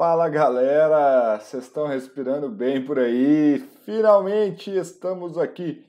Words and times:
Fala 0.00 0.30
galera, 0.30 1.38
vocês 1.38 1.64
estão 1.64 1.86
respirando 1.86 2.48
bem 2.48 2.82
por 2.82 2.98
aí? 2.98 3.58
Finalmente 3.84 4.74
estamos 4.74 5.36
aqui 5.36 5.84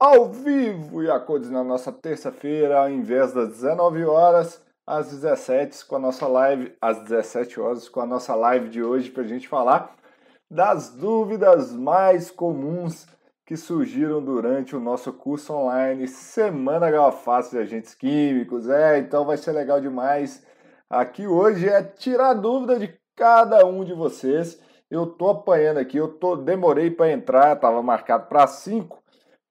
ao 0.00 0.32
vivo 0.32 1.02
e 1.02 1.10
a 1.10 1.20
cores 1.20 1.50
na 1.50 1.62
nossa 1.62 1.92
terça-feira, 1.92 2.78
ao 2.78 2.88
invés 2.88 3.34
das 3.34 3.50
19 3.50 4.02
horas, 4.06 4.62
às 4.86 5.10
17 5.10 5.84
com 5.84 5.96
a 5.96 5.98
nossa 5.98 6.26
live, 6.26 6.74
às 6.80 7.02
17 7.02 7.60
horas 7.60 7.86
com 7.86 8.00
a 8.00 8.06
nossa 8.06 8.34
live 8.34 8.70
de 8.70 8.82
hoje 8.82 9.10
para 9.10 9.24
a 9.24 9.26
gente 9.26 9.46
falar 9.46 9.94
das 10.50 10.88
dúvidas 10.88 11.70
mais 11.70 12.30
comuns 12.30 13.06
que 13.44 13.58
surgiram 13.58 14.24
durante 14.24 14.74
o 14.74 14.80
nosso 14.80 15.12
curso 15.12 15.52
online 15.52 16.08
Semana 16.08 16.90
Galface 16.90 17.50
de 17.50 17.58
Agentes 17.58 17.94
Químicos. 17.94 18.70
É, 18.70 18.96
então 18.96 19.26
vai 19.26 19.36
ser 19.36 19.52
legal 19.52 19.82
demais. 19.82 20.42
Aqui 20.88 21.26
hoje 21.26 21.68
é 21.68 21.82
tirar 21.82 22.32
dúvida 22.32 22.78
de 22.78 23.03
cada 23.16 23.64
um 23.66 23.84
de 23.84 23.92
vocês. 23.92 24.60
Eu 24.90 25.06
tô 25.06 25.28
apanhando 25.28 25.78
aqui, 25.78 25.96
eu 25.96 26.08
tô 26.18 26.36
demorei 26.36 26.90
para 26.90 27.10
entrar, 27.10 27.54
estava 27.54 27.82
marcado 27.82 28.28
para 28.28 28.46
5, 28.46 29.02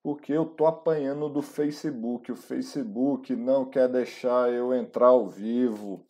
porque 0.01 0.31
eu 0.31 0.45
tô 0.45 0.65
apanhando 0.65 1.27
do 1.27 1.41
Facebook. 1.41 2.31
O 2.31 2.35
Facebook 2.35 3.35
não 3.35 3.65
quer 3.65 3.89
deixar 3.89 4.51
eu 4.51 4.73
entrar 4.73 5.07
ao 5.07 5.27
vivo. 5.27 6.05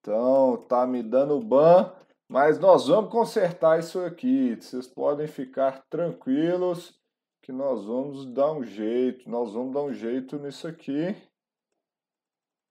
Então, 0.00 0.56
tá 0.68 0.86
me 0.86 1.02
dando 1.02 1.40
ban, 1.40 1.92
mas 2.28 2.58
nós 2.58 2.88
vamos 2.88 3.10
consertar 3.10 3.78
isso 3.78 4.00
aqui. 4.00 4.56
Vocês 4.56 4.86
podem 4.86 5.26
ficar 5.26 5.82
tranquilos 5.90 6.98
que 7.42 7.52
nós 7.52 7.84
vamos 7.84 8.26
dar 8.26 8.52
um 8.52 8.62
jeito, 8.62 9.28
nós 9.28 9.52
vamos 9.52 9.72
dar 9.72 9.82
um 9.82 9.92
jeito 9.92 10.38
nisso 10.38 10.68
aqui. 10.68 11.16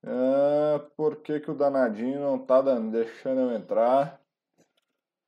É, 0.04 0.80
por 0.96 1.18
que, 1.18 1.40
que 1.40 1.52
o 1.52 1.56
danadinho 1.56 2.20
não 2.20 2.40
tá 2.40 2.62
dando, 2.62 2.92
deixando 2.92 3.42
eu 3.42 3.52
entrar? 3.52 4.20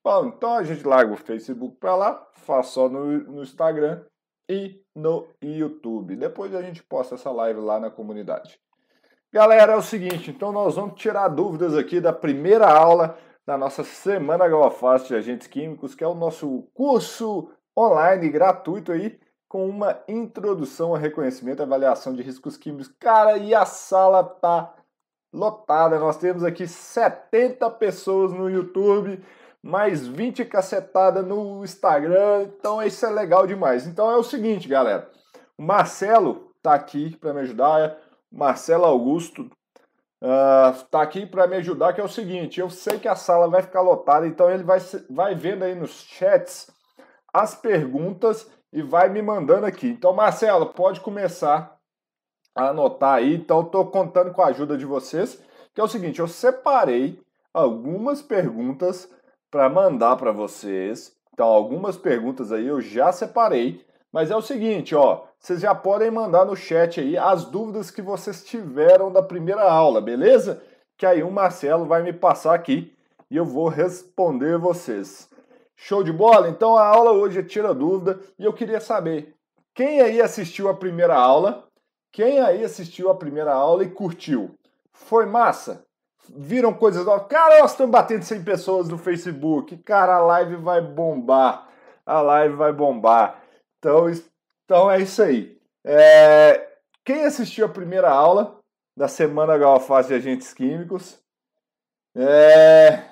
Bom, 0.04 0.26
então 0.26 0.54
a 0.54 0.64
gente 0.64 0.86
larga 0.86 1.12
o 1.12 1.16
Facebook 1.16 1.76
para 1.76 1.94
lá, 1.94 2.28
faz 2.32 2.68
só 2.68 2.88
no, 2.88 3.06
no 3.18 3.42
Instagram 3.42 4.04
e 4.48 4.82
no 4.94 5.28
YouTube. 5.40 6.16
Depois 6.16 6.54
a 6.54 6.62
gente 6.62 6.82
posta 6.82 7.14
essa 7.14 7.30
live 7.30 7.60
lá 7.60 7.78
na 7.78 7.90
comunidade. 7.90 8.58
Galera, 9.32 9.72
é 9.72 9.76
o 9.76 9.82
seguinte, 9.82 10.30
então 10.30 10.52
nós 10.52 10.74
vamos 10.74 11.00
tirar 11.00 11.28
dúvidas 11.28 11.76
aqui 11.76 12.00
da 12.00 12.12
primeira 12.12 12.68
aula 12.68 13.16
da 13.46 13.56
nossa 13.56 13.82
Semana 13.82 14.48
Galafast 14.48 15.08
de 15.08 15.14
Agentes 15.14 15.46
Químicos, 15.46 15.94
que 15.94 16.04
é 16.04 16.06
o 16.06 16.14
nosso 16.14 16.68
curso 16.74 17.50
online 17.76 18.28
gratuito 18.28 18.92
aí 18.92 19.18
com 19.52 19.68
uma 19.68 20.02
introdução 20.08 20.94
a 20.94 20.98
reconhecimento 20.98 21.60
e 21.60 21.62
avaliação 21.62 22.14
de 22.14 22.22
riscos 22.22 22.56
químicos. 22.56 22.90
Cara, 22.98 23.36
e 23.36 23.54
a 23.54 23.66
sala 23.66 24.24
tá 24.24 24.72
lotada. 25.30 25.98
Nós 25.98 26.16
temos 26.16 26.42
aqui 26.42 26.66
70 26.66 27.68
pessoas 27.72 28.32
no 28.32 28.48
YouTube, 28.48 29.22
mais 29.62 30.06
20 30.06 30.46
cacetada 30.46 31.20
no 31.20 31.62
Instagram. 31.62 32.44
Então 32.44 32.82
isso 32.82 33.04
é 33.04 33.10
legal 33.10 33.46
demais. 33.46 33.86
Então 33.86 34.10
é 34.10 34.16
o 34.16 34.22
seguinte, 34.22 34.66
galera. 34.66 35.10
O 35.58 35.62
Marcelo 35.62 36.50
tá 36.62 36.72
aqui 36.72 37.14
para 37.18 37.34
me 37.34 37.40
ajudar. 37.40 37.98
Marcelo 38.32 38.86
Augusto 38.86 39.50
uh, 40.22 40.82
tá 40.90 41.02
aqui 41.02 41.26
para 41.26 41.46
me 41.46 41.56
ajudar, 41.56 41.92
que 41.92 42.00
é 42.00 42.04
o 42.04 42.08
seguinte, 42.08 42.58
eu 42.58 42.70
sei 42.70 42.98
que 42.98 43.06
a 43.06 43.14
sala 43.14 43.50
vai 43.50 43.60
ficar 43.60 43.82
lotada, 43.82 44.26
então 44.26 44.50
ele 44.50 44.62
vai, 44.62 44.78
vai 45.10 45.34
vendo 45.34 45.62
aí 45.62 45.74
nos 45.74 45.90
chats 46.04 46.70
as 47.34 47.54
perguntas 47.54 48.50
e 48.72 48.82
vai 48.82 49.08
me 49.08 49.20
mandando 49.20 49.66
aqui. 49.66 49.88
Então, 49.88 50.12
Marcelo, 50.12 50.66
pode 50.66 51.00
começar 51.00 51.76
a 52.54 52.68
anotar 52.68 53.14
aí. 53.14 53.34
Então, 53.34 53.60
estou 53.60 53.86
contando 53.86 54.32
com 54.32 54.42
a 54.42 54.46
ajuda 54.46 54.78
de 54.78 54.86
vocês, 54.86 55.42
que 55.74 55.80
é 55.80 55.84
o 55.84 55.88
seguinte: 55.88 56.20
eu 56.20 56.28
separei 56.28 57.20
algumas 57.52 58.22
perguntas 58.22 59.08
para 59.50 59.68
mandar 59.68 60.16
para 60.16 60.32
vocês. 60.32 61.12
Então, 61.32 61.46
algumas 61.46 61.96
perguntas 61.96 62.52
aí 62.52 62.66
eu 62.66 62.80
já 62.80 63.12
separei. 63.12 63.84
Mas 64.12 64.30
é 64.30 64.36
o 64.36 64.42
seguinte, 64.42 64.94
ó, 64.94 65.24
vocês 65.38 65.60
já 65.60 65.74
podem 65.74 66.10
mandar 66.10 66.44
no 66.44 66.54
chat 66.54 67.00
aí 67.00 67.16
as 67.16 67.46
dúvidas 67.46 67.90
que 67.90 68.02
vocês 68.02 68.44
tiveram 68.44 69.10
da 69.10 69.22
primeira 69.22 69.62
aula, 69.62 70.02
beleza? 70.02 70.62
Que 70.98 71.06
aí 71.06 71.22
o 71.22 71.30
Marcelo 71.30 71.86
vai 71.86 72.02
me 72.02 72.12
passar 72.12 72.54
aqui 72.54 72.94
e 73.30 73.36
eu 73.36 73.46
vou 73.46 73.68
responder 73.68 74.58
vocês. 74.58 75.31
Show 75.82 76.04
de 76.04 76.12
bola? 76.12 76.48
Então 76.48 76.76
a 76.76 76.86
aula 76.86 77.10
hoje 77.10 77.40
é 77.40 77.42
tira 77.42 77.74
dúvida 77.74 78.20
e 78.38 78.44
eu 78.44 78.52
queria 78.52 78.80
saber 78.80 79.34
quem 79.74 80.00
aí 80.00 80.22
assistiu 80.22 80.68
a 80.68 80.74
primeira 80.74 81.16
aula? 81.16 81.66
Quem 82.12 82.40
aí 82.40 82.62
assistiu 82.62 83.10
a 83.10 83.16
primeira 83.16 83.52
aula 83.52 83.82
e 83.82 83.90
curtiu? 83.90 84.54
Foi 84.92 85.26
massa? 85.26 85.84
Viram 86.28 86.72
coisas 86.72 87.04
novas? 87.04 87.26
Cara, 87.26 87.58
nós 87.58 87.72
estamos 87.72 87.90
batendo 87.90 88.22
100 88.22 88.44
pessoas 88.44 88.88
no 88.88 88.96
Facebook. 88.96 89.76
Cara, 89.78 90.14
a 90.14 90.20
live 90.20 90.54
vai 90.54 90.80
bombar. 90.80 91.68
A 92.06 92.20
live 92.20 92.54
vai 92.54 92.72
bombar. 92.72 93.42
Então, 93.80 94.06
então 94.64 94.88
é 94.88 95.00
isso 95.00 95.20
aí. 95.20 95.58
É... 95.84 96.74
Quem 97.04 97.24
assistiu 97.24 97.66
a 97.66 97.68
primeira 97.68 98.08
aula 98.08 98.56
da 98.96 99.08
Semana 99.08 99.58
Galfaz 99.58 100.06
de 100.06 100.14
Agentes 100.14 100.54
Químicos? 100.54 101.18
É... 102.14 103.02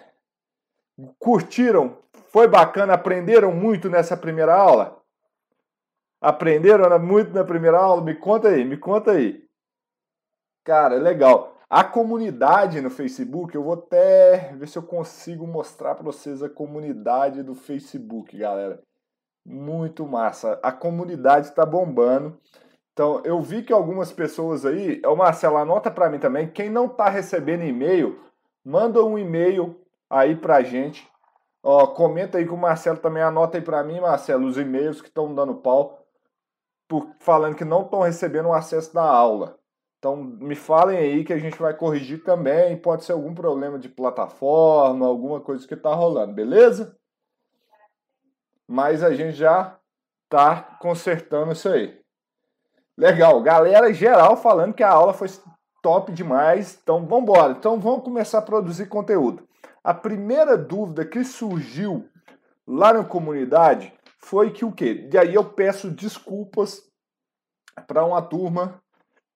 Curtiram 1.18 1.98
foi 2.32 2.48
bacana? 2.48 2.94
Aprenderam 2.94 3.52
muito 3.52 3.90
nessa 3.90 4.16
primeira 4.16 4.54
aula? 4.54 5.00
Aprenderam 6.20 6.98
muito 6.98 7.32
na 7.32 7.44
primeira 7.44 7.78
aula? 7.78 8.02
Me 8.02 8.14
conta 8.14 8.48
aí, 8.48 8.64
me 8.64 8.76
conta 8.76 9.12
aí. 9.12 9.44
Cara, 10.64 10.96
legal. 10.96 11.56
A 11.68 11.84
comunidade 11.84 12.80
no 12.80 12.90
Facebook, 12.90 13.54
eu 13.54 13.62
vou 13.62 13.74
até 13.74 14.52
ver 14.54 14.68
se 14.68 14.76
eu 14.76 14.82
consigo 14.82 15.46
mostrar 15.46 15.94
para 15.94 16.04
vocês 16.04 16.42
a 16.42 16.48
comunidade 16.48 17.42
do 17.42 17.54
Facebook, 17.54 18.36
galera. 18.36 18.82
Muito 19.46 20.06
massa. 20.06 20.58
A 20.62 20.70
comunidade 20.70 21.46
está 21.46 21.64
bombando. 21.64 22.38
Então, 22.92 23.22
eu 23.24 23.40
vi 23.40 23.62
que 23.62 23.72
algumas 23.72 24.12
pessoas 24.12 24.66
aí, 24.66 25.00
o 25.06 25.16
Marcelo, 25.16 25.56
anota 25.56 25.90
para 25.90 26.10
mim 26.10 26.18
também, 26.18 26.50
quem 26.50 26.68
não 26.68 26.86
está 26.86 27.08
recebendo 27.08 27.64
e-mail, 27.64 28.20
manda 28.64 29.02
um 29.02 29.18
e-mail 29.18 29.80
aí 30.10 30.36
pra 30.36 30.62
gente 30.62 31.09
Ó, 31.62 31.86
comenta 31.88 32.38
aí 32.38 32.46
com 32.46 32.54
o 32.54 32.58
Marcelo 32.58 32.98
também, 32.98 33.22
anota 33.22 33.58
aí 33.58 33.62
para 33.62 33.84
mim, 33.84 34.00
Marcelo, 34.00 34.46
os 34.46 34.56
e-mails 34.56 35.02
que 35.02 35.08
estão 35.08 35.34
dando 35.34 35.54
pau, 35.56 36.06
por, 36.88 37.14
falando 37.18 37.54
que 37.54 37.64
não 37.64 37.82
estão 37.82 38.00
recebendo 38.00 38.46
o 38.46 38.52
acesso 38.52 38.94
da 38.94 39.02
aula. 39.02 39.58
Então 39.98 40.16
me 40.16 40.54
falem 40.54 40.96
aí 40.96 41.24
que 41.24 41.32
a 41.32 41.38
gente 41.38 41.58
vai 41.58 41.74
corrigir 41.74 42.24
também. 42.24 42.74
Pode 42.76 43.04
ser 43.04 43.12
algum 43.12 43.34
problema 43.34 43.78
de 43.78 43.88
plataforma, 43.88 45.06
alguma 45.06 45.40
coisa 45.40 45.68
que 45.68 45.74
está 45.74 45.94
rolando, 45.94 46.32
beleza? 46.32 46.96
Mas 48.66 49.02
a 49.02 49.12
gente 49.14 49.36
já 49.36 49.76
tá 50.28 50.78
consertando 50.80 51.52
isso 51.52 51.68
aí. 51.68 52.00
Legal, 52.96 53.42
galera 53.42 53.92
geral 53.92 54.38
falando 54.38 54.72
que 54.72 54.82
a 54.82 54.90
aula 54.90 55.12
foi 55.12 55.28
top 55.82 56.12
demais. 56.12 56.78
Então 56.82 57.04
vamos 57.04 57.22
embora. 57.24 57.52
Então 57.52 57.78
vamos 57.78 58.02
começar 58.02 58.38
a 58.38 58.42
produzir 58.42 58.86
conteúdo. 58.86 59.46
A 59.82 59.94
primeira 59.94 60.58
dúvida 60.58 61.06
que 61.06 61.24
surgiu 61.24 62.06
lá 62.66 62.92
na 62.92 63.04
comunidade 63.04 63.92
foi 64.18 64.50
que 64.52 64.64
o 64.64 64.72
quê? 64.72 65.08
E 65.10 65.16
aí 65.16 65.34
eu 65.34 65.44
peço 65.44 65.90
desculpas 65.90 66.82
para 67.86 68.04
uma 68.04 68.20
turma 68.20 68.82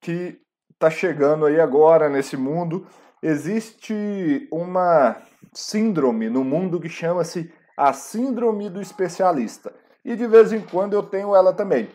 que 0.01 0.39
está 0.71 0.91
chegando 0.91 1.47
aí 1.47 1.59
agora 1.59 2.11
nesse 2.11 2.37
mundo. 2.37 2.87
Existe 3.23 4.47
uma 4.53 5.17
síndrome 5.55 6.29
no 6.29 6.45
mundo 6.45 6.79
que 6.79 6.91
chama-se 6.91 7.51
a 7.75 7.95
síndrome 7.95 8.69
do 8.69 8.83
especialista. 8.83 9.75
E 10.05 10.15
de 10.15 10.27
vez 10.27 10.53
em 10.53 10.61
quando 10.61 10.93
eu 10.93 11.03
tenho 11.03 11.35
ela 11.35 11.55
também. 11.55 11.89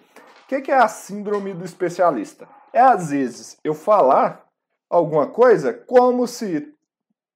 O 0.43 0.47
que 0.47 0.71
é 0.71 0.77
a 0.77 0.87
síndrome 0.87 1.53
do 1.53 1.63
especialista? 1.63 2.47
É 2.73 2.81
às 2.81 3.11
vezes 3.11 3.57
eu 3.63 3.75
falar 3.75 4.43
alguma 4.89 5.27
coisa 5.27 5.71
como 5.71 6.25
se 6.25 6.75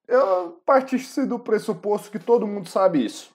eu 0.08 0.62
partisse 0.66 1.26
do 1.26 1.40
pressuposto 1.40 2.12
que 2.12 2.20
todo 2.20 2.48
mundo 2.48 2.68
sabe 2.68 3.06
isso. 3.06 3.34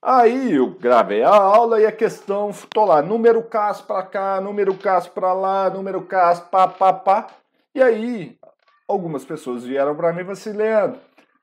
Aí 0.00 0.54
eu 0.54 0.70
gravei 0.70 1.22
a 1.22 1.34
aula 1.34 1.80
e 1.80 1.86
a 1.86 1.92
questão, 1.92 2.50
tô 2.70 2.84
lá, 2.84 3.02
número 3.02 3.42
CAS 3.42 3.80
para 3.80 4.02
cá, 4.04 4.40
número 4.40 4.76
CAS 4.76 5.08
para 5.08 5.32
lá, 5.32 5.68
número 5.68 6.02
CAS 6.02 6.40
pá, 6.40 6.68
pá, 6.68 6.92
pá. 6.92 7.26
E 7.74 7.82
aí 7.82 8.38
algumas 8.86 9.24
pessoas 9.24 9.64
vieram 9.64 9.96
para 9.96 10.12
mim 10.12 10.20
e 10.20 10.24
falaram 10.24 10.32
assim, 10.32 10.52
Leandro, 10.52 11.00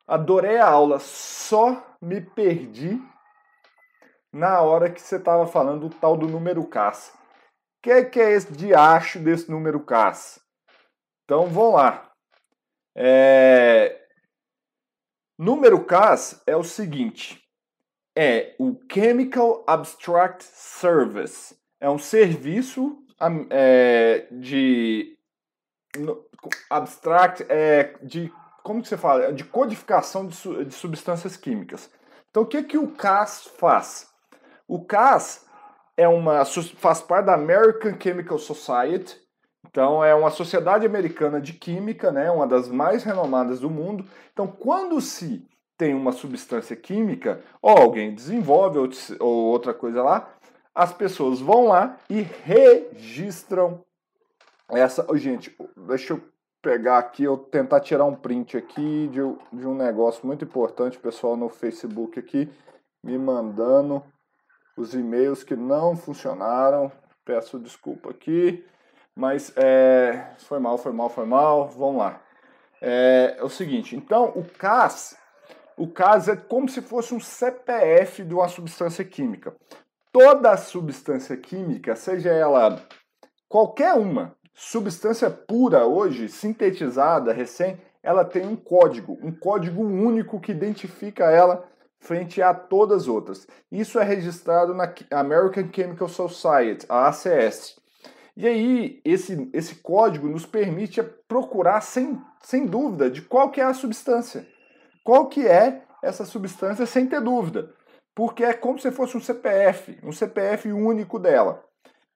adorei 0.08 0.58
a 0.58 0.68
aula, 0.68 1.00
só 1.00 1.84
me 2.02 2.22
perdi 2.22 3.02
na 4.32 4.62
hora 4.62 4.90
que 4.90 5.02
você 5.02 5.18
estava 5.18 5.46
falando 5.46 5.90
do 5.90 5.96
tal 5.96 6.16
do 6.16 6.28
número 6.28 6.66
CAS. 6.66 7.14
O 7.14 7.84
que, 7.84 8.06
que 8.06 8.20
é 8.22 8.32
esse 8.32 8.52
diacho 8.54 9.20
desse 9.20 9.52
número 9.52 9.80
CAS? 9.82 10.40
Então 11.26 11.48
vamos 11.48 11.74
lá. 11.74 12.10
É, 12.96 14.03
Número 15.38 15.84
CAS 15.84 16.42
é 16.46 16.56
o 16.56 16.64
seguinte: 16.64 17.44
é 18.16 18.56
o 18.60 18.78
Chemical 18.92 19.64
Abstract 19.68 20.44
Service. 20.44 21.56
É 21.80 21.90
um 21.90 21.98
serviço 21.98 23.04
é, 23.50 24.28
de 24.32 25.18
abstract 26.70 27.46
é, 27.50 27.96
de 28.02 28.32
como 28.64 28.82
que 28.82 28.88
você 28.88 28.98
fala? 28.98 29.34
De 29.34 29.44
codificação 29.44 30.26
de, 30.28 30.66
de 30.66 30.74
substâncias 30.74 31.36
químicas. 31.36 31.90
Então, 32.30 32.44
o 32.44 32.48
que, 32.48 32.64
que 32.64 32.78
o 32.78 32.92
CAS 32.92 33.46
faz? 33.60 34.08
O 34.68 34.86
CAS 34.86 35.46
é 35.98 36.08
uma, 36.08 36.46
faz 36.46 37.02
parte 37.02 37.26
da 37.26 37.34
American 37.36 38.00
Chemical 38.00 38.40
Society, 38.40 39.20
então 39.68 40.04
é 40.04 40.14
uma 40.14 40.30
sociedade 40.30 40.86
americana 40.86 41.42
de 41.42 41.54
química, 41.54 42.12
né, 42.12 42.30
uma 42.30 42.48
das 42.48 42.68
mais 42.68 43.04
renomadas 43.04 43.60
do 43.60 43.70
mundo. 43.70 44.06
Então, 44.32 44.48
quando 44.48 45.00
se 45.02 45.48
tem 45.78 45.94
uma 45.94 46.12
substância 46.12 46.76
química, 46.76 47.42
ou 47.62 47.78
alguém 47.78 48.14
desenvolve 48.14 48.78
ou, 48.78 48.90
ou 49.20 49.46
outra 49.46 49.74
coisa 49.74 50.04
lá, 50.04 50.30
as 50.74 50.94
pessoas 50.94 51.40
vão 51.40 51.68
lá 51.68 51.98
e 52.10 52.22
registram 52.22 53.84
essa. 54.70 55.06
Gente, 55.16 55.56
deixa 55.76 56.14
eu 56.14 56.22
pegar 56.62 56.98
aqui, 56.98 57.24
eu 57.24 57.38
tentar 57.38 57.82
tirar 57.82 58.06
um 58.06 58.16
print 58.16 58.56
aqui 58.56 59.10
de, 59.12 59.20
de 59.58 59.68
um 59.68 59.76
negócio 59.76 60.26
muito 60.26 60.46
importante, 60.46 60.98
pessoal 60.98 61.36
no 61.36 61.50
Facebook 61.50 62.18
aqui 62.18 62.50
me 63.04 63.18
mandando 63.18 64.02
os 64.78 64.94
e-mails 64.94 65.44
que 65.44 65.56
não 65.56 65.96
funcionaram. 65.96 66.92
Peço 67.26 67.60
desculpa 67.60 68.10
aqui, 68.10 68.66
mas 69.16 69.54
é, 69.56 70.32
foi 70.40 70.60
mal, 70.60 70.78
foi 70.78 70.92
mal, 70.92 71.10
foi 71.10 71.26
mal. 71.26 71.68
Vamos 71.70 71.98
lá. 71.98 72.22
É, 72.82 73.36
é 73.38 73.44
o 73.44 73.50
seguinte, 73.50 73.96
então 73.96 74.34
o 74.36 74.44
CAS, 74.44 75.16
o 75.78 75.88
CAS 75.88 76.28
é 76.28 76.36
como 76.36 76.68
se 76.68 76.82
fosse 76.82 77.14
um 77.14 77.20
CPF 77.20 78.24
de 78.24 78.34
uma 78.34 78.48
substância 78.50 79.06
química. 79.06 79.56
Toda 80.12 80.58
substância 80.58 81.38
química, 81.38 81.96
seja 81.96 82.30
ela 82.30 82.82
qualquer 83.48 83.94
uma, 83.94 84.36
substância 84.54 85.30
pura 85.30 85.86
hoje, 85.86 86.28
sintetizada, 86.28 87.32
recém, 87.32 87.80
ela 88.02 88.26
tem 88.26 88.46
um 88.46 88.56
código, 88.56 89.18
um 89.24 89.32
código 89.32 89.82
único 89.82 90.40
que 90.40 90.52
identifica 90.52 91.32
ela 91.32 91.66
frente 92.00 92.42
a 92.42 92.54
todas 92.54 93.04
as 93.04 93.08
outras. 93.08 93.48
Isso 93.72 93.98
é 93.98 94.04
registrado 94.04 94.74
na 94.74 94.94
American 95.12 95.70
Chemical 95.74 96.10
Society, 96.10 96.86
a 96.90 97.08
ACS. 97.08 97.80
E 98.36 98.48
aí, 98.48 99.02
esse, 99.06 99.50
esse 99.54 99.76
código 99.76 100.28
nos 100.28 100.46
permite 100.46 101.02
procurar 101.28 101.82
sem, 101.82 102.20
sem 102.42 102.66
dúvida 102.66 103.10
de 103.10 103.22
qual 103.22 103.52
que 103.52 103.62
é 103.62 103.64
a 103.64 103.74
substância. 103.74 104.48
Qual 105.04 105.28
que 105.28 105.48
é 105.48 105.84
essa 106.04 106.26
substância 106.26 106.86
sem 106.86 107.08
ter 107.08 107.22
dúvida. 107.22 107.72
Porque 108.14 108.44
é 108.44 108.54
como 108.54 108.78
se 108.78 108.92
fosse 108.92 109.18
um 109.18 109.22
CPF, 109.22 109.98
um 110.04 110.12
CPF 110.12 110.72
único 110.72 111.18
dela. 111.18 111.64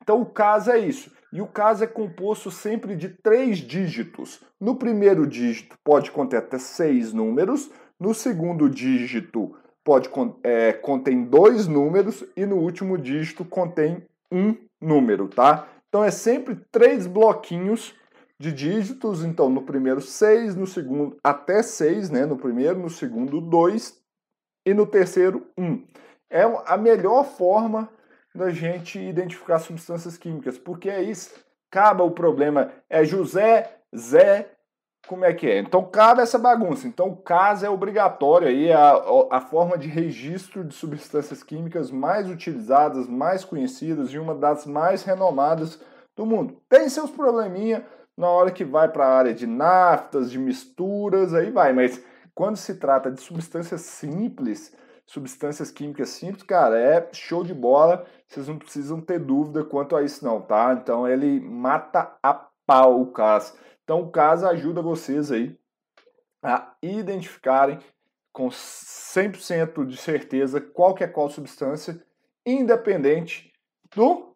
Então 0.03 0.21
o 0.21 0.25
caso 0.25 0.69
é 0.69 0.77
isso. 0.77 1.11
E 1.33 1.41
o 1.41 1.47
caso 1.47 1.83
é 1.83 1.87
composto 1.87 2.51
sempre 2.51 2.95
de 2.95 3.09
três 3.09 3.57
dígitos. 3.57 4.41
No 4.59 4.75
primeiro 4.75 5.25
dígito 5.25 5.75
pode 5.83 6.11
conter 6.11 6.37
até 6.37 6.59
seis 6.59 7.13
números, 7.13 7.71
no 7.99 8.13
segundo 8.13 8.69
dígito 8.69 9.55
pode 9.83 10.09
é, 10.43 10.73
contém 10.73 11.23
dois 11.23 11.67
números 11.67 12.23
e 12.35 12.45
no 12.45 12.57
último 12.57 12.97
dígito 12.97 13.45
contém 13.45 14.05
um 14.31 14.55
número, 14.79 15.27
tá? 15.27 15.67
Então 15.87 16.03
é 16.03 16.11
sempre 16.11 16.55
três 16.71 17.07
bloquinhos 17.07 17.95
de 18.39 18.51
dígitos. 18.51 19.23
Então 19.23 19.49
no 19.49 19.61
primeiro 19.61 20.01
seis, 20.01 20.55
no 20.55 20.67
segundo 20.67 21.17
até 21.23 21.61
seis, 21.63 22.09
né? 22.09 22.25
No 22.25 22.37
primeiro, 22.37 22.79
no 22.79 22.89
segundo 22.89 23.41
dois 23.41 24.01
e 24.65 24.73
no 24.73 24.85
terceiro 24.85 25.47
um. 25.57 25.85
É 26.29 26.43
a 26.65 26.77
melhor 26.77 27.23
forma 27.23 27.89
da 28.35 28.49
gente 28.49 28.99
identificar 28.99 29.59
substâncias 29.59 30.17
químicas, 30.17 30.57
porque 30.57 30.89
aí 30.89 31.11
acaba 31.71 32.03
o 32.03 32.11
problema. 32.11 32.71
É 32.89 33.03
José, 33.03 33.79
Zé, 33.95 34.56
como 35.07 35.25
é 35.25 35.33
que 35.33 35.47
é? 35.47 35.59
Então 35.59 35.83
cabe 35.83 36.21
essa 36.21 36.37
bagunça. 36.37 36.87
Então 36.87 37.07
o 37.09 37.17
caso 37.17 37.65
é 37.65 37.69
obrigatório 37.69 38.47
aí, 38.47 38.71
a, 38.71 39.01
a 39.31 39.41
forma 39.41 39.77
de 39.77 39.87
registro 39.87 40.63
de 40.63 40.73
substâncias 40.73 41.41
químicas 41.41 41.89
mais 41.89 42.29
utilizadas, 42.29 43.07
mais 43.07 43.43
conhecidas 43.43 44.09
e 44.09 44.19
uma 44.19 44.35
das 44.35 44.65
mais 44.65 45.03
renomadas 45.03 45.79
do 46.15 46.25
mundo. 46.25 46.61
Tem 46.69 46.89
seus 46.89 47.09
probleminha 47.09 47.85
na 48.17 48.27
hora 48.27 48.51
que 48.51 48.65
vai 48.65 48.89
para 48.89 49.05
a 49.05 49.17
área 49.17 49.33
de 49.33 49.45
naftas, 49.45 50.31
de 50.31 50.39
misturas, 50.39 51.33
aí 51.33 51.51
vai, 51.51 51.71
mas 51.71 52.03
quando 52.33 52.57
se 52.57 52.75
trata 52.75 53.11
de 53.11 53.21
substâncias 53.21 53.81
simples, 53.81 54.75
substâncias 55.05 55.71
químicas 55.71 56.09
simples, 56.09 56.43
cara, 56.43 56.77
é 56.77 57.07
show 57.13 57.43
de 57.43 57.53
bola. 57.53 58.05
Vocês 58.27 58.47
não 58.47 58.57
precisam 58.57 58.99
ter 58.99 59.19
dúvida 59.19 59.63
quanto 59.63 59.95
a 59.95 60.03
isso 60.03 60.23
não, 60.25 60.41
tá? 60.41 60.73
Então 60.73 61.07
ele 61.07 61.39
mata 61.39 62.15
a 62.21 62.33
pau 62.65 63.01
o 63.01 63.11
caso. 63.11 63.53
Então, 63.87 64.01
o 64.01 64.11
caso 64.11 64.45
ajuda 64.45 64.81
vocês 64.81 65.31
aí 65.31 65.57
a 66.43 66.75
identificarem 66.81 67.79
com 68.33 68.49
100% 68.49 69.85
de 69.85 69.95
certeza 69.95 70.59
qual 70.59 70.93
que 70.93 71.05
é 71.05 71.07
qual 71.07 71.29
substância, 71.29 72.05
independente 72.45 73.49
do 73.95 74.35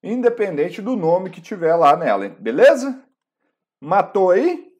independente 0.00 0.80
do 0.80 0.94
nome 0.94 1.30
que 1.30 1.40
tiver 1.40 1.74
lá 1.74 1.96
nela, 1.96 2.28
beleza? 2.28 3.02
Matou 3.80 4.30
aí? 4.30 4.72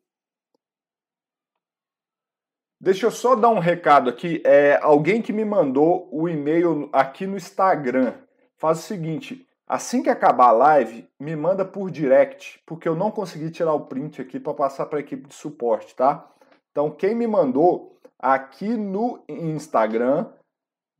Deixa 2.81 3.07
eu 3.07 3.11
só 3.11 3.35
dar 3.35 3.49
um 3.49 3.59
recado 3.59 4.09
aqui. 4.09 4.41
É, 4.45 4.79
alguém 4.83 5.21
que 5.21 5.33
me 5.33 5.45
mandou 5.45 6.09
o 6.13 6.29
e-mail 6.29 6.89
aqui 6.93 7.27
no 7.27 7.37
Instagram. 7.37 8.15
Faz 8.57 8.79
o 8.79 8.83
seguinte: 8.83 9.45
Assim 9.67 10.03
que 10.03 10.11
acabar 10.11 10.49
a 10.49 10.53
live, 10.53 11.09
me 11.19 11.35
manda 11.35 11.65
por 11.65 11.91
direct, 11.91 12.63
porque 12.67 12.87
eu 12.87 12.95
não 12.95 13.11
consegui 13.11 13.51
tirar 13.51 13.73
o 13.73 13.87
print 13.87 14.21
aqui 14.21 14.39
para 14.39 14.53
passar 14.53 14.87
para 14.87 14.99
a 14.99 15.01
equipe 15.01 15.27
de 15.27 15.35
suporte, 15.35 15.95
tá? 15.97 16.31
Então, 16.71 16.91
quem 16.91 17.15
me 17.15 17.27
mandou 17.27 17.99
aqui 18.19 18.77
no 18.77 19.25
Instagram, 19.29 20.27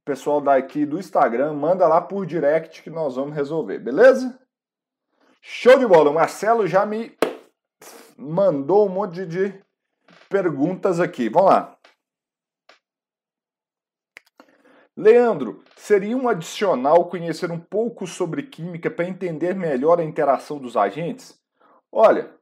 pessoal 0.05 0.41
daqui 0.41 0.87
do 0.87 0.99
Instagram, 0.99 1.53
manda 1.53 1.87
lá 1.87 2.01
por 2.01 2.25
direct 2.25 2.83
que 2.83 2.91
nós 2.91 3.17
vamos 3.17 3.35
resolver, 3.35 3.79
beleza? 3.79 4.39
Show 5.43 5.79
de 5.79 5.87
bola! 5.87 6.11
O 6.11 6.15
Marcelo 6.15 6.67
já 6.67 6.87
me 6.87 7.15
mandou 8.17 8.87
um 8.87 8.91
monte 8.91 9.27
de 9.27 9.63
perguntas 10.31 11.01
aqui. 11.01 11.29
Vamos 11.29 11.51
lá. 11.51 11.74
Leandro, 14.97 15.65
seria 15.77 16.17
um 16.17 16.29
adicional 16.29 17.07
conhecer 17.09 17.51
um 17.51 17.59
pouco 17.59 18.07
sobre 18.07 18.45
química 18.45 18.89
para 18.89 19.09
entender 19.09 19.55
melhor 19.55 19.99
a 19.99 20.05
interação 20.05 20.59
dos 20.59 20.77
agentes? 20.77 21.37
Olha, 21.91 22.33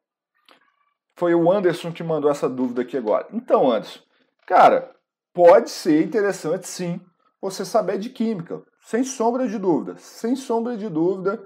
foi 1.14 1.34
o 1.34 1.50
Anderson 1.50 1.92
que 1.92 2.02
mandou 2.02 2.30
essa 2.30 2.50
dúvida 2.50 2.82
aqui 2.82 2.96
agora. 2.96 3.26
Então, 3.32 3.70
Anderson, 3.70 4.00
cara, 4.46 4.94
pode 5.32 5.70
ser 5.70 6.04
interessante 6.04 6.68
sim 6.68 7.00
você 7.40 7.64
saber 7.64 7.98
de 7.98 8.10
química, 8.10 8.62
sem 8.82 9.02
sombra 9.02 9.48
de 9.48 9.58
dúvida. 9.58 9.96
Sem 9.98 10.36
sombra 10.36 10.76
de 10.76 10.88
dúvida, 10.90 11.42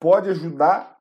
pode 0.00 0.30
ajudar 0.30 0.96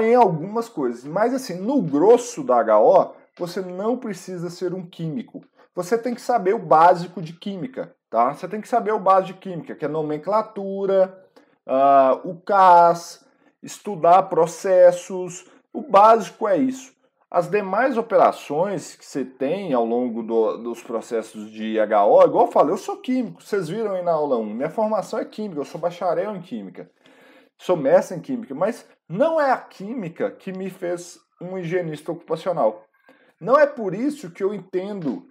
em 0.00 0.14
algumas 0.14 0.68
coisas. 0.68 1.04
Mas 1.04 1.34
assim, 1.34 1.60
no 1.60 1.82
grosso 1.82 2.44
da 2.44 2.58
HO, 2.78 3.14
você 3.36 3.60
não 3.60 3.98
precisa 3.98 4.48
ser 4.48 4.72
um 4.72 4.86
químico. 4.86 5.44
Você 5.74 5.98
tem 5.98 6.14
que 6.14 6.20
saber 6.20 6.54
o 6.54 6.64
básico 6.64 7.20
de 7.20 7.32
química. 7.32 7.94
Tá? 8.14 8.32
Você 8.32 8.46
tem 8.46 8.60
que 8.60 8.68
saber 8.68 8.92
o 8.92 9.00
básico 9.00 9.40
de 9.40 9.40
química, 9.40 9.74
que 9.74 9.84
é 9.84 9.88
nomenclatura, 9.88 11.20
uh, 11.66 12.30
o 12.30 12.40
CAS, 12.42 13.26
estudar 13.60 14.22
processos. 14.28 15.44
O 15.72 15.82
básico 15.82 16.46
é 16.46 16.56
isso. 16.56 16.94
As 17.28 17.50
demais 17.50 17.98
operações 17.98 18.94
que 18.94 19.04
você 19.04 19.24
tem 19.24 19.72
ao 19.72 19.84
longo 19.84 20.22
do, 20.22 20.58
dos 20.58 20.80
processos 20.80 21.50
de 21.50 21.76
HO, 21.80 22.22
igual 22.24 22.46
eu 22.46 22.52
falei, 22.52 22.72
eu 22.72 22.78
sou 22.78 22.98
químico, 22.98 23.42
vocês 23.42 23.68
viram 23.68 23.90
aí 23.90 24.02
na 24.02 24.12
aula 24.12 24.36
1, 24.36 24.44
minha 24.44 24.70
formação 24.70 25.18
é 25.18 25.24
química, 25.24 25.60
eu 25.60 25.64
sou 25.64 25.80
bacharel 25.80 26.36
em 26.36 26.40
química, 26.40 26.88
sou 27.58 27.76
mestre 27.76 28.16
em 28.16 28.20
química, 28.20 28.54
mas 28.54 28.88
não 29.08 29.40
é 29.40 29.50
a 29.50 29.58
química 29.58 30.30
que 30.30 30.52
me 30.52 30.70
fez 30.70 31.18
um 31.40 31.58
higienista 31.58 32.12
ocupacional. 32.12 32.84
Não 33.40 33.58
é 33.58 33.66
por 33.66 33.92
isso 33.92 34.30
que 34.30 34.44
eu 34.44 34.54
entendo 34.54 35.26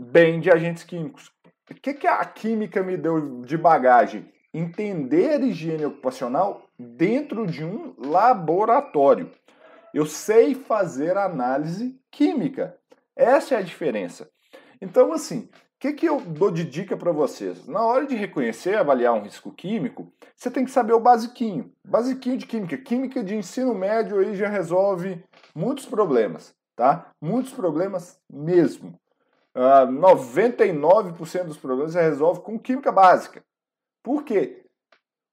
bem 0.00 0.40
de 0.40 0.50
agentes 0.50 0.84
químicos. 0.84 1.30
O 1.70 1.74
que, 1.74 1.92
que 1.92 2.06
a 2.06 2.24
química 2.24 2.82
me 2.82 2.96
deu 2.96 3.42
de 3.42 3.56
bagagem? 3.56 4.32
Entender 4.54 5.42
higiene 5.42 5.84
ocupacional 5.84 6.62
dentro 6.78 7.46
de 7.46 7.62
um 7.62 7.94
laboratório. 7.98 9.30
Eu 9.92 10.06
sei 10.06 10.54
fazer 10.54 11.16
análise 11.16 12.00
química. 12.10 12.76
Essa 13.14 13.54
é 13.54 13.58
a 13.58 13.62
diferença. 13.62 14.30
Então, 14.80 15.12
assim, 15.12 15.40
o 15.40 15.80
que, 15.80 15.92
que 15.92 16.06
eu 16.06 16.20
dou 16.20 16.50
de 16.50 16.64
dica 16.64 16.96
para 16.96 17.12
vocês? 17.12 17.66
Na 17.66 17.84
hora 17.84 18.06
de 18.06 18.14
reconhecer 18.14 18.72
e 18.72 18.76
avaliar 18.76 19.12
um 19.12 19.22
risco 19.22 19.52
químico, 19.52 20.12
você 20.34 20.50
tem 20.50 20.64
que 20.64 20.70
saber 20.70 20.94
o 20.94 21.00
basiquinho. 21.00 21.70
Basiquinho 21.84 22.36
de 22.36 22.46
química. 22.46 22.78
Química 22.78 23.22
de 23.22 23.36
ensino 23.36 23.74
médio 23.74 24.18
aí 24.18 24.34
já 24.34 24.48
resolve 24.48 25.22
muitos 25.54 25.84
problemas, 25.84 26.54
tá? 26.74 27.10
Muitos 27.20 27.52
problemas 27.52 28.18
mesmo. 28.28 28.98
99% 29.58 31.40
ah, 31.40 31.44
dos 31.44 31.56
problemas 31.56 31.92
se 31.92 32.00
resolve 32.00 32.40
com 32.40 32.58
química 32.58 32.92
básica. 32.92 33.42
Por 34.02 34.22
quê? 34.22 34.64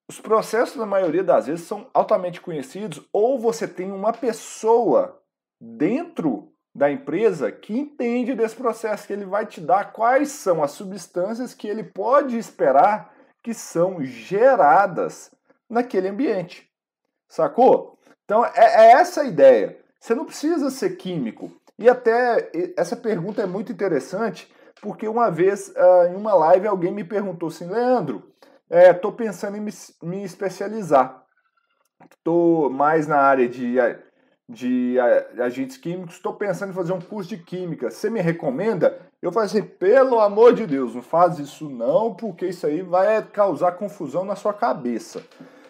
Os 0.10 0.20
processos, 0.20 0.76
na 0.76 0.86
maioria 0.86 1.24
das 1.24 1.48
vezes, 1.48 1.68
são 1.68 1.90
altamente 1.94 2.42
conhecidos 2.42 3.02
ou 3.12 3.40
você 3.40 3.68
tem 3.68 3.92
uma 3.92 4.14
pessoa 4.14 5.22
dentro 5.60 6.52
da 6.76 6.92
empresa 6.92 7.52
que 7.52 7.78
entende 7.78 8.36
desse 8.36 8.56
processo, 8.56 9.08
que 9.08 9.14
ele 9.14 9.26
vai 9.26 9.46
te 9.46 9.62
dar 9.62 9.94
quais 9.94 10.30
são 10.30 10.62
as 10.62 10.72
substâncias 10.72 11.54
que 11.54 11.68
ele 11.68 11.84
pode 11.84 12.38
esperar 12.38 13.16
que 13.42 13.54
são 13.54 14.04
geradas 14.04 15.32
naquele 15.70 16.10
ambiente. 16.10 16.70
Sacou? 17.30 17.98
Então 18.26 18.44
é, 18.46 18.52
é 18.56 18.92
essa 18.92 19.22
a 19.22 19.26
ideia. 19.26 19.80
Você 20.00 20.14
não 20.14 20.26
precisa 20.26 20.70
ser 20.70 20.98
químico. 20.98 21.52
E 21.78 21.90
até 21.90 22.52
essa 22.78 22.96
pergunta 22.96 23.42
é 23.42 23.46
muito 23.46 23.72
interessante, 23.72 24.52
porque 24.82 25.08
uma 25.08 25.30
vez 25.30 25.70
uh, 25.70 26.08
em 26.12 26.16
uma 26.16 26.34
live 26.34 26.68
alguém 26.68 26.92
me 26.92 27.04
perguntou 27.04 27.50
assim, 27.50 27.68
Leandro, 27.68 28.24
estou 28.70 29.12
é, 29.12 29.16
pensando 29.16 29.58
em 29.58 29.62
me, 29.62 29.72
me 30.02 30.24
especializar. 30.24 31.24
Estou 32.18 32.70
mais 32.70 33.08
na 33.08 33.18
área 33.18 33.48
de, 33.48 33.76
de 34.48 34.98
agentes 35.40 35.78
químicos, 35.78 36.16
estou 36.16 36.34
pensando 36.34 36.72
em 36.72 36.76
fazer 36.76 36.94
um 36.94 37.02
curso 37.02 37.30
de 37.30 37.38
química. 37.38 37.90
Você 37.90 38.10
me 38.10 38.22
recomenda? 38.22 39.00
Eu 39.22 39.32
falei 39.32 39.48
assim, 39.48 39.64
pelo 39.64 40.20
amor 40.20 40.54
de 40.54 40.66
Deus, 40.68 40.94
não 40.94 41.02
faz 41.02 41.40
isso 41.40 41.70
não, 41.70 42.14
porque 42.14 42.48
isso 42.48 42.66
aí 42.66 42.82
vai 42.82 43.22
causar 43.24 43.74
confusão 43.74 44.24
na 44.24 44.36
sua 44.36 44.54
cabeça. 44.54 45.24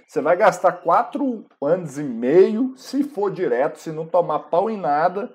Você 0.07 0.21
vai 0.21 0.35
gastar 0.35 0.71
quatro 0.73 1.45
anos 1.61 1.97
e 1.97 2.03
meio, 2.03 2.73
se 2.77 3.03
for 3.03 3.31
direto, 3.31 3.79
se 3.79 3.91
não 3.91 4.05
tomar 4.05 4.39
pau 4.39 4.69
em 4.69 4.77
nada, 4.77 5.33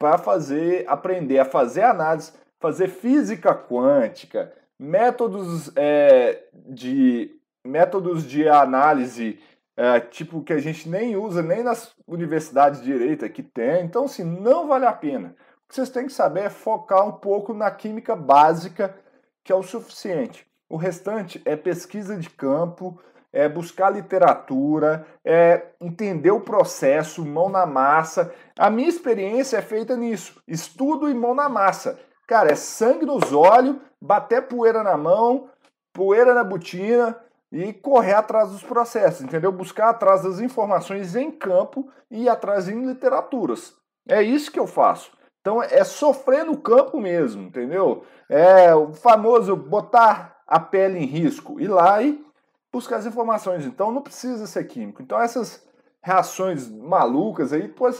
para 0.00 0.16
fazer, 0.16 0.86
aprender 0.88 1.38
a 1.38 1.44
fazer 1.44 1.82
análise, 1.82 2.32
fazer 2.58 2.88
física 2.88 3.54
quântica, 3.54 4.50
métodos 4.78 5.70
é, 5.76 6.44
de 6.54 7.38
métodos 7.62 8.26
de 8.26 8.48
análise 8.48 9.38
é, 9.76 10.00
tipo 10.00 10.42
que 10.42 10.54
a 10.54 10.58
gente 10.58 10.88
nem 10.88 11.16
usa 11.16 11.42
nem 11.42 11.62
nas 11.62 11.94
universidades 12.06 12.80
de 12.80 12.86
direito 12.86 13.28
que 13.28 13.42
tem. 13.42 13.84
Então, 13.84 14.06
assim, 14.06 14.24
não 14.24 14.66
vale 14.66 14.86
a 14.86 14.92
pena. 14.92 15.36
O 15.64 15.68
que 15.68 15.74
vocês 15.74 15.90
têm 15.90 16.06
que 16.06 16.12
saber 16.14 16.44
é 16.44 16.50
focar 16.50 17.06
um 17.06 17.12
pouco 17.12 17.52
na 17.52 17.70
química 17.70 18.16
básica, 18.16 18.96
que 19.44 19.52
é 19.52 19.54
o 19.54 19.62
suficiente. 19.62 20.46
O 20.66 20.76
restante 20.76 21.42
é 21.44 21.56
pesquisa 21.56 22.16
de 22.16 22.30
campo, 22.30 22.98
é 23.32 23.48
buscar 23.48 23.90
literatura, 23.90 25.06
é 25.24 25.68
entender 25.80 26.30
o 26.30 26.40
processo, 26.40 27.24
mão 27.24 27.48
na 27.48 27.64
massa. 27.66 28.32
A 28.58 28.70
minha 28.70 28.88
experiência 28.88 29.58
é 29.58 29.62
feita 29.62 29.96
nisso, 29.96 30.42
estudo 30.46 31.08
e 31.08 31.14
mão 31.14 31.34
na 31.34 31.48
massa. 31.48 31.98
Cara, 32.26 32.52
é 32.52 32.54
sangue 32.54 33.06
nos 33.06 33.32
olhos, 33.32 33.76
bater 34.00 34.42
poeira 34.42 34.82
na 34.82 34.96
mão, 34.96 35.48
poeira 35.92 36.34
na 36.34 36.44
botina 36.44 37.16
e 37.52 37.72
correr 37.72 38.14
atrás 38.14 38.50
dos 38.50 38.62
processos, 38.62 39.22
entendeu? 39.22 39.50
Buscar 39.50 39.90
atrás 39.90 40.22
das 40.22 40.40
informações 40.40 41.16
em 41.16 41.30
campo 41.30 41.88
e 42.10 42.28
atrás 42.28 42.68
em 42.68 42.84
literaturas. 42.86 43.74
É 44.08 44.22
isso 44.22 44.50
que 44.50 44.58
eu 44.58 44.66
faço. 44.66 45.12
Então 45.40 45.62
é 45.62 45.82
sofrer 45.84 46.44
no 46.44 46.56
campo 46.56 47.00
mesmo, 47.00 47.42
entendeu? 47.42 48.04
É 48.28 48.74
o 48.74 48.92
famoso 48.92 49.56
botar 49.56 50.36
a 50.46 50.60
pele 50.60 50.98
em 50.98 51.06
risco, 51.06 51.60
ir 51.60 51.68
lá 51.68 52.02
e 52.02 52.24
buscar 52.72 52.96
as 52.96 53.06
informações. 53.06 53.66
Então 53.66 53.90
não 53.90 54.02
precisa 54.02 54.46
ser 54.46 54.64
químico. 54.64 55.02
Então 55.02 55.20
essas 55.20 55.66
reações 56.02 56.68
malucas 56.68 57.52
aí, 57.52 57.68
pra 57.68 57.90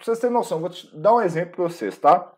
vocês 0.00 0.18
terem 0.18 0.34
noção, 0.34 0.60
vou 0.60 0.70
te 0.70 0.94
dar 0.96 1.14
um 1.14 1.20
exemplo 1.20 1.56
para 1.56 1.64
vocês, 1.64 1.98
tá? 1.98 2.32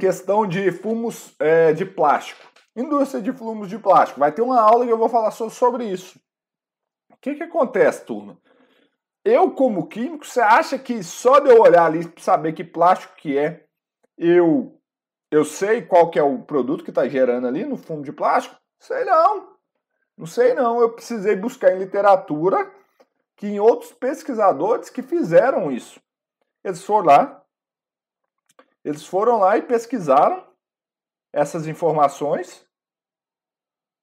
Questão 0.00 0.46
de 0.46 0.72
fumos 0.72 1.34
é, 1.38 1.72
de 1.72 1.84
plástico. 1.84 2.40
Indústria 2.74 3.22
de 3.22 3.32
fumos 3.32 3.68
de 3.68 3.78
plástico. 3.78 4.20
Vai 4.20 4.32
ter 4.32 4.42
uma 4.42 4.60
aula 4.60 4.84
que 4.84 4.92
eu 4.92 4.98
vou 4.98 5.08
falar 5.08 5.30
sobre 5.30 5.84
isso. 5.84 6.18
O 7.10 7.16
que, 7.20 7.34
que 7.34 7.42
acontece, 7.42 8.04
turma? 8.04 8.36
Eu, 9.24 9.50
como 9.50 9.88
químico, 9.88 10.26
você 10.26 10.40
acha 10.40 10.78
que 10.78 11.02
só 11.02 11.40
de 11.40 11.50
eu 11.50 11.60
olhar 11.60 11.86
ali 11.86 12.12
saber 12.18 12.52
que 12.52 12.62
plástico 12.62 13.16
que 13.16 13.36
é, 13.38 13.64
eu 14.16 14.78
eu 15.30 15.44
sei 15.44 15.82
qual 15.82 16.10
que 16.10 16.18
é 16.18 16.22
o 16.22 16.42
produto 16.42 16.84
que 16.84 16.90
está 16.90 17.08
gerando 17.08 17.46
ali 17.46 17.64
no 17.64 17.76
fumo 17.76 18.02
de 18.02 18.12
plástico? 18.12 18.56
Sei 18.78 19.04
não. 19.04 19.56
Não 20.16 20.26
sei 20.26 20.54
não. 20.54 20.80
Eu 20.80 20.92
precisei 20.92 21.34
buscar 21.34 21.74
em 21.74 21.78
literatura 21.78 22.70
que 23.36 23.46
em 23.46 23.60
outros 23.60 23.92
pesquisadores 23.92 24.88
que 24.88 25.02
fizeram 25.02 25.70
isso. 25.70 26.00
Eles 26.64 26.82
foram 26.82 27.06
lá, 27.06 27.44
eles 28.84 29.04
foram 29.04 29.38
lá 29.38 29.56
e 29.58 29.62
pesquisaram 29.62 30.44
essas 31.32 31.66
informações 31.66 32.66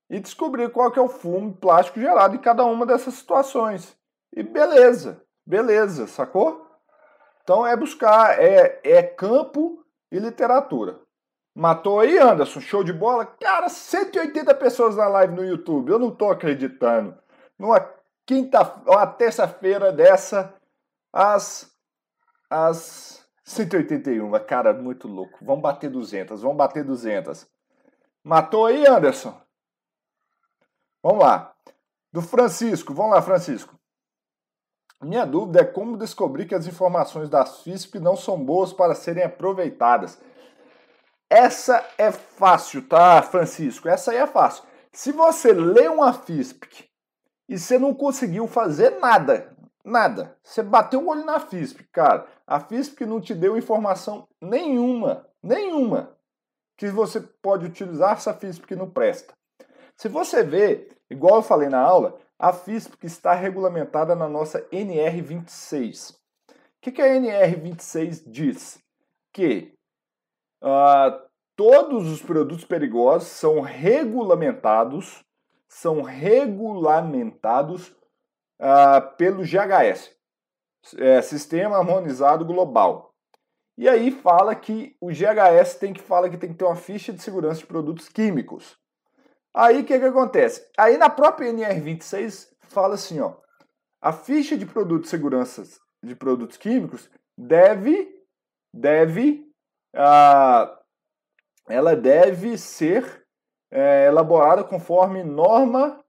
e 0.09 0.19
descobriram 0.19 0.69
qual 0.69 0.91
que 0.91 0.99
é 0.99 1.01
o 1.01 1.09
fumo 1.09 1.55
plástico 1.55 1.99
gerado 1.99 2.35
em 2.35 2.39
cada 2.39 2.63
uma 2.63 2.85
dessas 2.85 3.15
situações. 3.15 3.97
E 4.31 4.43
beleza, 4.43 5.25
beleza, 5.45 6.05
sacou? 6.05 6.69
Então 7.41 7.65
é 7.65 7.75
buscar, 7.75 8.39
é, 8.39 8.79
é 8.83 9.01
campo 9.01 9.83
e 10.11 10.19
literatura. 10.19 11.02
Matou 11.55 11.99
aí, 11.99 12.17
Anderson? 12.17 12.59
Show 12.59 12.83
de 12.83 12.91
bola? 12.91 13.25
Cara, 13.25 13.69
180 13.69 14.55
pessoas 14.55 14.95
na 14.95 15.07
live 15.07 15.35
no 15.35 15.45
YouTube. 15.45 15.91
Eu 15.91 15.99
não 15.99 16.09
tô 16.09 16.31
acreditando. 16.31 17.15
Numa 17.59 17.79
quinta, 18.25 18.63
uma 18.87 19.05
terça-feira 19.05 19.91
dessa, 19.91 20.55
às, 21.11 21.71
às 22.49 23.23
181. 23.43 24.31
Cara, 24.45 24.73
muito 24.73 25.07
louco. 25.07 25.37
Vamos 25.45 25.61
bater 25.61 25.91
200. 25.91 26.41
Vamos 26.41 26.57
bater 26.57 26.83
200. 26.83 27.47
Matou 28.23 28.65
aí, 28.65 28.87
Anderson? 28.87 29.39
Vamos 31.03 31.23
lá. 31.23 31.53
Do 32.11 32.21
Francisco. 32.21 32.95
Vamos 32.95 33.11
lá, 33.11 33.21
Francisco. 33.21 33.77
Minha 35.03 35.25
dúvida 35.25 35.61
é 35.61 35.65
como 35.65 35.97
descobrir 35.97 36.47
que 36.47 36.55
as 36.55 36.65
informações 36.65 37.29
das 37.29 37.61
FISP 37.61 37.99
não 37.99 38.15
são 38.15 38.43
boas 38.43 38.71
para 38.71 38.95
serem 38.95 39.23
aproveitadas. 39.23 40.19
Essa 41.33 41.83
é 41.97 42.11
fácil, 42.11 42.87
tá, 42.87 43.19
Francisco? 43.23 43.89
Essa 43.89 44.11
aí 44.11 44.17
é 44.17 44.27
fácil. 44.27 44.63
Se 44.91 45.11
você 45.11 45.51
lê 45.51 45.87
uma 45.87 46.13
FISP 46.13 46.87
e 47.49 47.57
você 47.57 47.79
não 47.79 47.91
conseguiu 47.91 48.47
fazer 48.47 48.99
nada, 48.99 49.51
nada, 49.83 50.37
você 50.43 50.61
bateu 50.61 51.01
o 51.01 51.07
olho 51.07 51.25
na 51.25 51.39
FISP, 51.39 51.85
cara, 51.85 52.27
a 52.45 52.59
FISP 52.59 53.03
não 53.07 53.19
te 53.19 53.33
deu 53.33 53.57
informação 53.57 54.27
nenhuma, 54.39 55.27
nenhuma, 55.41 56.15
que 56.77 56.87
você 56.89 57.19
pode 57.19 57.65
utilizar 57.65 58.11
essa 58.11 58.35
FISP 58.35 58.67
que 58.67 58.75
não 58.75 58.91
presta. 58.91 59.33
Se 59.97 60.07
você 60.07 60.43
vê, 60.43 60.95
igual 61.09 61.37
eu 61.37 61.41
falei 61.41 61.67
na 61.67 61.81
aula, 61.81 62.19
a 62.37 62.53
FISP 62.53 63.07
está 63.07 63.33
regulamentada 63.33 64.13
na 64.13 64.29
nossa 64.29 64.61
NR26. 64.69 66.11
O 66.11 66.15
que, 66.79 66.91
que 66.91 67.01
a 67.01 67.07
NR26 67.07 68.21
diz? 68.27 68.77
Que 69.33 69.72
Uh, 70.63 71.21
todos 71.57 72.09
os 72.09 72.21
produtos 72.21 72.63
perigosos 72.63 73.27
são 73.27 73.59
regulamentados, 73.59 75.21
são 75.67 76.01
regulamentados 76.01 77.89
uh, 78.61 79.15
pelo 79.17 79.43
GHS, 79.43 80.09
é, 80.97 81.21
Sistema 81.21 81.75
Harmonizado 81.75 82.45
Global. 82.45 83.13
E 83.77 83.89
aí 83.89 84.09
fala 84.09 84.55
que 84.55 84.95
o 85.01 85.07
GHS 85.07 85.75
tem 85.75 85.91
que 85.91 86.01
fala 86.01 86.29
que 86.29 86.37
tem 86.37 86.51
que 86.51 86.55
ter 86.55 86.65
uma 86.65 86.77
ficha 86.77 87.11
de 87.11 87.21
segurança 87.21 87.59
de 87.59 87.65
produtos 87.65 88.07
químicos. 88.07 88.77
Aí 89.53 89.81
o 89.81 89.85
que, 89.85 89.99
que 89.99 90.05
acontece? 90.05 90.65
Aí 90.77 90.97
na 90.97 91.09
própria 91.09 91.51
NR26 91.51 92.47
fala 92.69 92.95
assim, 92.95 93.19
ó, 93.19 93.35
a 94.01 94.13
ficha 94.13 94.57
de 94.57 94.65
produtos 94.65 95.03
de 95.03 95.09
segurança 95.09 95.63
de 96.01 96.15
produtos 96.15 96.55
químicos 96.55 97.09
deve 97.37 98.23
deve 98.73 99.52
ela 99.93 101.95
deve 101.95 102.57
ser 102.57 103.25
é, 103.71 104.07
elaborada 104.07 104.63
conforme 104.63 105.23
norma 105.23 106.03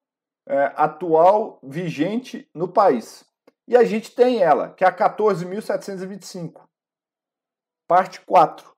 é, 0.46 0.72
atual 0.76 1.58
vigente 1.62 2.48
no 2.54 2.68
país. 2.68 3.24
E 3.66 3.76
a 3.76 3.84
gente 3.84 4.14
tem 4.14 4.42
ela, 4.42 4.70
que 4.70 4.84
é 4.84 4.86
a 4.86 4.92
14.725, 4.92 6.62
parte 7.88 8.20
4, 8.20 8.74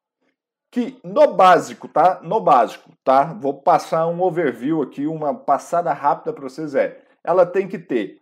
que 0.71 1.01
no 1.03 1.35
básico, 1.35 1.89
tá? 1.89 2.21
No 2.23 2.41
básico, 2.41 2.91
tá? 3.03 3.33
Vou 3.33 3.61
passar 3.61 4.07
um 4.07 4.23
overview 4.23 4.83
aqui, 4.83 5.07
uma 5.07 5.35
passada 5.35 5.93
rápida 5.93 6.33
para 6.33 6.45
vocês 6.45 6.75
é. 6.75 7.05
Ela 7.25 7.45
tem 7.45 7.67
que 7.67 7.79
ter 7.79 8.21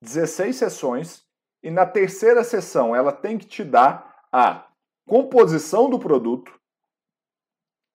16 0.00 0.54
sessões 0.54 1.24
e 1.62 1.70
na 1.70 1.84
terceira 1.84 2.44
sessão 2.44 2.94
ela 2.94 3.10
tem 3.10 3.36
que 3.36 3.46
te 3.46 3.64
dar 3.64 4.14
a 4.30 4.66
composição 5.06 5.88
do 5.88 5.98
produto, 5.98 6.52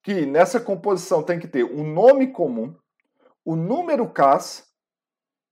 que 0.02 0.26
nessa 0.26 0.60
composição 0.60 1.22
tem 1.22 1.38
que 1.38 1.46
ter 1.46 1.62
o 1.62 1.84
nome 1.84 2.32
comum, 2.32 2.74
o 3.44 3.54
número 3.54 4.10
CAS 4.10 4.68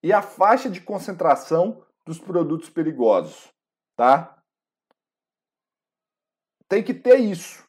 e 0.03 0.13
a 0.13 0.23
faixa 0.23 0.69
de 0.69 0.81
concentração 0.81 1.85
dos 2.07 2.19
produtos 2.19 2.71
perigosos, 2.71 3.53
tá? 3.97 4.43
Tem 6.69 6.83
que 6.83 6.95
ter 6.95 7.19
isso. 7.19 7.65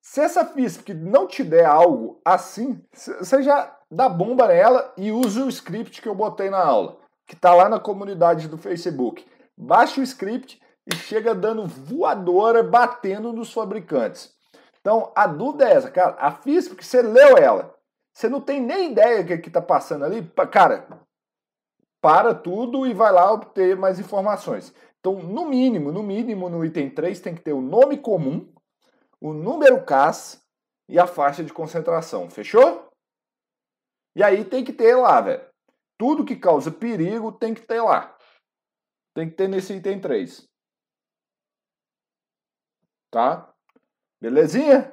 Se 0.00 0.20
essa 0.20 0.44
FISP 0.44 0.94
não 0.94 1.26
te 1.26 1.42
der 1.42 1.66
algo 1.66 2.20
assim, 2.24 2.84
você 2.92 3.42
já 3.42 3.78
dá 3.90 4.08
bomba 4.08 4.48
nela 4.48 4.92
e 4.96 5.10
usa 5.10 5.44
o 5.44 5.48
script 5.48 6.00
que 6.00 6.08
eu 6.08 6.14
botei 6.14 6.50
na 6.50 6.62
aula, 6.62 7.00
que 7.26 7.34
está 7.34 7.54
lá 7.54 7.68
na 7.68 7.80
comunidade 7.80 8.48
do 8.48 8.58
Facebook. 8.58 9.26
Baixa 9.56 10.00
o 10.00 10.04
script 10.04 10.60
e 10.86 10.94
chega 10.94 11.34
dando 11.34 11.66
voadora, 11.66 12.62
batendo 12.62 13.32
nos 13.32 13.52
fabricantes. 13.52 14.34
Então, 14.80 15.12
a 15.16 15.26
dúvida 15.26 15.68
é 15.68 15.72
essa, 15.72 15.90
cara. 15.90 16.16
A 16.18 16.30
física, 16.30 16.76
que 16.76 16.84
você 16.84 17.00
leu 17.00 17.38
ela, 17.38 17.74
você 18.12 18.28
não 18.28 18.40
tem 18.40 18.60
nem 18.60 18.92
ideia 18.92 19.24
do 19.24 19.40
que 19.40 19.48
está 19.48 19.62
passando 19.62 20.04
ali, 20.04 20.22
cara, 20.52 20.86
para 22.02 22.34
tudo 22.34 22.86
e 22.86 22.92
vai 22.92 23.10
lá 23.10 23.32
obter 23.32 23.76
mais 23.76 23.98
informações. 23.98 24.74
Então, 25.00 25.22
no 25.22 25.46
mínimo, 25.46 25.90
no 25.90 26.02
mínimo, 26.02 26.48
no 26.48 26.64
item 26.64 26.90
3 26.90 27.20
tem 27.20 27.34
que 27.34 27.42
ter 27.42 27.52
o 27.52 27.62
nome 27.62 27.98
comum, 27.98 28.52
o 29.20 29.32
número 29.32 29.82
CAS 29.84 30.42
e 30.88 30.98
a 30.98 31.06
faixa 31.06 31.42
de 31.42 31.52
concentração. 31.52 32.30
Fechou? 32.30 32.88
E 34.14 34.22
aí 34.22 34.44
tem 34.44 34.62
que 34.62 34.72
ter 34.72 34.94
lá, 34.94 35.20
velho. 35.20 35.42
Tudo 35.98 36.24
que 36.24 36.36
causa 36.36 36.70
perigo 36.70 37.32
tem 37.32 37.54
que 37.54 37.62
ter 37.62 37.80
lá. 37.80 38.14
Tem 39.14 39.28
que 39.28 39.34
ter 39.34 39.48
nesse 39.48 39.72
item 39.72 40.00
3. 40.00 40.46
Tá? 43.14 43.48
Belezinha? 44.20 44.92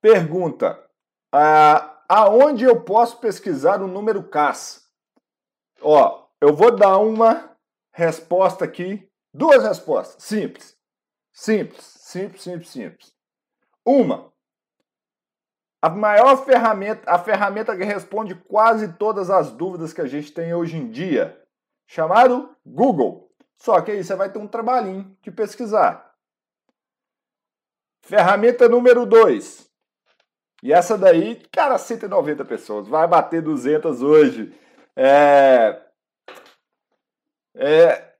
Pergunta: 0.00 0.90
ah, 1.32 2.02
aonde 2.08 2.64
eu 2.64 2.82
posso 2.82 3.20
pesquisar 3.20 3.80
o 3.80 3.86
número 3.86 4.28
CAS? 4.28 4.90
Ó, 5.80 6.26
eu 6.40 6.52
vou 6.52 6.74
dar 6.74 6.98
uma 6.98 7.56
resposta 7.92 8.64
aqui, 8.64 9.08
duas 9.32 9.62
respostas, 9.62 10.20
simples. 10.24 10.76
Simples, 11.32 11.84
simples, 11.84 12.42
simples, 12.42 12.70
simples. 12.70 13.14
Uma, 13.84 14.32
a 15.86 15.90
maior 15.90 16.44
ferramenta, 16.44 17.08
a 17.08 17.16
ferramenta 17.16 17.76
que 17.76 17.84
responde 17.84 18.34
quase 18.34 18.94
todas 18.94 19.30
as 19.30 19.52
dúvidas 19.52 19.92
que 19.92 20.00
a 20.00 20.06
gente 20.06 20.32
tem 20.32 20.52
hoje 20.52 20.76
em 20.76 20.90
dia, 20.90 21.40
chamado 21.86 22.50
Google. 22.66 23.30
Só 23.56 23.80
que 23.80 23.92
aí 23.92 24.02
você 24.02 24.16
vai 24.16 24.30
ter 24.30 24.40
um 24.40 24.48
trabalhinho 24.48 25.16
de 25.22 25.30
pesquisar. 25.30 26.12
Ferramenta 28.02 28.68
número 28.68 29.06
2. 29.06 29.70
E 30.64 30.72
essa 30.72 30.98
daí, 30.98 31.40
cara, 31.52 31.78
190 31.78 32.44
pessoas. 32.44 32.88
Vai 32.88 33.06
bater 33.06 33.40
200 33.40 34.02
hoje. 34.02 34.52
É... 34.96 35.80
É... 37.54 38.12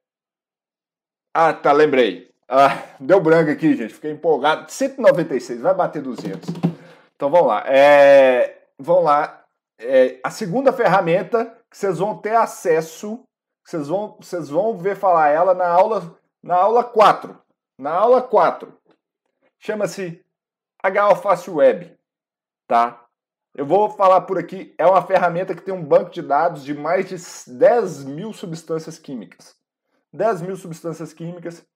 Ah, 1.34 1.52
tá, 1.52 1.72
lembrei. 1.72 2.32
Ah, 2.48 2.94
deu 3.00 3.20
branco 3.20 3.50
aqui, 3.50 3.74
gente. 3.74 3.92
Fiquei 3.92 4.12
empolgado. 4.12 4.70
196, 4.70 5.60
vai 5.60 5.74
bater 5.74 6.00
200. 6.00 6.75
Então 7.16 7.30
vamos 7.30 7.48
lá. 7.48 7.64
É, 7.66 8.68
vamos 8.78 9.04
lá. 9.04 9.44
É, 9.78 10.20
a 10.22 10.30
segunda 10.30 10.72
ferramenta 10.72 11.58
que 11.70 11.76
vocês 11.76 11.98
vão 11.98 12.16
ter 12.16 12.36
acesso, 12.36 13.24
vocês 13.64 13.88
vão, 13.88 14.16
vocês 14.20 14.48
vão 14.48 14.76
ver 14.76 14.96
falar 14.96 15.28
ela 15.28 15.54
na 15.54 15.66
aula, 15.66 16.18
na 16.42 16.56
aula 16.56 16.84
4. 16.84 17.36
Na 17.78 17.90
aula 17.92 18.22
4. 18.22 18.72
Chama-se 19.58 20.24
HAlface 20.82 21.50
Web. 21.50 21.96
Tá? 22.68 23.02
Eu 23.54 23.64
vou 23.64 23.88
falar 23.90 24.20
por 24.22 24.38
aqui. 24.38 24.74
É 24.76 24.86
uma 24.86 25.02
ferramenta 25.02 25.54
que 25.54 25.62
tem 25.62 25.74
um 25.74 25.84
banco 25.84 26.10
de 26.10 26.20
dados 26.20 26.62
de 26.62 26.74
mais 26.74 27.08
de 27.08 27.16
10 27.50 28.04
mil 28.04 28.32
substâncias 28.32 28.98
químicas. 28.98 29.56
10 30.12 30.42
mil 30.42 30.56
substâncias 30.56 31.12
químicas 31.12 31.66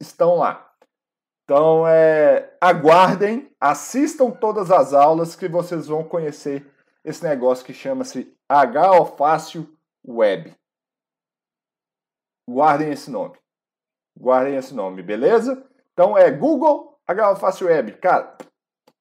estão 0.00 0.36
lá. 0.36 0.67
Então, 1.48 1.88
é, 1.88 2.54
aguardem, 2.60 3.50
assistam 3.58 4.30
todas 4.30 4.70
as 4.70 4.92
aulas 4.92 5.34
que 5.34 5.48
vocês 5.48 5.86
vão 5.86 6.04
conhecer 6.04 6.70
esse 7.02 7.24
negócio 7.24 7.64
que 7.64 7.72
chama-se 7.72 8.36
H-Alfácio 8.46 9.66
Web. 10.06 10.54
Guardem 12.46 12.90
esse 12.90 13.10
nome. 13.10 13.38
Guardem 14.14 14.56
esse 14.56 14.74
nome, 14.74 15.02
beleza? 15.02 15.66
Então 15.94 16.18
é 16.18 16.30
Google 16.30 17.00
H-Alfácio 17.06 17.66
Web. 17.66 17.92
Cara, 17.92 18.36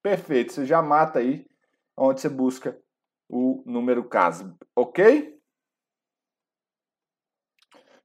perfeito. 0.01 0.53
Você 0.53 0.65
já 0.65 0.81
mata 0.81 1.19
aí 1.19 1.45
onde 1.97 2.21
você 2.21 2.29
busca 2.29 2.79
o 3.27 3.61
número 3.65 4.05
caso, 4.05 4.57
ok? 4.73 5.36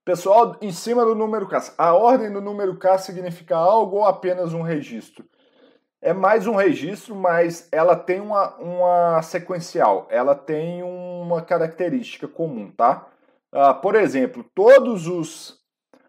Pessoal, 0.04 0.56
em 0.60 0.72
cima 0.72 1.04
do 1.04 1.14
número 1.14 1.46
K. 1.46 1.74
A 1.78 1.94
ordem 1.94 2.32
do 2.32 2.40
número 2.40 2.76
K 2.76 2.98
significa 2.98 3.56
algo 3.56 3.98
ou 3.98 4.04
apenas 4.04 4.52
um 4.52 4.60
registro? 4.60 5.24
É 6.00 6.12
mais 6.12 6.48
um 6.48 6.56
registro, 6.56 7.14
mas 7.14 7.68
ela 7.70 7.94
tem 7.94 8.20
uma, 8.20 8.56
uma 8.56 9.22
sequencial, 9.22 10.08
ela 10.10 10.34
tem 10.34 10.82
uma 10.82 11.40
característica 11.40 12.26
comum, 12.26 12.72
tá? 12.72 13.06
Uh, 13.54 13.80
por 13.80 13.94
exemplo, 13.94 14.44
todos 14.56 15.06
os, 15.06 15.60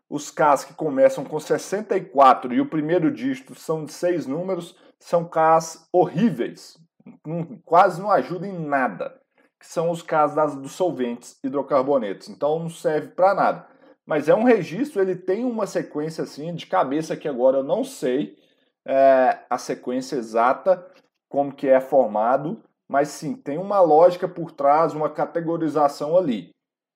os 0.09 0.31
Ks 0.31 0.65
que 0.65 0.73
começam 0.73 1.23
com 1.23 1.39
64 1.39 2.51
e 2.51 2.59
o 2.59 2.69
primeiro 2.69 3.11
dígito 3.11 3.53
são 3.53 3.85
de 3.85 3.93
seis 3.93 4.25
números, 4.25 4.75
são 4.99 5.23
Ks 5.23 5.87
horríveis, 5.93 6.79
não, 7.23 7.45
quase 7.63 8.01
não 8.01 8.09
ajudam 8.09 8.49
em 8.49 8.65
nada, 8.65 9.21
que 9.59 9.67
são 9.67 9.91
os 9.91 10.01
Ks 10.01 10.33
das, 10.33 10.55
dos 10.55 10.71
solventes 10.71 11.37
hidrocarbonetos, 11.43 12.27
então 12.27 12.57
não 12.57 12.71
serve 12.71 13.09
para 13.09 13.35
nada 13.35 13.72
mas 14.05 14.27
é 14.27 14.35
um 14.35 14.43
registro, 14.43 15.01
ele 15.01 15.15
tem 15.15 15.45
uma 15.45 15.65
sequência 15.65 16.23
assim, 16.23 16.53
de 16.53 16.65
cabeça 16.65 17.15
que 17.15 17.27
agora 17.27 17.57
eu 17.57 17.63
não 17.63 17.83
sei 17.83 18.37
é, 18.85 19.39
a 19.49 19.57
sequência 19.57 20.15
exata, 20.17 20.85
como 21.29 21.53
que 21.53 21.67
é 21.67 21.79
formado, 21.79 22.61
mas 22.87 23.07
sim, 23.09 23.35
tem 23.35 23.57
uma 23.57 23.79
lógica 23.81 24.27
por 24.27 24.51
trás, 24.51 24.93
uma 24.93 25.09
categorização 25.09 26.17
ali. 26.17 26.51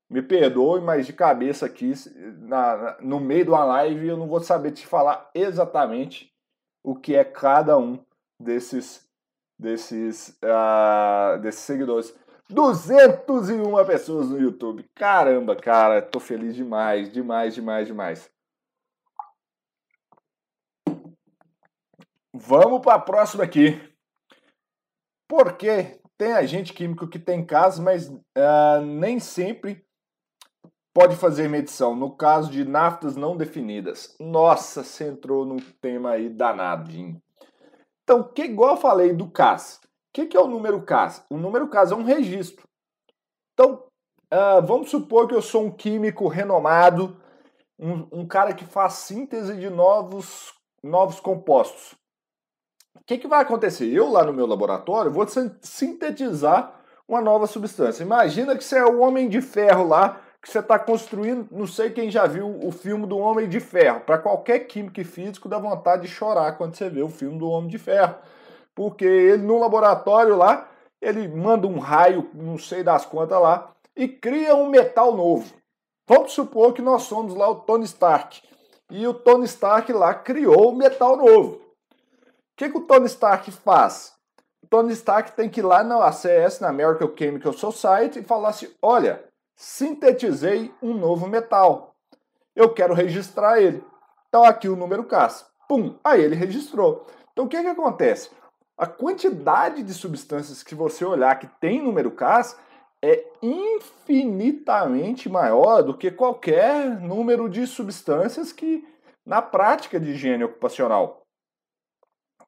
Me 0.10 0.22
perdoe, 0.22 0.80
mas 0.82 1.06
de 1.06 1.14
cabeça 1.14 1.66
aqui, 1.66 1.94
na, 2.38 2.98
no 3.02 3.20
meio 3.20 3.46
de 3.46 3.50
uma 3.50 3.66
live, 3.66 4.08
eu 4.08 4.18
não 4.18 4.28
vou 4.28 4.40
saber 4.40 4.72
te 4.72 4.86
falar 4.86 5.30
exatamente 5.34 6.32
o 6.84 6.96
que 6.96 7.16
é 7.16 7.24
cada 7.24 7.78
um 7.78 8.00
desses, 8.40 9.06
desses, 9.60 10.38
uh, 10.44 11.40
desses 11.42 11.62
seguidores. 11.62 12.16
201 12.50 13.86
pessoas 13.86 14.30
no 14.30 14.40
YouTube. 14.40 14.90
Caramba, 14.96 15.56
cara, 15.56 16.02
tô 16.02 16.20
feliz 16.20 16.56
demais, 16.56 17.12
demais, 17.12 17.54
demais, 17.54 17.88
demais. 17.88 18.32
Vamos 22.34 22.82
para 22.82 22.96
a 22.96 23.00
próxima 23.00 23.44
aqui. 23.44 23.82
Porque 25.28 26.00
tem 26.18 26.34
agente 26.34 26.74
químico 26.74 27.08
que 27.08 27.20
tem 27.20 27.46
casos, 27.46 27.80
mas 27.80 28.08
uh, 28.08 28.82
nem 28.86 29.20
sempre 29.20 29.86
pode 30.94 31.16
fazer 31.16 31.50
medição. 31.50 31.96
No 31.96 32.16
caso 32.16 32.50
de 32.50 32.64
naftas 32.64 33.16
não 33.16 33.36
definidas. 33.36 34.16
Nossa, 34.20 34.84
você 34.84 35.10
entrou 35.10 35.46
num 35.46 35.60
tema 35.82 36.12
aí 36.12 36.30
danadinho. 36.30 37.22
Então, 38.04 38.24
que 38.24 38.44
igual 38.44 38.76
eu 38.76 38.82
falei 38.82 39.14
do 39.14 39.30
CAS 39.30 39.82
que, 40.14 40.26
que 40.26 40.38
é 40.38 40.40
o 40.40 40.48
número 40.48 40.82
CAS? 40.82 41.24
O 41.30 41.38
número 41.38 41.68
CAS 41.68 41.92
é 41.92 41.96
um 41.96 42.04
registro. 42.04 42.68
Então, 43.54 43.84
uh, 44.34 44.66
vamos 44.66 44.90
supor 44.90 45.28
que 45.28 45.36
eu 45.36 45.42
sou 45.42 45.66
um 45.66 45.72
químico 45.72 46.28
renomado, 46.28 47.18
um, 47.78 48.08
um 48.12 48.28
cara 48.28 48.54
que 48.54 48.66
faz 48.66 48.94
síntese 48.94 49.56
de 49.56 49.70
novos, 49.70 50.54
novos 50.84 51.20
compostos. 51.20 51.94
O 52.96 53.04
que, 53.06 53.18
que 53.18 53.28
vai 53.28 53.42
acontecer? 53.42 53.86
Eu, 53.86 54.10
lá 54.10 54.24
no 54.24 54.34
meu 54.34 54.48
laboratório, 54.48 55.12
vou 55.12 55.26
sintetizar 55.62 56.82
uma 57.08 57.22
nova 57.22 57.48
substância. 57.48 58.04
Imagina 58.04 58.58
que 58.58 58.64
você 58.64 58.80
é 58.80 58.86
o 58.86 59.00
Homem 59.00 59.30
de 59.30 59.40
Ferro 59.40 59.88
lá, 59.88 60.20
que 60.42 60.50
você 60.50 60.60
está 60.60 60.78
construindo, 60.80 61.48
não 61.52 61.68
sei 61.68 61.92
quem 61.92 62.12
já 62.12 62.26
viu 62.26 62.60
o 62.64 62.72
filme 62.72 63.06
do 63.06 63.18
Homem 63.18 63.48
de 63.48 63.60
Ferro. 63.60 64.02
Para 64.02 64.18
qualquer 64.18 64.60
químico 64.62 65.00
e 65.00 65.04
físico 65.04 65.48
dá 65.48 65.58
vontade 65.58 66.04
de 66.04 66.08
chorar 66.08 66.58
quando 66.58 66.76
você 66.76 66.90
vê 66.90 67.02
o 67.02 67.10
filme 67.10 67.38
do 67.38 67.48
Homem 67.48 67.70
de 67.70 67.78
Ferro 67.78 68.16
porque 68.78 69.06
ele 69.06 69.42
no 69.42 69.58
laboratório 69.58 70.36
lá, 70.36 70.70
ele 71.02 71.28
manda 71.28 71.66
um 71.66 71.80
raio, 71.80 72.30
não 72.32 72.60
sei 72.60 72.84
das 72.84 73.08
quantas 73.08 73.42
lá, 73.42 73.72
e 73.96 74.08
cria 74.08 74.56
um 74.56 74.70
metal 74.70 75.16
novo. 75.16 75.52
Vamos 76.08 76.34
supor 76.34 76.74
que 76.74 76.82
nós 76.82 77.02
somos 77.02 77.34
lá 77.34 77.50
o 77.50 77.56
Tony 77.56 77.86
Stark. 77.86 78.40
E 78.92 79.08
o 79.08 79.16
Tony 79.16 79.46
Stark 79.46 79.92
lá 79.92 80.14
criou 80.14 80.72
um 80.72 80.76
metal 80.76 81.18
novo. 81.18 81.56
O 81.56 81.62
que, 82.56 82.70
que 82.70 82.78
o 82.78 82.86
Tony 82.86 83.08
Stark 83.08 83.52
faz? 83.52 84.14
O 84.62 84.68
Tony 84.68 84.94
Stark 84.94 85.32
tem 85.32 85.50
que 85.50 85.60
ir 85.60 85.64
lá 85.64 85.84
na 85.84 86.06
ACS, 86.06 86.60
na 86.60 86.70
American 86.70 87.12
Chemical 87.18 87.54
Society, 87.54 88.20
e 88.20 88.24
falar 88.24 88.50
assim: 88.50 88.70
olha, 88.80 89.24
sintetizei 89.56 90.72
um 90.84 90.94
novo 90.94 91.26
metal. 91.26 91.96
Eu 92.56 92.72
quero 92.72 92.94
registrar 92.94 93.60
ele. 93.60 93.84
Então 94.30 94.44
aqui 94.44 94.70
o 94.70 94.76
número 94.76 95.04
CAS. 95.04 95.48
Pum, 95.68 95.96
aí 96.04 96.22
ele 96.22 96.36
registrou. 96.36 97.08
Então 97.34 97.46
o 97.46 97.48
que, 97.48 97.60
que 97.60 97.68
acontece? 97.68 98.30
A 98.78 98.86
quantidade 98.86 99.82
de 99.82 99.94
substâncias 99.94 100.62
que 100.62 100.76
você 100.76 101.04
olhar 101.04 101.40
que 101.40 101.48
tem 101.60 101.82
número 101.82 102.12
CAS 102.12 102.58
é 103.02 103.26
infinitamente 103.42 105.28
maior 105.30 105.82
do 105.82 105.98
que 105.98 106.12
qualquer 106.12 107.00
número 107.00 107.50
de 107.50 107.66
substâncias 107.66 108.52
que 108.52 108.88
na 109.26 109.42
prática 109.42 110.00
de 110.00 110.12
higiene 110.12 110.44
ocupacional, 110.44 111.22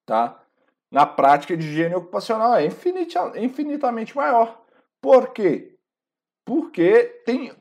tá? 0.06 0.42
Na 0.92 1.06
prática 1.06 1.58
de 1.58 1.68
higiene 1.68 1.96
ocupacional 1.96 2.56
é 2.56 2.66
infinitamente 2.66 4.16
maior. 4.16 4.62
Por 5.02 5.34
quê? 5.34 5.78
Porque 6.46 7.22
tem 7.26 7.52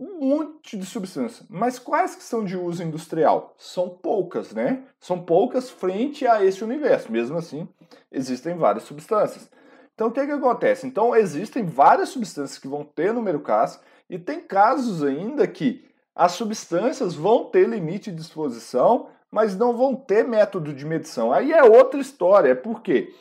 um 0.00 0.18
monte 0.18 0.78
de 0.78 0.86
substância. 0.86 1.44
Mas 1.50 1.78
quais 1.78 2.16
que 2.16 2.22
são 2.22 2.42
de 2.42 2.56
uso 2.56 2.82
industrial? 2.82 3.54
São 3.58 3.90
poucas, 3.90 4.54
né? 4.54 4.82
São 4.98 5.20
poucas 5.20 5.68
frente 5.68 6.26
a 6.26 6.42
esse 6.42 6.64
universo. 6.64 7.12
Mesmo 7.12 7.36
assim, 7.36 7.68
existem 8.10 8.56
várias 8.56 8.84
substâncias. 8.84 9.50
Então, 9.94 10.08
o 10.08 10.10
que, 10.10 10.24
que 10.24 10.32
acontece? 10.32 10.86
Então, 10.86 11.14
existem 11.14 11.66
várias 11.66 12.08
substâncias 12.08 12.58
que 12.58 12.66
vão 12.66 12.82
ter 12.82 13.12
número 13.12 13.40
CAS 13.40 13.78
e 14.08 14.18
tem 14.18 14.40
casos 14.40 15.04
ainda 15.04 15.46
que 15.46 15.84
as 16.14 16.32
substâncias 16.32 17.14
vão 17.14 17.44
ter 17.44 17.68
limite 17.68 18.10
de 18.10 18.22
exposição, 18.22 19.08
mas 19.30 19.54
não 19.54 19.76
vão 19.76 19.94
ter 19.94 20.26
método 20.26 20.72
de 20.72 20.86
medição. 20.86 21.30
Aí 21.30 21.52
é 21.52 21.62
outra 21.62 22.00
história, 22.00 22.52
é 22.52 22.54
porque 22.54 23.12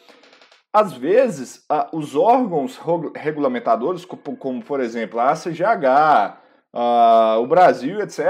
às 0.72 0.94
vezes 0.94 1.66
os 1.92 2.16
órgãos 2.16 2.80
regulamentadores, 3.16 4.06
como 4.06 4.64
por 4.64 4.80
exemplo 4.80 5.20
a 5.20 5.36
CGH, 6.74 7.40
o 7.40 7.48
Brasil, 7.48 8.00
etc. 8.02 8.24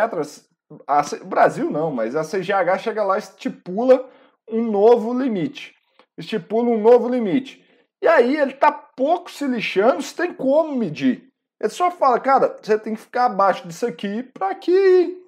A, 0.88 1.02
Brasil 1.26 1.70
não, 1.70 1.92
mas 1.92 2.16
a 2.16 2.24
CGH 2.24 2.80
chega 2.80 3.04
lá 3.04 3.16
e 3.16 3.20
estipula 3.20 4.08
um 4.50 4.64
novo 4.70 5.14
limite. 5.14 5.76
Estipula 6.18 6.70
um 6.70 6.82
novo 6.82 7.08
limite. 7.08 7.64
E 8.02 8.08
aí 8.08 8.38
ele 8.38 8.54
tá 8.54 8.72
pouco 8.72 9.30
se 9.30 9.46
lixando 9.46 10.02
se 10.02 10.16
tem 10.16 10.34
como 10.34 10.76
medir. 10.76 11.28
Ele 11.62 11.70
só 11.70 11.92
fala, 11.92 12.20
cara, 12.20 12.58
você 12.62 12.80
tem 12.80 12.96
que 12.96 13.02
ficar 13.02 13.26
abaixo 13.26 13.68
disso 13.68 13.86
aqui 13.86 14.24
para 14.24 14.56
que 14.56 15.22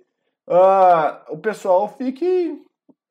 uh, 0.47 1.33
o 1.33 1.37
pessoal 1.37 1.89
fique, 1.89 2.63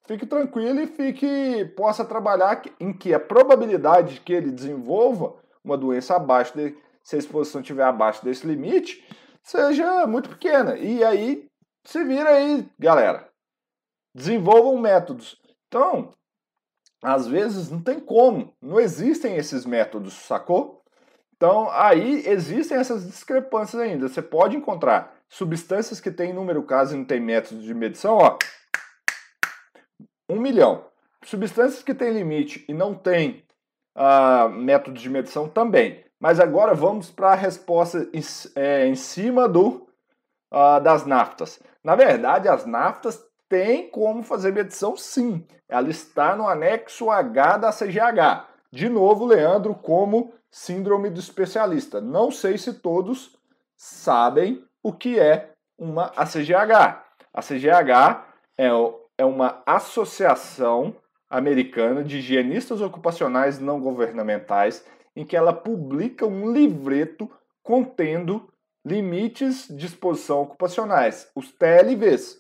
fique 0.06 0.24
tranquilo 0.24 0.80
e 0.80 0.86
fique 0.86 1.66
possa 1.76 2.02
trabalhar 2.02 2.62
em 2.80 2.94
que 2.94 3.12
a 3.12 3.20
probabilidade 3.20 4.14
de 4.14 4.20
que 4.20 4.32
ele 4.32 4.50
desenvolva 4.50 5.34
uma 5.62 5.76
doença 5.76 6.16
abaixo 6.16 6.56
de, 6.56 6.74
se 7.04 7.16
a 7.16 7.18
exposição 7.18 7.60
estiver 7.60 7.84
abaixo 7.84 8.24
desse 8.24 8.46
limite, 8.46 9.04
seja 9.42 10.06
muito 10.06 10.28
pequena. 10.30 10.76
E 10.76 11.02
aí 11.04 11.46
se 11.84 12.04
vira 12.04 12.30
aí, 12.30 12.68
galera. 12.78 13.28
Desenvolvam 14.14 14.78
métodos. 14.78 15.40
Então, 15.68 16.12
às 17.02 17.26
vezes 17.26 17.70
não 17.70 17.80
tem 17.80 17.98
como, 17.98 18.54
não 18.60 18.78
existem 18.78 19.36
esses 19.36 19.64
métodos, 19.64 20.14
sacou? 20.14 20.82
Então, 21.36 21.70
aí 21.70 22.28
existem 22.28 22.76
essas 22.76 23.06
discrepâncias 23.06 23.80
ainda. 23.80 24.08
Você 24.08 24.20
pode 24.20 24.56
encontrar 24.56 25.16
substâncias 25.28 26.00
que 26.00 26.10
têm 26.10 26.34
número 26.34 26.62
caso 26.64 26.94
e 26.94 26.98
não 26.98 27.04
tem 27.04 27.18
método 27.18 27.62
de 27.62 27.72
medição, 27.72 28.18
ó. 28.18 28.36
Um 30.28 30.38
milhão. 30.38 30.86
Substâncias 31.24 31.82
que 31.82 31.94
têm 31.94 32.12
limite 32.12 32.64
e 32.68 32.74
não 32.74 32.94
têm 32.94 33.44
uh, 33.96 34.50
método 34.50 34.98
de 34.98 35.08
medição 35.08 35.48
também. 35.48 36.04
Mas 36.20 36.38
agora 36.38 36.74
vamos 36.74 37.10
para 37.10 37.32
a 37.32 37.34
resposta 37.34 38.06
em, 38.12 38.20
é, 38.54 38.86
em 38.86 38.94
cima 38.94 39.48
do, 39.48 39.88
uh, 40.52 40.78
das 40.82 41.06
naftas. 41.06 41.58
Na 41.82 41.96
verdade, 41.96 42.46
as 42.46 42.66
naftas 42.66 43.24
têm 43.48 43.88
como 43.88 44.22
fazer 44.22 44.52
medição 44.52 44.94
sim. 44.96 45.46
Ela 45.66 45.88
está 45.88 46.36
no 46.36 46.46
anexo 46.46 47.10
H 47.10 47.56
da 47.56 47.72
CGH. 47.72 48.46
De 48.70 48.88
novo, 48.88 49.24
Leandro, 49.24 49.74
como 49.74 50.34
síndrome 50.50 51.08
do 51.08 51.18
especialista. 51.18 52.00
Não 52.00 52.30
sei 52.30 52.58
se 52.58 52.74
todos 52.74 53.36
sabem 53.74 54.62
o 54.82 54.92
que 54.92 55.18
é 55.18 55.52
uma 55.78 56.12
ACGH. 56.16 57.02
A 57.32 57.40
CGH 57.40 58.24
é, 58.58 58.68
é 59.16 59.24
uma 59.24 59.62
associação 59.64 60.94
americana 61.30 62.04
de 62.04 62.18
higienistas 62.18 62.80
ocupacionais 62.80 63.58
não 63.58 63.80
governamentais 63.80 64.84
em 65.20 65.24
que 65.24 65.36
ela 65.36 65.52
publica 65.52 66.26
um 66.26 66.50
livreto 66.50 67.30
contendo 67.62 68.48
limites 68.84 69.68
de 69.68 69.84
exposição 69.84 70.40
ocupacionais, 70.40 71.30
os 71.36 71.52
TLVs. 71.52 72.38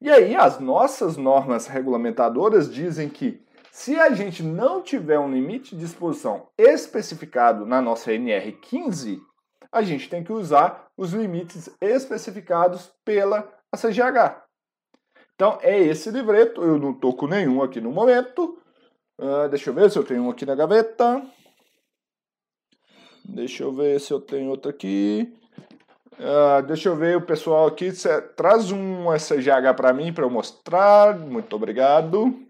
E 0.00 0.10
aí 0.10 0.34
as 0.34 0.58
nossas 0.58 1.16
normas 1.16 1.68
regulamentadoras 1.68 2.72
dizem 2.72 3.08
que 3.08 3.40
se 3.70 4.00
a 4.00 4.10
gente 4.10 4.42
não 4.42 4.82
tiver 4.82 5.20
um 5.20 5.30
limite 5.30 5.76
de 5.76 5.84
exposição 5.84 6.48
especificado 6.58 7.64
na 7.64 7.80
nossa 7.80 8.10
NR15, 8.10 9.20
a 9.70 9.82
gente 9.82 10.08
tem 10.08 10.24
que 10.24 10.32
usar 10.32 10.88
os 10.96 11.12
limites 11.12 11.70
especificados 11.80 12.90
pela 13.04 13.48
ACGH. 13.70 14.42
Então 15.36 15.58
é 15.62 15.78
esse 15.78 16.10
livreto, 16.10 16.60
eu 16.60 16.76
não 16.76 16.90
estou 16.90 17.14
com 17.14 17.28
nenhum 17.28 17.62
aqui 17.62 17.80
no 17.80 17.92
momento. 17.92 18.58
Uh, 19.16 19.48
deixa 19.48 19.70
eu 19.70 19.74
ver 19.74 19.90
se 19.90 19.98
eu 19.98 20.04
tenho 20.04 20.24
um 20.24 20.30
aqui 20.30 20.44
na 20.44 20.56
gaveta. 20.56 21.22
Deixa 23.28 23.62
eu 23.62 23.72
ver 23.72 24.00
se 24.00 24.12
eu 24.12 24.20
tenho 24.20 24.50
outro 24.50 24.70
aqui. 24.70 25.32
Uh, 26.12 26.62
deixa 26.66 26.88
eu 26.88 26.96
ver 26.96 27.16
o 27.16 27.22
pessoal 27.22 27.66
aqui. 27.66 27.90
Traz 28.36 28.70
um 28.72 29.12
SGH 29.12 29.74
para 29.76 29.92
mim 29.92 30.12
para 30.12 30.24
eu 30.24 30.30
mostrar. 30.30 31.18
Muito 31.18 31.54
obrigado 31.54 32.46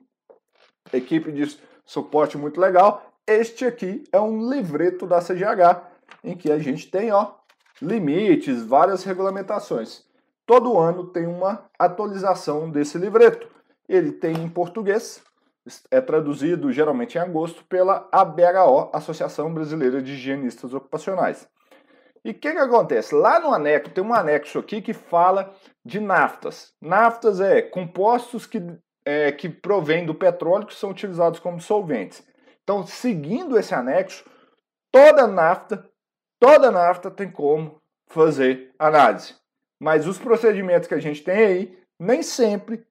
equipe 0.92 1.32
de 1.32 1.58
suporte 1.84 2.36
muito 2.36 2.60
legal. 2.60 3.12
Este 3.26 3.64
aqui 3.64 4.04
é 4.12 4.20
um 4.20 4.50
livreto 4.50 5.06
da 5.06 5.20
CGH, 5.20 5.82
em 6.22 6.36
que 6.36 6.50
a 6.50 6.58
gente 6.58 6.88
tem 6.90 7.12
ó, 7.12 7.32
limites, 7.80 8.62
várias 8.64 9.02
regulamentações. 9.02 10.04
Todo 10.46 10.78
ano 10.78 11.08
tem 11.08 11.26
uma 11.26 11.64
atualização 11.78 12.70
desse 12.70 12.98
livreto. 12.98 13.48
Ele 13.88 14.12
tem 14.12 14.36
em 14.36 14.48
português, 14.48 15.20
é 15.90 16.00
traduzido 16.00 16.72
geralmente 16.72 17.16
em 17.16 17.20
agosto 17.20 17.64
pela 17.64 18.08
ABHO, 18.12 18.90
Associação 18.92 19.52
Brasileira 19.52 20.02
de 20.02 20.12
Higienistas 20.12 20.72
Ocupacionais. 20.74 21.48
E 22.24 22.30
o 22.30 22.34
que, 22.34 22.52
que 22.52 22.58
acontece? 22.58 23.14
Lá 23.14 23.38
no 23.38 23.52
anexo, 23.52 23.92
tem 23.92 24.02
um 24.02 24.12
anexo 24.12 24.58
aqui 24.58 24.82
que 24.82 24.92
fala 24.92 25.54
de 25.84 26.00
naftas. 26.00 26.72
Naftas 26.80 27.40
é 27.40 27.62
compostos 27.62 28.46
que 28.46 28.60
é, 29.06 29.30
que 29.30 29.48
provém 29.48 30.04
do 30.04 30.14
petróleo 30.14 30.66
que 30.66 30.74
são 30.74 30.90
utilizados 30.90 31.38
como 31.38 31.60
solventes. 31.60 32.26
Então, 32.64 32.84
seguindo 32.84 33.56
esse 33.56 33.72
anexo, 33.72 34.28
toda 34.90 35.28
nafta, 35.28 35.88
toda 36.40 36.72
nafta 36.72 37.08
tem 37.08 37.30
como 37.30 37.80
fazer 38.08 38.74
análise. 38.76 39.36
Mas 39.80 40.08
os 40.08 40.18
procedimentos 40.18 40.88
que 40.88 40.94
a 40.94 40.98
gente 40.98 41.22
tem 41.22 41.36
aí 41.36 41.78
nem 41.98 42.22
sempre 42.22 42.84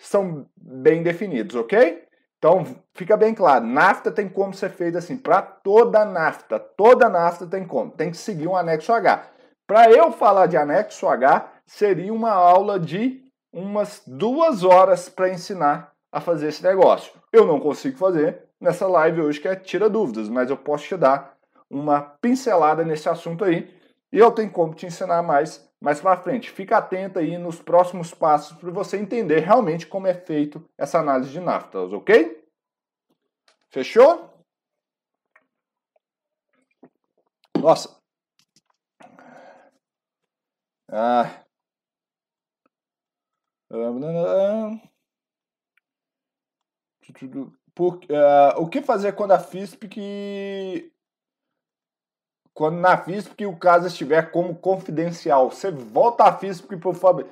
são 0.00 0.48
bem 0.56 1.02
definidos, 1.02 1.54
ok? 1.54 2.01
Então, 2.42 2.64
fica 2.92 3.16
bem 3.16 3.32
claro, 3.32 3.64
nafta 3.64 4.10
tem 4.10 4.28
como 4.28 4.52
ser 4.52 4.70
feita 4.70 4.98
assim, 4.98 5.16
para 5.16 5.40
toda 5.40 6.04
nafta, 6.04 6.58
toda 6.58 7.08
nafta 7.08 7.46
tem 7.46 7.64
como, 7.64 7.92
tem 7.92 8.10
que 8.10 8.16
seguir 8.16 8.48
um 8.48 8.56
anexo 8.56 8.92
H. 8.92 9.28
Para 9.64 9.88
eu 9.92 10.10
falar 10.10 10.46
de 10.48 10.56
anexo 10.56 11.06
H, 11.06 11.48
seria 11.64 12.12
uma 12.12 12.32
aula 12.32 12.80
de 12.80 13.22
umas 13.52 14.02
duas 14.04 14.64
horas 14.64 15.08
para 15.08 15.28
ensinar 15.28 15.92
a 16.10 16.20
fazer 16.20 16.48
esse 16.48 16.64
negócio. 16.64 17.12
Eu 17.32 17.46
não 17.46 17.60
consigo 17.60 17.96
fazer 17.96 18.42
nessa 18.60 18.88
live 18.88 19.20
hoje 19.20 19.38
que 19.38 19.46
é 19.46 19.54
tira 19.54 19.88
dúvidas, 19.88 20.28
mas 20.28 20.50
eu 20.50 20.56
posso 20.56 20.84
te 20.84 20.96
dar 20.96 21.36
uma 21.70 22.00
pincelada 22.00 22.82
nesse 22.82 23.08
assunto 23.08 23.44
aí 23.44 23.72
e 24.12 24.18
eu 24.18 24.32
tenho 24.32 24.50
como 24.50 24.74
te 24.74 24.84
ensinar 24.84 25.22
mais 25.22 25.64
mais 25.82 26.00
para 26.00 26.16
frente. 26.22 26.50
Fica 26.50 26.78
atento 26.78 27.18
aí 27.18 27.36
nos 27.36 27.60
próximos 27.60 28.14
passos 28.14 28.56
para 28.56 28.70
você 28.70 28.96
entender 28.96 29.40
realmente 29.40 29.86
como 29.86 30.06
é 30.06 30.14
feito 30.14 30.64
essa 30.78 31.00
análise 31.00 31.30
de 31.30 31.40
naftas, 31.40 31.92
ok? 31.92 32.42
Fechou? 33.68 34.30
Nossa. 37.58 38.00
Ah, 40.88 41.42
por, 47.74 47.96
uh, 48.04 48.58
o 48.58 48.68
que 48.68 48.82
fazer 48.82 49.12
quando 49.14 49.32
a 49.32 49.38
FISP 49.38 49.88
que. 49.88 50.91
Quando 52.54 52.76
na 52.76 52.96
FISP 52.96 53.46
o 53.46 53.56
caso 53.56 53.86
estiver 53.86 54.30
como 54.30 54.54
confidencial? 54.56 55.50
Você 55.50 55.70
volta 55.70 56.24
a 56.24 56.32
FISP 56.32 56.76
por 56.76 56.94
favor. 56.94 57.26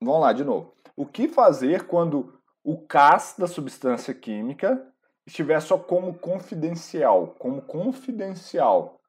Vamos 0.00 0.20
lá 0.20 0.32
de 0.32 0.44
novo. 0.44 0.74
O 0.94 1.06
que 1.06 1.26
fazer 1.26 1.86
quando 1.86 2.38
o 2.62 2.78
CAS 2.86 3.34
da 3.38 3.46
substância 3.46 4.12
química 4.12 4.86
estiver 5.26 5.60
só 5.60 5.78
como 5.78 6.14
confidencial? 6.14 7.28
Como 7.38 7.62
confidencial, 7.62 9.00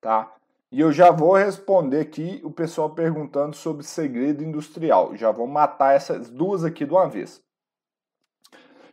tá? 0.00 0.30
E 0.70 0.80
eu 0.80 0.92
já 0.92 1.10
vou 1.10 1.34
responder 1.34 2.00
aqui 2.00 2.40
o 2.44 2.50
pessoal 2.50 2.90
perguntando 2.90 3.54
sobre 3.54 3.84
segredo 3.84 4.42
industrial. 4.42 5.16
Já 5.16 5.30
vou 5.30 5.46
matar 5.46 5.94
essas 5.94 6.28
duas 6.28 6.64
aqui 6.64 6.84
de 6.84 6.92
uma 6.92 7.08
vez. 7.08 7.42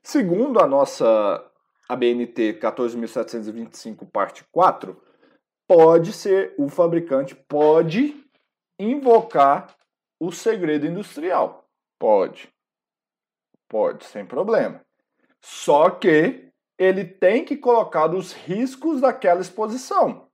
Segundo 0.03 0.61
a 0.61 0.67
nossa 0.67 1.43
ABNT 1.89 2.53
14725 2.53 4.05
parte 4.05 4.45
4, 4.51 4.95
pode 5.71 6.11
ser 6.11 6.53
o 6.57 6.67
fabricante 6.67 7.33
pode 7.33 8.21
invocar 8.77 9.73
o 10.19 10.29
segredo 10.29 10.85
industrial. 10.85 11.65
Pode. 11.97 12.53
Pode, 13.69 14.03
sem 14.03 14.25
problema. 14.25 14.81
Só 15.39 15.89
que 15.89 16.51
ele 16.77 17.05
tem 17.05 17.45
que 17.45 17.55
colocar 17.55 18.13
os 18.13 18.33
riscos 18.33 18.99
daquela 18.99 19.39
exposição. 19.39 20.29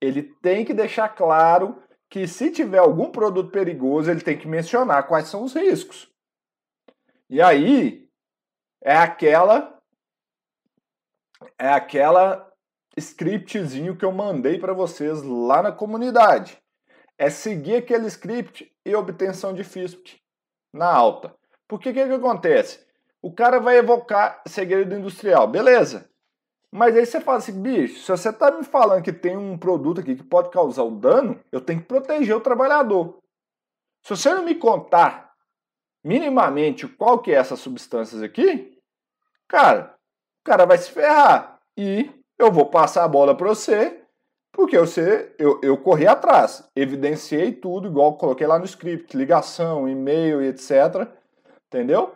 ele 0.00 0.22
tem 0.22 0.64
que 0.64 0.72
deixar 0.72 1.10
claro 1.10 1.82
que 2.08 2.26
se 2.26 2.50
tiver 2.50 2.78
algum 2.78 3.10
produto 3.10 3.50
perigoso, 3.50 4.10
ele 4.10 4.22
tem 4.22 4.38
que 4.38 4.48
mencionar 4.48 5.06
quais 5.06 5.28
são 5.28 5.44
os 5.44 5.52
riscos. 5.52 6.10
E 7.28 7.42
aí 7.42 8.08
é 8.82 8.96
aquela 8.96 9.78
é 11.58 11.68
aquela 11.68 12.49
scriptzinho 12.96 13.96
que 13.96 14.04
eu 14.04 14.12
mandei 14.12 14.58
para 14.58 14.72
vocês 14.72 15.22
lá 15.22 15.62
na 15.62 15.72
comunidade. 15.72 16.58
É 17.18 17.28
seguir 17.30 17.76
aquele 17.76 18.06
script 18.06 18.70
e 18.84 18.94
obtenção 18.94 19.52
de 19.52 19.62
FISP 19.62 20.20
na 20.72 20.90
alta. 20.90 21.34
Porque 21.68 21.92
que, 21.92 22.06
que 22.06 22.12
acontece? 22.12 22.84
O 23.22 23.32
cara 23.32 23.60
vai 23.60 23.76
evocar 23.76 24.42
segredo 24.46 24.94
industrial, 24.94 25.46
beleza. 25.46 26.10
Mas 26.72 26.96
aí 26.96 27.04
você 27.04 27.20
fala 27.20 27.38
assim, 27.38 27.60
bicho, 27.60 28.00
se 28.00 28.10
você 28.10 28.32
tá 28.32 28.50
me 28.50 28.64
falando 28.64 29.02
que 29.02 29.12
tem 29.12 29.36
um 29.36 29.58
produto 29.58 30.00
aqui 30.00 30.14
que 30.14 30.22
pode 30.22 30.50
causar 30.50 30.84
o 30.84 30.90
dano, 30.90 31.40
eu 31.50 31.60
tenho 31.60 31.80
que 31.80 31.86
proteger 31.86 32.34
o 32.34 32.40
trabalhador. 32.40 33.18
Se 34.02 34.16
você 34.16 34.32
não 34.32 34.44
me 34.44 34.54
contar 34.54 35.32
minimamente 36.02 36.88
qual 36.88 37.18
que 37.18 37.32
é 37.32 37.34
essas 37.34 37.60
substâncias 37.60 38.22
aqui, 38.22 38.78
cara, 39.46 39.94
o 40.40 40.44
cara 40.44 40.64
vai 40.64 40.78
se 40.78 40.90
ferrar. 40.90 41.60
E 41.76 42.10
eu 42.40 42.50
vou 42.50 42.66
passar 42.66 43.04
a 43.04 43.08
bola 43.08 43.36
para 43.36 43.48
você, 43.48 44.00
porque 44.50 44.78
você, 44.78 45.32
eu, 45.38 45.60
eu 45.62 45.76
corri 45.76 46.06
atrás, 46.06 46.64
evidenciei 46.74 47.52
tudo, 47.52 47.88
igual 47.88 48.14
coloquei 48.14 48.46
lá 48.46 48.58
no 48.58 48.64
script, 48.64 49.16
ligação, 49.16 49.88
e-mail 49.88 50.42
e 50.42 50.48
etc. 50.48 51.06
Entendeu? 51.66 52.14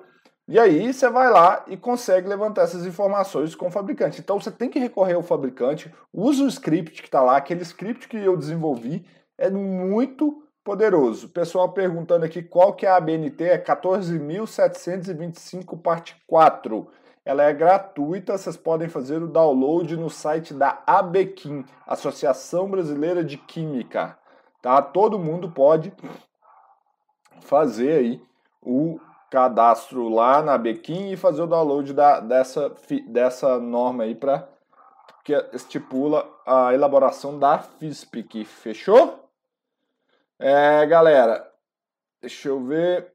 E 0.49 0.59
aí 0.59 0.93
você 0.93 1.09
vai 1.09 1.31
lá 1.31 1.65
e 1.69 1.77
consegue 1.77 2.29
levantar 2.29 2.63
essas 2.63 2.85
informações 2.85 3.55
com 3.55 3.69
o 3.69 3.71
fabricante. 3.71 4.21
Então 4.21 4.41
você 4.41 4.51
tem 4.51 4.69
que 4.69 4.79
recorrer 4.79 5.15
ao 5.15 5.23
fabricante, 5.23 5.95
usa 6.13 6.45
o 6.45 6.49
script 6.49 7.03
que 7.03 7.09
está 7.09 7.23
lá, 7.23 7.37
aquele 7.37 7.63
script 7.63 8.09
que 8.09 8.17
eu 8.17 8.37
desenvolvi 8.37 9.07
é 9.39 9.51
muito 9.51 10.43
poderoso. 10.65 11.29
Pessoal 11.29 11.73
perguntando 11.73 12.25
aqui 12.25 12.43
qual 12.43 12.73
que 12.73 12.87
é 12.87 12.89
a 12.89 12.97
ABNT, 12.97 13.45
é 13.45 13.59
14.725 13.59 15.81
parte 15.81 16.17
4. 16.27 16.89
Ela 17.25 17.45
é 17.45 17.53
gratuita, 17.53 18.37
vocês 18.37 18.57
podem 18.57 18.89
fazer 18.89 19.23
o 19.23 19.29
download 19.29 19.97
no 19.97 20.11
site 20.11 20.53
da 20.53 20.83
ABQUIM, 20.87 21.65
Associação 21.87 22.71
Brasileira 22.71 23.25
de 23.25 23.39
Química. 23.39 24.19
Tá? 24.61 24.83
Todo 24.83 25.19
mundo 25.19 25.51
pode 25.51 25.93
fazer 27.41 27.93
aí 27.93 28.23
o 28.63 29.01
cadastro 29.31 30.09
lá 30.09 30.43
na 30.43 30.57
Bequim 30.57 31.13
e 31.13 31.17
fazer 31.17 31.43
o 31.43 31.47
download 31.47 31.93
da, 31.93 32.21
dessa, 32.21 32.73
dessa 33.09 33.59
norma 33.59 34.05
aí 34.05 34.15
para 34.15 34.49
que 35.25 35.33
estipula 35.53 36.31
a 36.47 36.73
elaboração 36.75 37.39
da 37.39 37.59
FISPIC. 37.59 38.45
Fechou? 38.45 39.29
É, 40.39 40.85
galera, 40.87 41.51
deixa 42.21 42.49
eu 42.49 42.63
ver. 42.63 43.14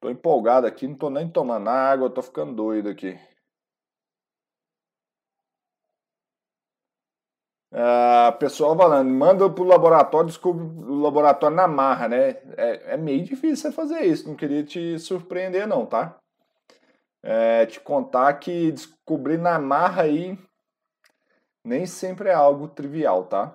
Tô 0.00 0.08
empolgado 0.08 0.66
aqui, 0.66 0.86
não 0.86 0.94
tô 0.96 1.10
nem 1.10 1.28
tomando 1.28 1.68
água, 1.68 2.10
tô 2.10 2.22
ficando 2.22 2.54
doido 2.54 2.88
aqui. 2.88 3.18
Uh, 7.70 8.32
pessoal 8.38 8.74
falando, 8.76 9.10
manda 9.10 9.50
pro 9.50 9.64
laboratório, 9.64 10.28
descobre 10.28 10.64
o 10.64 11.00
laboratório 11.00 11.54
na 11.56 11.68
marra, 11.68 12.08
né? 12.08 12.30
É, 12.56 12.94
é, 12.94 12.96
meio 12.96 13.22
difícil 13.24 13.56
você 13.56 13.72
fazer 13.72 14.00
isso, 14.06 14.26
não 14.26 14.36
queria 14.36 14.64
te 14.64 14.98
surpreender 14.98 15.66
não, 15.66 15.84
tá? 15.84 16.16
É, 17.22 17.66
te 17.66 17.78
contar 17.80 18.32
que 18.34 18.72
descobrir 18.72 19.36
na 19.36 19.58
marra 19.58 20.04
aí 20.04 20.38
nem 21.62 21.84
sempre 21.84 22.30
é 22.30 22.34
algo 22.34 22.68
trivial, 22.68 23.24
tá? 23.24 23.54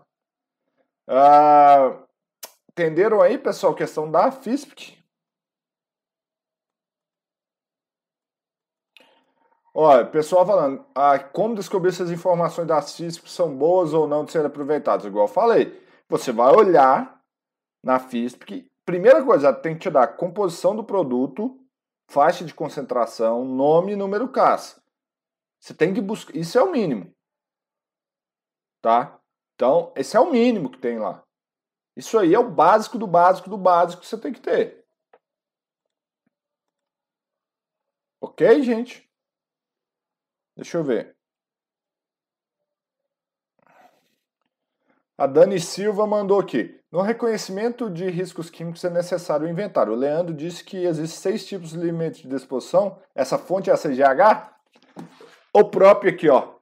Uh, 1.08 2.06
entenderam 2.72 3.22
aí, 3.22 3.38
pessoal, 3.38 3.74
a 3.74 3.76
questão 3.76 4.12
da 4.12 4.32
FISP? 4.32 5.03
Olha, 9.76 10.06
pessoal 10.06 10.46
falando, 10.46 10.86
ah, 10.94 11.18
como 11.18 11.56
descobrir 11.56 11.92
se 11.92 12.04
as 12.04 12.12
informações 12.12 12.68
da 12.68 12.80
FISP 12.80 13.28
são 13.28 13.58
boas 13.58 13.92
ou 13.92 14.08
não 14.08 14.24
de 14.24 14.32
serem 14.32 14.46
aproveitadas? 14.46 15.04
Igual 15.04 15.26
eu 15.26 15.34
falei, 15.34 15.84
você 16.08 16.32
vai 16.32 16.54
olhar 16.54 17.20
na 17.84 18.00
FISP, 18.00 18.70
primeira 18.86 19.26
coisa, 19.26 19.52
tem 19.52 19.74
que 19.74 19.82
te 19.82 19.90
dar 19.90 20.16
composição 20.16 20.76
do 20.76 20.84
produto, 20.84 21.60
faixa 22.08 22.46
de 22.46 22.54
concentração, 22.54 23.44
nome 23.44 23.94
e 23.94 23.96
número 23.96 24.32
CAS. 24.32 24.80
Você 25.60 25.74
tem 25.74 25.92
que 25.92 26.02
buscar, 26.02 26.36
isso 26.36 26.60
é 26.60 26.62
o 26.62 26.72
mínimo. 26.72 27.12
Tá? 28.80 29.20
Então, 29.56 29.92
esse 29.96 30.16
é 30.16 30.20
o 30.20 30.32
mínimo 30.32 30.70
que 30.70 30.78
tem 30.78 31.00
lá. 31.00 31.24
Isso 31.96 32.20
aí 32.20 32.36
é 32.36 32.40
o 32.40 32.52
básico 32.52 33.00
do 33.00 33.08
básico 33.08 33.50
do 33.50 33.58
básico 33.58 34.02
que 34.02 34.08
você 34.08 34.20
tem 34.20 34.34
que 34.34 34.42
ter. 34.42 34.86
Ok, 38.22 38.62
gente? 38.62 39.13
Deixa 40.56 40.78
eu 40.78 40.84
ver. 40.84 41.16
A 45.18 45.28
Dani 45.28 45.60
Silva 45.60 46.08
mandou 46.08 46.40
aqui. 46.40 46.80
No 46.92 47.02
reconhecimento 47.02 47.90
de 47.90 48.10
riscos 48.10 48.50
químicos 48.50 48.84
é 48.84 48.90
necessário 48.90 49.46
o 49.46 49.50
inventário. 49.50 49.94
O 49.94 49.96
Leandro 49.96 50.34
disse 50.34 50.64
que 50.64 50.78
existem 50.78 51.22
seis 51.22 51.46
tipos 51.46 51.70
de 51.70 51.78
limites 51.78 52.22
de 52.22 52.28
disposição. 52.28 53.00
Essa 53.16 53.38
fonte 53.38 53.70
é 53.70 53.74
a 53.74 53.78
CGH? 53.78 54.52
O 55.54 55.64
próprio 55.66 56.12
aqui, 56.12 56.30
ó. 56.30 56.56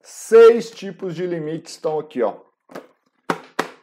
Seis 0.00 0.70
tipos 0.70 1.14
de 1.14 1.26
limites 1.26 1.74
estão 1.74 1.98
aqui, 1.98 2.22
ó. 2.22 2.40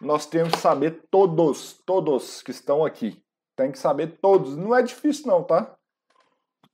Nós 0.01 0.25
temos 0.25 0.53
que 0.53 0.59
saber 0.59 1.07
todos, 1.11 1.73
todos 1.85 2.41
que 2.41 2.51
estão 2.51 2.85
aqui. 2.85 3.21
Tem 3.55 3.71
que 3.71 3.77
saber 3.79 4.19
todos. 4.21 4.55
Não 4.55 4.73
é 4.73 4.81
difícil 4.81 5.27
não, 5.27 5.43
tá? 5.43 5.77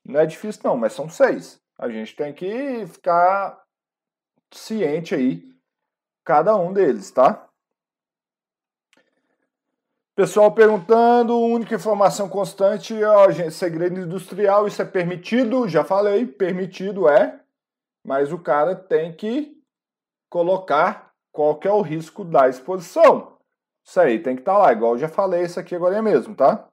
Não 0.05 0.19
é 0.19 0.25
difícil 0.25 0.61
não, 0.63 0.77
mas 0.77 0.93
são 0.93 1.09
seis. 1.09 1.59
A 1.77 1.89
gente 1.89 2.15
tem 2.15 2.33
que 2.33 2.85
ficar 2.88 3.61
ciente 4.51 5.13
aí, 5.13 5.43
cada 6.23 6.55
um 6.55 6.71
deles, 6.71 7.11
tá? 7.11 7.49
Pessoal 10.15 10.49
perguntando, 10.53 11.38
única 11.38 11.75
informação 11.75 12.29
constante, 12.29 12.95
gente, 13.31 13.51
segredo 13.51 13.99
industrial, 13.99 14.65
isso 14.65 14.81
é 14.81 14.85
permitido? 14.85 15.67
Já 15.67 15.83
falei, 15.83 16.25
permitido 16.25 17.09
é, 17.09 17.41
mas 18.01 18.31
o 18.31 18.39
cara 18.39 18.73
tem 18.73 19.13
que 19.13 19.61
colocar 20.29 21.11
qual 21.33 21.59
que 21.59 21.67
é 21.67 21.71
o 21.71 21.81
risco 21.81 22.23
da 22.23 22.47
exposição. 22.47 23.38
Isso 23.85 23.99
aí 23.99 24.17
tem 24.17 24.35
que 24.35 24.41
estar 24.41 24.53
tá 24.53 24.57
lá, 24.59 24.71
igual 24.71 24.93
eu 24.93 24.99
já 24.99 25.09
falei 25.09 25.43
isso 25.43 25.59
aqui 25.59 25.75
agora 25.75 26.01
mesmo, 26.01 26.33
tá? 26.33 26.65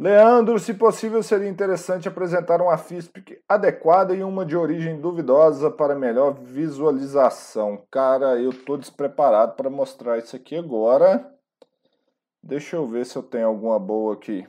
Leandro, 0.00 0.58
se 0.58 0.72
possível, 0.72 1.22
seria 1.22 1.46
interessante 1.46 2.08
apresentar 2.08 2.62
uma 2.62 2.78
FISP 2.78 3.38
adequada 3.46 4.14
e 4.14 4.22
uma 4.22 4.46
de 4.46 4.56
origem 4.56 4.98
duvidosa 4.98 5.70
para 5.70 5.94
melhor 5.94 6.32
visualização. 6.32 7.86
Cara, 7.90 8.40
eu 8.40 8.48
estou 8.48 8.78
despreparado 8.78 9.56
para 9.56 9.68
mostrar 9.68 10.16
isso 10.16 10.34
aqui 10.34 10.56
agora. 10.56 11.30
Deixa 12.42 12.76
eu 12.76 12.86
ver 12.88 13.04
se 13.04 13.18
eu 13.18 13.22
tenho 13.22 13.46
alguma 13.46 13.78
boa 13.78 14.14
aqui. 14.14 14.46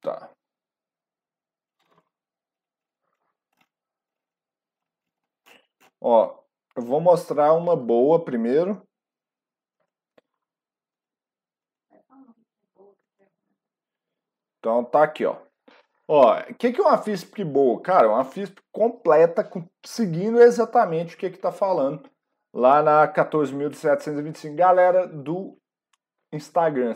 Tá. 0.00 0.30
Ó, 6.00 6.43
eu 6.76 6.82
vou 6.82 7.00
mostrar 7.00 7.52
uma 7.52 7.76
boa 7.76 8.24
primeiro. 8.24 8.82
Então 14.58 14.84
tá 14.84 15.02
aqui, 15.02 15.24
ó. 15.24 15.36
Ó, 16.08 16.38
o 16.38 16.54
que, 16.54 16.72
que 16.72 16.80
é 16.80 16.84
uma 16.84 16.98
FISP 16.98 17.44
boa? 17.44 17.80
Cara, 17.80 18.08
uma 18.08 18.24
FISP 18.24 18.60
completa, 18.72 19.48
seguindo 19.84 20.40
exatamente 20.40 21.14
o 21.14 21.18
que 21.18 21.30
que 21.30 21.38
tá 21.38 21.52
falando 21.52 22.08
lá 22.52 22.82
na 22.82 23.06
14.725. 23.08 24.54
Galera 24.54 25.06
do 25.06 25.58
Instagram, 26.32 26.94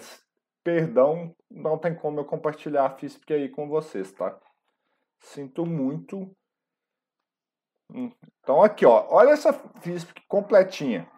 perdão, 0.62 1.34
não 1.50 1.78
tem 1.78 1.94
como 1.94 2.20
eu 2.20 2.24
compartilhar 2.24 2.86
a 2.86 2.90
FISP 2.90 3.32
aí 3.32 3.48
com 3.48 3.68
vocês, 3.68 4.12
tá? 4.12 4.38
Sinto 5.20 5.64
muito, 5.66 6.30
então 7.92 8.62
aqui, 8.62 8.84
ó, 8.84 9.06
olha 9.10 9.30
essa 9.30 9.52
FISP 9.80 10.22
completinha. 10.28 11.08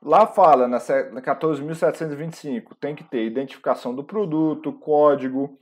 Lá 0.00 0.26
fala 0.26 0.66
na 0.66 0.78
14.725, 0.78 2.74
tem 2.80 2.94
que 2.94 3.04
ter 3.04 3.24
identificação 3.24 3.94
do 3.94 4.02
produto, 4.02 4.72
código, 4.72 5.56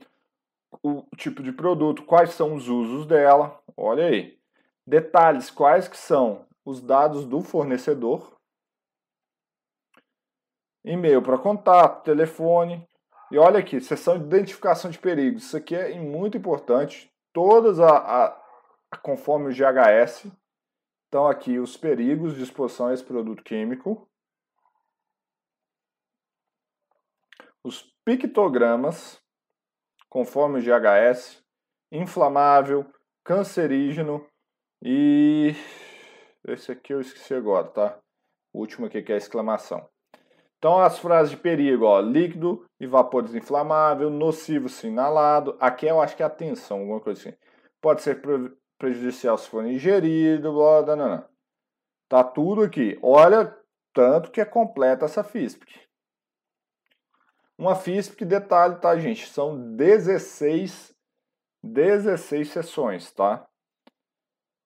o 0.81 1.03
tipo 1.15 1.43
de 1.43 1.51
produto, 1.51 2.03
quais 2.03 2.31
são 2.31 2.55
os 2.55 2.67
usos 2.67 3.05
dela, 3.05 3.61
olha 3.77 4.05
aí. 4.05 4.39
Detalhes, 4.85 5.51
quais 5.51 5.87
que 5.87 5.97
são 5.97 6.45
os 6.65 6.81
dados 6.81 7.25
do 7.25 7.41
fornecedor, 7.41 8.35
e-mail 10.83 11.21
para 11.21 11.37
contato, 11.37 12.03
telefone, 12.03 12.87
E 13.31 13.37
olha 13.37 13.59
aqui, 13.59 13.79
seção 13.79 14.19
de 14.19 14.25
identificação 14.25 14.91
de 14.91 14.99
perigos. 14.99 15.43
Isso 15.43 15.55
aqui 15.55 15.73
é 15.73 15.97
muito 15.97 16.37
importante. 16.37 17.09
Todas, 17.31 17.79
a, 17.79 17.97
a, 17.97 18.40
conforme 19.01 19.47
o 19.47 19.53
GHS, 19.53 20.31
estão 21.05 21.27
aqui 21.27 21.59
os 21.59 21.77
perigos 21.77 22.35
de 22.35 22.43
exposição 22.43 22.87
a 22.87 22.93
esse 22.93 23.03
produto 23.03 23.43
químico. 23.43 24.09
Os 27.63 27.83
pictogramas, 28.03 29.21
conforme 30.09 30.59
o 30.59 30.61
GHS, 30.61 31.43
inflamável, 31.91 32.91
cancerígeno 33.23 34.27
e 34.83 35.53
esse 36.47 36.71
aqui 36.71 36.93
eu 36.93 37.01
esqueci 37.01 37.35
agora, 37.35 37.67
tá? 37.67 37.99
O 38.51 38.59
último 38.59 38.87
aqui 38.87 39.01
que 39.03 39.11
é 39.11 39.15
a 39.15 39.17
exclamação. 39.17 39.87
Então, 40.57 40.79
as 40.79 40.99
frases 40.99 41.31
de 41.31 41.37
perigo, 41.37 41.85
ó, 41.85 41.99
líquido 41.99 42.65
e 42.79 42.85
vapor 42.85 43.23
desinflamável, 43.23 44.09
nocivo 44.09 44.69
se 44.69 44.87
inalado. 44.87 45.57
Aqui 45.59 45.87
eu 45.87 46.01
acho 46.01 46.15
que 46.15 46.23
é 46.23 46.25
atenção, 46.25 46.79
alguma 46.79 46.99
coisa 46.99 47.19
assim. 47.19 47.37
Pode 47.81 48.01
ser 48.01 48.21
prejudicial 48.81 49.37
se 49.37 49.47
for 49.47 49.63
ingerido, 49.63 50.51
blá, 50.51 50.81
blá, 50.81 50.95
blá, 50.95 51.07
blá. 51.07 51.29
Tá 52.09 52.23
tudo 52.23 52.63
aqui. 52.63 52.97
Olha 53.03 53.55
tanto 53.93 54.31
que 54.31 54.41
é 54.41 54.45
completa 54.45 55.05
essa 55.05 55.23
FISP. 55.23 55.63
Uma 57.55 57.75
FISP, 57.75 58.25
detalhe, 58.25 58.77
tá, 58.77 58.97
gente? 58.97 59.27
São 59.27 59.75
16, 59.75 60.95
16 61.63 62.49
sessões, 62.49 63.11
tá? 63.11 63.47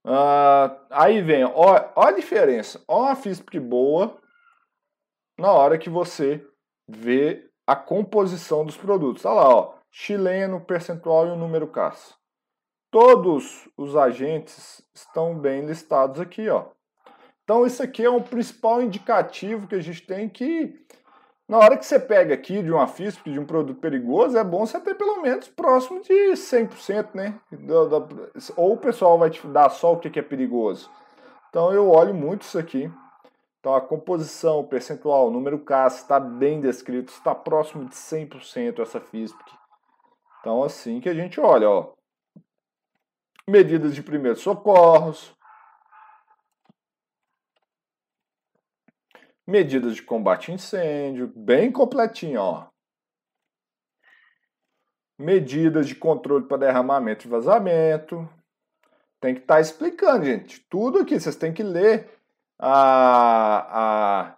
Uh, 0.05 0.79
aí 0.89 1.21
vem, 1.21 1.43
ó, 1.43 1.91
ó 1.93 2.07
a 2.07 2.11
diferença. 2.11 2.81
Ó 2.87 3.01
uma 3.01 3.15
FISP 3.17 3.59
boa 3.59 4.17
na 5.37 5.51
hora 5.51 5.77
que 5.77 5.89
você 5.89 6.47
vê 6.87 7.51
a 7.67 7.75
composição 7.75 8.65
dos 8.65 8.77
produtos. 8.77 9.25
Olha 9.25 9.35
lá, 9.35 9.49
ó, 9.49 9.75
chileno, 9.91 10.63
percentual 10.63 11.27
e 11.27 11.31
o 11.31 11.35
número 11.35 11.67
CAS. 11.67 12.17
Todos 12.95 13.67
os 13.75 13.93
agentes 13.97 14.81
estão 14.93 15.37
bem 15.37 15.65
listados 15.65 16.21
aqui, 16.21 16.47
ó. 16.47 16.67
Então 17.43 17.65
isso 17.65 17.83
aqui 17.83 18.05
é 18.05 18.09
um 18.09 18.21
principal 18.21 18.81
indicativo 18.81 19.67
que 19.67 19.75
a 19.75 19.81
gente 19.81 20.01
tem 20.07 20.29
que 20.29 20.73
na 21.45 21.57
hora 21.57 21.75
que 21.75 21.85
você 21.85 21.99
pega 21.99 22.33
aqui 22.33 22.63
de 22.63 22.71
uma 22.71 22.87
FISP, 22.87 23.33
de 23.33 23.37
um 23.37 23.45
produto 23.45 23.81
perigoso, 23.81 24.37
é 24.37 24.43
bom 24.45 24.65
você 24.65 24.79
ter 24.79 24.95
pelo 24.95 25.21
menos 25.21 25.49
próximo 25.49 26.01
de 26.01 26.37
100%, 26.37 27.09
né? 27.13 27.37
Ou 28.55 28.71
o 28.71 28.77
pessoal 28.77 29.19
vai 29.19 29.29
te 29.29 29.45
dar 29.45 29.67
só 29.71 29.91
o 29.91 29.99
que 29.99 30.17
é 30.17 30.21
perigoso. 30.21 30.89
Então 31.49 31.73
eu 31.73 31.89
olho 31.89 32.13
muito 32.13 32.43
isso 32.43 32.57
aqui. 32.57 32.89
Então 33.59 33.75
a 33.75 33.81
composição, 33.81 34.61
o 34.61 34.67
percentual, 34.67 35.27
o 35.27 35.31
número 35.31 35.59
CAS 35.59 35.97
está 35.97 36.17
bem 36.17 36.61
descrito, 36.61 37.11
está 37.11 37.35
próximo 37.35 37.83
de 37.83 37.93
100% 37.93 38.79
essa 38.79 39.01
FISP. 39.01 39.37
Então 40.39 40.63
assim 40.63 41.01
que 41.01 41.09
a 41.09 41.13
gente 41.13 41.41
olha, 41.41 41.69
ó. 41.69 41.94
Medidas 43.47 43.93
de 43.93 44.01
primeiros 44.01 44.41
socorros. 44.41 45.35
Medidas 49.47 49.95
de 49.95 50.01
combate 50.01 50.49
a 50.49 50.55
incêndio, 50.55 51.27
bem 51.35 51.71
completinho, 51.71 52.41
ó. 52.41 52.67
Medidas 55.19 55.87
de 55.87 55.93
controle 55.93 56.47
para 56.47 56.57
derramamento 56.57 57.27
e 57.27 57.29
vazamento. 57.29 58.27
Tem 59.21 59.35
que 59.35 59.41
estar 59.41 59.55
tá 59.55 59.61
explicando, 59.61 60.25
gente. 60.25 60.65
Tudo 60.67 60.99
aqui, 60.99 61.19
vocês 61.19 61.35
têm 61.35 61.53
que 61.53 61.61
ler 61.61 62.09
a, 62.59 64.31
a, 64.31 64.37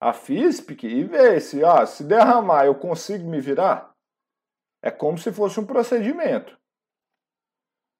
a 0.00 0.12
FISPIC 0.12 0.86
e 0.86 1.04
ver 1.04 1.40
se, 1.40 1.62
ó, 1.62 1.86
se 1.86 2.02
derramar 2.02 2.66
eu 2.66 2.74
consigo 2.74 3.28
me 3.28 3.40
virar. 3.40 3.94
É 4.82 4.90
como 4.90 5.16
se 5.16 5.32
fosse 5.32 5.60
um 5.60 5.66
procedimento. 5.66 6.58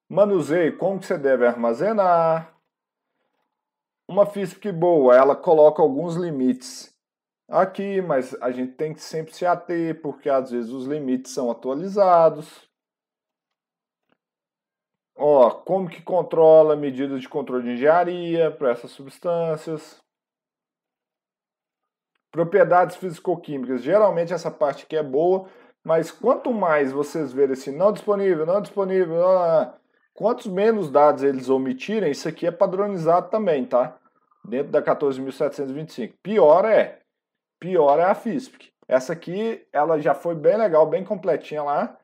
Manuseie 0.09 0.73
como 0.73 0.99
que 0.99 1.07
você 1.07 1.19
deve 1.19 1.47
armazenar. 1.47 2.55
Uma 4.09 4.25
FISPIC 4.25 4.73
boa, 4.73 5.15
ela 5.15 5.37
coloca 5.37 5.83
alguns 5.83 6.17
limites 6.17 6.97
aqui, 7.47 8.01
mas 8.01 8.35
a 8.41 8.51
gente 8.51 8.73
tem 8.73 8.95
que 8.95 9.01
sempre 9.03 9.35
se 9.35 9.45
ater, 9.45 10.01
porque 10.01 10.31
às 10.31 10.51
vezes 10.51 10.71
os 10.71 10.87
limites 10.87 11.33
são 11.33 11.51
atualizados. 11.51 12.69
Ó, 15.15 15.51
como 15.51 15.91
que 15.91 16.01
controla 16.01 16.77
medidas 16.77 17.21
de 17.21 17.29
controle 17.29 17.65
de 17.65 17.71
engenharia 17.73 18.51
para 18.51 18.71
essas 18.71 18.93
substâncias. 18.93 20.01
Propriedades 22.31 22.97
físico-químicas. 22.97 23.83
Geralmente 23.83 24.33
essa 24.33 24.51
parte 24.51 24.85
aqui 24.85 24.97
é 24.97 25.03
boa, 25.03 25.49
mas 25.83 26.11
quanto 26.11 26.53
mais 26.53 26.93
vocês 26.93 27.33
verem 27.33 27.55
assim, 27.55 27.77
não 27.77 27.93
disponível, 27.93 28.47
não 28.47 28.63
disponível, 28.63 29.27
ah, 29.27 29.77
quantos 30.19 30.47
menos 30.47 30.91
dados 30.91 31.23
eles 31.23 31.49
omitirem, 31.49 32.11
isso 32.11 32.29
aqui 32.29 32.47
é 32.47 32.51
padronizado 32.51 33.31
também, 33.31 33.65
tá? 33.65 33.97
Dentro 34.45 34.73
da 34.73 34.83
14.725. 34.83 36.15
Pior 36.23 36.65
é, 36.65 37.01
pior 37.61 37.99
é 38.01 38.05
a 38.05 38.15
FISP. 38.15 38.73
Essa 38.89 39.13
aqui, 39.13 39.65
ela 39.73 40.01
já 40.01 40.15
foi 40.15 40.35
bem 40.35 40.57
legal, 40.57 40.87
bem 40.87 41.05
completinha 41.05 41.63
lá 41.63 41.97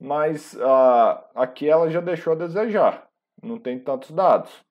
mas 0.00 0.54
uh, 0.54 1.22
aqui 1.34 1.68
ela 1.68 1.90
já 1.90 2.00
deixou 2.00 2.32
a 2.32 2.36
desejar, 2.36 3.06
não 3.42 3.58
tem 3.58 3.78
tantos 3.78 4.10
dados. 4.10 4.64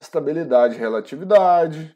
Estabilidade 0.00 0.74
e 0.74 0.78
relatividade. 0.78 1.95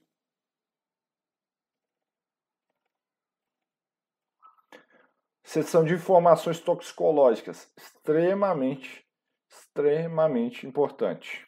Seção 5.52 5.84
de 5.84 5.94
informações 5.94 6.60
toxicológicas, 6.60 7.68
extremamente, 7.76 9.04
extremamente 9.50 10.64
importante. 10.64 11.44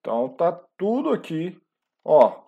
Então 0.00 0.34
tá 0.34 0.50
tudo 0.76 1.10
aqui, 1.10 1.56
ó, 2.04 2.44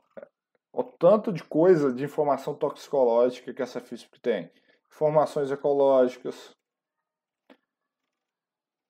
o 0.73 0.83
tanto 0.83 1.33
de 1.33 1.45
coisa 1.45 1.93
de 1.93 2.03
informação 2.03 2.53
toxicológica 2.53 3.55
que 3.55 3.63
essa 3.63 3.81
FISP 3.81 4.19
tem. 4.19 4.51
Informações 4.89 5.53
ecológicas, 5.53 6.51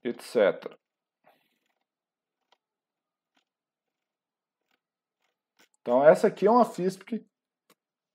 etc. 0.02 0.74
Então 5.86 6.04
essa 6.04 6.26
aqui 6.26 6.48
é 6.48 6.50
uma 6.50 6.64
FISP 6.64 7.24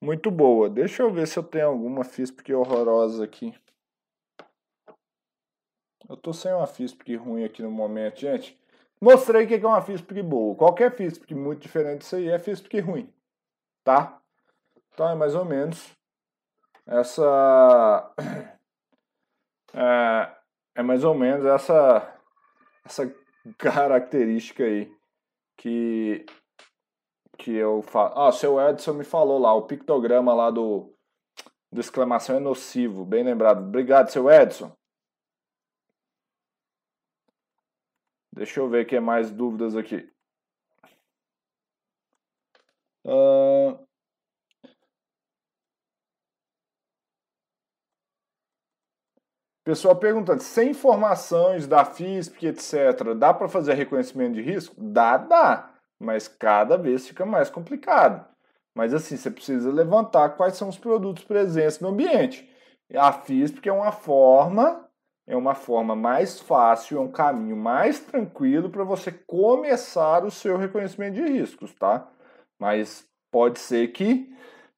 muito 0.04 0.30
boa. 0.30 0.70
Deixa 0.70 1.04
eu 1.04 1.14
ver 1.14 1.26
se 1.26 1.40
eu 1.40 1.44
tenho 1.44 1.68
alguma 1.68 2.04
FISP 2.04 2.54
horrorosa 2.54 3.24
aqui. 3.24 3.54
Eu 6.10 6.18
tô 6.18 6.34
sem 6.34 6.52
uma 6.52 6.68
FISP 6.68 7.16
ruim 7.16 7.46
aqui 7.46 7.62
no 7.62 7.72
momento, 7.72 8.20
gente. 8.20 8.60
Mostrei 9.00 9.46
o 9.46 9.48
que 9.48 9.54
é 9.54 9.66
uma 9.66 9.82
FISP 9.82 10.22
boa. 10.22 10.54
Qualquer 10.56 10.92
FISP 10.94 11.34
muito 11.34 11.62
diferente 11.62 12.00
disso 12.00 12.18
aí 12.18 12.28
é 12.28 12.38
FISP 12.38 12.78
ruim 12.82 13.10
tá? 13.84 14.22
Então 14.94 15.10
é 15.10 15.16
mais 15.16 15.36
ou 15.36 15.46
menos 15.46 15.96
essa 16.86 18.14
é, 19.74 20.36
é 20.76 20.84
mais 20.84 21.04
ou 21.04 21.14
menos 21.14 21.46
essa 21.46 22.20
essa 22.84 23.16
característica 23.58 24.64
aí 24.64 24.94
que 25.58 26.26
que 27.42 27.52
eu 27.52 27.82
falo. 27.82 28.14
Ah, 28.20 28.32
seu 28.32 28.60
Edson 28.62 28.94
me 28.94 29.04
falou 29.04 29.40
lá, 29.40 29.54
o 29.54 29.64
pictograma 29.64 30.34
lá 30.34 30.52
do, 30.52 30.94
do 31.72 31.82
exclamação 31.82 32.36
é 32.38 32.40
nocivo, 32.40 33.04
bem 33.04 33.24
lembrado. 33.24 33.64
Obrigado, 33.64 34.10
seu 34.10 34.30
Edson. 34.30 34.72
Deixa 38.32 38.60
eu 38.60 38.70
ver 38.70 38.86
que 38.86 38.96
é 38.96 39.00
mais 39.00 39.32
dúvidas 39.32 39.76
aqui. 39.76 40.08
Uh... 43.04 43.88
Pessoal 49.64 49.96
perguntando, 49.96 50.42
sem 50.42 50.72
informações 50.72 51.68
da 51.68 51.86
FISP, 51.86 52.48
etc., 52.48 53.16
dá 53.18 53.34
para 53.34 53.48
fazer 53.48 53.74
reconhecimento 53.74 54.34
de 54.36 54.42
risco? 54.42 54.76
Dá, 54.78 55.18
dá, 55.18 55.71
mas 56.02 56.28
cada 56.28 56.78
vez 56.78 57.08
fica 57.08 57.26
mais 57.26 57.50
complicado. 57.50 58.26
Mas 58.74 58.94
assim, 58.94 59.18
você 59.18 59.30
precisa 59.30 59.72
levantar 59.72 60.30
quais 60.30 60.56
são 60.56 60.70
os 60.70 60.78
produtos 60.78 61.24
presentes 61.24 61.80
no 61.80 61.90
ambiente. 61.90 62.50
A 62.96 63.12
FISP 63.14 63.68
é 63.70 63.74
uma 63.74 63.92
forma, 63.92 64.86
é 65.28 65.36
uma 65.36 65.54
forma 65.56 65.96
mais 65.96 66.40
fácil, 66.40 66.98
é 66.98 67.02
um 67.02 67.12
caminho 67.12 67.56
mais 67.56 68.00
tranquilo 68.00 68.70
para 68.70 68.84
você 68.84 69.12
começar 69.12 70.26
o 70.26 70.32
seu 70.32 70.58
reconhecimento 70.58 71.16
de 71.16 71.22
riscos, 71.22 71.74
tá? 71.76 72.08
Mas 72.60 73.08
pode 73.32 73.60
ser 73.60 73.90
que 73.90 74.30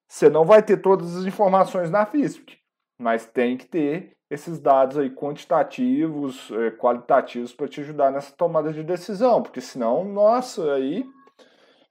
você 0.08 0.30
não 0.30 0.46
vai 0.46 0.62
ter 0.62 0.78
todas 0.78 1.16
as 1.16 1.26
informações 1.26 1.90
na 1.90 2.06
FISP, 2.06 2.60
mas 3.00 3.26
tem 3.26 3.58
que 3.58 3.66
ter 3.66 4.16
esses 4.30 4.60
dados 4.60 4.98
aí 4.98 5.10
quantitativos, 5.10 6.50
eh, 6.52 6.72
qualitativos 6.72 7.54
para 7.54 7.68
te 7.68 7.82
ajudar 7.82 8.12
nessa 8.12 8.36
tomada 8.36 8.74
de 8.74 8.84
decisão, 8.84 9.44
porque 9.44 9.62
senão, 9.62 10.04
nossa, 10.04 10.74
aí 10.74 11.02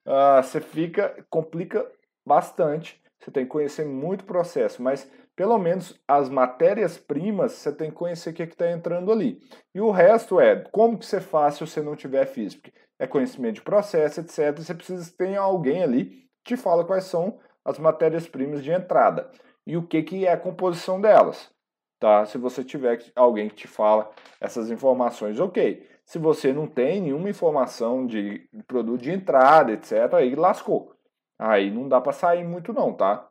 uh, 0.06 0.42
você 0.42 0.60
fica, 0.60 1.24
complica 1.30 1.86
bastante. 2.26 3.00
Você 3.20 3.30
tem 3.30 3.44
que 3.44 3.50
conhecer 3.50 3.84
muito 3.84 4.24
processo, 4.24 4.82
mas 4.82 5.08
pelo 5.36 5.56
menos 5.56 6.00
as 6.06 6.28
matérias-primas 6.28 7.52
você 7.52 7.72
tem 7.72 7.90
que 7.90 7.96
conhecer 7.96 8.30
o 8.30 8.34
que 8.34 8.42
é 8.42 8.46
está 8.46 8.70
entrando 8.70 9.12
ali. 9.12 9.40
E 9.72 9.80
o 9.80 9.90
resto 9.90 10.40
é 10.40 10.56
como 10.72 10.98
que 10.98 11.06
você 11.06 11.20
faz 11.20 11.54
se 11.54 11.60
você 11.60 11.80
não 11.80 11.94
tiver 11.94 12.26
físico. 12.26 12.70
É 12.98 13.06
conhecimento 13.06 13.56
de 13.56 13.62
processo, 13.62 14.20
etc. 14.20 14.56
Você 14.56 14.74
precisa 14.74 15.12
ter 15.16 15.36
alguém 15.36 15.82
ali 15.82 16.26
que 16.44 16.54
te 16.54 16.56
fala 16.56 16.84
quais 16.84 17.04
são 17.04 17.38
as 17.64 17.78
matérias-primas 17.78 18.62
de 18.62 18.72
entrada 18.72 19.30
e 19.66 19.76
o 19.76 19.86
que, 19.86 20.02
que 20.02 20.26
é 20.26 20.32
a 20.32 20.36
composição 20.36 21.00
delas. 21.00 21.50
Tá? 21.98 22.26
Se 22.26 22.36
você 22.36 22.64
tiver 22.64 23.00
alguém 23.14 23.48
que 23.48 23.54
te 23.54 23.68
fala 23.68 24.10
essas 24.40 24.70
informações, 24.70 25.38
ok. 25.38 25.88
Se 26.04 26.18
você 26.18 26.52
não 26.52 26.66
tem 26.66 27.00
nenhuma 27.00 27.30
informação 27.30 28.06
de 28.06 28.48
produto 28.66 29.02
de 29.02 29.12
entrada, 29.12 29.72
etc., 29.72 30.14
aí 30.14 30.34
lascou. 30.34 30.94
Aí 31.38 31.70
não 31.70 31.88
dá 31.88 32.00
para 32.00 32.12
sair 32.12 32.44
muito 32.44 32.72
não, 32.72 32.92
tá? 32.92 33.28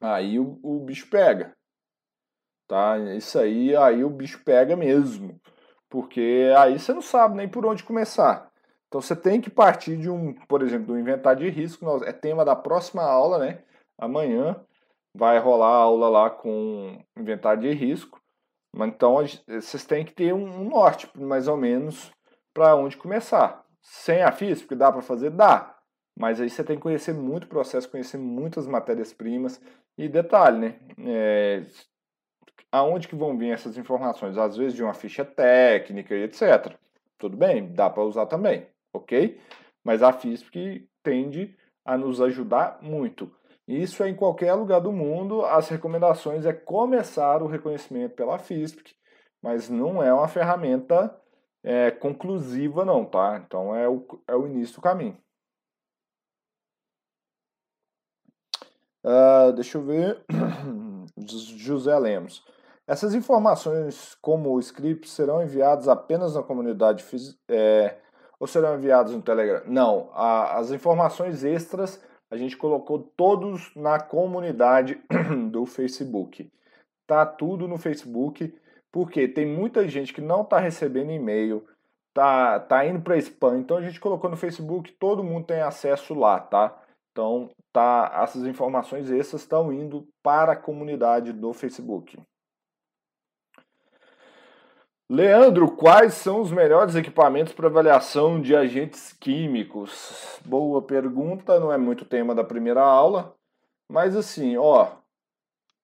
Aí 0.00 0.38
o, 0.38 0.58
o 0.62 0.80
bicho 0.80 1.08
pega. 1.08 1.56
Tá? 2.68 2.98
Isso 3.16 3.38
aí, 3.38 3.74
aí 3.74 4.04
o 4.04 4.10
bicho 4.10 4.42
pega 4.44 4.76
mesmo. 4.76 5.40
Porque 5.88 6.52
aí 6.58 6.78
você 6.78 6.92
não 6.92 7.00
sabe 7.00 7.36
nem 7.36 7.48
por 7.48 7.64
onde 7.64 7.82
começar. 7.82 8.50
Então 8.88 9.00
você 9.00 9.16
tem 9.16 9.40
que 9.40 9.50
partir 9.50 9.96
de 9.96 10.10
um, 10.10 10.34
por 10.46 10.62
exemplo, 10.62 10.88
do 10.88 10.98
inventário 10.98 11.40
de 11.40 11.50
risco, 11.50 12.04
é 12.04 12.12
tema 12.12 12.44
da 12.44 12.54
próxima 12.54 13.02
aula, 13.02 13.38
né? 13.38 13.62
Amanhã 13.98 14.60
vai 15.16 15.38
rolar 15.38 15.68
aula 15.68 16.08
lá 16.08 16.30
com 16.30 17.02
inventário 17.16 17.62
de 17.62 17.72
risco. 17.72 18.20
Então 18.74 19.16
vocês 19.46 19.84
têm 19.86 20.04
que 20.04 20.12
ter 20.12 20.34
um 20.34 20.68
norte, 20.68 21.08
mais 21.18 21.48
ou 21.48 21.56
menos, 21.56 22.12
para 22.52 22.76
onde 22.76 22.96
começar. 22.96 23.64
Sem 23.80 24.22
a 24.22 24.30
física, 24.30 24.76
dá 24.76 24.92
para 24.92 25.00
fazer? 25.00 25.30
Dá. 25.30 25.74
Mas 26.18 26.40
aí 26.40 26.50
você 26.50 26.62
tem 26.62 26.76
que 26.76 26.82
conhecer 26.82 27.14
muito 27.14 27.44
o 27.44 27.48
processo, 27.48 27.90
conhecer 27.90 28.18
muitas 28.18 28.66
matérias-primas. 28.66 29.60
E 29.96 30.08
detalhe, 30.08 30.58
né? 30.58 30.80
É, 30.98 31.62
aonde 32.70 33.08
que 33.08 33.16
vão 33.16 33.36
vir 33.38 33.52
essas 33.52 33.78
informações? 33.78 34.36
Às 34.36 34.56
vezes 34.56 34.74
de 34.74 34.82
uma 34.82 34.92
ficha 34.92 35.24
técnica 35.24 36.14
e 36.14 36.24
etc. 36.24 36.74
Tudo 37.18 37.36
bem, 37.36 37.72
dá 37.72 37.88
para 37.88 38.02
usar 38.02 38.26
também, 38.26 38.66
ok? 38.92 39.40
Mas 39.82 40.02
a 40.02 40.12
FISP 40.12 40.86
tende 41.02 41.56
a 41.84 41.96
nos 41.96 42.20
ajudar 42.20 42.78
muito. 42.82 43.30
Isso 43.66 44.02
é 44.02 44.08
em 44.08 44.14
qualquer 44.14 44.54
lugar 44.54 44.80
do 44.80 44.92
mundo. 44.92 45.44
As 45.44 45.68
recomendações 45.68 46.46
é 46.46 46.52
começar 46.52 47.42
o 47.42 47.46
reconhecimento 47.46 48.14
pela 48.14 48.38
FISP, 48.38 48.94
mas 49.42 49.68
não 49.68 50.02
é 50.02 50.12
uma 50.12 50.28
ferramenta 50.28 51.14
é, 51.64 51.90
conclusiva 51.90 52.84
não, 52.84 53.04
tá? 53.04 53.42
Então 53.44 53.74
é 53.74 53.88
o, 53.88 54.06
é 54.28 54.36
o 54.36 54.46
início 54.46 54.76
do 54.76 54.82
caminho. 54.82 55.18
Uh, 59.04 59.52
deixa 59.52 59.78
eu 59.78 59.84
ver. 59.84 60.24
José 61.16 61.98
Lemos. 61.98 62.44
Essas 62.86 63.14
informações, 63.14 64.16
como 64.20 64.50
o 64.50 64.60
script, 64.60 65.08
serão 65.08 65.42
enviadas 65.42 65.88
apenas 65.88 66.36
na 66.36 66.42
comunidade 66.42 67.04
é, 67.48 67.98
ou 68.38 68.46
serão 68.46 68.76
enviadas 68.76 69.12
no 69.12 69.22
Telegram? 69.22 69.62
Não, 69.66 70.10
a, 70.12 70.56
as 70.58 70.70
informações 70.70 71.42
extras 71.42 72.00
a 72.30 72.36
gente 72.36 72.56
colocou 72.56 72.98
todos 73.16 73.74
na 73.74 74.00
comunidade 74.00 75.00
do 75.50 75.64
Facebook. 75.64 76.50
Tá 77.06 77.24
tudo 77.24 77.68
no 77.68 77.78
Facebook, 77.78 78.52
porque 78.90 79.28
tem 79.28 79.46
muita 79.46 79.88
gente 79.88 80.12
que 80.12 80.20
não 80.20 80.42
está 80.42 80.58
recebendo 80.58 81.12
e-mail, 81.12 81.64
tá, 82.12 82.58
tá 82.58 82.84
indo 82.84 83.00
para 83.00 83.16
spam. 83.18 83.58
Então 83.58 83.76
a 83.76 83.82
gente 83.82 84.00
colocou 84.00 84.28
no 84.28 84.36
Facebook, 84.36 84.92
todo 84.92 85.22
mundo 85.22 85.46
tem 85.46 85.60
acesso 85.60 86.14
lá, 86.14 86.40
tá? 86.40 86.82
Então, 87.12 87.50
tá, 87.72 88.10
essas 88.22 88.44
informações 88.46 89.10
essas 89.10 89.42
estão 89.42 89.72
indo 89.72 90.06
para 90.22 90.52
a 90.52 90.56
comunidade 90.56 91.32
do 91.32 91.52
Facebook. 91.52 92.18
Leandro, 95.08 95.70
quais 95.70 96.14
são 96.14 96.40
os 96.40 96.50
melhores 96.50 96.96
equipamentos 96.96 97.52
para 97.52 97.68
avaliação 97.68 98.40
de 98.40 98.56
agentes 98.56 99.12
químicos? 99.12 100.40
Boa 100.44 100.82
pergunta, 100.82 101.60
não 101.60 101.72
é 101.72 101.78
muito 101.78 102.04
tema 102.04 102.34
da 102.34 102.42
primeira 102.42 102.82
aula, 102.82 103.34
mas 103.88 104.16
assim, 104.16 104.56
ó, 104.56 104.88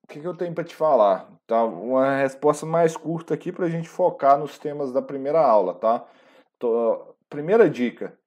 o 0.02 0.06
que, 0.08 0.20
que 0.20 0.26
eu 0.26 0.36
tenho 0.36 0.52
para 0.52 0.64
te 0.64 0.74
falar? 0.74 1.30
Tá, 1.46 1.62
uma 1.62 2.16
resposta 2.16 2.66
mais 2.66 2.96
curta 2.96 3.34
aqui 3.34 3.52
para 3.52 3.66
a 3.66 3.70
gente 3.70 3.88
focar 3.88 4.36
nos 4.36 4.58
temas 4.58 4.92
da 4.92 5.00
primeira 5.00 5.40
aula, 5.40 5.74
tá? 5.74 6.04
Tô, 6.58 7.14
primeira 7.30 7.70
dica, 7.70 8.18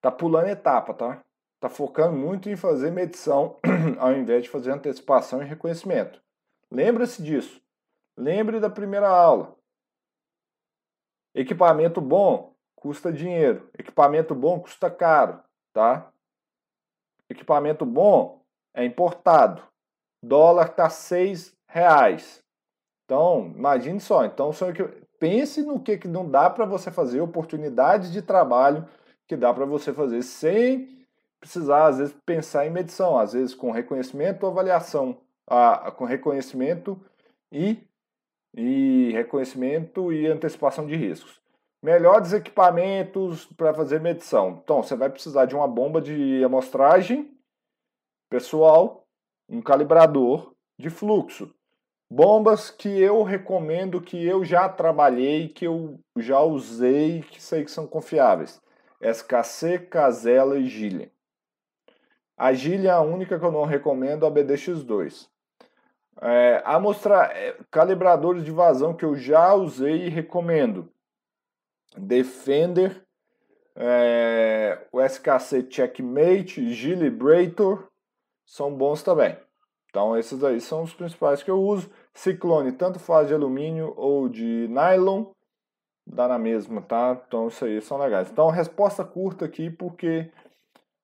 tá 0.00 0.12
pulando 0.12 0.48
etapa, 0.48 0.94
tá? 0.94 1.22
está 1.60 1.68
focando 1.68 2.16
muito 2.16 2.48
em 2.48 2.56
fazer 2.56 2.90
medição 2.90 3.56
ao 4.00 4.12
invés 4.12 4.44
de 4.44 4.48
fazer 4.48 4.70
antecipação 4.70 5.42
e 5.42 5.46
reconhecimento. 5.46 6.22
Lembre-se 6.70 7.22
disso. 7.22 7.60
Lembre 8.16 8.58
da 8.58 8.70
primeira 8.70 9.08
aula. 9.08 9.59
Equipamento 11.34 12.00
bom 12.00 12.54
custa 12.74 13.12
dinheiro. 13.12 13.68
Equipamento 13.78 14.34
bom 14.34 14.60
custa 14.60 14.90
caro, 14.90 15.40
tá? 15.72 16.10
Equipamento 17.28 17.86
bom 17.86 18.42
é 18.74 18.84
importado. 18.84 19.62
Dólar 20.22 20.66
está 20.66 20.90
seis 20.90 21.56
reais. 21.68 22.42
Então, 23.04 23.52
imagine 23.56 24.00
só. 24.00 24.24
Então, 24.24 24.50
pense 25.18 25.62
no 25.62 25.80
que, 25.80 25.98
que 25.98 26.08
não 26.08 26.28
dá 26.28 26.48
para 26.50 26.64
você 26.64 26.90
fazer, 26.90 27.20
oportunidades 27.20 28.12
de 28.12 28.22
trabalho 28.22 28.86
que 29.26 29.36
dá 29.36 29.52
para 29.54 29.64
você 29.64 29.92
fazer 29.92 30.22
sem 30.22 31.00
precisar, 31.40 31.86
às 31.86 31.98
vezes, 31.98 32.14
pensar 32.26 32.66
em 32.66 32.70
medição, 32.70 33.18
às 33.18 33.32
vezes 33.32 33.54
com 33.54 33.70
reconhecimento 33.70 34.44
ou 34.44 34.50
avaliação, 34.50 35.16
ah, 35.46 35.90
com 35.90 36.04
reconhecimento 36.04 37.00
e, 37.50 37.78
e 38.54 39.10
reconhecimento 39.12 40.12
e 40.12 40.26
antecipação 40.26 40.86
de 40.86 40.96
riscos. 40.96 41.40
Melhores 41.82 42.32
equipamentos 42.32 43.46
para 43.46 43.72
fazer 43.72 44.00
medição. 44.00 44.60
Então, 44.62 44.82
você 44.82 44.94
vai 44.94 45.08
precisar 45.08 45.46
de 45.46 45.54
uma 45.54 45.66
bomba 45.66 46.00
de 46.00 46.44
amostragem 46.44 47.34
pessoal, 48.30 49.06
um 49.48 49.60
calibrador 49.60 50.54
de 50.78 50.90
fluxo. 50.90 51.52
Bombas 52.12 52.70
que 52.70 52.88
eu 52.88 53.22
recomendo, 53.22 54.00
que 54.00 54.24
eu 54.24 54.44
já 54.44 54.68
trabalhei, 54.68 55.48
que 55.48 55.66
eu 55.66 55.98
já 56.16 56.40
usei, 56.40 57.22
que 57.22 57.40
sei 57.40 57.64
que 57.64 57.70
são 57.70 57.86
confiáveis. 57.86 58.60
SKC, 59.00 59.78
Casella 59.78 60.58
e 60.58 60.66
Gillian. 60.66 61.08
A 62.36 62.52
Gilha 62.52 62.88
é 62.88 62.92
a 62.92 63.00
única 63.00 63.38
que 63.38 63.44
eu 63.44 63.52
não 63.52 63.64
recomendo, 63.64 64.26
a 64.26 64.30
BDX2. 64.30 65.28
É, 66.22 66.62
a 66.64 66.78
mostrar 66.78 67.34
é, 67.34 67.56
calibradores 67.70 68.44
de 68.44 68.50
vazão 68.50 68.94
que 68.94 69.04
eu 69.04 69.14
já 69.14 69.54
usei 69.54 70.06
e 70.06 70.08
recomendo. 70.10 70.88
Defender, 71.96 73.02
é, 73.74 74.86
o 74.92 75.00
SKC 75.00 75.66
Checkmate, 75.70 76.72
Gilibrator, 76.72 77.88
são 78.44 78.74
bons 78.74 79.02
também. 79.02 79.36
Então 79.88 80.16
esses 80.16 80.42
aí 80.44 80.60
são 80.60 80.82
os 80.82 80.92
principais 80.92 81.42
que 81.42 81.50
eu 81.50 81.60
uso. 81.60 81.90
Ciclone, 82.12 82.72
tanto 82.72 82.98
faz 82.98 83.28
de 83.28 83.34
alumínio 83.34 83.94
ou 83.96 84.28
de 84.28 84.68
nylon, 84.68 85.26
dá 86.06 86.28
na 86.28 86.38
mesma, 86.38 86.82
tá? 86.82 87.20
Então 87.26 87.48
isso 87.48 87.64
aí 87.64 87.80
são 87.80 87.98
legais. 87.98 88.30
Então 88.30 88.48
resposta 88.50 89.04
curta 89.04 89.44
aqui, 89.44 89.70
porque 89.70 90.30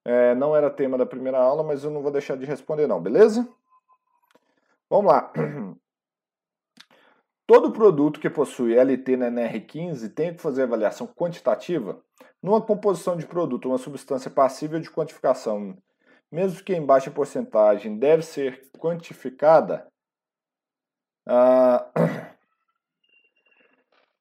é, 0.04 0.34
não 0.34 0.54
era 0.54 0.70
tema 0.70 0.98
da 0.98 1.06
primeira 1.06 1.38
aula, 1.38 1.62
mas 1.62 1.82
eu 1.82 1.90
não 1.90 2.02
vou 2.02 2.12
deixar 2.12 2.36
de 2.36 2.44
responder 2.44 2.86
não, 2.86 3.00
beleza? 3.00 3.48
Vamos 4.88 5.12
lá. 5.12 5.32
Todo 7.46 7.72
produto 7.72 8.18
que 8.18 8.28
possui 8.28 8.76
LT 8.76 9.16
na 9.16 9.30
NR15 9.30 10.12
tem 10.12 10.34
que 10.34 10.42
fazer 10.42 10.64
avaliação 10.64 11.06
quantitativa? 11.06 12.02
Numa 12.42 12.60
composição 12.60 13.16
de 13.16 13.26
produto, 13.26 13.68
uma 13.68 13.78
substância 13.78 14.30
passível 14.30 14.80
de 14.80 14.90
quantificação, 14.90 15.76
mesmo 16.30 16.62
que 16.64 16.74
em 16.74 16.84
baixa 16.84 17.10
porcentagem, 17.10 17.98
deve 17.98 18.22
ser 18.22 18.68
quantificada? 18.78 19.86
Ah, 21.26 21.90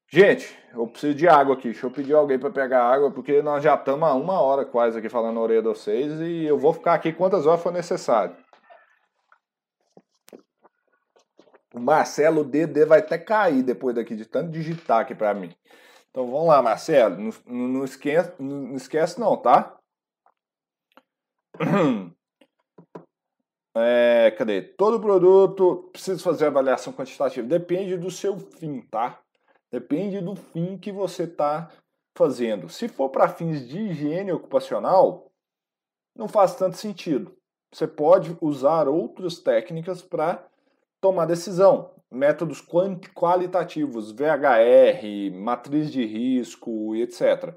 Gente, 0.08 0.56
eu 0.72 0.86
preciso 0.86 1.14
de 1.14 1.26
água 1.26 1.54
aqui. 1.54 1.70
Deixa 1.70 1.84
eu 1.84 1.90
pedir 1.90 2.14
alguém 2.14 2.38
para 2.38 2.50
pegar 2.50 2.84
água, 2.84 3.10
porque 3.10 3.42
nós 3.42 3.62
já 3.62 3.74
estamos 3.74 4.08
há 4.08 4.14
uma 4.14 4.40
hora 4.40 4.64
quase 4.64 4.98
aqui 4.98 5.08
falando 5.08 5.34
na 5.34 5.40
orelha 5.40 5.62
de 5.62 5.68
vocês 5.68 6.20
e 6.20 6.44
eu 6.44 6.56
vou 6.56 6.72
ficar 6.72 6.94
aqui 6.94 7.12
quantas 7.12 7.44
horas 7.44 7.60
for 7.60 7.72
necessário. 7.72 8.36
O 11.76 11.80
Marcelo, 11.80 12.42
DD 12.42 12.86
vai 12.86 13.00
até 13.00 13.18
cair 13.18 13.62
depois 13.62 13.94
daqui 13.94 14.16
de 14.16 14.24
tanto 14.24 14.50
digitar 14.50 15.00
aqui 15.00 15.14
para 15.14 15.34
mim. 15.34 15.54
Então 16.08 16.26
vamos 16.26 16.48
lá, 16.48 16.62
Marcelo. 16.62 17.18
Não, 17.18 17.30
não, 17.44 17.68
não, 17.68 17.84
esquece, 17.84 18.32
não 18.40 18.74
esquece 18.74 19.20
não, 19.20 19.36
tá? 19.36 19.78
É, 23.78 24.30
cadê? 24.30 24.62
Todo 24.62 24.98
produto 24.98 25.90
precisa 25.92 26.18
fazer 26.22 26.46
avaliação 26.46 26.94
quantitativa. 26.94 27.46
Depende 27.46 27.98
do 27.98 28.10
seu 28.10 28.38
fim, 28.38 28.80
tá? 28.80 29.20
Depende 29.70 30.18
do 30.22 30.34
fim 30.34 30.78
que 30.78 30.90
você 30.90 31.24
está 31.24 31.70
fazendo. 32.16 32.70
Se 32.70 32.88
for 32.88 33.10
para 33.10 33.28
fins 33.28 33.68
de 33.68 33.78
higiene 33.78 34.32
ocupacional, 34.32 35.30
não 36.16 36.26
faz 36.26 36.54
tanto 36.54 36.78
sentido. 36.78 37.36
Você 37.70 37.86
pode 37.86 38.34
usar 38.40 38.88
outras 38.88 39.40
técnicas 39.40 40.00
para 40.00 40.42
tomar 41.00 41.26
decisão. 41.26 41.94
Métodos 42.10 42.62
qualitativos, 43.14 44.12
VHR, 44.12 45.32
matriz 45.34 45.90
de 45.90 46.04
risco 46.04 46.94
e 46.94 47.02
etc. 47.02 47.54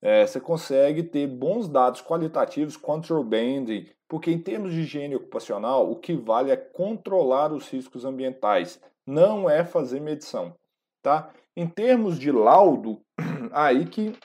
É, 0.00 0.26
você 0.26 0.40
consegue 0.40 1.02
ter 1.02 1.26
bons 1.26 1.68
dados 1.68 2.00
qualitativos, 2.00 2.76
control 2.76 3.24
banding, 3.24 3.88
porque 4.08 4.30
em 4.30 4.38
termos 4.38 4.72
de 4.72 4.80
higiene 4.80 5.16
ocupacional, 5.16 5.90
o 5.90 5.96
que 5.96 6.14
vale 6.14 6.50
é 6.50 6.56
controlar 6.56 7.52
os 7.52 7.68
riscos 7.68 8.04
ambientais, 8.04 8.80
não 9.06 9.50
é 9.50 9.64
fazer 9.64 10.00
medição. 10.00 10.54
Tá? 11.02 11.30
Em 11.56 11.66
termos 11.66 12.18
de 12.18 12.32
laudo, 12.32 13.00
aí 13.52 13.84
que 13.86 14.16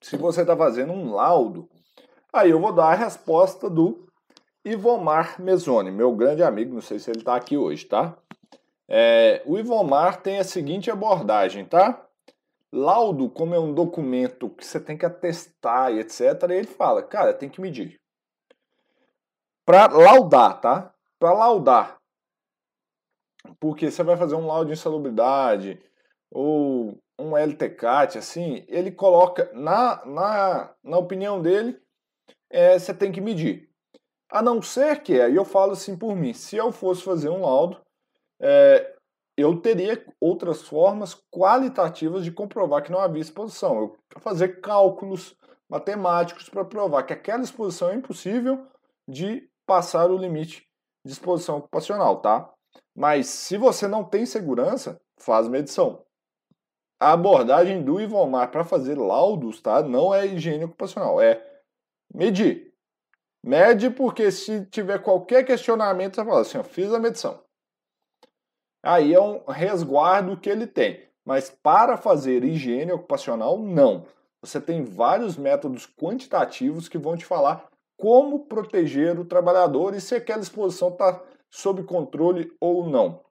se 0.00 0.16
você 0.16 0.42
está 0.42 0.56
fazendo 0.56 0.92
um 0.92 1.12
laudo, 1.12 1.68
aí 2.32 2.50
eu 2.50 2.60
vou 2.60 2.72
dar 2.72 2.92
a 2.92 2.94
resposta 2.94 3.70
do 3.70 4.03
Ivomar 4.64 5.40
Mesoni, 5.40 5.90
meu 5.90 6.14
grande 6.16 6.42
amigo, 6.42 6.72
não 6.72 6.80
sei 6.80 6.98
se 6.98 7.10
ele 7.10 7.18
está 7.18 7.36
aqui 7.36 7.56
hoje, 7.56 7.84
tá? 7.84 8.16
É, 8.88 9.42
o 9.44 9.58
Ivomar 9.58 10.22
tem 10.22 10.38
a 10.38 10.44
seguinte 10.44 10.90
abordagem, 10.90 11.66
tá? 11.66 12.06
Laudo, 12.72 13.28
como 13.28 13.54
é 13.54 13.60
um 13.60 13.74
documento 13.74 14.48
que 14.48 14.64
você 14.64 14.80
tem 14.80 14.96
que 14.96 15.04
atestar 15.04 15.92
e 15.92 16.00
etc., 16.00 16.20
ele 16.50 16.66
fala, 16.66 17.02
cara, 17.02 17.34
tem 17.34 17.48
que 17.48 17.60
medir. 17.60 18.00
Para 19.66 19.86
laudar, 19.86 20.60
tá? 20.60 20.94
Para 21.18 21.32
laudar. 21.32 21.98
Porque 23.60 23.90
você 23.90 24.02
vai 24.02 24.16
fazer 24.16 24.34
um 24.34 24.46
laudo 24.46 24.66
de 24.66 24.72
insalubridade 24.72 25.78
ou 26.30 26.98
um 27.18 27.36
LTCAT, 27.36 28.18
assim, 28.18 28.64
ele 28.66 28.90
coloca, 28.90 29.50
na, 29.52 30.04
na, 30.06 30.74
na 30.82 30.98
opinião 30.98 31.40
dele, 31.40 31.78
é, 32.50 32.78
você 32.78 32.94
tem 32.94 33.12
que 33.12 33.20
medir. 33.20 33.73
A 34.30 34.42
não 34.42 34.60
ser 34.60 35.02
que, 35.02 35.20
aí 35.20 35.34
eu 35.34 35.44
falo 35.44 35.72
assim 35.72 35.96
por 35.96 36.16
mim, 36.16 36.32
se 36.32 36.56
eu 36.56 36.72
fosse 36.72 37.02
fazer 37.02 37.28
um 37.28 37.42
laudo, 37.42 37.80
é, 38.40 38.94
eu 39.36 39.60
teria 39.60 40.04
outras 40.20 40.62
formas 40.62 41.14
qualitativas 41.30 42.24
de 42.24 42.32
comprovar 42.32 42.82
que 42.82 42.92
não 42.92 43.00
havia 43.00 43.22
exposição. 43.22 43.78
Eu 43.78 44.20
fazer 44.20 44.60
cálculos 44.60 45.36
matemáticos 45.68 46.48
para 46.48 46.64
provar 46.64 47.04
que 47.04 47.12
aquela 47.12 47.42
exposição 47.42 47.90
é 47.90 47.94
impossível 47.94 48.66
de 49.08 49.48
passar 49.66 50.10
o 50.10 50.18
limite 50.18 50.66
de 51.04 51.12
exposição 51.12 51.58
ocupacional, 51.58 52.20
tá? 52.20 52.50
Mas 52.94 53.26
se 53.26 53.56
você 53.56 53.88
não 53.88 54.04
tem 54.04 54.24
segurança, 54.24 55.00
faz 55.18 55.48
medição 55.48 56.04
a 57.04 57.12
abordagem 57.12 57.82
do 57.82 58.00
Ivomar 58.00 58.50
para 58.50 58.64
fazer 58.64 58.96
laudos, 58.96 59.60
tá? 59.60 59.82
Não 59.82 60.14
é 60.14 60.26
higiene 60.26 60.64
ocupacional, 60.64 61.20
é 61.20 61.44
medir. 62.12 62.72
Mede 63.46 63.90
porque 63.90 64.32
se 64.32 64.64
tiver 64.64 65.02
qualquer 65.02 65.44
questionamento, 65.44 66.14
você 66.14 66.24
fala 66.24 66.40
assim, 66.40 66.56
eu 66.56 66.64
fiz 66.64 66.90
a 66.94 66.98
medição. 66.98 67.44
Aí 68.82 69.12
é 69.12 69.20
um 69.20 69.44
resguardo 69.44 70.40
que 70.40 70.48
ele 70.48 70.66
tem. 70.66 71.06
Mas 71.26 71.50
para 71.50 71.98
fazer 71.98 72.42
higiene 72.42 72.92
ocupacional, 72.92 73.58
não. 73.58 74.06
Você 74.40 74.58
tem 74.58 74.82
vários 74.82 75.36
métodos 75.36 75.86
quantitativos 75.86 76.88
que 76.88 76.96
vão 76.96 77.18
te 77.18 77.26
falar 77.26 77.68
como 77.98 78.46
proteger 78.46 79.20
o 79.20 79.26
trabalhador 79.26 79.94
e 79.94 80.00
se 80.00 80.14
aquela 80.14 80.40
exposição 80.40 80.88
está 80.88 81.22
sob 81.50 81.84
controle 81.84 82.50
ou 82.58 82.88
não. 82.88 83.22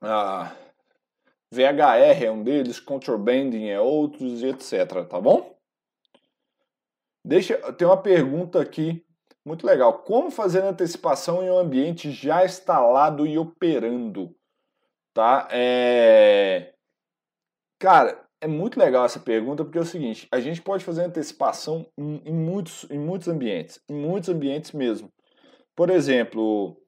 Ah, 0.00 0.52
VHR 1.52 2.24
é 2.24 2.30
um 2.30 2.42
deles, 2.42 2.80
contrabanding 2.80 3.68
é 3.68 3.80
outros 3.80 4.42
etc, 4.42 5.06
tá 5.08 5.20
bom? 5.20 5.55
Deixa, 7.26 7.56
tem 7.72 7.84
uma 7.84 8.00
pergunta 8.00 8.60
aqui 8.60 9.04
muito 9.44 9.66
legal. 9.66 10.04
Como 10.04 10.30
fazer 10.30 10.62
antecipação 10.62 11.42
em 11.42 11.50
um 11.50 11.58
ambiente 11.58 12.12
já 12.12 12.44
instalado 12.44 13.26
e 13.26 13.36
operando? 13.36 14.32
Tá? 15.12 15.48
É... 15.50 16.72
Cara, 17.80 18.24
é 18.40 18.46
muito 18.46 18.78
legal 18.78 19.04
essa 19.04 19.18
pergunta 19.18 19.64
porque 19.64 19.76
é 19.76 19.80
o 19.80 19.84
seguinte, 19.84 20.28
a 20.30 20.38
gente 20.38 20.62
pode 20.62 20.84
fazer 20.84 21.02
antecipação 21.02 21.84
em, 21.98 22.22
em 22.24 22.32
muitos, 22.32 22.86
em 22.88 22.98
muitos 22.98 23.26
ambientes, 23.26 23.80
em 23.90 23.94
muitos 23.94 24.28
ambientes 24.28 24.70
mesmo. 24.70 25.12
Por 25.74 25.90
exemplo, 25.90 26.80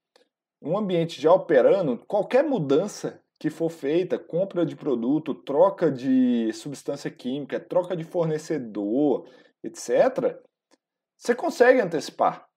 um 0.62 0.78
ambiente 0.78 1.20
já 1.20 1.32
operando, 1.32 1.98
qualquer 2.06 2.44
mudança 2.44 3.20
que 3.40 3.50
for 3.50 3.70
feita, 3.70 4.16
compra 4.16 4.64
de 4.64 4.76
produto, 4.76 5.34
troca 5.34 5.90
de 5.90 6.52
substância 6.52 7.10
química, 7.10 7.58
troca 7.58 7.96
de 7.96 8.04
fornecedor, 8.04 9.28
etc., 9.62 10.40
você 11.16 11.34
consegue 11.34 11.80
antecipar. 11.80 12.48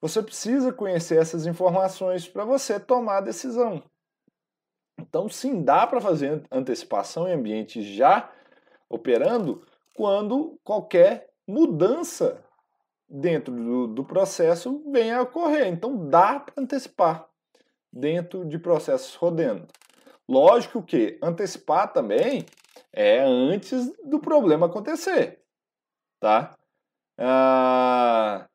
Você 0.00 0.22
precisa 0.22 0.72
conhecer 0.72 1.20
essas 1.20 1.46
informações 1.46 2.28
para 2.28 2.44
você 2.44 2.78
tomar 2.78 3.18
a 3.18 3.22
decisão. 3.22 3.82
Então, 4.98 5.28
sim, 5.28 5.62
dá 5.62 5.86
para 5.86 6.00
fazer 6.00 6.42
antecipação 6.50 7.28
em 7.28 7.32
ambiente 7.32 7.82
já 7.82 8.32
operando 8.88 9.66
quando 9.94 10.58
qualquer 10.64 11.30
mudança 11.46 12.44
dentro 13.08 13.54
do, 13.54 13.86
do 13.88 14.04
processo 14.04 14.82
venha 14.90 15.18
a 15.18 15.22
ocorrer. 15.22 15.66
Então, 15.66 16.08
dá 16.08 16.40
para 16.40 16.62
antecipar 16.62 17.28
dentro 17.92 18.44
de 18.44 18.58
processos 18.58 19.14
rodando. 19.14 19.66
Lógico 20.28 20.82
que 20.82 21.18
antecipar 21.22 21.92
também 21.92 22.44
é 22.92 23.20
antes 23.20 23.90
do 24.04 24.18
problema 24.20 24.66
acontecer, 24.66 25.37
tá? 26.20 26.56
Ah, 27.18 28.46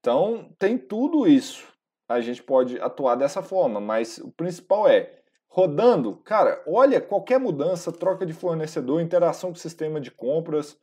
então 0.00 0.50
tem 0.58 0.78
tudo 0.78 1.26
isso. 1.26 1.66
A 2.08 2.20
gente 2.20 2.42
pode 2.42 2.80
atuar 2.80 3.16
dessa 3.16 3.42
forma, 3.42 3.80
mas 3.80 4.18
o 4.18 4.30
principal 4.32 4.88
é 4.88 5.18
rodando, 5.48 6.16
cara, 6.16 6.62
olha 6.66 7.00
qualquer 7.00 7.38
mudança, 7.38 7.92
troca 7.92 8.24
de 8.24 8.32
fornecedor, 8.32 9.00
interação 9.00 9.50
com 9.50 9.56
o 9.56 9.60
sistema 9.60 10.00
de 10.00 10.10
compras. 10.10 10.78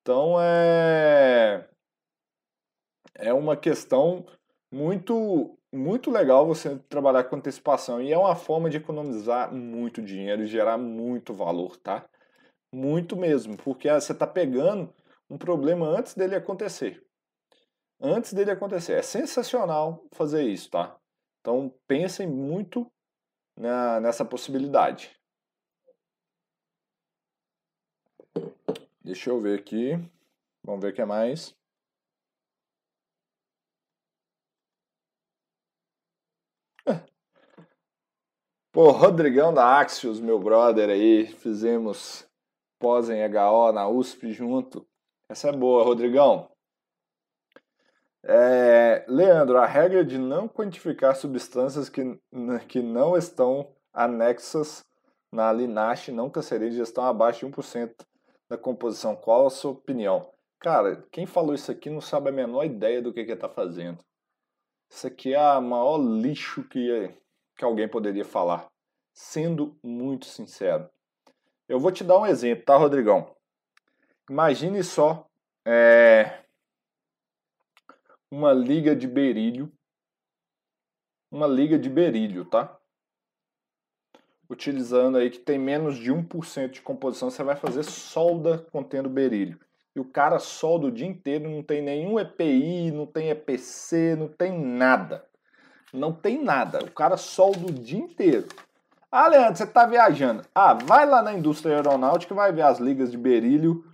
Então 0.00 0.36
é 0.40 1.66
é 3.18 3.32
uma 3.34 3.56
questão 3.56 4.24
muito 4.72 5.56
muito 5.72 6.10
legal 6.10 6.46
você 6.46 6.76
trabalhar 6.88 7.24
com 7.24 7.36
antecipação 7.36 8.02
e 8.02 8.12
é 8.12 8.18
uma 8.18 8.34
forma 8.34 8.68
de 8.68 8.78
economizar 8.78 9.54
muito 9.54 10.02
dinheiro 10.02 10.42
e 10.42 10.46
gerar 10.46 10.76
muito 10.78 11.32
valor, 11.32 11.76
tá? 11.76 12.04
Muito 12.72 13.16
mesmo, 13.16 13.56
porque 13.56 13.88
você 13.90 14.12
está 14.12 14.26
pegando 14.26 14.92
um 15.30 15.38
problema 15.38 15.86
antes 15.86 16.14
dele 16.14 16.34
acontecer. 16.34 17.06
Antes 18.00 18.32
dele 18.32 18.50
acontecer. 18.50 18.94
É 18.94 19.02
sensacional 19.02 20.04
fazer 20.12 20.42
isso, 20.42 20.68
tá? 20.70 20.98
Então 21.40 21.72
pensem 21.86 22.26
muito 22.26 22.90
na, 23.56 24.00
nessa 24.00 24.24
possibilidade. 24.24 25.16
Deixa 29.02 29.30
eu 29.30 29.40
ver 29.40 29.60
aqui. 29.60 29.92
Vamos 30.64 30.82
ver 30.82 30.92
o 30.92 30.94
que 30.94 31.00
é 31.00 31.06
mais. 31.06 31.56
Pô, 38.72 38.92
Rodrigão 38.92 39.52
da 39.52 39.80
Axios, 39.80 40.20
meu 40.20 40.38
brother 40.38 40.90
aí, 40.90 41.26
fizemos 41.26 42.24
pós 42.78 43.10
em 43.10 43.20
HO 43.24 43.72
na 43.72 43.88
USP 43.88 44.32
junto. 44.32 44.89
Essa 45.30 45.50
é 45.50 45.52
boa, 45.52 45.84
Rodrigão. 45.84 46.50
É, 48.24 49.04
Leandro, 49.06 49.58
a 49.58 49.64
regra 49.64 50.04
de 50.04 50.18
não 50.18 50.48
quantificar 50.48 51.14
substâncias 51.14 51.88
que, 51.88 52.02
que 52.66 52.82
não 52.82 53.16
estão 53.16 53.72
anexas 53.92 54.84
na 55.30 55.52
Linache 55.52 56.10
não 56.10 56.28
cancerígenas 56.28 56.88
estão 56.88 57.04
abaixo 57.04 57.46
de 57.46 57.52
1% 57.52 57.94
da 58.48 58.58
composição. 58.58 59.14
Qual 59.14 59.46
a 59.46 59.50
sua 59.50 59.70
opinião? 59.70 60.28
Cara, 60.58 61.06
quem 61.12 61.26
falou 61.26 61.54
isso 61.54 61.70
aqui 61.70 61.88
não 61.88 62.00
sabe 62.00 62.30
a 62.30 62.32
menor 62.32 62.64
ideia 62.64 63.00
do 63.00 63.12
que 63.12 63.20
está 63.20 63.48
fazendo. 63.48 64.04
Isso 64.90 65.06
aqui 65.06 65.32
é 65.32 65.58
o 65.58 65.62
maior 65.62 65.96
lixo 65.96 66.64
que 66.64 67.08
que 67.56 67.64
alguém 67.64 67.86
poderia 67.86 68.24
falar, 68.24 68.66
sendo 69.14 69.78
muito 69.80 70.26
sincero. 70.26 70.90
Eu 71.68 71.78
vou 71.78 71.92
te 71.92 72.02
dar 72.02 72.18
um 72.18 72.26
exemplo, 72.26 72.64
tá, 72.64 72.76
Rodrigão? 72.76 73.32
Imagine 74.30 74.84
só 74.84 75.26
é, 75.66 76.44
uma 78.30 78.52
liga 78.52 78.94
de 78.94 79.08
berílio, 79.08 79.72
uma 81.32 81.48
liga 81.48 81.76
de 81.76 81.90
berílio, 81.90 82.44
tá? 82.44 82.78
Utilizando 84.48 85.18
aí 85.18 85.30
que 85.30 85.40
tem 85.40 85.58
menos 85.58 85.98
de 85.98 86.12
1% 86.12 86.70
de 86.70 86.80
composição, 86.80 87.28
você 87.28 87.42
vai 87.42 87.56
fazer 87.56 87.82
solda 87.82 88.58
contendo 88.70 89.08
berílio. 89.08 89.58
E 89.96 89.98
o 89.98 90.04
cara 90.04 90.38
solda 90.38 90.86
o 90.86 90.92
dia 90.92 91.08
inteiro, 91.08 91.50
não 91.50 91.64
tem 91.64 91.82
nenhum 91.82 92.20
EPI, 92.20 92.92
não 92.92 93.06
tem 93.06 93.30
EPC, 93.30 94.14
não 94.14 94.28
tem 94.28 94.56
nada. 94.56 95.26
Não 95.92 96.12
tem 96.12 96.40
nada. 96.40 96.84
O 96.84 96.92
cara 96.92 97.16
solda 97.16 97.66
o 97.66 97.72
dia 97.72 97.98
inteiro. 97.98 98.46
Ah, 99.10 99.26
Leandro, 99.26 99.56
você 99.56 99.64
está 99.64 99.84
viajando. 99.86 100.44
Ah, 100.54 100.72
vai 100.74 101.04
lá 101.04 101.20
na 101.20 101.32
indústria 101.32 101.74
aeronáutica, 101.74 102.32
vai 102.32 102.52
ver 102.52 102.62
as 102.62 102.78
ligas 102.78 103.10
de 103.10 103.18
berílio 103.18 103.89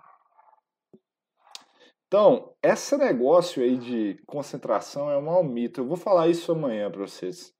Então, 2.07 2.55
esse 2.63 2.97
negócio 2.97 3.63
aí 3.63 3.77
de 3.77 4.23
concentração 4.27 5.11
é 5.11 5.19
um 5.19 5.45
mito. 5.45 5.81
Eu 5.81 5.87
vou 5.87 5.97
falar 5.97 6.29
isso 6.29 6.53
amanhã 6.53 6.91
para 6.91 7.01
vocês. 7.01 7.55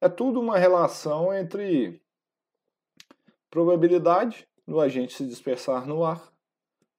É 0.00 0.08
tudo 0.08 0.40
uma 0.40 0.58
relação 0.58 1.32
entre 1.32 2.00
probabilidade 3.50 4.48
do 4.66 4.80
agente 4.80 5.14
se 5.14 5.26
dispersar 5.26 5.86
no 5.86 6.04
ar, 6.04 6.32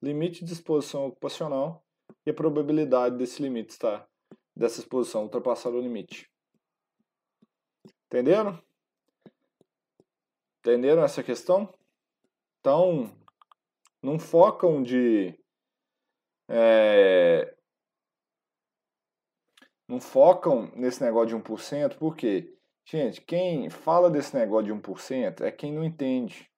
limite 0.00 0.44
de 0.44 0.52
exposição 0.52 1.06
ocupacional 1.06 1.84
e 2.26 2.30
a 2.30 2.34
probabilidade 2.34 3.16
desse 3.16 3.42
limite 3.42 3.72
estar, 3.72 4.08
dessa 4.54 4.80
exposição 4.80 5.22
ultrapassar 5.22 5.70
o 5.70 5.80
limite. 5.80 6.30
Entenderam? 8.06 8.58
Entenderam 10.64 11.04
essa 11.04 11.22
questão? 11.22 11.72
Então, 12.60 13.14
não 14.02 14.18
focam 14.18 14.82
de 14.82 15.38
é, 16.48 17.54
não 19.88 20.00
focam 20.00 20.70
nesse 20.74 21.02
negócio 21.02 21.28
de 21.28 21.36
1%, 21.36 21.96
porque, 21.98 22.56
gente, 22.84 23.20
quem 23.20 23.68
fala 23.68 24.10
desse 24.10 24.34
negócio 24.34 24.66
de 24.66 24.72
1% 24.72 25.42
é 25.42 25.50
quem 25.50 25.72
não 25.72 25.84
entende. 25.84 26.50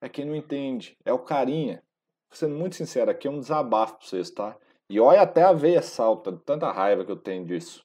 É 0.00 0.08
quem 0.08 0.24
não 0.24 0.34
entende. 0.34 0.96
É 1.04 1.12
o 1.12 1.18
carinha. 1.18 1.82
Sendo 2.30 2.54
muito 2.54 2.76
sincero, 2.76 3.10
aqui 3.10 3.28
é 3.28 3.30
um 3.30 3.38
desabafo 3.38 3.98
pra 3.98 4.06
vocês, 4.06 4.30
tá? 4.30 4.56
E 4.88 4.98
olha 4.98 5.20
até 5.20 5.42
a 5.42 5.52
veia 5.52 5.82
salta, 5.82 6.32
tanta 6.44 6.72
raiva 6.72 7.04
que 7.04 7.12
eu 7.12 7.16
tenho 7.16 7.44
disso. 7.44 7.84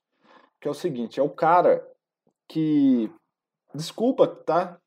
Que 0.59 0.67
é 0.67 0.71
o 0.71 0.73
seguinte, 0.73 1.19
é 1.19 1.23
o 1.23 1.30
cara 1.30 1.86
que. 2.47 3.11
Desculpa, 3.75 4.25
tá? 4.28 4.80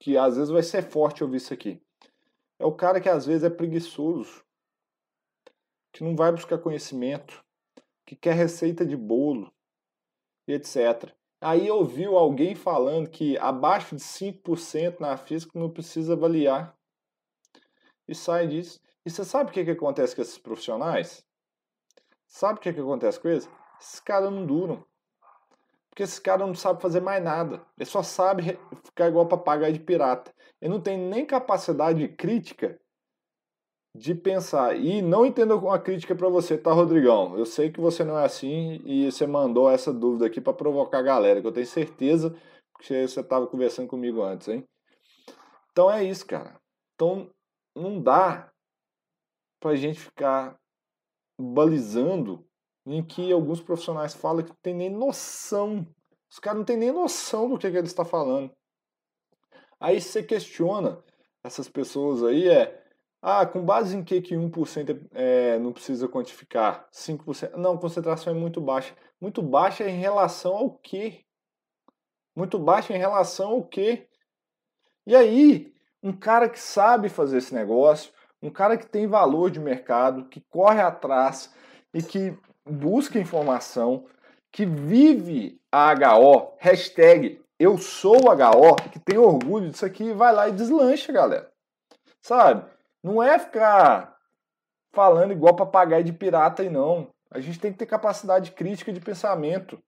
Que 0.00 0.16
às 0.16 0.36
vezes 0.36 0.50
vai 0.50 0.62
ser 0.62 0.82
forte 0.82 1.22
ouvir 1.22 1.36
isso 1.36 1.54
aqui. 1.54 1.80
É 2.58 2.66
o 2.66 2.72
cara 2.72 3.00
que 3.00 3.08
às 3.08 3.24
vezes 3.26 3.44
é 3.44 3.50
preguiçoso 3.50 4.44
que 5.92 6.02
não 6.02 6.16
vai 6.16 6.32
buscar 6.32 6.58
conhecimento, 6.58 7.44
que 8.06 8.16
quer 8.16 8.34
receita 8.34 8.84
de 8.84 8.96
bolo, 8.96 9.52
etc. 10.46 11.12
Aí 11.40 11.70
ouviu 11.70 12.16
alguém 12.16 12.54
falando 12.54 13.08
que 13.08 13.38
abaixo 13.38 13.96
de 13.96 14.02
5% 14.02 15.00
na 15.00 15.16
física 15.16 15.58
não 15.58 15.70
precisa 15.70 16.12
avaliar. 16.12 16.76
E 18.06 18.14
sai 18.14 18.46
disso. 18.46 18.80
E 19.04 19.10
você 19.10 19.24
sabe 19.24 19.50
o 19.50 19.52
que, 19.52 19.64
que 19.64 19.70
acontece 19.70 20.14
com 20.14 20.22
esses 20.22 20.38
profissionais? 20.38 21.24
Sabe 22.26 22.58
o 22.58 22.62
que, 22.62 22.72
que 22.72 22.80
acontece 22.80 23.18
com 23.18 23.28
eles? 23.28 23.48
Esses 23.80 24.00
caras 24.00 24.30
não 24.30 24.44
duram. 24.44 24.84
Porque 25.90 26.04
esses 26.04 26.18
caras 26.18 26.46
não 26.46 26.54
sabem 26.54 26.80
fazer 26.80 27.00
mais 27.00 27.22
nada. 27.22 27.60
Ele 27.76 27.88
só 27.88 28.02
sabe 28.02 28.58
ficar 28.84 29.08
igual 29.08 29.26
papagaio 29.26 29.72
de 29.72 29.80
pirata. 29.80 30.32
Ele 30.60 30.72
não 30.72 30.80
tem 30.80 30.96
nem 30.96 31.26
capacidade 31.26 32.06
crítica 32.08 32.80
de 33.94 34.14
pensar. 34.14 34.76
E 34.76 35.02
não 35.02 35.26
entendo 35.26 35.58
uma 35.58 35.78
crítica 35.78 36.14
para 36.14 36.28
você, 36.28 36.56
tá, 36.56 36.72
Rodrigão? 36.72 37.36
Eu 37.36 37.44
sei 37.44 37.70
que 37.70 37.80
você 37.80 38.04
não 38.04 38.18
é 38.18 38.24
assim 38.24 38.80
e 38.84 39.10
você 39.10 39.26
mandou 39.26 39.68
essa 39.68 39.92
dúvida 39.92 40.26
aqui 40.26 40.40
para 40.40 40.52
provocar 40.52 40.98
a 40.98 41.02
galera, 41.02 41.40
que 41.40 41.46
eu 41.46 41.52
tenho 41.52 41.66
certeza 41.66 42.36
que 42.78 42.86
você 43.06 43.20
estava 43.20 43.46
conversando 43.46 43.88
comigo 43.88 44.22
antes, 44.22 44.48
hein? 44.48 44.64
Então 45.72 45.90
é 45.90 46.02
isso, 46.04 46.24
cara. 46.26 46.58
Então 46.94 47.30
não 47.74 48.00
dá 48.00 48.50
pra 49.60 49.74
gente 49.76 50.00
ficar 50.00 50.58
balizando 51.38 52.46
em 52.92 53.04
que 53.04 53.30
alguns 53.30 53.60
profissionais 53.60 54.14
falam 54.14 54.42
que 54.42 54.50
não 54.50 54.58
tem 54.62 54.74
nem 54.74 54.90
noção. 54.90 55.86
Os 56.28 56.38
caras 56.38 56.58
não 56.58 56.64
têm 56.64 56.76
nem 56.76 56.92
noção 56.92 57.48
do 57.48 57.58
que, 57.58 57.70
que 57.70 57.76
eles 57.76 57.90
estão 57.90 58.04
tá 58.04 58.10
falando. 58.10 58.50
Aí 59.78 60.00
você 60.00 60.22
questiona 60.22 61.02
essas 61.42 61.68
pessoas 61.68 62.22
aí, 62.22 62.48
é 62.48 62.84
ah, 63.22 63.46
com 63.46 63.64
base 63.64 63.96
em 63.96 64.02
que 64.02 64.20
que 64.20 64.34
1% 64.34 65.08
é, 65.12 65.58
não 65.58 65.72
precisa 65.72 66.08
quantificar? 66.08 66.88
5%? 66.90 67.54
Não, 67.56 67.78
concentração 67.78 68.34
é 68.34 68.36
muito 68.36 68.60
baixa. 68.60 68.94
Muito 69.20 69.42
baixa 69.42 69.88
em 69.88 69.98
relação 69.98 70.56
ao 70.56 70.70
quê? 70.78 71.24
Muito 72.34 72.58
baixa 72.58 72.94
em 72.94 72.98
relação 72.98 73.50
ao 73.50 73.64
quê? 73.64 74.08
E 75.06 75.14
aí, 75.14 75.72
um 76.02 76.12
cara 76.12 76.48
que 76.48 76.58
sabe 76.58 77.08
fazer 77.08 77.38
esse 77.38 77.54
negócio, 77.54 78.12
um 78.42 78.50
cara 78.50 78.76
que 78.76 78.86
tem 78.86 79.06
valor 79.06 79.50
de 79.50 79.60
mercado, 79.60 80.28
que 80.28 80.40
corre 80.40 80.80
atrás 80.80 81.54
e 81.92 82.02
que 82.02 82.36
busca 82.70 83.18
informação, 83.18 84.06
que 84.52 84.64
vive 84.64 85.60
a 85.70 85.92
HO, 85.92 86.54
hashtag 86.58 87.40
eu 87.58 87.76
sou 87.76 88.30
HO, 88.30 88.76
que 88.90 88.98
tem 88.98 89.18
orgulho 89.18 89.70
disso 89.70 89.84
aqui, 89.84 90.14
vai 90.14 90.32
lá 90.32 90.48
e 90.48 90.52
deslancha, 90.52 91.12
galera. 91.12 91.50
Sabe? 92.22 92.64
Não 93.02 93.22
é 93.22 93.38
ficar 93.38 94.16
falando 94.92 95.32
igual 95.32 95.54
papagaio 95.54 96.02
de 96.02 96.12
pirata 96.12 96.62
e 96.64 96.70
não. 96.70 97.08
A 97.30 97.38
gente 97.38 97.60
tem 97.60 97.70
que 97.70 97.78
ter 97.78 97.86
capacidade 97.86 98.52
crítica 98.52 98.90
de 98.92 99.00
pensamento. 99.00 99.78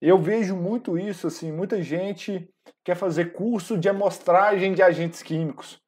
Eu 0.00 0.18
vejo 0.18 0.56
muito 0.56 0.96
isso, 0.96 1.26
assim, 1.26 1.52
muita 1.52 1.82
gente 1.82 2.48
quer 2.82 2.94
fazer 2.94 3.32
curso 3.32 3.76
de 3.76 3.88
amostragem 3.88 4.72
de 4.72 4.82
agentes 4.82 5.22
químicos. 5.22 5.78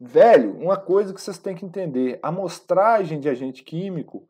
Velho, 0.00 0.56
uma 0.58 0.76
coisa 0.78 1.12
que 1.12 1.20
vocês 1.20 1.38
têm 1.38 1.54
que 1.54 1.66
entender, 1.66 2.18
amostragem 2.22 3.20
de 3.20 3.28
agente 3.28 3.62
químico, 3.62 4.26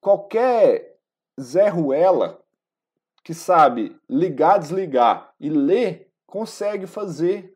qualquer 0.00 0.96
Zé 1.40 1.68
Ruela 1.68 2.42
que 3.22 3.34
sabe 3.34 3.96
ligar, 4.08 4.58
desligar 4.58 5.32
e 5.38 5.50
ler, 5.50 6.10
consegue 6.26 6.86
fazer. 6.86 7.54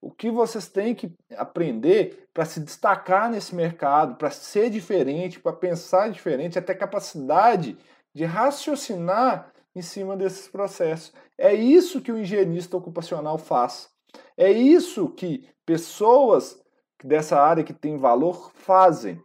O 0.00 0.10
que 0.10 0.30
vocês 0.30 0.68
têm 0.68 0.94
que 0.94 1.12
aprender 1.36 2.28
para 2.32 2.44
se 2.44 2.60
destacar 2.60 3.30
nesse 3.30 3.54
mercado, 3.54 4.16
para 4.16 4.30
ser 4.30 4.70
diferente, 4.70 5.40
para 5.40 5.52
pensar 5.52 6.10
diferente, 6.10 6.58
até 6.58 6.74
capacidade 6.74 7.78
de 8.14 8.24
raciocinar 8.24 9.52
em 9.74 9.82
cima 9.82 10.16
desses 10.16 10.48
processos. 10.48 11.12
É 11.36 11.52
isso 11.52 12.00
que 12.00 12.10
o 12.10 12.18
engenheirista 12.18 12.76
ocupacional 12.76 13.36
faz. 13.36 13.90
É 14.36 14.50
isso 14.50 15.08
que 15.10 15.48
pessoas 15.64 16.62
dessa 17.04 17.40
área 17.40 17.62
que 17.62 17.72
tem 17.72 17.96
valor 17.96 18.50
fazem. 18.54 19.22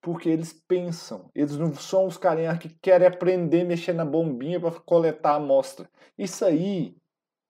Porque 0.00 0.28
eles 0.28 0.52
pensam. 0.52 1.30
Eles 1.34 1.56
não 1.56 1.74
são 1.74 2.06
os 2.06 2.16
carinhas 2.16 2.58
que 2.58 2.68
querem 2.68 3.06
aprender 3.06 3.62
a 3.62 3.64
mexer 3.66 3.92
na 3.92 4.04
bombinha 4.04 4.58
para 4.58 4.70
coletar 4.80 5.32
a 5.32 5.36
amostra. 5.36 5.88
Isso 6.16 6.44
aí 6.44 6.96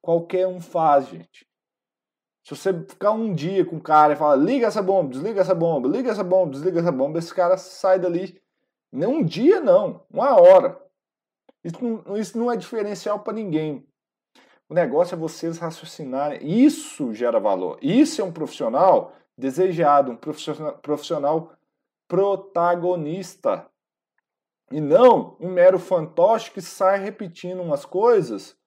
qualquer 0.03 0.47
um 0.47 0.61
faz, 0.61 1.09
gente. 1.09 1.47
Se 2.45 2.57
você 2.57 2.73
ficar 2.73 3.13
um 3.13 3.35
dia 3.35 3.65
com 3.65 3.77
o 3.77 3.83
cara 3.83 4.15
e 4.15 4.17
falar, 4.17 4.37
liga 4.37 4.67
essa 4.67 4.83
bomba, 4.83 5.11
desliga 5.11 5.41
essa 5.41 5.55
bomba, 5.55 5.89
liga 5.89 6.11
essa 6.11 6.25
bomba, 6.25 6.51
desliga 6.53 6.81
essa 6.81 6.91
bomba, 6.91 7.19
esse 7.19 7.35
cara 7.35 7.57
sai 7.57 7.99
dali. 7.99 8.41
Nem 8.91 9.09
um 9.09 9.25
dia, 9.25 9.61
não, 9.61 10.05
uma 10.11 10.35
hora. 10.41 10.81
Isso 11.63 11.77
não, 11.85 12.17
isso 12.17 12.39
não 12.39 12.51
é 12.51 12.57
diferencial 12.57 13.21
para 13.21 13.35
ninguém. 13.35 13.87
O 14.69 14.75
negócio 14.75 15.15
é 15.15 15.19
vocês 15.19 15.59
raciocinarem. 15.59 16.41
Isso 16.43 17.13
gera 17.13 17.39
valor. 17.39 17.79
Isso 17.83 18.21
é 18.21 18.25
um 18.25 18.33
profissional 18.33 19.13
desejado, 19.37 20.13
um 20.13 20.17
profissional, 20.17 20.79
profissional 20.79 21.53
protagonista. 22.11 23.71
E 24.73 24.81
não 24.81 25.37
um 25.41 25.49
mero 25.49 25.79
fantoche 25.79 26.51
que 26.51 26.61
sai 26.61 26.99
repetindo 26.99 27.63
umas 27.63 27.87
coisas 27.87 28.59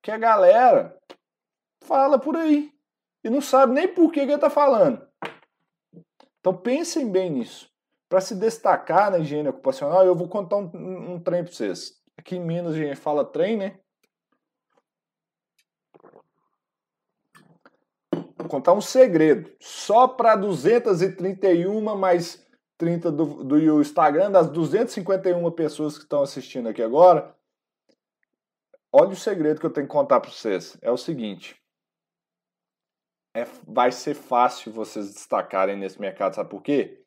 que 0.00 0.12
a 0.12 0.16
galera 0.16 0.96
fala 1.82 2.18
por 2.20 2.36
aí. 2.36 2.72
e 3.24 3.28
não 3.28 3.40
sabe 3.40 3.72
nem 3.72 3.92
por 3.92 4.12
que, 4.12 4.20
que 4.20 4.26
ele 4.26 4.34
está 4.34 4.48
falando. 4.48 5.04
Então 6.38 6.56
pensem 6.56 7.10
bem 7.10 7.30
nisso. 7.30 7.68
Para 8.08 8.20
se 8.20 8.36
destacar 8.36 9.10
na 9.10 9.18
higiene 9.18 9.48
ocupacional, 9.48 10.06
eu 10.06 10.14
vou 10.14 10.28
contar 10.28 10.56
um, 10.56 11.14
um, 11.14 11.20
trem 11.20 11.42
para 11.42 11.52
vocês. 11.52 12.00
Aqui 12.16 12.36
em 12.36 12.40
Minas 12.40 12.74
a 12.74 12.78
gente 12.78 12.96
fala 12.96 13.24
trem, 13.24 13.56
né? 13.56 13.80
Vou 18.12 18.48
contar 18.48 18.72
um 18.72 18.80
segredo. 18.80 19.52
Só 19.60 20.06
para 20.06 20.36
231 20.36 21.80
mais 21.96 22.47
30 22.78 23.10
do, 23.10 23.44
do 23.44 23.80
Instagram, 23.80 24.30
das 24.30 24.48
251 24.48 25.50
pessoas 25.50 25.98
que 25.98 26.04
estão 26.04 26.22
assistindo 26.22 26.68
aqui 26.68 26.80
agora, 26.80 27.36
olha 28.92 29.10
o 29.10 29.16
segredo 29.16 29.58
que 29.58 29.66
eu 29.66 29.72
tenho 29.72 29.86
que 29.86 29.92
contar 29.92 30.20
para 30.20 30.30
vocês. 30.30 30.78
É 30.80 30.90
o 30.90 30.96
seguinte. 30.96 31.60
É, 33.34 33.44
vai 33.66 33.92
ser 33.92 34.14
fácil 34.14 34.72
vocês 34.72 35.12
destacarem 35.12 35.76
nesse 35.76 36.00
mercado, 36.00 36.34
sabe 36.34 36.48
por 36.48 36.62
quê? 36.62 37.04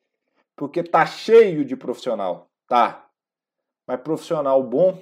Porque 0.56 0.84
tá 0.84 1.06
cheio 1.06 1.66
de 1.66 1.76
profissional, 1.76 2.50
tá? 2.68 3.10
Mas 3.88 4.02
profissional 4.02 4.62
bom. 4.62 5.02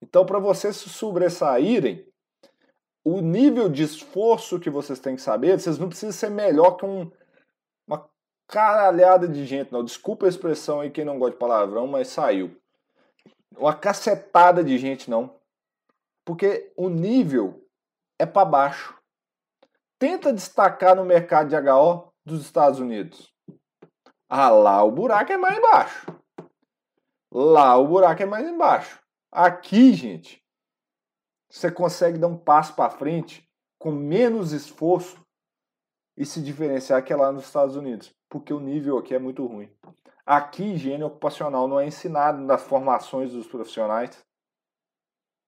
Então, 0.00 0.24
para 0.24 0.38
vocês 0.38 0.76
se 0.76 0.88
sobressaírem, 0.88 2.06
o 3.04 3.20
nível 3.20 3.68
de 3.68 3.82
esforço 3.82 4.58
que 4.58 4.70
vocês 4.70 4.98
têm 4.98 5.16
que 5.16 5.22
saber, 5.22 5.58
vocês 5.58 5.78
não 5.78 5.88
precisam 5.88 6.12
ser 6.12 6.30
melhor 6.30 6.72
que 6.76 6.84
um, 6.84 7.10
caralhada 8.46 9.28
de 9.28 9.44
gente, 9.44 9.72
não. 9.72 9.84
Desculpa 9.84 10.26
a 10.26 10.28
expressão 10.28 10.80
aí, 10.80 10.90
quem 10.90 11.04
não 11.04 11.18
gosta 11.18 11.32
de 11.32 11.38
palavrão, 11.38 11.86
mas 11.86 12.08
saiu. 12.08 12.56
Uma 13.56 13.74
cacetada 13.74 14.62
de 14.62 14.76
gente, 14.78 15.10
não. 15.10 15.38
Porque 16.24 16.72
o 16.76 16.88
nível 16.88 17.64
é 18.18 18.26
para 18.26 18.44
baixo. 18.44 18.96
Tenta 19.98 20.32
destacar 20.32 20.94
no 20.94 21.04
mercado 21.04 21.48
de 21.48 21.56
HO 21.56 22.12
dos 22.24 22.42
Estados 22.42 22.80
Unidos. 22.80 23.32
Ah, 24.28 24.50
lá 24.50 24.82
o 24.82 24.90
buraco 24.90 25.32
é 25.32 25.36
mais 25.36 25.56
embaixo. 25.56 26.06
Lá 27.32 27.76
o 27.76 27.86
buraco 27.86 28.22
é 28.22 28.26
mais 28.26 28.46
embaixo. 28.46 29.00
Aqui, 29.30 29.92
gente, 29.92 30.42
você 31.50 31.70
consegue 31.70 32.18
dar 32.18 32.28
um 32.28 32.36
passo 32.36 32.74
para 32.74 32.90
frente 32.90 33.48
com 33.78 33.90
menos 33.90 34.52
esforço 34.52 35.25
e 36.16 36.24
se 36.24 36.40
diferenciar 36.42 37.04
que 37.04 37.12
é 37.12 37.16
lá 37.16 37.30
nos 37.30 37.44
Estados 37.44 37.76
Unidos, 37.76 38.14
porque 38.28 38.52
o 38.52 38.60
nível 38.60 38.98
aqui 38.98 39.14
é 39.14 39.18
muito 39.18 39.44
ruim. 39.46 39.70
Aqui, 40.24 40.72
higiene 40.72 41.04
ocupacional 41.04 41.68
não 41.68 41.78
é 41.78 41.86
ensinado 41.86 42.42
nas 42.42 42.62
formações 42.62 43.32
dos 43.32 43.46
profissionais. 43.46 44.24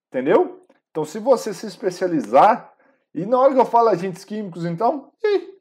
Entendeu? 0.07 0.65
Então, 0.89 1.03
se 1.03 1.19
você 1.19 1.53
se 1.53 1.67
especializar, 1.67 2.73
e 3.13 3.25
na 3.25 3.39
hora 3.39 3.53
que 3.53 3.59
eu 3.59 3.65
falo 3.65 3.89
agentes 3.89 4.23
químicos, 4.23 4.65
então, 4.65 5.11
ih, 5.23 5.59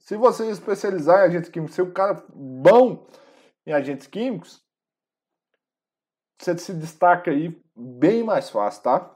se 0.00 0.16
você 0.16 0.44
se 0.44 0.50
especializar 0.52 1.20
em 1.20 1.28
agentes 1.28 1.50
químicos, 1.50 1.74
ser 1.74 1.82
um 1.82 1.92
cara 1.92 2.24
bom 2.32 3.06
em 3.66 3.72
agentes 3.72 4.06
químicos, 4.06 4.64
você 6.38 6.56
se 6.58 6.74
destaca 6.74 7.30
aí 7.30 7.60
bem 7.74 8.22
mais 8.22 8.50
fácil, 8.50 8.82
tá? 8.82 9.15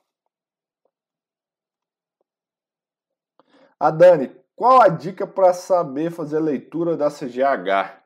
A 3.80 3.90
Dani, 3.90 4.30
qual 4.54 4.80
a 4.80 4.88
dica 4.88 5.26
para 5.26 5.52
saber 5.54 6.12
fazer 6.12 6.36
a 6.36 6.40
leitura 6.40 6.96
da 6.96 7.10
CGH? 7.10 7.98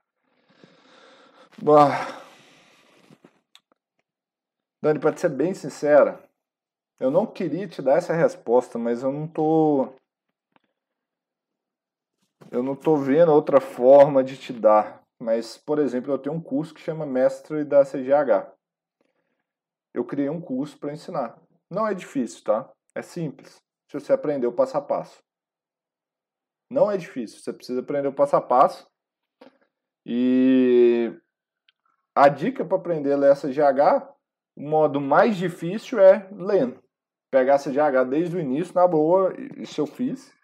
Dani, 4.81 4.99
para 5.01 5.17
ser 5.17 5.31
bem 5.31 5.53
sincera, 5.53 6.23
eu 7.01 7.11
não 7.11 7.27
queria 7.27 7.67
te 7.69 7.83
dar 7.83 7.99
essa 7.99 8.15
resposta, 8.15 8.79
mas 8.79 9.03
eu 9.03 9.13
não 9.13 9.27
tô 9.27 9.89
eu 12.51 12.63
não 12.63 12.77
tô 12.77 12.97
vendo 12.97 13.33
outra 13.33 13.61
forma 13.61 14.23
de 14.23 14.37
te 14.37 14.53
dar. 14.53 15.03
Mas, 15.19 15.59
por 15.59 15.79
exemplo, 15.79 16.13
eu 16.13 16.19
tenho 16.19 16.35
um 16.37 16.41
curso 16.41 16.73
que 16.73 16.81
chama 16.81 17.05
Mestre 17.05 17.65
da 17.65 17.85
CGH 17.85 18.55
eu 19.95 20.05
criei 20.05 20.29
um 20.29 20.41
curso 20.41 20.77
para 20.77 20.93
ensinar. 20.93 21.41
Não 21.71 21.87
é 21.87 21.95
difícil, 21.95 22.43
tá? 22.43 22.69
É 22.95 23.01
simples. 23.01 23.63
Se 23.89 23.99
você 23.99 24.13
aprender 24.13 24.47
o 24.49 24.53
passo 24.53 24.77
a 24.77 24.83
passo. 24.83 25.24
Não 26.75 26.91
é 26.91 26.97
difícil, 26.97 27.39
você 27.39 27.53
precisa 27.53 27.81
aprender 27.81 28.09
o 28.09 28.13
passo 28.13 28.35
a 28.35 28.41
passo. 28.41 28.85
E 30.05 31.17
a 32.13 32.29
dica 32.29 32.65
para 32.65 32.77
aprender 32.77 33.17
essa 33.23 33.49
GH, 33.49 34.09
o 34.57 34.69
modo 34.69 35.01
mais 35.01 35.37
difícil 35.37 36.01
é 36.01 36.29
lendo. 36.33 36.83
Pegar 37.31 37.55
essa 37.55 37.71
GH 37.71 38.11
desde 38.11 38.37
o 38.37 38.41
início, 38.41 38.75
na 38.75 38.89
boa, 38.89 39.33
isso 39.57 39.81
eu 39.81 39.87
fiz. 39.87 40.35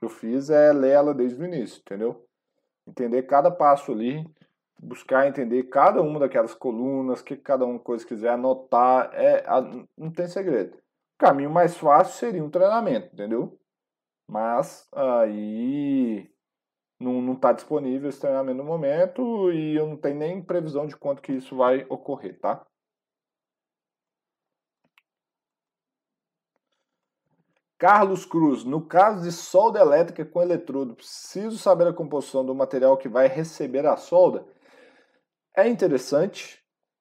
Eu 0.00 0.08
fiz 0.08 0.50
é 0.50 0.72
ler 0.72 0.90
ela 0.90 1.14
desde 1.14 1.40
o 1.40 1.46
início, 1.46 1.80
entendeu? 1.80 2.26
Entender 2.84 3.22
cada 3.22 3.48
passo 3.48 3.92
ali, 3.92 4.28
buscar 4.76 5.28
entender 5.28 5.62
cada 5.68 6.02
uma 6.02 6.18
daquelas 6.18 6.52
colunas, 6.52 7.22
que 7.22 7.36
cada 7.36 7.64
uma 7.64 7.78
coisa 7.78 8.04
quiser 8.04 8.30
anotar, 8.30 9.08
é, 9.14 9.44
não 9.96 10.10
tem 10.10 10.26
segredo. 10.26 10.76
O 10.76 11.24
caminho 11.24 11.50
mais 11.50 11.76
fácil 11.76 12.14
seria 12.14 12.42
um 12.42 12.50
treinamento, 12.50 13.14
entendeu? 13.14 13.56
Mas 14.26 14.88
aí 14.92 16.30
não 17.00 17.34
está 17.34 17.52
disponível 17.52 18.08
esse 18.08 18.20
treinamento 18.20 18.58
no 18.58 18.64
momento 18.64 19.50
e 19.52 19.76
eu 19.76 19.86
não 19.86 19.96
tenho 19.96 20.16
nem 20.18 20.42
previsão 20.42 20.86
de 20.86 20.96
quanto 20.96 21.20
que 21.22 21.32
isso 21.32 21.56
vai 21.56 21.84
ocorrer, 21.88 22.38
tá? 22.40 22.64
Carlos 27.78 28.24
Cruz, 28.24 28.64
no 28.64 28.80
caso 28.86 29.24
de 29.24 29.32
solda 29.32 29.80
elétrica 29.80 30.24
com 30.24 30.40
eletrodo, 30.40 30.94
preciso 30.94 31.58
saber 31.58 31.88
a 31.88 31.92
composição 31.92 32.46
do 32.46 32.54
material 32.54 32.96
que 32.96 33.08
vai 33.08 33.26
receber 33.26 33.84
a 33.84 33.96
solda? 33.96 34.46
é 35.56 35.68
interessante, 35.68 36.58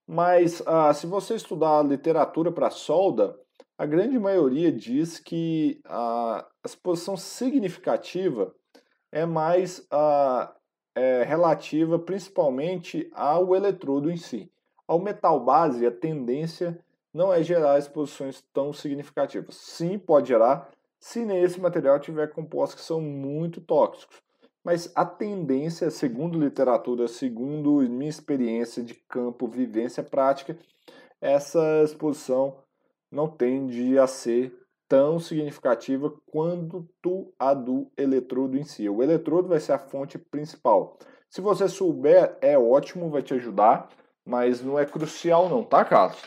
mas 0.08 0.62
ah, 0.68 0.94
se 0.94 1.08
você 1.08 1.36
estudar 1.36 1.84
literatura 1.84 2.52
para 2.52 2.70
solda, 2.70 3.40
a 3.82 3.86
grande 3.88 4.20
maioria 4.20 4.72
diz 4.72 5.18
que 5.18 5.82
a 5.86 6.48
exposição 6.64 7.18
significativa 7.18 8.54
é 9.12 9.26
mais 9.26 9.88
ah, 9.90 10.54
é, 10.94 11.24
relativa 11.24 11.98
principalmente 11.98 13.10
ao 13.12 13.56
eletrodo 13.56 14.12
em 14.12 14.18
si. 14.18 14.52
Ao 14.88 15.00
metal 15.00 15.44
base, 15.44 15.84
a 15.84 15.90
tendência 15.90 16.80
não 17.12 17.34
é 17.34 17.42
gerar 17.42 17.80
exposições 17.80 18.44
tão 18.54 18.72
significativas. 18.72 19.56
Sim, 19.56 19.98
pode 19.98 20.28
gerar, 20.28 20.70
se 21.00 21.26
nesse 21.26 21.60
material 21.60 22.00
tiver 22.00 22.28
compostos 22.28 22.80
que 22.80 22.86
são 22.86 23.02
muito 23.02 23.60
tóxicos. 23.60 24.22
Mas 24.64 24.92
a 24.96 25.04
tendência, 25.04 25.90
segundo 25.90 26.40
literatura, 26.40 27.08
segundo 27.08 27.78
minha 27.90 28.12
experiência 28.12 28.84
de 28.84 28.94
campo, 28.94 29.48
vivência 29.48 30.04
prática, 30.04 30.56
essa 31.20 31.82
exposição 31.84 32.60
não 33.12 33.28
tende 33.28 34.00
a 34.00 34.08
ser 34.08 34.58
tão 34.88 35.20
significativa 35.20 36.12
quanto 36.26 36.88
a 37.38 37.54
do 37.54 37.92
eletrodo 37.98 38.58
em 38.58 38.64
si. 38.64 38.90
O 38.90 39.04
eletrodo 39.04 39.48
vai 39.48 39.60
ser 39.60 39.74
a 39.74 39.80
fonte 39.80 40.18
principal. 40.18 40.98
Se 41.30 41.40
você 41.40 41.70
souber, 41.70 42.38
é 42.42 42.58
ótimo, 42.58 43.10
vai 43.10 43.22
te 43.22 43.34
ajudar, 43.34 43.90
mas 44.26 44.62
não 44.62 44.78
é 44.78 44.86
crucial 44.86 45.48
não, 45.48 45.64
tá, 45.64 45.86
Carlos? 45.86 46.22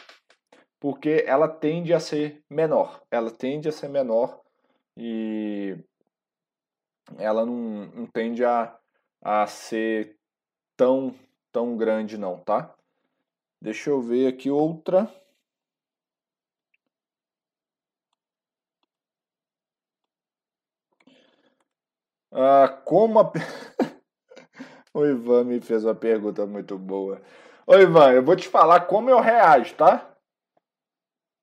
Porque 0.81 1.25
ela 1.27 1.49
tende 1.49 1.93
a 1.93 2.01
ser 2.01 2.43
menor. 2.49 3.03
Ela 3.11 3.31
tende 3.31 3.69
a 3.69 3.73
ser 3.73 3.89
menor 3.89 4.41
e 4.97 5.77
ela 7.19 7.45
não, 7.45 7.87
não 7.87 8.07
tende 8.07 8.45
a, 8.45 8.75
a 9.23 9.47
ser 9.47 10.17
tão, 10.77 11.15
tão 11.53 11.77
grande 11.77 12.17
não, 12.17 12.39
tá? 12.39 12.75
Deixa 13.61 13.91
eu 13.91 14.01
ver 14.01 14.27
aqui 14.27 14.51
outra. 14.51 15.11
Ah, 22.35 22.69
como 22.85 23.21
a... 23.21 23.33
o 24.93 25.07
Ivan 25.07 25.45
me 25.45 25.61
fez 25.61 25.85
uma 25.85 25.95
pergunta 25.95 26.45
muito 26.45 26.77
boa. 26.77 27.23
Ô 27.65 27.77
Ivan, 27.77 28.13
eu 28.13 28.25
vou 28.25 28.35
te 28.35 28.49
falar 28.49 28.81
como 28.81 29.09
eu 29.09 29.21
reajo, 29.21 29.75
tá? 29.77 30.17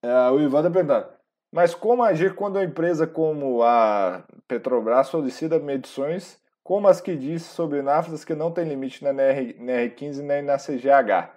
É, 0.04 0.30
o 0.30 0.42
Ivan 0.42 0.64
tá 0.64 0.70
perguntando. 0.70 1.08
Mas 1.52 1.74
como 1.74 2.04
agir 2.04 2.36
quando 2.36 2.58
a 2.60 2.64
empresa 2.64 3.08
como 3.08 3.64
a 3.64 4.24
Petrobras 4.48 5.08
solicita 5.08 5.60
medições 5.60 6.42
como 6.64 6.88
as 6.88 7.02
que 7.02 7.16
diz 7.16 7.44
sobre 7.44 7.82
naftas 7.82 8.24
que 8.24 8.36
não 8.36 8.52
tem 8.52 8.66
limite 8.66 9.04
na 9.04 9.10
NR, 9.10 9.54
NR15 9.56 10.22
nem 10.22 10.42
na 10.42 10.58
CGH? 10.58 11.34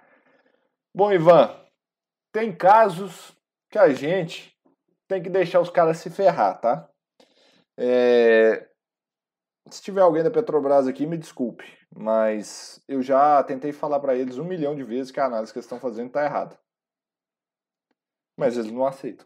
Bom, 0.93 1.11
Ivan, 1.11 1.53
tem 2.31 2.55
casos 2.55 3.35
que 3.69 3.77
a 3.77 3.89
gente 3.89 4.55
tem 5.07 5.21
que 5.21 5.29
deixar 5.29 5.61
os 5.61 5.69
caras 5.69 5.97
se 5.97 6.09
ferrar, 6.09 6.59
tá? 6.59 6.89
É... 7.77 8.67
Se 9.69 9.81
tiver 9.81 10.01
alguém 10.01 10.23
da 10.23 10.29
Petrobras 10.29 10.87
aqui, 10.87 11.07
me 11.07 11.17
desculpe, 11.17 11.65
mas 11.95 12.83
eu 12.87 13.01
já 13.01 13.43
tentei 13.43 13.71
falar 13.71 13.99
para 13.99 14.15
eles 14.15 14.37
um 14.37 14.43
milhão 14.43 14.75
de 14.75 14.83
vezes 14.83 15.11
que 15.11 15.19
a 15.19 15.25
análise 15.25 15.51
que 15.51 15.57
eles 15.57 15.65
estão 15.65 15.79
fazendo 15.79 16.07
está 16.07 16.23
errada. 16.23 16.57
Mas 18.37 18.57
eles 18.57 18.71
não 18.71 18.85
aceitam. 18.85 19.25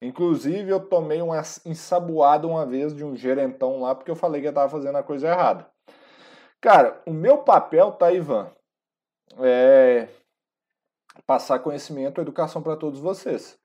Inclusive, 0.00 0.70
eu 0.70 0.80
tomei 0.80 1.20
uma 1.20 1.42
ensaboada 1.66 2.46
uma 2.46 2.64
vez 2.64 2.94
de 2.94 3.04
um 3.04 3.16
gerentão 3.16 3.80
lá, 3.80 3.94
porque 3.94 4.10
eu 4.10 4.16
falei 4.16 4.40
que 4.40 4.46
eu 4.46 4.50
estava 4.50 4.70
fazendo 4.70 4.96
a 4.96 5.02
coisa 5.02 5.28
errada. 5.28 5.68
Cara, 6.60 7.02
o 7.06 7.12
meu 7.12 7.38
papel, 7.38 7.92
tá, 7.92 8.12
Ivan? 8.12 8.50
É 9.38 10.08
passar 11.26 11.58
conhecimento 11.58 12.20
e 12.20 12.22
educação 12.22 12.62
para 12.62 12.76
todos 12.76 13.00
vocês. 13.00 13.58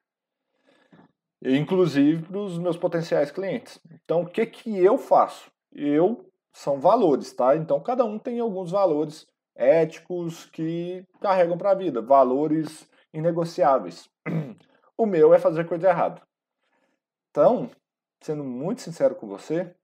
Inclusive 1.41 2.23
para 2.23 2.39
os 2.39 2.57
meus 2.57 2.75
potenciais 2.75 3.31
clientes. 3.31 3.79
Então, 4.03 4.23
o 4.23 4.29
que, 4.29 4.45
que 4.45 4.77
eu 4.77 4.97
faço? 4.97 5.52
Eu 5.73 6.29
são 6.51 6.79
valores, 6.79 7.33
tá? 7.33 7.55
Então, 7.55 7.81
cada 7.81 8.05
um 8.05 8.19
tem 8.19 8.39
alguns 8.39 8.71
valores 8.71 9.27
éticos 9.55 10.45
que 10.45 11.05
carregam 11.19 11.57
para 11.57 11.71
a 11.71 11.75
vida, 11.75 12.01
valores 12.01 12.89
inegociáveis. 13.13 14.09
O 14.95 15.07
meu 15.07 15.33
é 15.33 15.39
fazer 15.39 15.67
coisa 15.67 15.89
errada. 15.89 16.21
Então, 17.31 17.71
sendo 18.21 18.43
muito 18.43 18.81
sincero 18.81 19.15
com 19.15 19.27
você, 19.27 19.75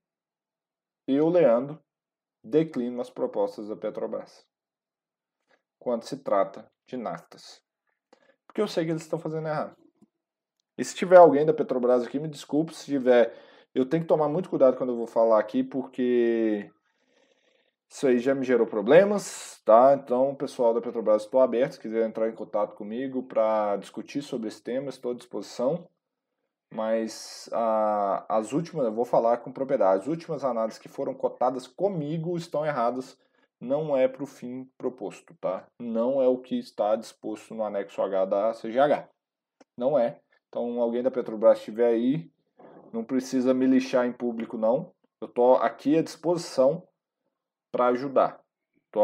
eu, 1.04 1.28
Leandro, 1.28 1.82
declino 2.44 3.00
as 3.00 3.10
propostas 3.10 3.68
da 3.68 3.76
Petrobras 3.76 4.46
quando 5.80 6.04
se 6.04 6.18
trata 6.18 6.70
de 6.86 6.96
naftas. 6.96 7.60
Porque 8.46 8.60
eu 8.60 8.68
sei 8.68 8.84
que 8.84 8.92
eles 8.92 9.02
estão 9.02 9.18
fazendo 9.18 9.48
errado. 9.48 9.76
E 10.78 10.84
se 10.84 10.94
tiver 10.94 11.16
alguém 11.16 11.44
da 11.44 11.52
Petrobras 11.52 12.04
aqui, 12.04 12.18
me 12.18 12.28
desculpe 12.28 12.74
se 12.74 12.84
tiver. 12.84 13.34
Eu 13.74 13.86
tenho 13.86 14.02
que 14.02 14.08
tomar 14.08 14.28
muito 14.28 14.50
cuidado 14.50 14.76
quando 14.76 14.90
eu 14.90 14.96
vou 14.96 15.06
falar 15.06 15.38
aqui, 15.38 15.62
porque 15.62 16.70
isso 17.88 18.06
aí 18.06 18.18
já 18.18 18.34
me 18.34 18.44
gerou 18.44 18.66
problemas, 18.66 19.60
tá? 19.64 19.94
Então, 19.94 20.34
pessoal 20.34 20.74
da 20.74 20.80
Petrobras, 20.80 21.22
estou 21.22 21.40
aberto. 21.40 21.72
Se 21.72 21.80
quiser 21.80 22.06
entrar 22.06 22.28
em 22.28 22.34
contato 22.34 22.74
comigo 22.74 23.22
para 23.22 23.76
discutir 23.76 24.22
sobre 24.22 24.48
esse 24.48 24.62
tema, 24.62 24.88
estou 24.88 25.12
à 25.12 25.14
disposição. 25.14 25.88
Mas 26.72 27.48
as 28.28 28.52
últimas, 28.52 28.86
eu 28.86 28.92
vou 28.92 29.04
falar 29.04 29.38
com 29.38 29.52
propriedade, 29.52 30.02
as 30.02 30.06
últimas 30.08 30.44
análises 30.44 30.78
que 30.78 30.88
foram 30.88 31.14
cotadas 31.14 31.66
comigo 31.66 32.36
estão 32.36 32.64
erradas. 32.64 33.18
Não 33.60 33.96
é 33.96 34.08
para 34.08 34.22
o 34.22 34.26
fim 34.26 34.70
proposto, 34.78 35.34
tá? 35.40 35.66
Não 35.78 36.22
é 36.22 36.26
o 36.26 36.38
que 36.38 36.58
está 36.58 36.96
disposto 36.96 37.54
no 37.54 37.62
anexo 37.62 38.00
H 38.00 38.24
da 38.24 38.52
CGH. 38.52 39.08
Não 39.76 39.98
é. 39.98 40.20
Então, 40.48 40.80
alguém 40.80 41.02
da 41.02 41.10
Petrobras 41.10 41.58
estiver 41.58 41.88
aí, 41.88 42.30
não 42.92 43.04
precisa 43.04 43.54
me 43.54 43.66
lixar 43.66 44.06
em 44.06 44.12
público, 44.12 44.56
não. 44.56 44.92
Eu 45.20 45.28
estou 45.28 45.56
aqui 45.56 45.98
à 45.98 46.02
disposição 46.02 46.86
para 47.72 47.86
ajudar. 47.88 48.40
Tô, 48.90 49.02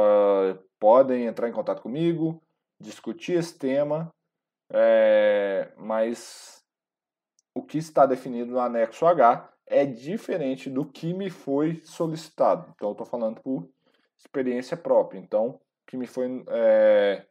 podem 0.79 1.27
entrar 1.27 1.49
em 1.49 1.53
contato 1.53 1.83
comigo, 1.83 2.43
discutir 2.81 3.33
esse 3.33 3.57
tema, 3.57 4.13
é, 4.73 5.73
mas 5.77 6.65
o 7.55 7.63
que 7.63 7.79
está 7.79 8.05
definido 8.07 8.53
no 8.53 8.61
anexo 8.61 9.07
H 9.07 9.53
é 9.67 9.85
diferente 9.85 10.71
do 10.71 10.85
que 10.85 11.13
me 11.13 11.31
foi 11.31 11.77
solicitado. 11.85 12.73
Então, 12.75 12.89
eu 12.89 12.93
estou 12.93 13.07
falando 13.07 13.41
por 13.41 13.69
experiência 14.19 14.77
própria. 14.77 15.19
Então, 15.19 15.49
o 15.49 15.61
que 15.87 15.97
me 15.97 16.07
foi, 16.07 16.45
é, 16.49 17.27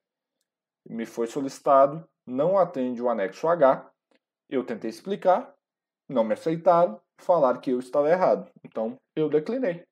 me 0.87 1.05
foi 1.05 1.27
solicitado 1.27 2.07
não 2.25 2.57
atende 2.57 3.01
o 3.01 3.09
anexo 3.09 3.47
H. 3.47 3.89
Eu 4.49 4.63
tentei 4.63 4.89
explicar, 4.89 5.54
não 6.07 6.23
me 6.23 6.33
aceitaram, 6.33 6.99
falaram 7.17 7.59
que 7.59 7.71
eu 7.71 7.79
estava 7.79 8.09
errado. 8.09 8.49
Então, 8.63 8.97
eu 9.15 9.29
declinei. 9.29 9.83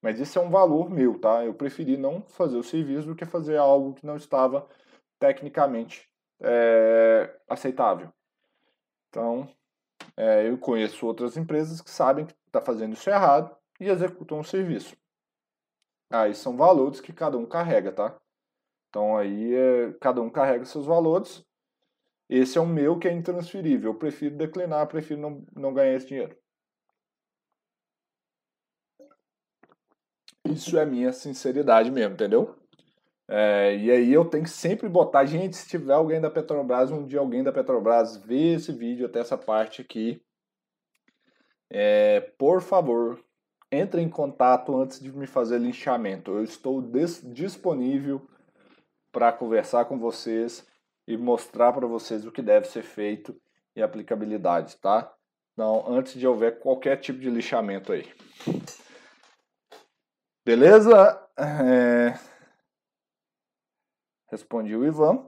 Mas 0.00 0.20
isso 0.20 0.38
é 0.38 0.42
um 0.42 0.50
valor 0.50 0.90
meu, 0.90 1.18
tá? 1.18 1.44
Eu 1.44 1.54
preferi 1.54 1.96
não 1.96 2.22
fazer 2.22 2.56
o 2.56 2.62
serviço 2.62 3.08
do 3.08 3.16
que 3.16 3.24
fazer 3.24 3.56
algo 3.56 3.94
que 3.94 4.06
não 4.06 4.16
estava 4.16 4.68
tecnicamente 5.18 6.08
é, 6.40 7.36
aceitável. 7.48 8.12
Então, 9.08 9.48
é, 10.16 10.48
eu 10.48 10.58
conheço 10.58 11.06
outras 11.06 11.36
empresas 11.36 11.80
que 11.80 11.90
sabem 11.90 12.26
que 12.26 12.34
está 12.46 12.60
fazendo 12.60 12.92
isso 12.94 13.08
errado 13.10 13.56
e 13.80 13.88
executam 13.88 14.40
o 14.40 14.44
serviço. 14.44 14.96
Aí 16.10 16.34
são 16.34 16.56
valores 16.56 17.00
que 17.00 17.12
cada 17.12 17.36
um 17.36 17.46
carrega, 17.46 17.92
tá? 17.92 18.16
Então 18.88 19.16
aí 19.16 19.54
é, 19.54 19.92
cada 20.00 20.20
um 20.22 20.30
carrega 20.30 20.64
seus 20.64 20.86
valores. 20.86 21.44
Esse 22.28 22.58
é 22.58 22.60
o 22.60 22.66
meu 22.66 22.98
que 22.98 23.08
é 23.08 23.12
intransferível. 23.12 23.92
Eu 23.92 23.98
prefiro 23.98 24.36
declinar, 24.36 24.86
prefiro 24.86 25.20
não, 25.20 25.44
não 25.54 25.72
ganhar 25.72 25.94
esse 25.94 26.06
dinheiro. 26.06 26.36
Isso 30.44 30.78
é 30.78 30.84
minha 30.84 31.12
sinceridade 31.12 31.90
mesmo, 31.90 32.14
entendeu? 32.14 32.54
É, 33.30 33.76
e 33.76 33.90
aí 33.90 34.12
eu 34.12 34.24
tenho 34.24 34.44
que 34.44 34.50
sempre 34.50 34.88
botar, 34.88 35.26
gente, 35.26 35.56
se 35.56 35.68
tiver 35.68 35.92
alguém 35.92 36.20
da 36.20 36.30
Petrobras, 36.30 36.90
um 36.90 37.06
dia 37.06 37.20
alguém 37.20 37.42
da 37.42 37.52
Petrobras 37.52 38.16
ver 38.16 38.56
esse 38.56 38.72
vídeo 38.72 39.06
até 39.06 39.20
essa 39.20 39.36
parte 39.36 39.82
aqui, 39.82 40.22
é, 41.70 42.20
por 42.38 42.62
favor, 42.62 43.22
entre 43.70 44.00
em 44.00 44.08
contato 44.08 44.74
antes 44.74 44.98
de 44.98 45.12
me 45.12 45.26
fazer 45.26 45.58
linchamento. 45.58 46.30
Eu 46.30 46.42
estou 46.42 46.82
disponível 47.34 48.26
para 49.12 49.30
conversar 49.30 49.84
com 49.84 49.98
vocês 49.98 50.66
e 51.08 51.16
mostrar 51.16 51.72
para 51.72 51.86
vocês 51.86 52.26
o 52.26 52.30
que 52.30 52.42
deve 52.42 52.68
ser 52.68 52.82
feito 52.82 53.34
e 53.74 53.82
aplicabilidade, 53.82 54.76
tá? 54.76 55.10
Não, 55.56 55.88
antes 55.88 56.12
de 56.12 56.26
houver 56.26 56.58
qualquer 56.58 56.98
tipo 56.98 57.18
de 57.18 57.30
lixamento 57.30 57.92
aí. 57.92 58.06
Beleza? 60.44 61.18
É... 61.34 62.12
Respondi 64.30 64.76
o 64.76 64.84
Ivan. 64.84 65.24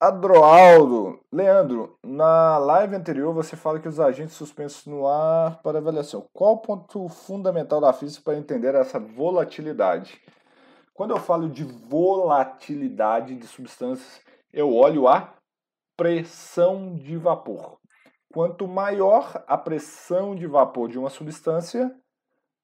Adroaldo, 0.00 1.20
Leandro, 1.30 1.98
na 2.02 2.56
live 2.56 2.96
anterior 2.96 3.34
você 3.34 3.54
fala 3.54 3.78
que 3.78 3.86
os 3.86 4.00
agentes 4.00 4.34
suspensos 4.34 4.86
no 4.86 5.06
ar 5.06 5.62
para 5.62 5.78
avaliação. 5.78 6.26
Qual 6.32 6.54
o 6.54 6.58
ponto 6.58 7.06
fundamental 7.10 7.82
da 7.82 7.92
física 7.92 8.24
para 8.24 8.38
entender 8.38 8.74
essa 8.74 8.98
volatilidade? 8.98 10.18
Quando 10.94 11.12
eu 11.12 11.18
falo 11.18 11.48
de 11.48 11.64
volatilidade 11.64 13.34
de 13.34 13.46
substâncias, 13.46 14.20
eu 14.52 14.74
olho 14.74 15.08
a 15.08 15.34
pressão 15.96 16.94
de 16.96 17.16
vapor. 17.16 17.78
Quanto 18.32 18.66
maior 18.66 19.44
a 19.46 19.56
pressão 19.58 20.34
de 20.34 20.46
vapor 20.46 20.88
de 20.88 20.98
uma 20.98 21.10
substância, 21.10 21.94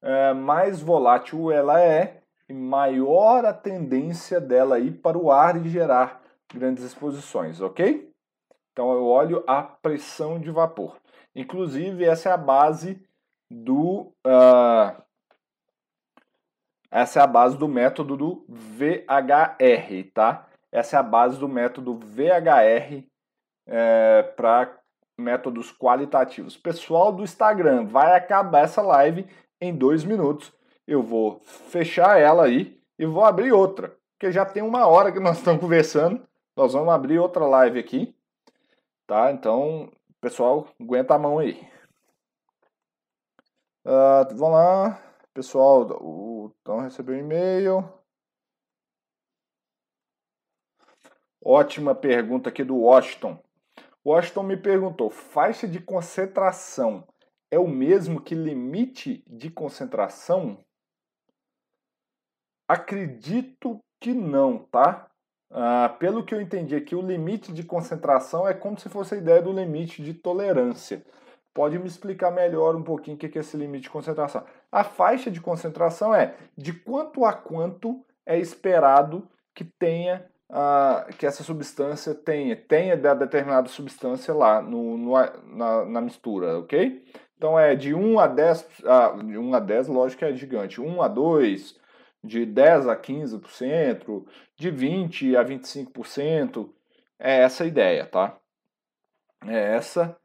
é, 0.01 0.33
mais 0.33 0.81
volátil 0.81 1.51
ela 1.51 1.81
é 1.81 2.21
e 2.47 2.53
maior 2.53 3.45
a 3.45 3.53
tendência 3.53 4.41
dela 4.41 4.79
ir 4.79 4.99
para 5.01 5.17
o 5.17 5.31
ar 5.31 5.57
e 5.57 5.69
gerar 5.69 6.21
grandes 6.51 6.83
exposições, 6.83 7.61
ok? 7.61 8.11
Então 8.71 8.91
eu 8.93 9.05
olho 9.05 9.43
a 9.45 9.61
pressão 9.61 10.39
de 10.39 10.49
vapor. 10.49 10.97
Inclusive, 11.35 12.03
essa 12.05 12.29
é 12.29 12.31
a 12.31 12.37
base 12.37 13.05
do. 13.49 14.11
Uh, 14.25 15.01
essa 16.91 17.19
é 17.19 17.23
a 17.23 17.27
base 17.27 17.57
do 17.57 17.67
método 17.67 18.17
do 18.17 18.45
VHR, 18.47 20.11
tá? 20.13 20.47
Essa 20.71 20.97
é 20.97 20.99
a 20.99 21.03
base 21.03 21.37
do 21.39 21.47
método 21.47 21.95
VHR 21.95 23.03
é, 23.67 24.23
para 24.35 24.79
métodos 25.17 25.71
qualitativos. 25.71 26.57
Pessoal 26.57 27.11
do 27.11 27.23
Instagram, 27.23 27.85
vai 27.85 28.15
acabar 28.15 28.63
essa 28.63 28.81
live 28.81 29.27
em 29.61 29.75
dois 29.75 30.03
minutos. 30.03 30.53
Eu 30.87 31.03
vou 31.03 31.39
fechar 31.43 32.19
ela 32.19 32.45
aí 32.45 32.79
e 32.97 33.05
vou 33.05 33.23
abrir 33.23 33.51
outra, 33.51 33.95
porque 34.17 34.31
já 34.31 34.45
tem 34.45 34.63
uma 34.63 34.87
hora 34.87 35.11
que 35.11 35.19
nós 35.19 35.37
estamos 35.37 35.61
conversando. 35.61 36.27
Nós 36.55 36.73
vamos 36.73 36.93
abrir 36.93 37.19
outra 37.19 37.45
live 37.45 37.79
aqui, 37.79 38.15
tá? 39.05 39.31
Então, 39.31 39.91
pessoal, 40.19 40.67
aguenta 40.79 41.15
a 41.15 41.19
mão 41.19 41.39
aí. 41.39 41.61
Uh, 43.85 44.35
vamos 44.35 44.57
lá, 44.57 45.01
pessoal. 45.33 45.85
O 46.49 46.55
Tom 46.63 46.81
recebeu 46.81 47.15
e-mail. 47.15 47.87
Ótima 51.39 51.93
pergunta 51.93 52.49
aqui 52.49 52.63
do 52.63 52.75
Washington. 52.75 53.39
Washington 54.03 54.43
me 54.43 54.57
perguntou: 54.57 55.11
faixa 55.11 55.67
de 55.67 55.79
concentração 55.79 57.07
é 57.51 57.59
o 57.59 57.67
mesmo 57.67 58.19
que 58.19 58.33
limite 58.33 59.23
de 59.27 59.51
concentração? 59.51 60.57
Acredito 62.67 63.79
que 63.99 64.11
não, 64.11 64.57
tá? 64.57 65.07
Ah, 65.51 65.95
pelo 65.99 66.25
que 66.25 66.33
eu 66.33 66.41
entendi 66.41 66.75
aqui, 66.75 66.95
o 66.95 67.01
limite 67.01 67.53
de 67.53 67.63
concentração 67.63 68.47
é 68.47 68.55
como 68.55 68.79
se 68.79 68.89
fosse 68.89 69.13
a 69.13 69.17
ideia 69.17 69.41
do 69.41 69.53
limite 69.53 70.01
de 70.01 70.15
tolerância. 70.15 71.05
Pode 71.53 71.77
me 71.79 71.87
explicar 71.87 72.31
melhor 72.31 72.75
um 72.75 72.83
pouquinho 72.83 73.17
o 73.17 73.19
que 73.19 73.37
é 73.37 73.41
esse 73.41 73.57
limite 73.57 73.83
de 73.83 73.89
concentração? 73.89 74.45
A 74.71 74.83
faixa 74.83 75.31
de 75.31 75.41
concentração 75.41 76.13
é 76.13 76.35
de 76.57 76.73
quanto 76.73 77.25
a 77.25 77.33
quanto 77.33 78.05
é 78.25 78.37
esperado 78.37 79.27
que 79.53 79.63
tenha 79.63 80.25
uh, 80.49 81.15
que 81.17 81.25
essa 81.25 81.43
substância 81.43 82.13
tenha, 82.13 82.55
tenha 82.55 82.95
determinada 82.95 83.67
substância 83.67 84.33
lá 84.33 84.61
no, 84.61 84.97
no 84.97 85.13
na, 85.55 85.85
na, 85.85 86.01
mistura, 86.01 86.59
ok? 86.59 87.03
Então 87.37 87.57
é 87.57 87.75
de 87.75 87.93
1 87.93 88.19
a 88.19 88.27
10, 88.27 88.61
uh, 88.81 89.23
de 89.23 89.37
1 89.37 89.53
a 89.55 89.59
10, 89.59 89.87
lógico 89.87 90.19
que 90.19 90.25
é 90.25 90.35
gigante, 90.35 90.81
1 90.81 91.01
a 91.01 91.07
2, 91.07 91.79
de 92.23 92.45
10 92.45 92.87
a 92.87 92.95
15%, 92.95 94.25
de 94.57 94.69
20 94.69 95.37
a 95.37 95.43
25%, 95.43 96.69
é 97.17 97.41
essa 97.41 97.63
a 97.63 97.67
ideia, 97.67 98.05
tá? 98.05 98.37
É 99.45 99.75
essa 99.75 100.17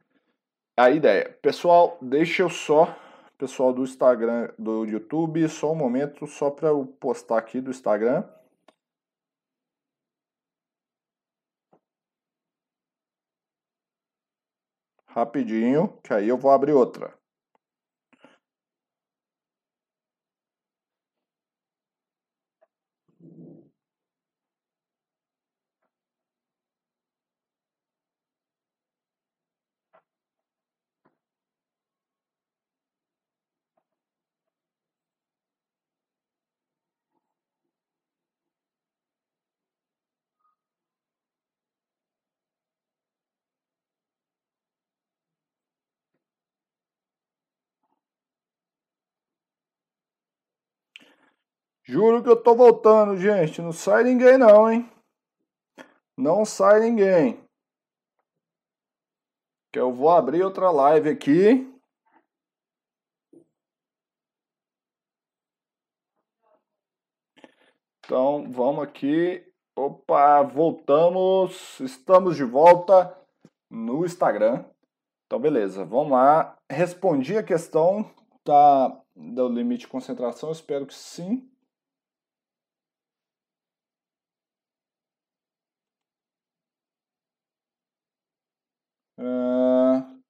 a 0.77 0.89
ideia. 0.89 1.29
Pessoal, 1.41 1.97
deixa 2.01 2.43
eu 2.43 2.49
só, 2.49 2.95
pessoal 3.37 3.73
do 3.73 3.83
Instagram, 3.83 4.49
do 4.57 4.85
YouTube, 4.85 5.47
só 5.49 5.71
um 5.71 5.75
momento, 5.75 6.27
só 6.27 6.49
para 6.51 6.69
eu 6.69 6.85
postar 6.99 7.37
aqui 7.37 7.61
do 7.61 7.71
Instagram. 7.71 8.23
Rapidinho, 15.07 15.97
que 16.03 16.13
aí 16.13 16.27
eu 16.27 16.37
vou 16.37 16.51
abrir 16.51 16.73
outra. 16.73 17.13
Juro 51.87 52.23
que 52.23 52.29
eu 52.29 52.41
tô 52.41 52.55
voltando, 52.55 53.15
gente. 53.15 53.61
Não 53.61 53.71
sai 53.71 54.03
ninguém 54.03 54.39
não, 54.39 54.71
hein? 54.71 54.89
Não 56.17 56.43
sai 56.43 56.79
ninguém. 56.79 57.39
Que 59.71 59.79
eu 59.79 59.93
vou 59.93 60.09
abrir 60.09 60.43
outra 60.43 60.71
live 60.71 61.09
aqui. 61.09 61.71
Então, 68.03 68.51
vamos 68.51 68.83
aqui. 68.83 69.45
Opa, 69.75 70.41
voltamos. 70.41 71.79
Estamos 71.79 72.35
de 72.35 72.43
volta 72.43 73.15
no 73.69 74.03
Instagram. 74.03 74.65
Então, 75.27 75.39
beleza. 75.39 75.85
Vamos 75.85 76.13
lá. 76.13 76.57
Respondi 76.67 77.37
a 77.37 77.43
questão 77.43 78.09
tá, 78.43 78.89
do 79.15 79.47
limite 79.49 79.81
de 79.81 79.87
concentração. 79.87 80.51
Espero 80.51 80.87
que 80.87 80.95
sim. 80.95 81.47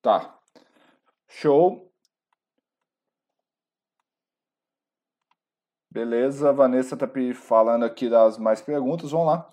Tá. 0.05 0.37
Show. 1.27 1.91
Beleza, 5.89 6.53
Vanessa 6.53 6.95
tá 6.95 7.09
falando 7.33 7.85
aqui 7.85 8.07
das 8.07 8.37
mais 8.37 8.61
perguntas, 8.61 9.09
vamos 9.09 9.27
lá. 9.27 9.49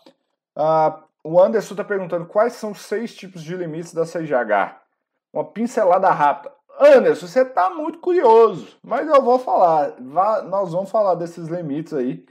Uh, 0.55 1.05
o 1.24 1.40
Anderson 1.40 1.74
tá 1.74 1.82
perguntando 1.82 2.26
quais 2.26 2.53
são 2.53 2.72
os 2.72 2.82
seis 2.82 3.14
tipos 3.14 3.43
de 3.43 3.57
limites 3.57 3.95
da 3.95 4.05
CGH. 4.05 4.78
Uma 5.32 5.45
pincelada 5.45 6.11
rápida. 6.11 6.55
Anderson, 6.78 7.26
você 7.26 7.45
tá 7.45 7.70
muito 7.70 7.99
curioso, 8.01 8.76
mas 8.82 9.09
eu 9.09 9.22
vou 9.22 9.38
falar. 9.38 9.99
nós 10.01 10.72
vamos 10.72 10.90
falar 10.90 11.14
desses 11.14 11.49
limites 11.49 11.95
aí 11.95 12.26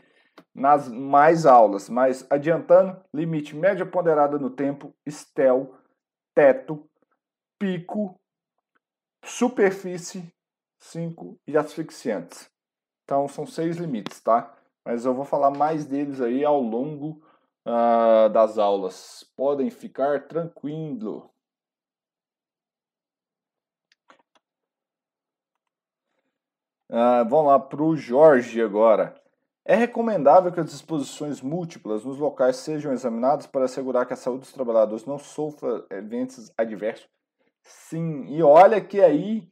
nas 0.54 0.88
mais 0.88 1.48
aulas, 1.48 1.90
mas 1.90 2.24
adiantando, 2.30 3.02
limite 3.12 3.56
média 3.56 3.86
ponderada 3.86 4.38
no 4.38 4.52
tempo, 4.52 4.94
STEL, 5.10 5.74
teto, 6.36 6.88
pico, 7.62 8.20
superfície, 9.24 10.34
5 10.80 11.40
e 11.46 11.56
asfixiantes. 11.56 12.50
Então 13.04 13.28
são 13.28 13.46
seis 13.46 13.78
limites, 13.78 14.20
tá? 14.20 14.52
Mas 14.84 15.06
eu 15.06 15.14
vou 15.14 15.26
falar 15.26 15.52
mais 15.52 15.86
deles 15.86 16.20
aí 16.20 16.44
ao 16.44 16.60
longo 16.60 17.22
uh, 17.64 18.28
das 18.30 18.58
aulas. 18.58 19.24
Podem 19.38 19.70
ficar 19.70 20.28
tranquilo. 20.28 21.30
Uh, 26.90 27.30
vamos 27.30 27.46
lá 27.46 27.60
para 27.60 27.84
o 27.84 27.96
Jorge 27.96 28.60
agora. 28.60 29.14
É 29.64 29.76
recomendável 29.76 30.52
que 30.52 30.60
as 30.60 30.72
disposições 30.72 31.42
múltiplas 31.42 32.04
nos 32.04 32.18
locais 32.18 32.56
sejam 32.56 32.92
examinadas 32.92 33.46
para 33.46 33.66
assegurar 33.66 34.08
que 34.08 34.14
a 34.14 34.18
saúde 34.18 34.40
dos 34.40 34.52
trabalhadores 34.52 35.06
não 35.06 35.20
sofra 35.20 35.86
eventos 35.92 36.52
adversos 36.58 37.08
Sim, 37.64 38.26
e 38.28 38.42
olha 38.42 38.82
que 38.82 39.02
aí, 39.02 39.48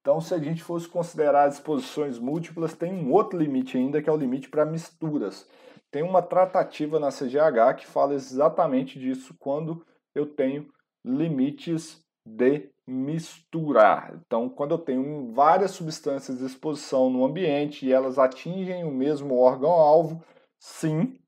então 0.00 0.20
se 0.20 0.34
a 0.34 0.38
gente 0.38 0.62
fosse 0.62 0.88
considerar 0.88 1.44
as 1.44 1.54
exposições 1.54 2.18
múltiplas, 2.18 2.74
tem 2.74 2.92
um 2.92 3.12
outro 3.12 3.38
limite 3.38 3.76
ainda, 3.76 4.02
que 4.02 4.08
é 4.08 4.12
o 4.12 4.16
limite 4.16 4.48
para 4.48 4.66
misturas. 4.66 5.48
Tem 5.90 6.02
uma 6.02 6.20
tratativa 6.20 6.98
na 6.98 7.10
CGH 7.10 7.74
que 7.78 7.86
fala 7.86 8.14
exatamente 8.14 8.98
disso 8.98 9.34
quando 9.38 9.86
eu 10.14 10.26
tenho 10.26 10.68
limites 11.04 12.04
de 12.26 12.70
misturar. 12.86 14.14
Então, 14.26 14.48
quando 14.48 14.72
eu 14.72 14.78
tenho 14.78 15.32
várias 15.32 15.70
substâncias 15.70 16.38
de 16.38 16.44
exposição 16.44 17.10
no 17.10 17.24
ambiente 17.24 17.86
e 17.86 17.92
elas 17.92 18.18
atingem 18.18 18.84
o 18.84 18.90
mesmo 18.90 19.38
órgão-alvo, 19.38 20.22
sim, 20.58 21.18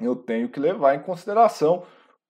eu 0.00 0.16
tenho 0.16 0.48
que 0.48 0.60
levar 0.60 0.94
em 0.94 1.02
consideração 1.02 1.84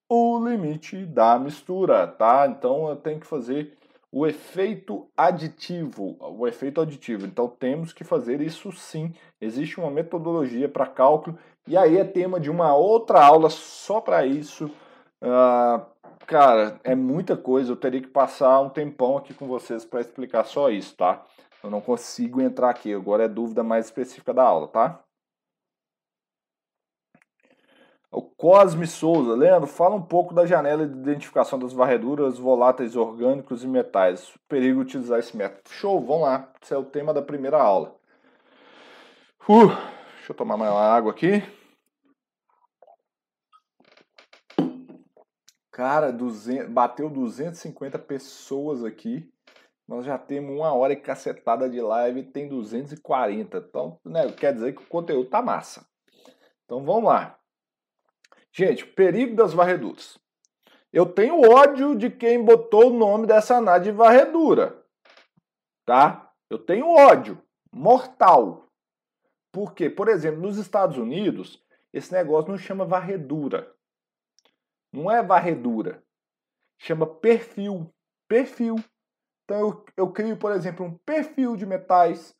o 0.09 0.39
limite 0.47 1.05
da 1.07 1.39
mistura, 1.39 2.07
tá? 2.07 2.47
Então 2.47 2.89
eu 2.89 2.97
tenho 2.97 3.21
que 3.21 3.27
fazer 3.27 3.77
o 4.11 4.27
efeito 4.27 5.09
aditivo, 5.17 6.17
o 6.21 6.47
efeito 6.47 6.81
aditivo. 6.81 7.25
Então 7.25 7.49
temos 7.49 7.93
que 7.93 8.05
fazer 8.05 8.43
isso 8.43 8.71
sim. 8.73 9.15
Existe 9.41 9.81
uma 9.81 9.91
metodologia 9.91 10.69
para 10.69 10.87
cálculo 10.87 11.39
e 11.67 11.77
aí 11.77 11.97
é 11.97 12.05
tema 12.05 12.39
de 12.39 12.51
uma 12.51 12.75
outra 12.77 13.25
aula 13.25 13.49
só 13.49 14.01
para 14.01 14.27
isso. 14.27 14.67
Uh, 15.23 15.83
cara, 16.27 16.79
é 16.85 16.95
muita 16.95 17.37
coisa. 17.37 17.73
Eu 17.73 17.77
teria 17.77 18.03
que 18.03 18.09
passar 18.09 18.61
um 18.61 18.69
tempão 18.69 19.17
aqui 19.17 19.33
com 19.33 19.47
vocês 19.47 19.85
para 19.85 20.01
explicar 20.01 20.45
só 20.45 20.69
isso, 20.69 20.95
tá? 20.95 21.25
Eu 21.63 21.71
não 21.71 21.81
consigo 21.81 22.41
entrar 22.41 22.69
aqui. 22.69 22.93
Agora 22.93 23.25
é 23.25 23.29
dúvida 23.29 23.63
mais 23.63 23.87
específica 23.87 24.35
da 24.35 24.43
aula, 24.43 24.69
tá? 24.69 25.01
O 28.15 28.21
Cosme 28.21 28.87
Souza, 28.87 29.35
Leandro, 29.35 29.67
fala 29.67 29.95
um 29.95 30.03
pouco 30.03 30.35
da 30.35 30.45
janela 30.45 30.87
de 30.87 30.99
identificação 30.99 31.59
das 31.59 31.73
varreduras 31.73 32.37
voláteis 32.37 32.95
orgânicos 32.95 33.65
e 33.65 33.67
metais. 33.67 34.35
Perigo 34.47 34.83
utilizar 34.83 35.19
esse 35.19 35.35
método. 35.35 35.71
Show, 35.71 35.99
vamos 35.99 36.25
lá. 36.25 36.53
Esse 36.63 36.75
é 36.75 36.77
o 36.77 36.85
tema 36.85 37.15
da 37.15 37.23
primeira 37.23 37.59
aula. 37.59 37.97
Uh, 39.49 39.69
deixa 40.17 40.33
eu 40.33 40.35
tomar 40.35 40.59
mais 40.59 40.71
uma 40.71 40.83
água 40.83 41.11
aqui. 41.11 41.43
Cara, 45.71 46.13
200, 46.13 46.69
bateu 46.71 47.09
250 47.09 47.99
pessoas 47.99 48.85
aqui. 48.85 49.27
Nós 49.89 50.05
já 50.05 50.19
temos 50.19 50.55
uma 50.55 50.75
hora 50.75 50.93
e 50.93 50.97
cacetada 50.97 51.67
de 51.67 51.81
live 51.81 52.21
e 52.21 52.31
tem 52.31 52.47
240. 52.47 53.57
Então, 53.57 53.99
né, 54.05 54.31
quer 54.33 54.53
dizer 54.53 54.75
que 54.75 54.83
o 54.83 54.87
conteúdo 54.87 55.31
tá 55.31 55.41
massa. 55.41 55.87
Então 56.67 56.85
vamos 56.85 57.05
lá. 57.05 57.39
Gente, 58.53 58.85
perigo 58.85 59.35
das 59.35 59.55
varreduras. 59.55 60.19
Eu 60.93 61.07
tenho 61.07 61.41
ódio 61.51 61.97
de 61.97 62.11
quem 62.11 62.45
botou 62.45 62.91
o 62.91 62.99
nome 62.99 63.27
dessa 63.27 63.57
análise 63.57 63.91
de 63.91 63.97
varredura. 63.97 64.85
Tá? 65.87 66.31
Eu 66.51 66.59
tenho 66.59 66.87
ódio 66.87 67.43
mortal. 67.73 68.67
Porque, 69.51 69.89
por 69.89 70.09
exemplo, 70.09 70.43
nos 70.43 70.59
Estados 70.59 70.99
Unidos, 70.99 71.63
esse 71.93 72.13
negócio 72.13 72.51
não 72.51 72.59
chama 72.59 72.85
varredura. 72.85 73.75
Não 74.93 75.11
é 75.11 75.23
varredura. 75.23 76.03
Chama 76.79 77.07
perfil. 77.07 77.91
Perfil. 78.29 78.77
Então 79.45 79.61
eu, 79.61 79.85
eu 79.97 80.13
crio, 80.13 80.37
por 80.37 80.53
exemplo, 80.53 80.85
um 80.85 80.95
perfil 80.99 81.57
de 81.57 81.65
metais, 81.65 82.35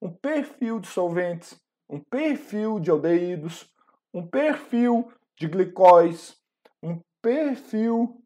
um 0.00 0.10
perfil 0.10 0.80
de 0.80 0.88
solventes, 0.88 1.58
um 1.88 2.00
perfil 2.00 2.80
de 2.80 2.90
aldeídos, 2.90 3.70
um 4.12 4.26
perfil 4.26 5.12
de 5.36 5.48
glicóis, 5.48 6.36
um 6.82 7.00
perfil 7.22 8.20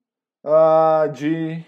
uh, 0.45 1.11
de 1.11 1.65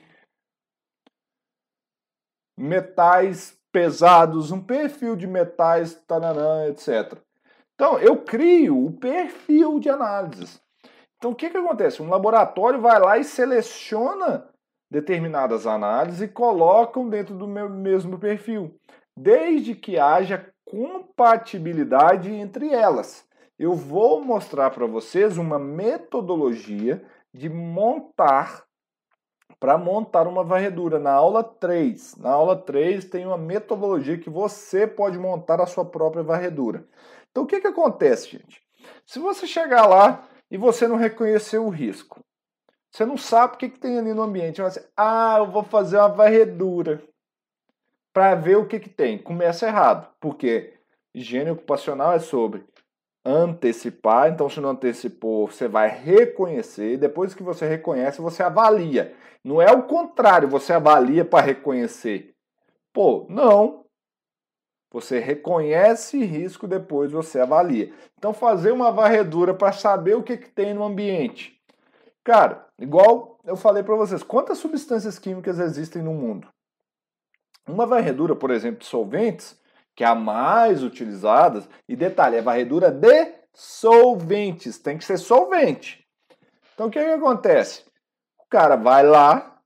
metais 2.58 3.58
pesados, 3.72 4.50
um 4.50 4.62
perfil 4.62 5.16
de 5.16 5.26
metais, 5.26 5.94
tananã, 6.06 6.66
etc. 6.66 7.18
Então, 7.74 7.98
eu 7.98 8.22
crio 8.22 8.86
o 8.86 8.92
perfil 8.92 9.78
de 9.78 9.88
análises. 9.88 10.60
Então, 11.16 11.30
o 11.30 11.34
que, 11.34 11.48
que 11.48 11.56
acontece? 11.56 12.02
Um 12.02 12.10
laboratório 12.10 12.80
vai 12.80 12.98
lá 13.00 13.18
e 13.18 13.24
seleciona 13.24 14.48
determinadas 14.90 15.66
análises 15.66 16.22
e 16.22 16.28
colocam 16.28 17.08
dentro 17.08 17.36
do 17.36 17.46
meu 17.46 17.68
mesmo 17.68 18.18
perfil, 18.18 18.74
desde 19.16 19.74
que 19.74 19.98
haja 19.98 20.52
compatibilidade 20.64 22.30
entre 22.30 22.70
elas 22.70 23.28
eu 23.60 23.74
vou 23.74 24.24
mostrar 24.24 24.70
para 24.70 24.86
vocês 24.86 25.36
uma 25.36 25.58
metodologia 25.58 27.04
de 27.30 27.46
montar 27.50 28.64
para 29.58 29.76
montar 29.76 30.26
uma 30.26 30.42
varredura. 30.42 30.98
Na 30.98 31.12
aula 31.12 31.44
3, 31.44 32.16
na 32.16 32.30
aula 32.30 32.56
3 32.56 33.04
tem 33.04 33.26
uma 33.26 33.36
metodologia 33.36 34.16
que 34.16 34.30
você 34.30 34.86
pode 34.86 35.18
montar 35.18 35.60
a 35.60 35.66
sua 35.66 35.84
própria 35.84 36.22
varredura. 36.22 36.88
Então 37.30 37.42
o 37.42 37.46
que, 37.46 37.60
que 37.60 37.66
acontece, 37.66 38.30
gente? 38.30 38.62
Se 39.04 39.18
você 39.18 39.46
chegar 39.46 39.86
lá 39.86 40.26
e 40.50 40.56
você 40.56 40.88
não 40.88 40.96
reconhecer 40.96 41.58
o 41.58 41.68
risco, 41.68 42.24
você 42.90 43.04
não 43.04 43.18
sabe 43.18 43.56
o 43.56 43.58
que, 43.58 43.68
que 43.68 43.78
tem 43.78 43.98
ali 43.98 44.14
no 44.14 44.22
ambiente, 44.22 44.62
você, 44.62 44.88
ah, 44.96 45.36
eu 45.38 45.50
vou 45.50 45.62
fazer 45.62 45.98
uma 45.98 46.08
varredura 46.08 47.02
para 48.10 48.34
ver 48.34 48.56
o 48.56 48.66
que, 48.66 48.80
que 48.80 48.88
tem. 48.88 49.18
Começa 49.18 49.66
errado, 49.66 50.10
porque 50.18 50.72
higiene 51.14 51.50
ocupacional 51.50 52.14
é 52.14 52.18
sobre 52.18 52.64
antecipar, 53.24 54.30
então 54.30 54.48
se 54.48 54.60
não 54.60 54.70
antecipou, 54.70 55.46
você 55.46 55.68
vai 55.68 55.88
reconhecer, 55.88 56.96
depois 56.96 57.34
que 57.34 57.42
você 57.42 57.66
reconhece, 57.66 58.20
você 58.20 58.42
avalia. 58.42 59.14
Não 59.44 59.60
é 59.60 59.70
o 59.70 59.82
contrário, 59.82 60.48
você 60.48 60.72
avalia 60.72 61.24
para 61.24 61.44
reconhecer. 61.44 62.34
Pô, 62.92 63.26
não. 63.28 63.84
Você 64.92 65.20
reconhece 65.20 66.18
risco, 66.24 66.66
depois 66.66 67.12
você 67.12 67.38
avalia. 67.40 67.92
Então 68.18 68.32
fazer 68.32 68.72
uma 68.72 68.90
varredura 68.90 69.54
para 69.54 69.72
saber 69.72 70.16
o 70.16 70.22
que, 70.22 70.36
que 70.36 70.50
tem 70.50 70.74
no 70.74 70.82
ambiente. 70.82 71.60
Cara, 72.24 72.66
igual 72.78 73.38
eu 73.44 73.56
falei 73.56 73.82
para 73.82 73.94
vocês, 73.94 74.22
quantas 74.22 74.58
substâncias 74.58 75.18
químicas 75.18 75.58
existem 75.58 76.02
no 76.02 76.12
mundo? 76.12 76.48
Uma 77.66 77.86
varredura, 77.86 78.34
por 78.34 78.50
exemplo, 78.50 78.80
de 78.80 78.86
solventes, 78.86 79.58
que 79.94 80.04
é 80.04 80.06
a 80.06 80.14
mais 80.14 80.82
utilizada, 80.82 81.62
e 81.88 81.94
detalhe, 81.94 82.36
é 82.36 82.42
varredura 82.42 82.90
de 82.90 83.34
solventes, 83.52 84.78
tem 84.78 84.96
que 84.96 85.04
ser 85.04 85.18
solvente. 85.18 86.06
Então 86.74 86.88
o 86.88 86.90
que, 86.90 86.98
que 86.98 87.10
acontece? 87.10 87.84
O 88.38 88.48
cara 88.48 88.76
vai 88.76 89.04
lá, 89.04 89.60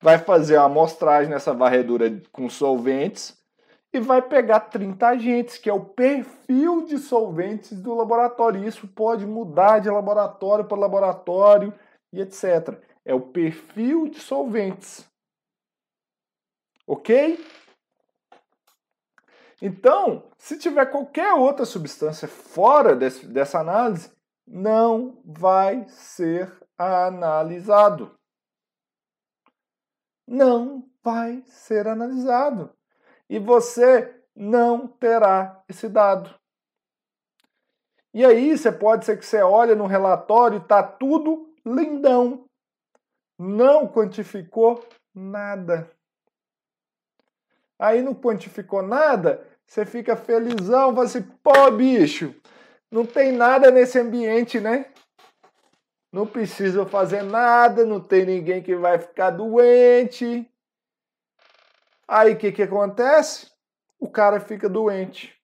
vai 0.00 0.18
fazer 0.18 0.56
uma 0.56 0.66
amostragem 0.66 1.30
nessa 1.30 1.52
varredura 1.52 2.22
com 2.30 2.48
solventes 2.48 3.36
e 3.92 3.98
vai 3.98 4.22
pegar 4.22 4.60
30 4.60 5.06
agentes, 5.08 5.58
que 5.58 5.68
é 5.68 5.72
o 5.72 5.84
perfil 5.84 6.84
de 6.84 6.98
solventes 6.98 7.80
do 7.80 7.94
laboratório. 7.94 8.64
Isso 8.64 8.86
pode 8.86 9.26
mudar 9.26 9.80
de 9.80 9.90
laboratório 9.90 10.64
para 10.64 10.78
laboratório 10.78 11.74
e 12.12 12.20
etc. 12.20 12.80
É 13.04 13.12
o 13.12 13.20
perfil 13.20 14.08
de 14.08 14.20
solventes. 14.20 15.04
Ok? 16.86 17.44
Então, 19.60 20.30
se 20.38 20.58
tiver 20.58 20.86
qualquer 20.86 21.34
outra 21.34 21.66
substância 21.66 22.26
fora 22.26 22.96
desse, 22.96 23.26
dessa 23.26 23.60
análise, 23.60 24.10
não 24.46 25.20
vai 25.24 25.86
ser 25.88 26.50
analisado. 26.78 28.18
Não 30.26 30.88
vai 31.02 31.42
ser 31.46 31.86
analisado. 31.86 32.74
E 33.28 33.38
você 33.38 34.22
não 34.34 34.88
terá 34.88 35.62
esse 35.68 35.88
dado. 35.88 36.34
E 38.14 38.24
aí, 38.24 38.56
você 38.56 38.72
pode 38.72 39.04
ser 39.04 39.18
que 39.18 39.26
você 39.26 39.42
olhe 39.42 39.74
no 39.74 39.86
relatório 39.86 40.58
e 40.58 40.62
está 40.62 40.82
tudo 40.82 41.54
lindão. 41.64 42.46
Não 43.38 43.86
quantificou 43.86 44.84
nada. 45.14 45.90
Aí 47.78 48.02
não 48.02 48.14
quantificou 48.14 48.82
nada, 48.82 49.46
você 49.70 49.86
fica 49.86 50.16
felizão, 50.16 51.00
assim, 51.00 51.22
pô, 51.22 51.70
bicho, 51.70 52.34
não 52.90 53.06
tem 53.06 53.30
nada 53.30 53.70
nesse 53.70 54.00
ambiente, 54.00 54.58
né? 54.58 54.92
Não 56.12 56.26
precisa 56.26 56.84
fazer 56.84 57.22
nada, 57.22 57.86
não 57.86 58.00
tem 58.00 58.26
ninguém 58.26 58.60
que 58.60 58.74
vai 58.74 58.98
ficar 58.98 59.30
doente. 59.30 60.44
Aí 62.08 62.32
o 62.32 62.36
que, 62.36 62.50
que 62.50 62.64
acontece? 62.64 63.48
O 63.96 64.10
cara 64.10 64.40
fica 64.40 64.68
doente. 64.68 65.40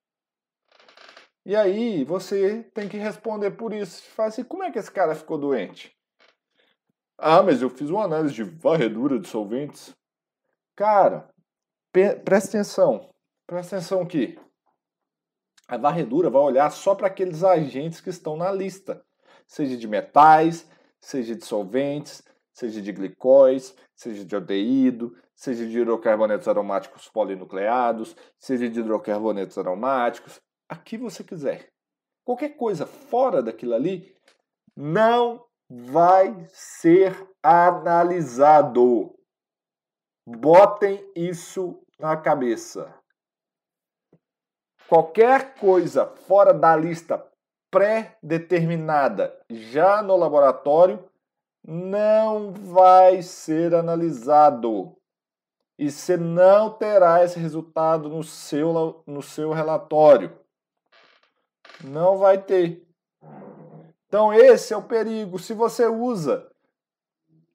E 1.44 1.54
aí 1.54 2.02
você 2.02 2.64
tem 2.74 2.88
que 2.88 2.96
responder 2.96 3.52
por 3.52 3.72
isso. 3.72 4.02
Fala 4.10 4.30
assim, 4.30 4.42
como 4.42 4.64
é 4.64 4.72
que 4.72 4.78
esse 4.80 4.90
cara 4.90 5.14
ficou 5.14 5.38
doente? 5.38 5.96
Ah, 7.16 7.44
mas 7.44 7.62
eu 7.62 7.70
fiz 7.70 7.90
uma 7.90 8.02
análise 8.02 8.34
de 8.34 8.42
varredura 8.42 9.20
de 9.20 9.28
solventes. 9.28 9.94
Cara, 10.74 11.28
presta 12.24 12.58
atenção. 12.58 13.08
Presta 13.46 13.76
atenção 13.76 14.02
aqui. 14.02 14.36
A 15.68 15.76
varredura 15.76 16.28
vai 16.28 16.42
olhar 16.42 16.68
só 16.70 16.96
para 16.96 17.06
aqueles 17.06 17.44
agentes 17.44 18.00
que 18.00 18.10
estão 18.10 18.36
na 18.36 18.50
lista, 18.50 19.04
seja 19.46 19.76
de 19.76 19.86
metais, 19.86 20.68
seja 21.00 21.34
de 21.36 21.44
solventes, 21.44 22.24
seja 22.52 22.82
de 22.82 22.90
glicóis, 22.90 23.76
seja 23.94 24.24
de 24.24 24.34
aldeído, 24.34 25.16
seja 25.32 25.64
de 25.64 25.78
hidrocarbonetos 25.78 26.48
aromáticos 26.48 27.08
polinucleados, 27.08 28.16
seja 28.36 28.68
de 28.68 28.80
hidrocarbonetos 28.80 29.56
aromáticos, 29.56 30.40
aqui 30.68 30.98
você 30.98 31.22
quiser. 31.22 31.72
Qualquer 32.24 32.56
coisa 32.56 32.84
fora 32.84 33.40
daquilo 33.40 33.74
ali 33.74 34.12
não 34.76 35.46
vai 35.70 36.48
ser 36.50 37.14
analisado. 37.40 39.14
Botem 40.26 41.08
isso 41.14 41.80
na 42.00 42.16
cabeça 42.16 42.92
qualquer 44.88 45.54
coisa 45.54 46.06
fora 46.06 46.52
da 46.52 46.76
lista 46.76 47.24
pré-determinada 47.70 49.36
já 49.50 50.02
no 50.02 50.16
laboratório 50.16 51.04
não 51.66 52.52
vai 52.52 53.22
ser 53.22 53.74
analisado. 53.74 54.96
E 55.78 55.90
você 55.90 56.16
não 56.16 56.70
terá 56.70 57.22
esse 57.22 57.38
resultado 57.38 58.08
no 58.08 58.22
seu, 58.22 59.02
no 59.06 59.20
seu 59.20 59.52
relatório. 59.52 60.38
Não 61.84 62.16
vai 62.16 62.38
ter. 62.38 62.86
Então, 64.06 64.32
esse 64.32 64.72
é 64.72 64.76
o 64.76 64.82
perigo. 64.82 65.38
Se 65.38 65.52
você 65.52 65.86
usa 65.86 66.50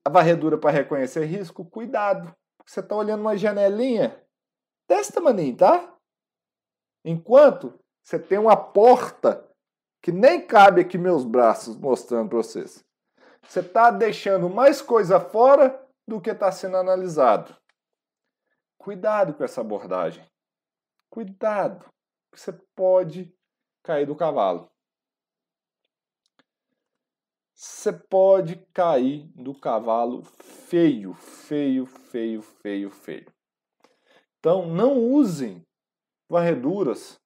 a 0.03 0.09
varredura 0.09 0.57
para 0.57 0.71
reconhecer 0.71 1.25
risco, 1.25 1.65
cuidado. 1.65 2.35
Você 2.65 2.79
está 2.79 2.95
olhando 2.95 3.21
uma 3.21 3.37
janelinha 3.37 4.15
desse 4.87 5.11
tamanho, 5.11 5.55
tá? 5.55 5.90
Enquanto 7.03 7.79
você 8.03 8.19
tem 8.19 8.37
uma 8.37 8.57
porta 8.57 9.47
que 10.01 10.11
nem 10.11 10.45
cabe 10.45 10.81
aqui 10.81 10.97
meus 10.97 11.23
braços 11.23 11.77
mostrando 11.77 12.29
para 12.29 12.37
vocês. 12.37 12.83
Você 13.43 13.59
está 13.59 13.91
deixando 13.91 14.49
mais 14.49 14.81
coisa 14.81 15.19
fora 15.19 15.87
do 16.07 16.19
que 16.19 16.31
está 16.31 16.51
sendo 16.51 16.77
analisado. 16.77 17.55
Cuidado 18.77 19.33
com 19.33 19.43
essa 19.43 19.61
abordagem. 19.61 20.25
Cuidado, 21.09 21.85
você 22.33 22.51
pode 22.75 23.31
cair 23.83 24.05
do 24.07 24.15
cavalo. 24.15 24.69
Você 27.53 27.93
pode 27.93 28.55
cair 28.73 29.27
do 29.35 29.53
cavalo 29.53 30.23
feio, 30.23 31.13
feio, 31.13 31.85
feio, 31.85 32.41
feio, 32.41 32.89
feio. 32.89 33.31
Então 34.39 34.65
não 34.65 34.97
usem 34.97 35.63
varreduras. 36.31 37.19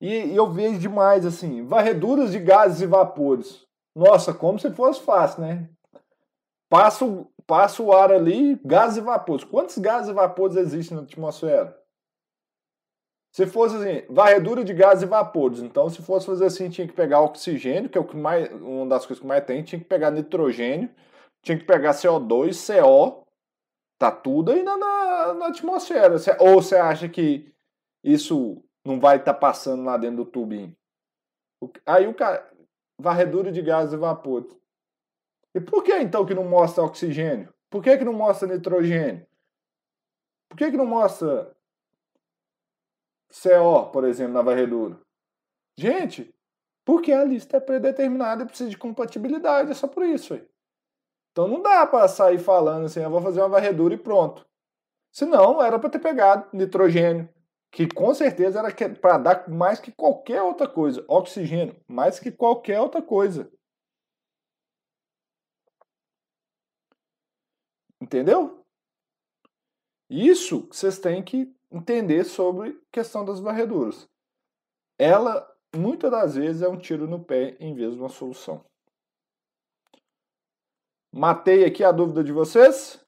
E, 0.00 0.26
e 0.26 0.36
eu 0.36 0.52
vejo 0.52 0.78
demais 0.78 1.24
assim, 1.24 1.64
varreduras 1.64 2.30
de 2.30 2.38
gases 2.38 2.82
e 2.82 2.86
vapores. 2.86 3.66
Nossa, 3.96 4.32
como 4.32 4.58
se 4.58 4.70
fosse 4.70 5.00
fácil, 5.00 5.40
né? 5.40 5.68
Passa 6.68 7.04
o, 7.04 7.32
passa 7.46 7.82
o 7.82 7.92
ar 7.92 8.12
ali, 8.12 8.60
gases 8.64 8.98
e 8.98 9.00
vapores. 9.00 9.44
Quantos 9.44 9.78
gases 9.78 10.10
e 10.10 10.12
vapores 10.12 10.56
existem 10.56 10.96
na 10.96 11.02
atmosfera? 11.02 11.76
Se 13.32 13.46
fosse 13.46 13.76
assim, 13.76 14.04
varredura 14.12 14.62
de 14.62 14.74
gases 14.74 15.02
e 15.02 15.06
vapores, 15.06 15.60
então 15.60 15.88
se 15.88 16.02
fosse 16.02 16.26
fazer 16.26 16.46
assim, 16.46 16.68
tinha 16.68 16.86
que 16.86 16.94
pegar 16.94 17.20
oxigênio, 17.20 17.88
que 17.88 17.96
é 17.96 18.00
o 18.00 18.06
que 18.06 18.16
mais, 18.16 18.50
uma 18.60 18.86
das 18.86 19.04
coisas 19.04 19.20
que 19.20 19.26
mais 19.26 19.44
tem, 19.44 19.62
tinha 19.62 19.78
que 19.78 19.84
pegar 19.84 20.10
nitrogênio, 20.10 20.90
tinha 21.42 21.58
que 21.58 21.64
pegar 21.64 21.92
CO2, 21.92 22.54
CO, 22.54 23.22
tá 23.98 24.10
tudo 24.10 24.52
aí 24.52 24.62
na, 24.62 24.76
na, 24.76 25.34
na 25.34 25.46
atmosfera. 25.48 26.14
Ou 26.40 26.62
você 26.62 26.76
acha 26.76 27.08
que 27.08 27.52
isso 28.02 28.62
não 28.84 28.98
vai 28.98 29.16
estar 29.16 29.34
tá 29.34 29.38
passando 29.38 29.84
lá 29.84 29.96
dentro 29.96 30.24
do 30.24 30.30
tubinho. 30.30 30.76
Aí 31.86 32.06
o 32.06 32.14
cara. 32.14 32.48
Varredura 33.00 33.52
de 33.52 33.62
gases 33.62 33.94
e 33.94 33.96
vapor. 33.96 34.44
E 35.54 35.60
por 35.60 35.84
que 35.84 35.96
então 35.96 36.26
que 36.26 36.34
não 36.34 36.44
mostra 36.44 36.82
oxigênio? 36.82 37.54
Por 37.70 37.82
que, 37.82 37.96
que 37.96 38.04
não 38.04 38.12
mostra 38.12 38.48
nitrogênio? 38.48 39.26
Por 40.48 40.56
que, 40.56 40.70
que 40.70 40.76
não 40.76 40.86
mostra 40.86 41.54
CO, 43.30 43.90
por 43.92 44.04
exemplo, 44.04 44.34
na 44.34 44.42
varredura? 44.42 44.98
Gente, 45.76 46.34
porque 46.84 47.12
a 47.12 47.22
lista 47.22 47.58
é 47.58 47.60
predeterminada 47.60 48.42
e 48.42 48.46
precisa 48.46 48.70
de 48.70 48.78
compatibilidade, 48.78 49.70
é 49.70 49.74
só 49.74 49.86
por 49.86 50.04
isso. 50.04 50.34
Aí. 50.34 50.48
Então 51.30 51.46
não 51.46 51.62
dá 51.62 51.86
para 51.86 52.08
sair 52.08 52.38
falando 52.38 52.86
assim, 52.86 53.00
eu 53.00 53.10
vou 53.10 53.20
fazer 53.20 53.40
uma 53.40 53.48
varredura 53.48 53.94
e 53.94 53.98
pronto. 53.98 54.46
Senão 55.12 55.62
era 55.62 55.78
para 55.78 55.90
ter 55.90 55.98
pegado 55.98 56.48
nitrogênio, 56.52 57.28
que 57.70 57.86
com 57.86 58.14
certeza 58.14 58.58
era 58.60 58.74
para 58.96 59.18
dar 59.18 59.48
mais 59.48 59.78
que 59.78 59.92
qualquer 59.92 60.42
outra 60.42 60.68
coisa, 60.68 61.04
oxigênio, 61.08 61.76
mais 61.86 62.18
que 62.18 62.30
qualquer 62.30 62.80
outra 62.80 63.02
coisa. 63.02 63.50
Entendeu? 68.00 68.64
Isso 70.08 70.66
vocês 70.68 70.98
têm 70.98 71.22
que 71.22 71.54
entender 71.70 72.24
sobre 72.24 72.80
questão 72.90 73.24
das 73.24 73.40
varreduras. 73.40 74.08
Ela, 74.98 75.46
muitas 75.76 76.10
das 76.10 76.34
vezes, 76.34 76.62
é 76.62 76.68
um 76.68 76.78
tiro 76.78 77.06
no 77.06 77.22
pé 77.22 77.56
em 77.60 77.74
vez 77.74 77.92
de 77.92 78.00
uma 78.00 78.08
solução. 78.08 78.64
Matei 81.12 81.64
aqui 81.64 81.84
a 81.84 81.92
dúvida 81.92 82.24
de 82.24 82.32
vocês? 82.32 83.04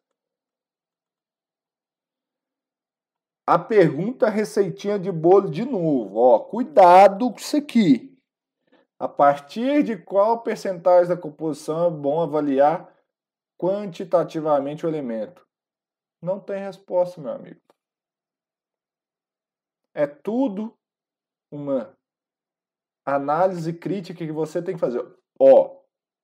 A 3.51 3.59
pergunta 3.59 4.31
receitinha 4.31 4.97
de 4.97 5.11
bolo 5.11 5.51
de 5.51 5.65
novo. 5.65 6.17
Ó, 6.21 6.39
cuidado 6.39 7.33
com 7.33 7.37
isso 7.37 7.57
aqui. 7.57 8.17
A 8.97 9.09
partir 9.09 9.83
de 9.83 9.97
qual 9.97 10.45
percentagem 10.45 11.09
da 11.09 11.21
composição 11.21 11.89
é 11.89 11.91
bom 11.91 12.23
avaliar 12.23 12.97
quantitativamente 13.59 14.87
o 14.87 14.89
elemento? 14.89 15.45
Não 16.23 16.39
tem 16.39 16.61
resposta, 16.61 17.21
meu 17.21 17.33
amigo. 17.33 17.61
É 19.95 20.07
tudo 20.07 20.73
uma 21.51 21.93
análise 23.05 23.73
crítica 23.73 24.25
que 24.25 24.31
você 24.31 24.63
tem 24.63 24.75
que 24.75 24.81
fazer. 24.81 25.05
Ó, 25.41 25.77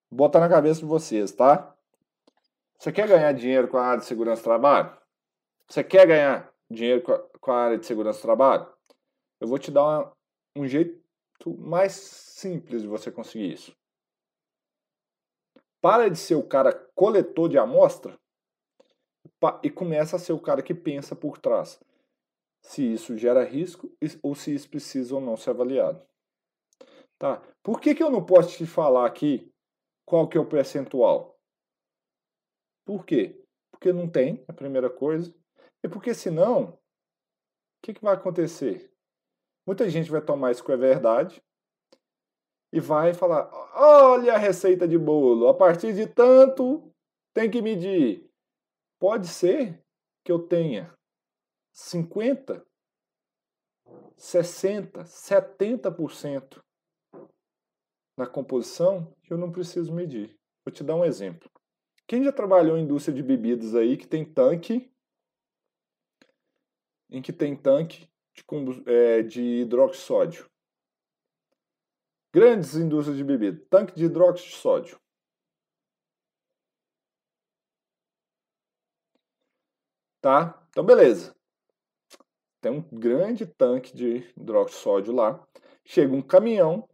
botar 0.08 0.38
na 0.38 0.48
cabeça 0.48 0.78
de 0.78 0.86
vocês, 0.86 1.32
tá? 1.32 1.76
Você 2.78 2.92
quer 2.92 3.08
ganhar 3.08 3.32
dinheiro 3.32 3.66
com 3.66 3.78
a 3.78 3.84
área 3.84 3.98
de 3.98 4.06
segurança 4.06 4.42
do 4.42 4.44
trabalho? 4.44 4.96
Você 5.68 5.82
quer 5.82 6.06
ganhar 6.06 6.55
dinheiro 6.70 7.02
com 7.40 7.52
a 7.52 7.56
área 7.56 7.78
de 7.78 7.86
segurança 7.86 8.18
do 8.18 8.22
trabalho? 8.22 8.66
Eu 9.40 9.48
vou 9.48 9.58
te 9.58 9.70
dar 9.70 9.84
uma, 9.84 10.12
um 10.56 10.66
jeito 10.66 11.00
mais 11.58 11.92
simples 11.92 12.82
de 12.82 12.88
você 12.88 13.10
conseguir 13.10 13.52
isso. 13.52 13.76
Para 15.80 16.08
de 16.08 16.18
ser 16.18 16.34
o 16.34 16.46
cara 16.46 16.72
coletor 16.94 17.48
de 17.48 17.58
amostra 17.58 18.18
e 19.62 19.70
começa 19.70 20.16
a 20.16 20.18
ser 20.18 20.32
o 20.32 20.40
cara 20.40 20.62
que 20.62 20.74
pensa 20.74 21.14
por 21.14 21.38
trás. 21.38 21.80
Se 22.62 22.82
isso 22.82 23.16
gera 23.16 23.44
risco 23.44 23.92
ou 24.22 24.34
se 24.34 24.54
isso 24.54 24.68
precisa 24.68 25.14
ou 25.14 25.20
não 25.20 25.36
ser 25.36 25.50
avaliado. 25.50 26.04
Tá? 27.18 27.42
Por 27.62 27.80
que, 27.80 27.94
que 27.94 28.02
eu 28.02 28.10
não 28.10 28.24
posso 28.24 28.56
te 28.56 28.66
falar 28.66 29.06
aqui 29.06 29.52
qual 30.04 30.28
que 30.28 30.36
é 30.36 30.40
o 30.40 30.48
percentual? 30.48 31.38
Por 32.84 33.04
quê? 33.04 33.42
Porque 33.70 33.92
não 33.92 34.08
tem, 34.08 34.44
a 34.48 34.52
primeira 34.52 34.88
coisa. 34.90 35.34
E 35.86 35.88
porque 35.88 36.12
senão, 36.12 36.64
o 36.64 36.78
que, 37.80 37.94
que 37.94 38.02
vai 38.02 38.14
acontecer? 38.14 38.92
Muita 39.64 39.88
gente 39.88 40.10
vai 40.10 40.20
tomar 40.20 40.50
isso 40.50 40.64
que 40.64 40.72
é 40.72 40.76
verdade 40.76 41.40
e 42.72 42.80
vai 42.80 43.14
falar: 43.14 43.48
olha 43.72 44.34
a 44.34 44.36
receita 44.36 44.88
de 44.88 44.98
bolo, 44.98 45.46
a 45.46 45.54
partir 45.54 45.94
de 45.94 46.08
tanto 46.08 46.92
tem 47.32 47.48
que 47.48 47.62
medir. 47.62 48.28
Pode 48.98 49.28
ser 49.28 49.80
que 50.24 50.32
eu 50.32 50.40
tenha 50.40 50.92
50, 51.70 52.66
60, 54.16 55.04
70% 55.04 56.64
na 58.18 58.26
composição 58.26 59.14
que 59.22 59.32
eu 59.32 59.38
não 59.38 59.52
preciso 59.52 59.94
medir. 59.94 60.36
Vou 60.64 60.72
te 60.72 60.82
dar 60.82 60.96
um 60.96 61.04
exemplo. 61.04 61.48
Quem 62.08 62.24
já 62.24 62.32
trabalhou 62.32 62.76
em 62.76 62.82
indústria 62.82 63.14
de 63.14 63.22
bebidas 63.22 63.76
aí 63.76 63.96
que 63.96 64.08
tem 64.08 64.24
tanque, 64.24 64.92
em 67.10 67.22
que 67.22 67.32
tem 67.32 67.56
tanque 67.56 68.08
de, 68.34 68.44
é, 68.86 69.22
de 69.22 69.42
hidroxódio? 69.42 70.50
Grandes 72.32 72.74
indústrias 72.74 73.16
de 73.16 73.24
bebida, 73.24 73.64
tanque 73.70 73.94
de 73.94 74.04
hidróxido 74.04 74.50
de 74.50 74.56
sódio. 74.56 75.00
Tá? 80.20 80.66
Então, 80.70 80.84
beleza. 80.84 81.34
Tem 82.60 82.72
um 82.72 82.82
grande 82.82 83.46
tanque 83.46 83.96
de 83.96 84.28
hidróxido 84.36 84.76
de 84.76 84.82
sódio 84.82 85.14
lá. 85.14 85.46
Chega 85.84 86.12
um 86.12 86.20
caminhão. 86.20 86.88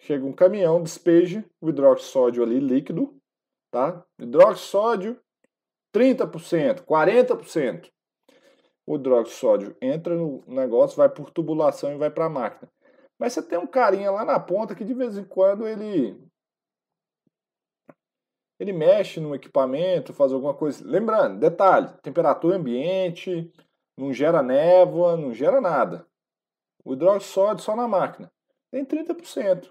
Chega 0.00 0.24
um 0.24 0.32
caminhão, 0.32 0.82
despeja 0.82 1.48
o 1.60 1.68
hidróxido 1.68 2.06
de 2.06 2.12
sódio 2.12 2.42
ali 2.42 2.60
líquido, 2.60 3.20
tá? 3.70 4.04
Hidróxido 4.18 4.54
de 4.54 4.70
sódio 4.70 5.22
30%, 5.92 6.84
40%. 6.84 7.90
O 8.88 8.96
hidróxido 8.96 9.28
de 9.28 9.38
sódio 9.38 9.76
entra 9.82 10.14
no 10.14 10.42
negócio, 10.46 10.96
vai 10.96 11.10
por 11.10 11.30
tubulação 11.30 11.92
e 11.92 11.98
vai 11.98 12.10
para 12.10 12.24
a 12.24 12.30
máquina. 12.30 12.72
Mas 13.18 13.34
você 13.34 13.42
tem 13.42 13.58
um 13.58 13.66
carinha 13.66 14.10
lá 14.10 14.24
na 14.24 14.40
ponta 14.40 14.74
que 14.74 14.82
de 14.82 14.94
vez 14.94 15.18
em 15.18 15.24
quando 15.24 15.68
ele 15.68 16.18
ele 18.58 18.72
mexe 18.72 19.20
no 19.20 19.34
equipamento, 19.34 20.14
faz 20.14 20.32
alguma 20.32 20.54
coisa. 20.54 20.82
Lembrando, 20.88 21.38
detalhe, 21.38 21.92
temperatura 22.00 22.56
ambiente, 22.56 23.52
não 23.94 24.10
gera 24.10 24.42
névoa, 24.42 25.18
não 25.18 25.34
gera 25.34 25.60
nada. 25.60 26.08
O 26.82 26.94
hidróxido 26.94 27.30
sódio 27.30 27.64
só 27.64 27.76
na 27.76 27.86
máquina. 27.86 28.32
Tem 28.70 28.86
30%. 28.86 29.70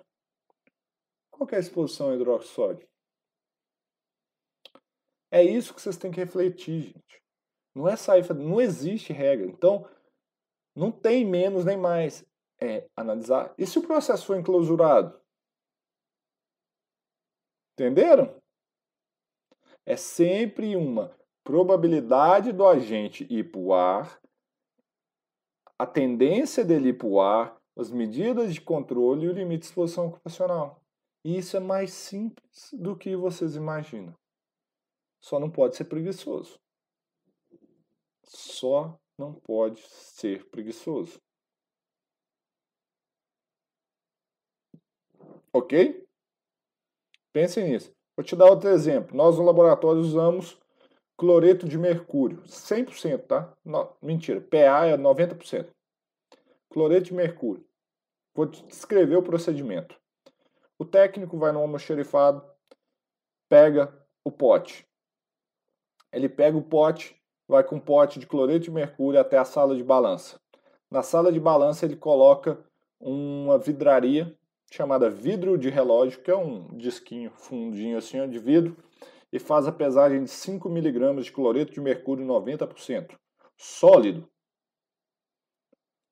Qual 1.32 1.50
é 1.52 1.56
a 1.56 1.60
exposição 1.60 2.10
ao 2.10 2.14
hidróxido 2.14 2.54
sódio? 2.54 2.88
É 5.32 5.42
isso 5.42 5.74
que 5.74 5.82
vocês 5.82 5.98
têm 5.98 6.12
que 6.12 6.20
refletir, 6.20 6.94
gente. 6.94 7.27
Não 7.78 7.88
é 7.88 7.96
sair, 7.96 8.28
não 8.34 8.60
existe 8.60 9.14
regra. 9.14 9.46
Então, 9.46 9.88
não 10.76 10.92
tem 10.92 11.24
menos 11.24 11.64
nem 11.64 11.78
mais. 11.78 12.26
É 12.60 12.88
analisar. 12.96 13.54
E 13.58 13.66
se 13.68 13.78
o 13.78 13.84
processo 13.84 14.26
for 14.26 14.38
enclausurado? 14.38 15.20
Entenderam? 17.74 18.36
é 19.88 19.96
sempre 19.96 20.76
uma 20.76 21.18
probabilidade 21.46 22.52
do 22.52 22.68
agente 22.68 23.26
ir 23.30 23.50
para 23.50 23.62
o 23.62 23.74
ar, 23.74 24.22
a 25.80 25.88
tendência 25.88 26.66
dele 26.66 26.90
ir 26.90 26.98
para 26.98 27.08
o 27.08 27.22
ar, 27.22 27.58
as 27.78 27.90
medidas 27.90 28.54
de 28.54 28.60
controle 28.60 29.26
e 29.26 29.30
o 29.30 29.32
limite 29.32 29.62
de 29.62 29.66
exposição 29.68 30.08
ocupacional. 30.08 30.84
E 31.24 31.38
isso 31.38 31.56
é 31.56 31.62
mais 31.62 31.92
simples 31.92 32.70
do 32.74 32.98
que 32.98 33.16
vocês 33.16 33.56
imaginam. 33.56 34.14
Só 35.22 35.40
não 35.40 35.50
pode 35.50 35.78
ser 35.78 35.86
preguiçoso. 35.86 36.60
Só 38.28 39.00
não 39.18 39.34
pode 39.34 39.82
ser 39.82 40.46
preguiçoso. 40.50 41.20
Ok? 45.52 46.06
Pensem 47.34 47.70
nisso. 47.70 47.92
Vou 48.16 48.24
te 48.24 48.36
dar 48.36 48.46
outro 48.46 48.70
exemplo. 48.70 49.16
Nós 49.16 49.38
no 49.38 49.44
laboratório 49.44 50.02
usamos 50.02 50.60
cloreto 51.18 51.68
de 51.68 51.78
mercúrio, 51.78 52.44
100%, 52.44 53.26
tá? 53.26 53.58
Mentira, 54.02 54.40
PA 54.40 54.86
é 54.86 54.98
90%. 54.98 55.74
Cloreto 56.70 57.06
de 57.08 57.14
mercúrio. 57.14 57.66
Vou 58.36 58.46
te 58.46 58.64
descrever 58.68 59.16
o 59.16 59.24
procedimento. 59.24 60.00
O 60.78 60.86
técnico 60.86 61.38
vai 61.40 61.52
no 61.52 61.60
almoxerifado, 61.60 62.48
pega 63.50 63.92
o 64.24 64.32
pote. 64.32 64.88
Ele 66.12 66.30
pega 66.30 66.56
o 66.56 66.62
pote, 66.62 67.17
vai 67.48 67.64
com 67.64 67.78
o 67.78 67.82
pote 67.82 68.20
de 68.20 68.28
cloreto 68.28 68.66
de 68.66 68.72
mercúrio 68.72 69.20
até 69.20 69.38
a 69.38 69.46
sala 69.46 69.76
de 69.76 69.84
balança. 69.84 70.40
Na 70.90 71.02
sala 71.02 71.32
de 71.32 71.40
balança 71.40 71.86
ele 71.86 71.96
coloca 71.96 72.60
uma 73.00 73.58
vidraria 73.58 74.38
chamada 74.72 75.10
vidro 75.10 75.58
de 75.58 75.70
relógio, 75.70 76.22
que 76.22 76.32
é 76.32 76.36
um 76.36 76.78
disquinho 76.78 77.32
fundinho 77.32 77.98
assim 77.98 78.28
de 78.30 78.40
vidro, 78.40 78.76
e 79.32 79.40
faz 79.40 79.68
a 79.68 79.72
pesagem 79.72 80.24
de 80.24 80.30
5 80.30 80.70
mg 80.70 81.22
de 81.22 81.32
cloreto 81.32 81.74
de 81.74 81.82
mercúrio 81.82 82.26
90%. 82.26 83.16
Sólido. 83.58 84.28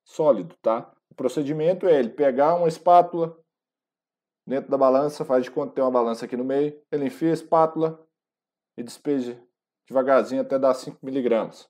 Sólido, 0.04 0.54
tá? 0.62 0.92
O 1.10 1.14
procedimento 1.14 1.86
é 1.86 1.98
ele 1.98 2.10
pegar 2.10 2.54
uma 2.54 2.68
espátula 2.68 3.36
dentro 4.46 4.70
da 4.70 4.78
balança, 4.78 5.24
faz 5.24 5.44
de 5.44 5.50
conta 5.50 5.70
que 5.70 5.74
tem 5.76 5.84
uma 5.84 5.90
balança 5.90 6.24
aqui 6.24 6.36
no 6.36 6.44
meio, 6.44 6.80
ele 6.90 7.06
enfia 7.06 7.30
a 7.30 7.34
espátula 7.34 8.06
e 8.76 8.82
despeja 8.82 9.42
devagarzinho 9.86 10.42
até 10.42 10.58
dar 10.58 10.74
5 10.74 10.98
mg. 11.02 11.66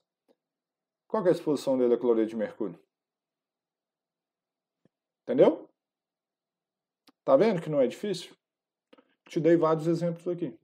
Qual 1.07 1.25
é 1.25 1.29
a 1.29 1.31
exposição 1.31 1.77
dele 1.77 1.93
a 1.93 1.97
cloreto 1.97 2.29
de 2.29 2.35
mercúrio? 2.35 2.79
Entendeu? 5.23 5.69
Tá 7.23 7.35
vendo 7.35 7.61
que 7.61 7.69
não 7.69 7.81
é 7.81 7.87
difícil? 7.87 8.35
Te 9.25 9.39
dei 9.39 9.55
vários 9.55 9.87
exemplos 9.87 10.27
aqui. 10.27 10.57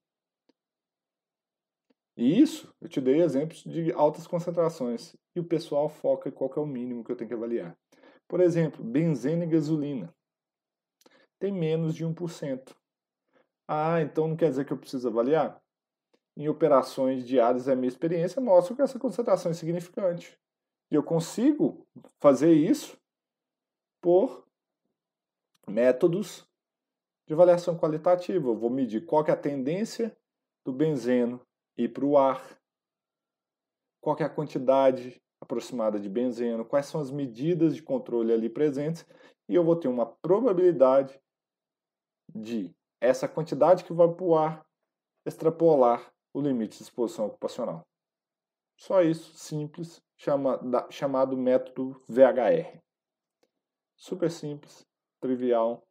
E 2.15 2.39
isso, 2.39 2.73
eu 2.79 2.87
te 2.87 3.01
dei 3.01 3.21
exemplos 3.21 3.63
de 3.63 3.91
altas 3.93 4.27
concentrações. 4.27 5.15
E 5.35 5.39
o 5.39 5.43
pessoal 5.43 5.89
foca 5.89 6.29
em 6.29 6.31
qual 6.31 6.51
é 6.55 6.59
o 6.59 6.65
mínimo 6.65 7.03
que 7.03 7.11
eu 7.11 7.15
tenho 7.15 7.27
que 7.27 7.33
avaliar. 7.33 7.77
Por 8.27 8.39
exemplo, 8.39 8.83
benzena 8.83 9.43
e 9.43 9.47
gasolina. 9.47 10.13
Tem 11.39 11.51
menos 11.51 11.95
de 11.95 12.05
1%. 12.05 12.75
Ah, 13.67 14.01
então 14.01 14.27
não 14.27 14.35
quer 14.35 14.49
dizer 14.49 14.65
que 14.65 14.73
eu 14.73 14.77
preciso 14.77 15.07
avaliar? 15.07 15.62
Em 16.35 16.47
operações 16.47 17.25
diárias, 17.25 17.67
a 17.67 17.75
minha 17.75 17.87
experiência 17.87 18.41
mostra 18.41 18.75
que 18.75 18.81
essa 18.81 18.97
concentração 18.97 19.51
é 19.51 19.53
significante. 19.53 20.37
E 20.89 20.95
eu 20.95 21.03
consigo 21.03 21.85
fazer 22.19 22.53
isso 22.53 22.97
por 24.01 24.45
métodos 25.67 26.47
de 27.25 27.33
avaliação 27.33 27.77
qualitativa. 27.77 28.47
Eu 28.47 28.55
vou 28.55 28.69
medir 28.69 29.05
qual 29.05 29.25
é 29.25 29.31
a 29.31 29.37
tendência 29.37 30.15
do 30.65 30.73
benzeno 30.73 31.41
ir 31.77 31.89
para 31.89 32.05
o 32.05 32.17
ar, 32.17 32.59
qual 34.01 34.15
é 34.19 34.23
a 34.23 34.29
quantidade 34.29 35.21
aproximada 35.41 35.99
de 35.99 36.09
benzeno, 36.09 36.65
quais 36.65 36.85
são 36.85 37.01
as 37.01 37.11
medidas 37.11 37.75
de 37.75 37.83
controle 37.83 38.31
ali 38.31 38.49
presentes, 38.49 39.05
e 39.49 39.55
eu 39.55 39.63
vou 39.63 39.75
ter 39.75 39.87
uma 39.87 40.05
probabilidade 40.05 41.19
de 42.33 42.73
essa 43.01 43.27
quantidade 43.27 43.83
que 43.83 43.93
vai 43.93 44.07
para 44.07 44.23
o 44.23 44.35
ar 44.35 44.65
extrapolar 45.25 46.12
o 46.33 46.41
limite 46.41 46.77
de 46.77 46.83
exposição 46.83 47.27
ocupacional. 47.27 47.81
Só 48.77 49.01
isso, 49.01 49.33
simples, 49.37 50.01
chama, 50.17 50.57
da, 50.57 50.89
chamado 50.89 51.37
método 51.37 52.01
VHR. 52.07 52.79
Super 53.95 54.31
simples, 54.31 54.85
trivial, 55.21 55.81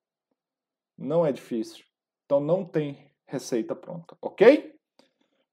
não 0.99 1.25
é 1.25 1.33
difícil. 1.33 1.85
Então 2.25 2.41
não 2.41 2.65
tem 2.65 3.11
receita 3.27 3.75
pronta, 3.75 4.17
ok? 4.21 4.75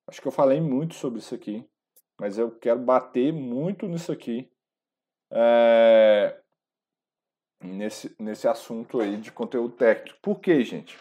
Acho 0.08 0.22
que 0.22 0.28
eu 0.28 0.32
falei 0.32 0.60
muito 0.60 0.96
sobre 0.96 1.20
isso 1.20 1.36
aqui, 1.36 1.64
mas 2.20 2.38
eu 2.38 2.52
quero 2.52 2.80
bater 2.80 3.32
muito 3.32 3.88
nisso 3.88 4.12
aqui, 4.12 4.52
é, 5.32 6.42
nesse, 7.64 8.16
nesse 8.20 8.48
assunto 8.48 9.00
aí 9.00 9.18
de 9.18 9.32
conteúdo 9.32 9.76
técnico. 9.76 10.20
Por 10.22 10.40
quê, 10.40 10.64
gente? 10.64 10.98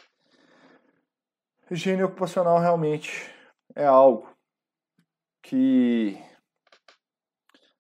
Higiene 1.71 2.03
ocupacional 2.03 2.59
realmente 2.59 3.38
é 3.79 3.87
algo 3.87 4.29
que 5.41 6.19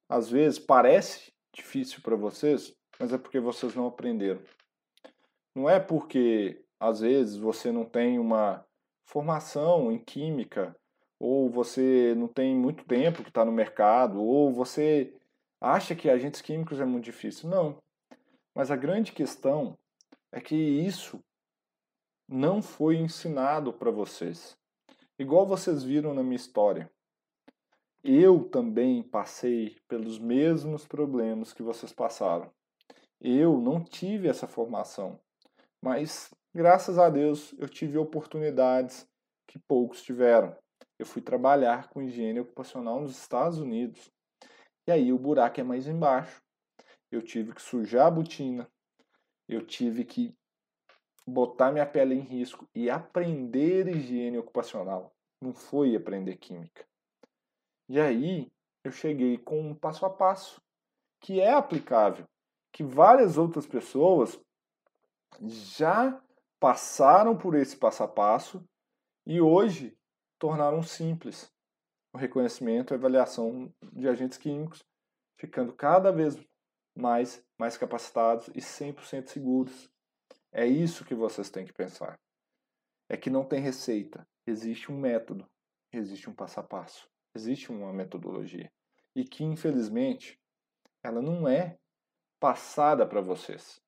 às 0.08 0.30
vezes 0.30 0.56
parece 0.56 1.32
difícil 1.52 2.00
para 2.02 2.14
vocês, 2.14 2.72
mas 3.00 3.12
é 3.12 3.18
porque 3.18 3.40
vocês 3.40 3.74
não 3.74 3.88
aprenderam. 3.88 4.40
Não 5.56 5.68
é 5.68 5.80
porque 5.80 6.64
às 6.78 7.00
vezes 7.00 7.36
você 7.36 7.72
não 7.72 7.84
tem 7.84 8.16
uma 8.16 8.64
formação 9.04 9.90
em 9.90 9.98
química, 9.98 10.76
ou 11.18 11.50
você 11.50 12.14
não 12.16 12.28
tem 12.28 12.54
muito 12.54 12.84
tempo 12.84 13.24
que 13.24 13.30
está 13.30 13.44
no 13.44 13.50
mercado, 13.50 14.22
ou 14.22 14.52
você 14.52 15.12
acha 15.60 15.96
que 15.96 16.08
agentes 16.08 16.40
químicos 16.40 16.78
é 16.78 16.84
muito 16.84 17.06
difícil. 17.06 17.50
Não. 17.50 17.82
Mas 18.54 18.70
a 18.70 18.76
grande 18.76 19.10
questão 19.10 19.76
é 20.30 20.40
que 20.40 20.54
isso 20.54 21.18
não 22.28 22.62
foi 22.62 22.98
ensinado 22.98 23.72
para 23.72 23.90
vocês. 23.90 24.56
Igual 25.18 25.44
vocês 25.46 25.82
viram 25.82 26.14
na 26.14 26.22
minha 26.22 26.36
história. 26.36 26.88
Eu 28.04 28.48
também 28.48 29.02
passei 29.02 29.76
pelos 29.88 30.16
mesmos 30.16 30.86
problemas 30.86 31.52
que 31.52 31.62
vocês 31.62 31.92
passaram. 31.92 32.52
Eu 33.20 33.58
não 33.58 33.82
tive 33.82 34.28
essa 34.28 34.46
formação, 34.46 35.18
mas 35.82 36.32
graças 36.54 36.98
a 36.98 37.10
Deus 37.10 37.52
eu 37.58 37.68
tive 37.68 37.98
oportunidades 37.98 39.08
que 39.48 39.58
poucos 39.58 40.02
tiveram. 40.02 40.56
Eu 40.96 41.04
fui 41.04 41.20
trabalhar 41.20 41.88
com 41.88 42.00
higiene 42.00 42.38
ocupacional 42.38 43.00
nos 43.00 43.18
Estados 43.18 43.58
Unidos. 43.58 44.08
E 44.86 44.92
aí 44.92 45.12
o 45.12 45.18
buraco 45.18 45.60
é 45.60 45.64
mais 45.64 45.88
embaixo. 45.88 46.40
Eu 47.10 47.22
tive 47.22 47.52
que 47.52 47.62
sujar 47.62 48.06
a 48.06 48.10
botina, 48.10 48.70
eu 49.48 49.66
tive 49.66 50.04
que 50.04 50.32
botar 51.28 51.70
minha 51.70 51.86
pele 51.86 52.14
em 52.14 52.20
risco 52.20 52.66
e 52.74 52.88
aprender 52.88 53.86
higiene 53.88 54.38
ocupacional. 54.38 55.12
Não 55.42 55.52
foi 55.52 55.94
aprender 55.94 56.36
química. 56.36 56.86
E 57.88 58.00
aí 58.00 58.50
eu 58.82 58.90
cheguei 58.90 59.36
com 59.36 59.60
um 59.60 59.74
passo 59.74 60.06
a 60.06 60.10
passo 60.10 60.60
que 61.20 61.40
é 61.40 61.52
aplicável, 61.52 62.26
que 62.72 62.82
várias 62.82 63.36
outras 63.36 63.66
pessoas 63.66 64.40
já 65.42 66.20
passaram 66.60 67.36
por 67.36 67.54
esse 67.54 67.76
passo 67.76 68.02
a 68.02 68.08
passo 68.08 68.64
e 69.26 69.40
hoje 69.40 69.96
tornaram 70.38 70.82
simples 70.82 71.52
o 72.14 72.18
reconhecimento 72.18 72.94
e 72.94 72.96
avaliação 72.96 73.72
de 73.92 74.08
agentes 74.08 74.38
químicos, 74.38 74.84
ficando 75.38 75.72
cada 75.72 76.10
vez 76.10 76.38
mais 76.96 77.44
mais 77.60 77.76
capacitados 77.76 78.48
e 78.48 78.60
100% 78.60 79.28
seguros. 79.28 79.90
É 80.52 80.66
isso 80.66 81.04
que 81.04 81.14
vocês 81.14 81.50
têm 81.50 81.64
que 81.64 81.72
pensar. 81.72 82.18
É 83.08 83.16
que 83.16 83.30
não 83.30 83.44
tem 83.44 83.60
receita, 83.60 84.26
existe 84.46 84.90
um 84.90 84.98
método, 84.98 85.48
existe 85.92 86.28
um 86.28 86.34
passo 86.34 86.60
a 86.60 86.62
passo 86.62 87.08
existe 87.38 87.70
uma 87.70 87.92
metodologia 87.92 88.70
e 89.14 89.24
que 89.24 89.44
infelizmente 89.44 90.38
ela 91.02 91.22
não 91.22 91.48
é 91.48 91.78
passada 92.40 93.06
para 93.06 93.20
vocês. 93.20 93.80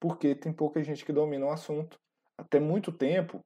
Porque 0.00 0.34
tem 0.34 0.52
pouca 0.52 0.82
gente 0.82 1.04
que 1.04 1.12
domina 1.12 1.46
o 1.46 1.50
assunto. 1.50 2.00
Até 2.36 2.58
muito 2.58 2.90
tempo, 2.90 3.44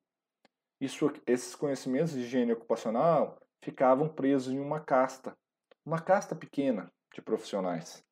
isso, 0.80 1.12
esses 1.26 1.54
conhecimentos 1.54 2.12
de 2.12 2.20
higiene 2.20 2.52
ocupacional 2.52 3.40
ficavam 3.60 4.08
presos 4.08 4.52
em 4.52 4.60
uma 4.60 4.80
casta, 4.80 5.36
uma 5.84 6.00
casta 6.00 6.34
pequena 6.34 6.92
de 7.12 7.20
profissionais. 7.20 8.04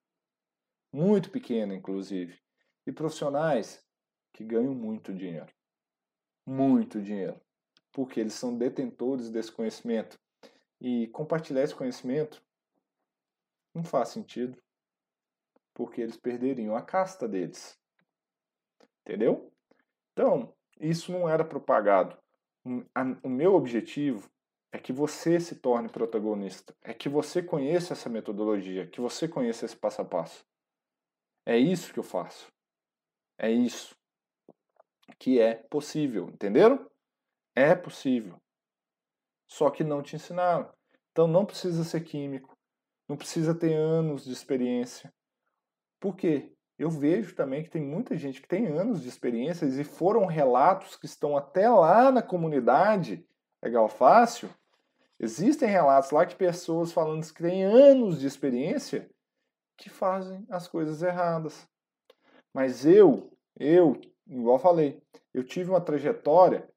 Muito 0.92 1.30
pequena, 1.30 1.74
inclusive. 1.74 2.41
E 2.86 2.92
profissionais 2.92 3.84
que 4.32 4.44
ganham 4.44 4.74
muito 4.74 5.12
dinheiro. 5.12 5.52
Muito 6.46 7.00
dinheiro. 7.00 7.40
Porque 7.92 8.18
eles 8.18 8.34
são 8.34 8.56
detentores 8.56 9.30
desse 9.30 9.52
conhecimento 9.52 10.18
e 10.80 11.06
compartilhar 11.08 11.62
esse 11.62 11.74
conhecimento 11.74 12.42
não 13.74 13.84
faz 13.84 14.08
sentido, 14.08 14.60
porque 15.72 16.00
eles 16.00 16.16
perderiam 16.16 16.76
a 16.76 16.82
casta 16.82 17.28
deles. 17.28 17.78
Entendeu? 19.00 19.52
Então, 20.12 20.54
isso 20.80 21.12
não 21.12 21.28
era 21.28 21.44
propagado. 21.44 22.18
O 23.22 23.28
meu 23.28 23.54
objetivo 23.54 24.30
é 24.72 24.78
que 24.78 24.92
você 24.92 25.38
se 25.38 25.56
torne 25.56 25.88
protagonista, 25.88 26.74
é 26.82 26.92
que 26.92 27.08
você 27.08 27.42
conheça 27.42 27.92
essa 27.92 28.08
metodologia, 28.08 28.86
que 28.86 29.00
você 29.00 29.28
conheça 29.28 29.64
esse 29.64 29.76
passo 29.76 30.02
a 30.02 30.04
passo. 30.04 30.44
É 31.46 31.56
isso 31.56 31.92
que 31.92 31.98
eu 31.98 32.04
faço. 32.04 32.52
É 33.42 33.50
isso 33.50 33.94
que 35.18 35.38
é 35.38 35.54
possível, 35.54 36.30
entenderam? 36.30 36.90
É 37.54 37.74
possível 37.74 38.40
só 39.52 39.70
que 39.70 39.84
não 39.84 40.02
te 40.02 40.16
ensinaram. 40.16 40.72
Então 41.10 41.26
não 41.26 41.44
precisa 41.44 41.84
ser 41.84 42.00
químico, 42.00 42.56
não 43.06 43.18
precisa 43.18 43.54
ter 43.54 43.74
anos 43.74 44.24
de 44.24 44.32
experiência. 44.32 45.12
Por 46.00 46.16
quê? 46.16 46.50
Eu 46.78 46.88
vejo 46.90 47.34
também 47.34 47.62
que 47.62 47.70
tem 47.70 47.82
muita 47.82 48.16
gente 48.16 48.40
que 48.40 48.48
tem 48.48 48.66
anos 48.66 49.02
de 49.02 49.08
experiências 49.08 49.76
e 49.78 49.84
foram 49.84 50.24
relatos 50.24 50.96
que 50.96 51.04
estão 51.04 51.36
até 51.36 51.68
lá 51.68 52.10
na 52.10 52.22
comunidade 52.22 53.24
Legal 53.62 53.88
Fácil. 53.88 54.48
Existem 55.20 55.68
relatos 55.68 56.10
lá 56.10 56.24
que 56.24 56.34
pessoas 56.34 56.90
falando 56.90 57.30
que 57.30 57.42
têm 57.42 57.62
anos 57.62 58.18
de 58.18 58.26
experiência 58.26 59.08
que 59.76 59.90
fazem 59.90 60.46
as 60.48 60.66
coisas 60.66 61.02
erradas. 61.02 61.68
Mas 62.54 62.86
eu, 62.86 63.30
eu, 63.58 64.00
igual 64.26 64.58
falei, 64.58 65.02
eu 65.32 65.44
tive 65.44 65.70
uma 65.70 65.80
trajetória 65.80 66.68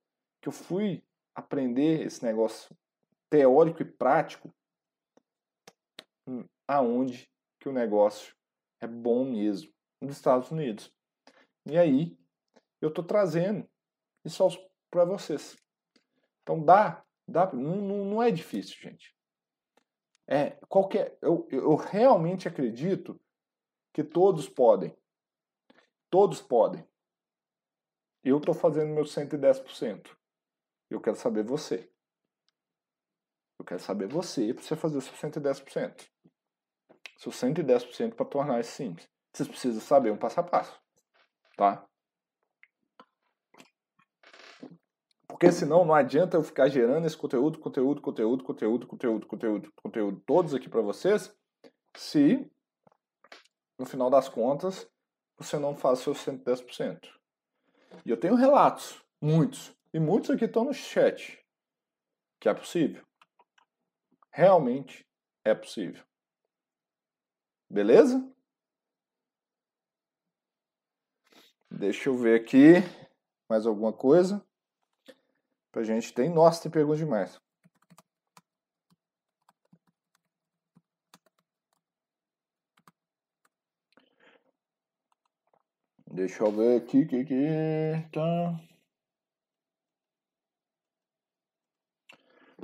que 0.42 0.48
eu 0.48 0.54
fui 0.54 1.04
aprender 1.34 2.06
esse 2.06 2.24
negócio 2.24 2.76
teórico 3.30 3.82
e 3.82 3.86
prático 3.86 4.54
hum, 6.28 6.46
aonde 6.68 7.30
que 7.60 7.70
o 7.70 7.74
negócio 7.74 8.36
é 8.80 8.88
bom 8.88 9.26
mesmo, 9.26 9.74
nos 10.02 10.16
Estados 10.16 10.52
Unidos. 10.52 10.94
E 11.66 11.78
aí, 11.78 12.18
eu 12.82 12.90
estou 12.90 13.04
trazendo 13.04 13.68
isso 14.24 14.48
para 14.92 15.06
vocês. 15.06 15.58
Então 16.44 16.64
dá, 16.64 17.04
dá 17.28 17.52
não, 17.52 18.06
não 18.06 18.24
é 18.24 18.32
difícil, 18.32 18.76
gente. 18.80 19.16
É 20.28 20.52
qualquer, 20.68 21.18
eu, 21.22 21.48
eu 21.52 21.76
realmente 21.76 22.48
acredito 22.48 23.20
que 23.94 24.04
todos 24.04 24.48
podem. 24.50 24.96
Todos 26.10 26.42
podem. 26.42 26.88
Eu 28.24 28.38
estou 28.38 28.54
fazendo 28.54 28.94
meu 28.94 29.04
110%. 29.04 30.10
Eu 30.90 31.02
quero 31.02 31.16
saber 31.16 31.44
você. 31.44 31.92
Eu 33.60 33.66
quero 33.66 33.80
saber 33.80 34.08
você 34.08 34.54
para 34.54 34.64
você 34.64 34.76
fazer 34.76 34.98
o 34.98 35.02
seu 35.02 35.14
110%. 35.14 36.08
Seu 37.18 37.32
110% 37.32 38.16
para 38.16 38.26
tornar 38.26 38.60
isso 38.60 38.72
simples. 38.72 39.08
Vocês 39.34 39.48
precisam 39.48 39.82
saber 39.82 40.12
um 40.12 40.18
passo 40.18 40.40
a 40.40 40.44
passo. 40.44 40.82
Tá? 41.56 41.88
Porque 45.28 45.52
senão 45.52 45.84
não 45.84 45.94
adianta 45.94 46.38
eu 46.38 46.44
ficar 46.44 46.70
gerando 46.70 47.06
esse 47.06 47.18
conteúdo, 47.18 47.60
conteúdo, 47.60 48.02
conteúdo, 48.02 48.44
conteúdo, 48.44 48.88
conteúdo, 48.88 49.28
conteúdo, 49.28 49.74
conteúdo, 49.76 50.24
todos 50.26 50.54
aqui 50.54 50.70
para 50.70 50.82
vocês, 50.82 51.36
se 51.98 52.50
no 53.78 53.86
final 53.86 54.10
das 54.10 54.30
contas 54.30 54.90
você 55.38 55.58
não 55.58 55.76
faz 55.76 56.00
seu 56.00 56.14
110%. 56.14 57.10
E 58.06 58.10
eu 58.10 58.18
tenho 58.18 58.36
relatos, 58.36 59.02
muitos, 59.22 59.76
e 59.94 60.00
muitos 60.00 60.30
aqui 60.30 60.46
estão 60.46 60.66
no 60.66 60.74
chat. 60.74 61.44
Que 62.40 62.50
é 62.50 62.54
possível. 62.54 63.06
Realmente 64.32 65.08
é 65.44 65.56
possível. 65.56 66.04
Beleza? 67.70 68.32
Deixa 71.72 72.10
eu 72.10 72.18
ver 72.18 72.40
aqui 72.40 72.76
mais 73.50 73.66
alguma 73.66 73.92
coisa. 73.92 74.46
Pra 75.72 75.84
gente 75.84 76.14
tem. 76.14 76.30
Nossa, 76.30 76.64
tem 76.64 76.72
pergunta 76.72 76.98
demais. 76.98 77.42
Deixa 86.16 86.46
eu 86.46 86.52
ver 86.52 86.78
aqui, 86.78 87.06
que 87.06 87.26
que 87.26 87.46
tá. 88.14 88.58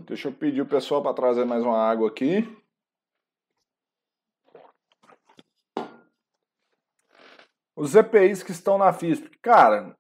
Deixa 0.06 0.30
eu 0.30 0.34
pedir 0.34 0.62
o 0.62 0.66
pessoal 0.66 1.04
para 1.04 1.14
trazer 1.14 1.44
mais 1.44 1.62
uma 1.62 1.78
água 1.78 2.08
aqui. 2.08 2.48
Os 7.76 7.94
EPIs 7.94 8.42
que 8.42 8.54
estão 8.54 8.78
na 8.78 8.94
FISP, 8.94 9.30
cara, 9.42 9.98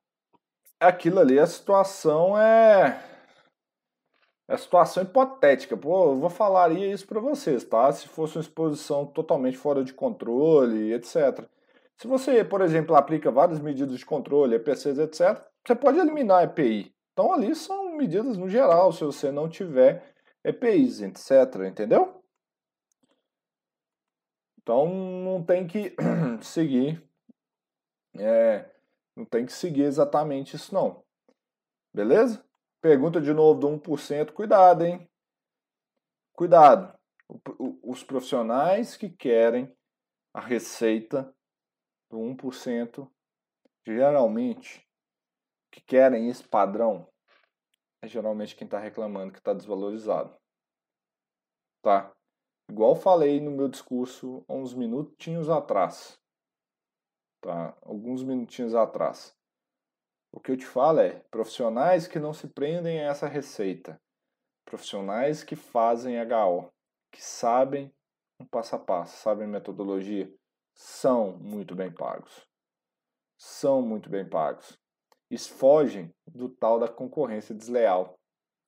aquilo 0.79 1.19
ali, 1.19 1.37
a 1.37 1.45
situação 1.45 2.37
é. 2.37 3.03
É 4.47 4.55
situação 4.55 5.03
hipotética. 5.03 5.75
Pô, 5.75 6.11
eu 6.11 6.15
vou 6.15 6.29
falaria 6.29 6.89
isso 6.89 7.05
para 7.05 7.19
vocês, 7.19 7.65
tá? 7.65 7.91
Se 7.91 8.07
fosse 8.07 8.37
uma 8.37 8.41
exposição 8.43 9.05
totalmente 9.05 9.57
fora 9.57 9.83
de 9.83 9.93
controle, 9.93 10.93
etc. 10.93 11.49
Se 12.01 12.07
você, 12.07 12.43
por 12.43 12.61
exemplo, 12.61 12.95
aplica 12.95 13.29
várias 13.29 13.59
medidas 13.59 13.99
de 13.99 14.03
controle, 14.03 14.55
EPCs, 14.55 14.97
etc., 14.97 15.39
você 15.63 15.75
pode 15.75 15.99
eliminar 15.99 16.43
EPI. 16.43 16.91
Então 17.13 17.31
ali 17.31 17.53
são 17.53 17.95
medidas 17.95 18.37
no 18.37 18.49
geral, 18.49 18.91
se 18.91 19.03
você 19.03 19.31
não 19.31 19.47
tiver 19.47 20.11
EPIs, 20.43 20.99
etc. 21.01 21.29
Entendeu? 21.69 22.23
Então 24.57 24.91
não 24.91 25.43
tem 25.43 25.67
que 25.67 25.95
seguir 26.41 27.07
é, 28.17 28.67
não 29.15 29.23
tem 29.23 29.45
que 29.45 29.53
seguir 29.53 29.83
exatamente 29.83 30.55
isso 30.55 30.73
não. 30.73 31.03
Beleza? 31.93 32.43
Pergunta 32.81 33.21
de 33.21 33.31
novo 33.31 33.59
do 33.59 33.67
1%, 33.79 34.31
cuidado, 34.31 34.83
hein? 34.83 35.07
Cuidado. 36.33 36.97
Os 37.83 38.03
profissionais 38.03 38.97
que 38.97 39.07
querem 39.07 39.71
a 40.33 40.41
receita 40.41 41.31
do 42.11 42.17
1%, 42.17 43.09
geralmente, 43.85 44.87
que 45.71 45.81
querem 45.81 46.29
esse 46.29 46.47
padrão, 46.47 47.07
é 48.03 48.07
geralmente 48.07 48.55
quem 48.55 48.65
está 48.65 48.77
reclamando 48.77 49.31
que 49.31 49.39
está 49.39 49.53
desvalorizado. 49.53 50.35
Tá? 51.81 52.11
Igual 52.69 52.95
falei 52.95 53.39
no 53.39 53.51
meu 53.51 53.67
discurso 53.67 54.45
há 54.47 54.53
uns 54.53 54.73
minutinhos 54.73 55.49
atrás 55.49 56.21
tá? 57.41 57.75
alguns 57.81 58.23
minutinhos 58.23 58.75
atrás. 58.75 59.35
O 60.31 60.39
que 60.39 60.51
eu 60.51 60.57
te 60.57 60.65
falo 60.65 60.99
é 60.99 61.19
profissionais 61.29 62.07
que 62.07 62.19
não 62.19 62.33
se 62.33 62.47
prendem 62.47 63.01
a 63.01 63.09
essa 63.09 63.27
receita, 63.27 63.99
profissionais 64.63 65.43
que 65.43 65.55
fazem 65.55 66.15
HO, 66.21 66.71
que 67.11 67.21
sabem 67.21 67.93
um 68.39 68.45
passo 68.45 68.75
a 68.75 68.79
passo, 68.79 69.17
sabem 69.17 69.47
metodologia, 69.47 70.33
são 70.73 71.37
muito 71.37 71.75
bem 71.75 71.91
pagos. 71.91 72.47
São 73.37 73.81
muito 73.81 74.09
bem 74.09 74.27
pagos. 74.27 74.77
E 75.29 75.37
fogem 75.37 76.13
do 76.27 76.49
tal 76.49 76.79
da 76.79 76.87
concorrência 76.87 77.55
desleal. 77.55 78.19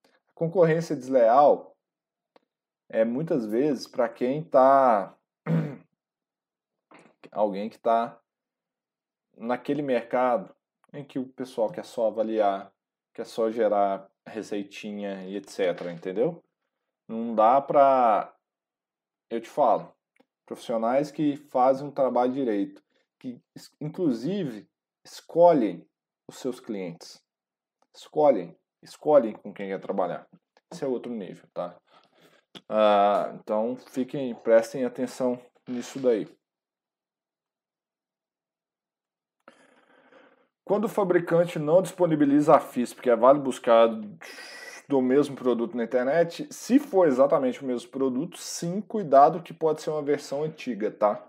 A 0.06 0.32
concorrência 0.34 0.96
desleal 0.96 1.76
é 2.90 3.04
muitas 3.04 3.46
vezes 3.46 3.88
para 3.88 4.10
quem 4.10 4.42
está. 4.42 5.16
alguém 7.32 7.70
que 7.70 7.76
está 7.76 8.20
naquele 9.36 9.82
mercado 9.82 10.56
em 10.94 11.04
que 11.04 11.18
o 11.18 11.28
pessoal 11.28 11.72
quer 11.72 11.84
só 11.84 12.08
avaliar, 12.08 12.72
quer 13.14 13.26
só 13.26 13.50
gerar 13.50 14.10
receitinha 14.26 15.26
e 15.26 15.36
etc, 15.36 15.88
entendeu? 15.92 16.44
Não 17.08 17.34
dá 17.36 17.60
para 17.60 18.34
eu 19.30 19.42
te 19.42 19.50
falo, 19.50 19.93
profissionais 20.46 21.12
que 21.12 21.38
fazem 21.38 21.88
um 21.88 21.92
trabalho 21.92 22.34
direito, 22.34 22.84
que 23.20 23.42
inclusive 23.80 24.68
escolhem 25.04 25.88
os 26.28 26.38
seus 26.38 26.60
clientes. 26.60 27.22
Escolhem, 27.96 28.58
escolhem 28.82 29.34
com 29.34 29.54
quem 29.54 29.70
quer 29.70 29.80
trabalhar. 29.80 30.28
Esse 30.72 30.84
é 30.84 30.88
outro 30.88 31.12
nível, 31.12 31.48
tá? 31.54 31.78
Ah, 32.68 33.36
então 33.36 33.76
fiquem, 33.76 34.34
prestem 34.36 34.86
atenção 34.86 35.40
nisso 35.68 36.00
daí. 36.00 36.28
Quando 40.66 40.86
o 40.86 40.90
fabricante 40.90 41.60
não 41.60 41.82
disponibiliza 41.82 42.56
a 42.56 42.60
FISP, 42.60 43.02
que 43.02 43.10
é 43.10 43.16
vale 43.16 43.40
buscar 43.40 43.90
do 44.88 45.02
mesmo 45.02 45.36
produto 45.36 45.76
na 45.76 45.84
internet, 45.84 46.48
se 46.52 46.80
for 46.80 47.08
exatamente 47.08 47.64
o 47.64 47.66
mesmo 47.66 47.90
produto, 47.90 48.38
sim, 48.38 48.82
cuidado 48.82 49.42
que 49.42 49.54
pode 49.54 49.82
ser 49.82 49.90
uma 49.90 50.02
versão 50.02 50.44
antiga, 50.44 50.92
tá? 50.92 51.26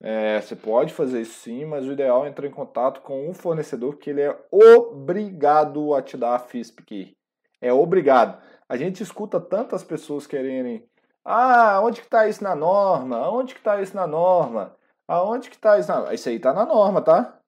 É, 0.00 0.40
você 0.40 0.54
pode 0.54 0.92
fazer 0.92 1.22
isso 1.22 1.40
sim, 1.40 1.64
mas 1.64 1.86
o 1.86 1.92
ideal 1.92 2.24
é 2.26 2.28
entrar 2.28 2.46
em 2.46 2.50
contato 2.50 3.00
com 3.00 3.28
um 3.28 3.34
fornecedor 3.34 3.96
que 3.96 4.10
ele 4.10 4.20
é 4.20 4.38
obrigado 4.50 5.94
a 5.94 6.02
te 6.02 6.16
dar 6.16 6.34
a 6.34 6.38
FISP 6.38 6.82
aqui. 6.82 7.16
É 7.60 7.72
obrigado. 7.72 8.42
A 8.68 8.76
gente 8.76 9.02
escuta 9.02 9.40
tantas 9.40 9.82
pessoas 9.82 10.26
quererem 10.26 10.86
ah, 11.28 11.80
onde 11.82 12.02
que 12.02 12.08
tá 12.08 12.28
isso 12.28 12.44
na 12.44 12.54
norma? 12.54 13.28
Onde 13.30 13.54
que 13.54 13.60
tá 13.60 13.82
isso 13.82 13.96
na 13.96 14.06
norma? 14.06 14.76
Aonde 15.08 15.50
que 15.50 15.58
tá 15.58 15.76
isso 15.76 15.88
na... 15.90 16.14
Isso 16.14 16.28
aí 16.28 16.38
tá 16.38 16.52
na 16.54 16.64
norma, 16.64 17.02
tá? 17.02 17.40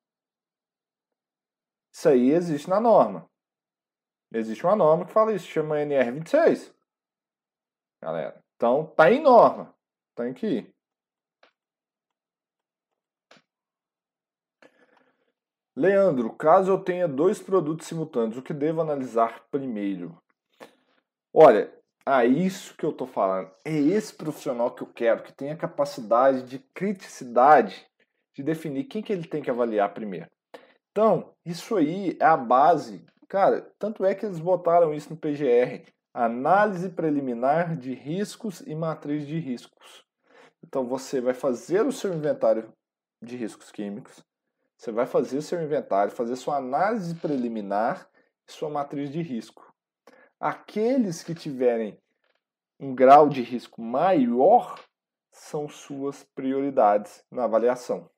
Isso 1.92 2.08
aí 2.08 2.30
existe 2.30 2.68
na 2.68 2.80
norma. 2.80 3.30
Existe 4.32 4.64
uma 4.64 4.76
norma 4.76 5.06
que 5.06 5.12
fala 5.12 5.32
isso, 5.32 5.46
chama 5.46 5.76
NR26. 5.76 6.72
Galera, 8.02 8.42
então 8.56 8.86
tá 8.96 9.10
em 9.10 9.22
norma. 9.22 9.74
Tem 10.14 10.34
que 10.34 10.46
ir. 10.46 10.74
Leandro, 15.76 16.34
caso 16.34 16.72
eu 16.72 16.82
tenha 16.82 17.06
dois 17.06 17.40
produtos 17.40 17.86
simultâneos, 17.86 18.36
o 18.36 18.42
que 18.42 18.52
devo 18.52 18.80
analisar 18.80 19.46
primeiro? 19.48 20.20
Olha, 21.32 21.72
é 22.04 22.26
isso 22.26 22.76
que 22.76 22.84
eu 22.84 22.92
tô 22.92 23.06
falando. 23.06 23.50
É 23.64 23.72
esse 23.72 24.12
profissional 24.12 24.74
que 24.74 24.82
eu 24.82 24.88
quero, 24.88 25.22
que 25.22 25.32
tenha 25.32 25.56
capacidade 25.56 26.42
de 26.42 26.58
criticidade 26.74 27.86
de 28.34 28.42
definir 28.42 28.84
quem 28.84 29.02
que 29.02 29.12
ele 29.12 29.26
tem 29.26 29.40
que 29.40 29.50
avaliar 29.50 29.94
primeiro. 29.94 30.26
Então, 30.90 31.32
isso 31.44 31.76
aí 31.76 32.16
é 32.20 32.24
a 32.24 32.36
base. 32.36 33.06
Cara, 33.28 33.70
tanto 33.78 34.04
é 34.04 34.14
que 34.14 34.24
eles 34.24 34.40
botaram 34.40 34.94
isso 34.94 35.10
no 35.10 35.16
PGR. 35.16 35.86
Análise 36.14 36.88
preliminar 36.88 37.76
de 37.76 37.92
riscos 37.92 38.60
e 38.62 38.74
matriz 38.74 39.26
de 39.26 39.38
riscos. 39.38 40.04
Então, 40.64 40.86
você 40.86 41.20
vai 41.20 41.34
fazer 41.34 41.86
o 41.86 41.92
seu 41.92 42.12
inventário 42.14 42.72
de 43.22 43.36
riscos 43.36 43.70
químicos, 43.70 44.24
você 44.76 44.92
vai 44.92 45.06
fazer 45.06 45.38
o 45.38 45.42
seu 45.42 45.60
inventário, 45.62 46.12
fazer 46.12 46.36
sua 46.36 46.56
análise 46.56 47.14
preliminar 47.16 48.08
e 48.48 48.52
sua 48.52 48.70
matriz 48.70 49.10
de 49.10 49.20
risco. 49.20 49.74
Aqueles 50.40 51.22
que 51.22 51.34
tiverem 51.34 52.00
um 52.78 52.94
grau 52.94 53.28
de 53.28 53.42
risco 53.42 53.82
maior 53.82 54.80
são 55.32 55.68
suas 55.68 56.22
prioridades 56.34 57.24
na 57.30 57.44
avaliação. 57.44 58.08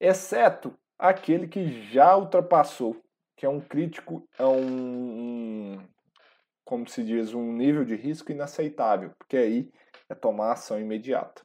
Exceto 0.00 0.74
aquele 0.98 1.46
que 1.46 1.82
já 1.90 2.16
ultrapassou, 2.16 2.96
que 3.40 3.46
é 3.46 3.48
um 3.48 3.58
crítico, 3.58 4.22
é 4.38 4.44
um, 4.44 5.78
um 5.78 5.88
como 6.62 6.86
se 6.86 7.02
diz, 7.02 7.32
um 7.32 7.54
nível 7.54 7.86
de 7.86 7.96
risco 7.96 8.30
inaceitável, 8.30 9.12
porque 9.18 9.34
aí 9.34 9.72
é 10.10 10.14
tomar 10.14 10.52
ação 10.52 10.78
imediata. 10.78 11.40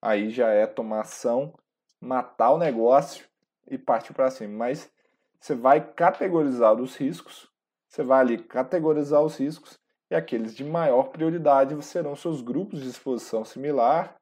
Aí 0.00 0.30
já 0.30 0.48
é 0.48 0.66
tomar 0.66 1.02
ação, 1.02 1.52
matar 2.00 2.52
o 2.52 2.58
negócio 2.58 3.26
e 3.70 3.76
partir 3.76 4.14
para 4.14 4.30
cima. 4.30 4.56
Mas 4.56 4.90
você 5.38 5.54
vai 5.54 5.86
categorizar 5.86 6.74
os 6.80 6.96
riscos, 6.96 7.52
você 7.86 8.02
vai 8.02 8.20
ali 8.20 8.38
categorizar 8.38 9.20
os 9.20 9.36
riscos 9.36 9.78
e 10.10 10.14
aqueles 10.14 10.56
de 10.56 10.64
maior 10.64 11.10
prioridade 11.10 11.84
serão 11.84 12.16
seus 12.16 12.40
grupos 12.40 12.80
de 12.80 12.88
exposição 12.88 13.44
similar 13.44 14.16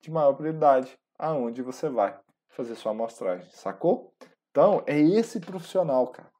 de 0.00 0.08
maior 0.08 0.34
prioridade, 0.34 0.96
aonde 1.18 1.62
você 1.62 1.88
vai 1.88 2.16
fazer 2.50 2.76
sua 2.76 2.92
amostragem, 2.92 3.50
sacou? 3.50 4.14
Então, 4.52 4.84
é 4.86 4.96
esse 4.96 5.40
profissional, 5.40 6.06
cara. 6.06 6.33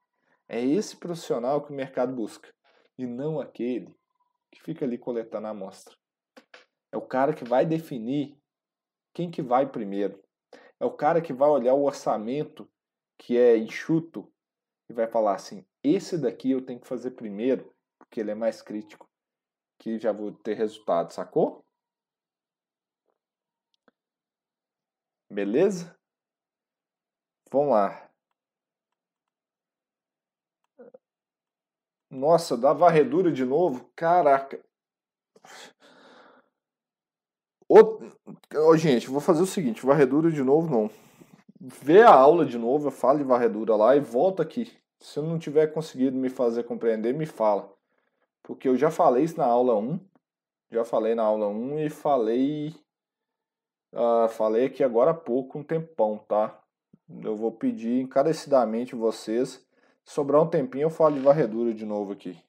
É 0.47 0.63
esse 0.63 0.97
profissional 0.97 1.63
que 1.63 1.71
o 1.71 1.75
mercado 1.75 2.13
busca. 2.13 2.53
E 2.97 3.05
não 3.05 3.39
aquele 3.39 3.93
que 4.51 4.61
fica 4.61 4.85
ali 4.85 4.97
coletando 4.97 5.47
a 5.47 5.49
amostra. 5.49 5.95
É 6.91 6.97
o 6.97 7.01
cara 7.01 7.33
que 7.33 7.43
vai 7.43 7.65
definir 7.65 8.37
quem 9.13 9.29
que 9.29 9.41
vai 9.41 9.69
primeiro. 9.69 10.23
É 10.79 10.85
o 10.85 10.91
cara 10.91 11.21
que 11.21 11.33
vai 11.33 11.49
olhar 11.49 11.73
o 11.73 11.83
orçamento 11.83 12.69
que 13.17 13.37
é 13.37 13.57
enxuto 13.57 14.31
e 14.89 14.93
vai 14.93 15.07
falar 15.07 15.35
assim: 15.35 15.65
esse 15.83 16.17
daqui 16.17 16.51
eu 16.51 16.65
tenho 16.65 16.79
que 16.79 16.87
fazer 16.87 17.11
primeiro, 17.11 17.73
porque 17.97 18.19
ele 18.19 18.31
é 18.31 18.35
mais 18.35 18.61
crítico, 18.61 19.09
que 19.79 19.99
já 19.99 20.11
vou 20.11 20.31
ter 20.31 20.53
resultado, 20.53 21.11
sacou? 21.11 21.65
Beleza? 25.29 25.97
Vamos 27.51 27.71
lá. 27.73 28.04
Nossa, 32.15 32.55
dá 32.55 32.71
varredura 32.71 33.29
de 33.29 33.43
novo? 33.43 33.91
Caraca. 33.93 34.59
Ô, 37.67 37.99
oh, 38.69 38.77
gente, 38.77 39.09
vou 39.09 39.19
fazer 39.19 39.41
o 39.41 39.45
seguinte, 39.45 39.85
varredura 39.85 40.31
de 40.31 40.41
novo 40.41 40.69
não. 40.69 40.89
vê 41.59 42.01
a 42.01 42.13
aula 42.13 42.45
de 42.45 42.57
novo, 42.57 42.87
eu 42.87 42.91
falo 42.91 43.17
de 43.19 43.25
varredura 43.25 43.75
lá 43.75 43.95
e 43.95 43.99
volta 43.99 44.43
aqui. 44.43 44.71
Se 44.99 45.19
eu 45.19 45.23
não 45.23 45.37
tiver 45.37 45.67
conseguido 45.67 46.15
me 46.15 46.29
fazer 46.29 46.63
compreender, 46.63 47.13
me 47.13 47.25
fala. 47.25 47.69
Porque 48.41 48.69
eu 48.69 48.77
já 48.77 48.89
falei 48.89 49.25
isso 49.25 49.37
na 49.37 49.45
aula 49.45 49.75
1. 49.75 49.99
Já 50.71 50.85
falei 50.85 51.15
na 51.15 51.23
aula 51.23 51.47
1 51.47 51.79
e 51.79 51.89
falei. 51.89 52.75
Uh, 53.93 54.29
falei 54.29 54.65
aqui 54.65 54.83
agora 54.83 55.11
há 55.11 55.13
pouco, 55.13 55.59
um 55.59 55.63
tempão, 55.63 56.17
tá? 56.17 56.61
Eu 57.23 57.35
vou 57.35 57.51
pedir 57.51 58.01
encarecidamente 58.01 58.95
vocês. 58.95 59.64
Sobrar 60.05 60.41
um 60.41 60.49
tempinho, 60.49 60.83
eu 60.83 60.89
falo 60.89 61.15
de 61.15 61.21
varredura 61.21 61.73
de 61.73 61.85
novo 61.85 62.13
aqui. 62.13 62.39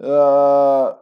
Uh, 0.00 0.98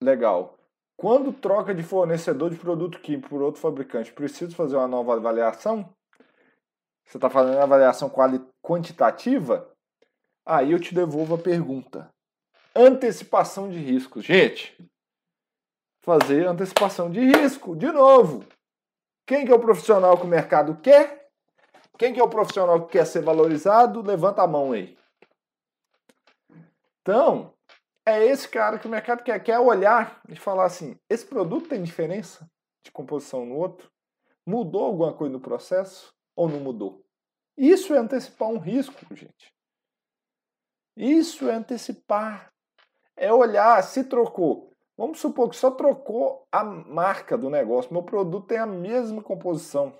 legal. 0.00 0.56
Quando 0.96 1.32
troca 1.32 1.74
de 1.74 1.82
fornecedor 1.82 2.50
de 2.50 2.56
produto 2.56 3.00
químico 3.00 3.28
por 3.28 3.42
outro 3.42 3.60
fabricante, 3.60 4.12
preciso 4.12 4.54
fazer 4.54 4.76
uma 4.76 4.88
nova 4.88 5.14
avaliação? 5.14 5.94
Você 7.04 7.16
está 7.16 7.30
fazendo 7.30 7.58
avaliação 7.58 8.12
quantitativa? 8.62 9.72
Aí 10.44 10.72
eu 10.72 10.80
te 10.80 10.94
devolvo 10.94 11.34
a 11.34 11.38
pergunta. 11.38 12.08
Antecipação 12.74 13.70
de 13.70 13.78
riscos. 13.78 14.24
Gente, 14.24 14.76
fazer 16.00 16.46
antecipação 16.46 17.10
de 17.10 17.20
risco. 17.20 17.76
De 17.76 17.90
novo, 17.92 18.44
quem 19.28 19.44
que 19.44 19.52
é 19.52 19.54
o 19.54 19.60
profissional 19.60 20.16
que 20.16 20.24
o 20.24 20.26
mercado 20.26 20.74
quer? 20.80 21.28
Quem 21.98 22.14
que 22.14 22.20
é 22.20 22.24
o 22.24 22.30
profissional 22.30 22.86
que 22.86 22.92
quer 22.92 23.06
ser 23.06 23.20
valorizado? 23.20 24.00
Levanta 24.00 24.40
a 24.40 24.46
mão 24.46 24.72
aí. 24.72 24.96
Então, 27.02 27.52
é 28.06 28.24
esse 28.24 28.48
cara 28.48 28.78
que 28.78 28.86
o 28.86 28.90
mercado 28.90 29.22
quer, 29.22 29.38
quer 29.40 29.58
olhar 29.58 30.22
e 30.30 30.34
falar 30.34 30.64
assim: 30.64 30.98
esse 31.10 31.26
produto 31.26 31.68
tem 31.68 31.82
diferença 31.82 32.50
de 32.82 32.90
composição 32.90 33.44
no 33.44 33.56
outro? 33.56 33.90
Mudou 34.46 34.86
alguma 34.86 35.12
coisa 35.12 35.34
no 35.34 35.40
processo 35.40 36.10
ou 36.34 36.48
não 36.48 36.60
mudou? 36.60 37.04
Isso 37.54 37.94
é 37.94 37.98
antecipar 37.98 38.48
um 38.48 38.58
risco, 38.58 39.14
gente. 39.14 39.52
Isso 40.96 41.50
é 41.50 41.54
antecipar. 41.54 42.50
É 43.14 43.30
olhar 43.30 43.82
se 43.82 44.04
trocou. 44.04 44.67
Vamos 44.98 45.20
supor 45.20 45.48
que 45.48 45.54
só 45.54 45.70
trocou 45.70 46.44
a 46.50 46.64
marca 46.64 47.38
do 47.38 47.48
negócio. 47.48 47.92
Meu 47.92 48.02
produto 48.02 48.48
tem 48.48 48.58
a 48.58 48.66
mesma 48.66 49.22
composição. 49.22 49.96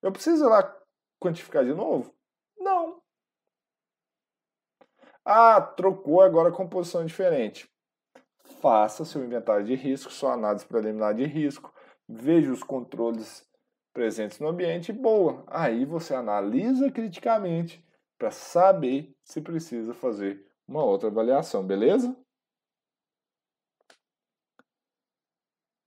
Eu 0.00 0.12
preciso 0.12 0.44
ir 0.44 0.48
lá 0.48 0.80
quantificar 1.20 1.64
de 1.64 1.74
novo? 1.74 2.14
Não. 2.56 3.02
Ah, 5.24 5.60
trocou 5.60 6.20
agora 6.20 6.50
a 6.50 6.54
composição 6.54 7.02
é 7.02 7.06
diferente. 7.06 7.68
Faça 8.60 9.04
seu 9.04 9.24
inventário 9.24 9.66
de 9.66 9.74
risco, 9.74 10.12
sua 10.12 10.34
análise 10.34 10.64
preliminar 10.64 11.14
de 11.14 11.24
risco, 11.24 11.74
veja 12.08 12.52
os 12.52 12.62
controles 12.62 13.44
presentes 13.92 14.38
no 14.38 14.48
ambiente 14.48 14.92
boa. 14.92 15.42
Aí 15.48 15.84
você 15.84 16.14
analisa 16.14 16.88
criticamente 16.90 17.84
para 18.16 18.30
saber 18.30 19.12
se 19.24 19.40
precisa 19.40 19.92
fazer 19.92 20.46
uma 20.68 20.84
outra 20.84 21.08
avaliação, 21.08 21.66
beleza? 21.66 22.16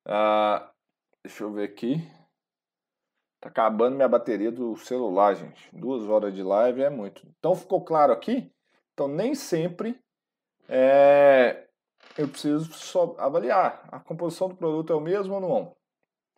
Ah, 0.05 0.71
deixa 1.23 1.43
eu 1.43 1.51
ver 1.51 1.63
aqui. 1.63 1.95
Tá 3.41 3.49
acabando 3.49 3.95
minha 3.95 4.07
bateria 4.07 4.51
do 4.51 4.75
celular, 4.77 5.35
gente. 5.35 5.69
Duas 5.75 6.03
horas 6.07 6.33
de 6.33 6.43
live 6.43 6.81
é 6.81 6.89
muito. 6.89 7.27
Então 7.37 7.55
ficou 7.55 7.83
claro 7.83 8.13
aqui? 8.13 8.51
Então, 8.93 9.07
nem 9.07 9.35
sempre 9.35 9.99
é, 10.69 11.67
eu 12.17 12.27
preciso 12.27 12.71
só 12.73 13.15
avaliar. 13.17 13.87
A 13.91 13.99
composição 13.99 14.49
do 14.49 14.55
produto 14.55 14.93
é 14.93 14.95
o 14.95 15.01
mesmo 15.01 15.35
ou 15.35 15.41
não? 15.41 15.75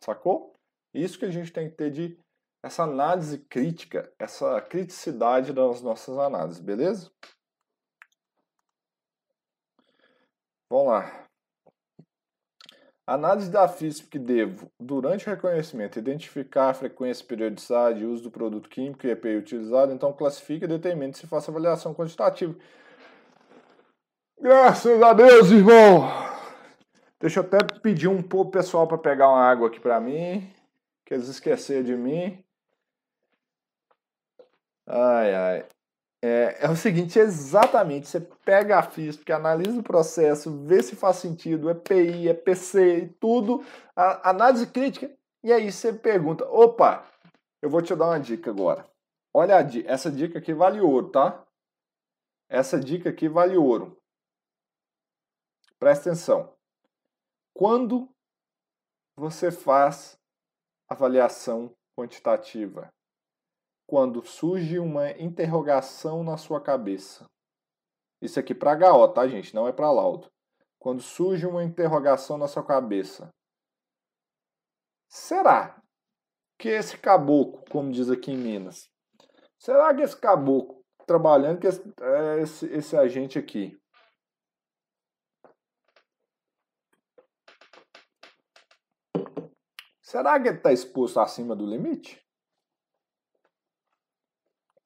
Sacou? 0.02 0.54
Isso 0.92 1.18
que 1.18 1.24
a 1.24 1.30
gente 1.30 1.52
tem 1.52 1.70
que 1.70 1.76
ter 1.76 1.90
de 1.90 2.18
essa 2.62 2.82
análise 2.82 3.38
crítica, 3.38 4.12
essa 4.18 4.60
criticidade 4.60 5.52
das 5.52 5.80
nossas 5.80 6.18
análises, 6.18 6.60
beleza? 6.60 7.10
Vamos 10.68 10.88
lá. 10.88 11.27
Análise 13.08 13.50
da 13.50 13.66
FISP 13.66 14.06
que 14.06 14.18
devo, 14.18 14.70
durante 14.78 15.26
o 15.26 15.30
reconhecimento, 15.30 15.98
identificar 15.98 16.68
a 16.68 16.74
frequência, 16.74 17.24
periodicidade 17.24 18.02
e 18.02 18.04
uso 18.04 18.24
do 18.24 18.30
produto 18.30 18.68
químico 18.68 19.06
e 19.06 19.10
EPI 19.10 19.38
utilizado, 19.38 19.94
então 19.94 20.12
classifica 20.12 20.66
e 20.66 20.68
determina 20.68 21.14
se 21.14 21.26
faça 21.26 21.50
avaliação 21.50 21.94
quantitativa. 21.94 22.54
Graças 24.38 25.00
a 25.02 25.14
Deus, 25.14 25.50
irmão! 25.50 26.06
Deixa 27.18 27.40
eu 27.40 27.44
até 27.44 27.56
pedir 27.80 28.08
um 28.08 28.22
pouco 28.22 28.50
pessoal 28.50 28.86
para 28.86 28.98
pegar 28.98 29.30
uma 29.30 29.42
água 29.42 29.68
aqui 29.68 29.80
para 29.80 29.98
mim, 29.98 30.46
que 31.06 31.14
eles 31.14 31.28
esqueceram 31.28 31.84
de 31.84 31.96
mim. 31.96 32.44
Ai, 34.86 35.34
ai. 35.34 35.66
É, 36.20 36.66
é 36.66 36.70
o 36.70 36.74
seguinte, 36.74 37.16
exatamente, 37.16 38.08
você 38.08 38.20
pega 38.20 38.78
a 38.78 38.82
FISP, 38.82 39.30
analisa 39.32 39.78
o 39.78 39.84
processo, 39.84 40.64
vê 40.64 40.82
se 40.82 40.96
faz 40.96 41.16
sentido, 41.16 41.70
é 41.70 41.74
PI, 41.74 42.28
é 42.28 42.32
e 42.32 43.08
tudo, 43.20 43.64
a, 43.94 44.30
análise 44.30 44.66
crítica, 44.66 45.16
e 45.44 45.52
aí 45.52 45.70
você 45.70 45.92
pergunta, 45.92 46.44
opa, 46.48 47.06
eu 47.62 47.70
vou 47.70 47.80
te 47.80 47.94
dar 47.94 48.06
uma 48.06 48.18
dica 48.18 48.50
agora. 48.50 48.84
Olha, 49.32 49.54
essa 49.86 50.10
dica 50.10 50.40
aqui 50.40 50.52
vale 50.52 50.80
ouro, 50.80 51.10
tá? 51.10 51.46
Essa 52.48 52.80
dica 52.80 53.10
aqui 53.10 53.28
vale 53.28 53.56
ouro. 53.56 53.96
Presta 55.78 56.10
atenção. 56.10 56.52
Quando 57.54 58.08
você 59.16 59.52
faz 59.52 60.18
avaliação 60.88 61.72
quantitativa? 61.96 62.92
Quando 63.88 64.22
surge 64.22 64.78
uma 64.78 65.10
interrogação 65.12 66.22
na 66.22 66.36
sua 66.36 66.60
cabeça. 66.60 67.24
Isso 68.20 68.38
aqui 68.38 68.54
para 68.54 68.76
HO, 68.94 69.08
tá, 69.08 69.26
gente? 69.26 69.54
Não 69.54 69.66
é 69.66 69.72
para 69.72 69.90
laudo. 69.90 70.30
Quando 70.78 71.00
surge 71.00 71.46
uma 71.46 71.64
interrogação 71.64 72.36
na 72.36 72.46
sua 72.46 72.62
cabeça. 72.62 73.30
Será 75.08 75.82
que 76.58 76.68
esse 76.68 76.98
caboclo, 76.98 77.64
como 77.70 77.90
diz 77.90 78.10
aqui 78.10 78.30
em 78.30 78.36
Minas, 78.36 78.90
será 79.58 79.94
que 79.94 80.02
esse 80.02 80.20
caboclo 80.20 80.84
trabalhando, 81.06 81.58
que 81.58 81.66
esse, 81.66 81.82
é, 81.98 82.42
esse, 82.42 82.66
esse 82.66 82.94
agente 82.94 83.38
aqui, 83.38 83.74
será 90.02 90.38
que 90.38 90.48
ele 90.48 90.58
está 90.58 90.74
exposto 90.74 91.18
acima 91.20 91.56
do 91.56 91.64
limite? 91.64 92.22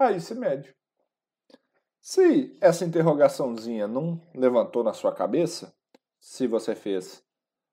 Aí 0.03 0.21
se 0.21 0.35
mede. 0.35 0.77
Se 2.01 2.59
essa 2.61 2.85
interrogaçãozinha 2.85 3.87
não 3.87 4.21
levantou 4.35 4.83
na 4.83 4.93
sua 4.93 5.15
cabeça, 5.15 5.73
se 6.19 6.49
você 6.49 6.75
fez 6.75 7.25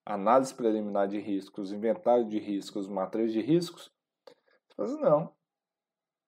análise 0.05 0.53
preliminar 0.53 1.07
de 1.07 1.19
riscos, 1.19 1.71
inventário 1.71 2.29
de 2.29 2.37
riscos, 2.37 2.87
matriz 2.87 3.33
de 3.33 3.41
riscos, 3.41 3.91
você 4.67 4.75
fala 4.75 4.87
assim, 4.87 5.01
não. 5.01 5.35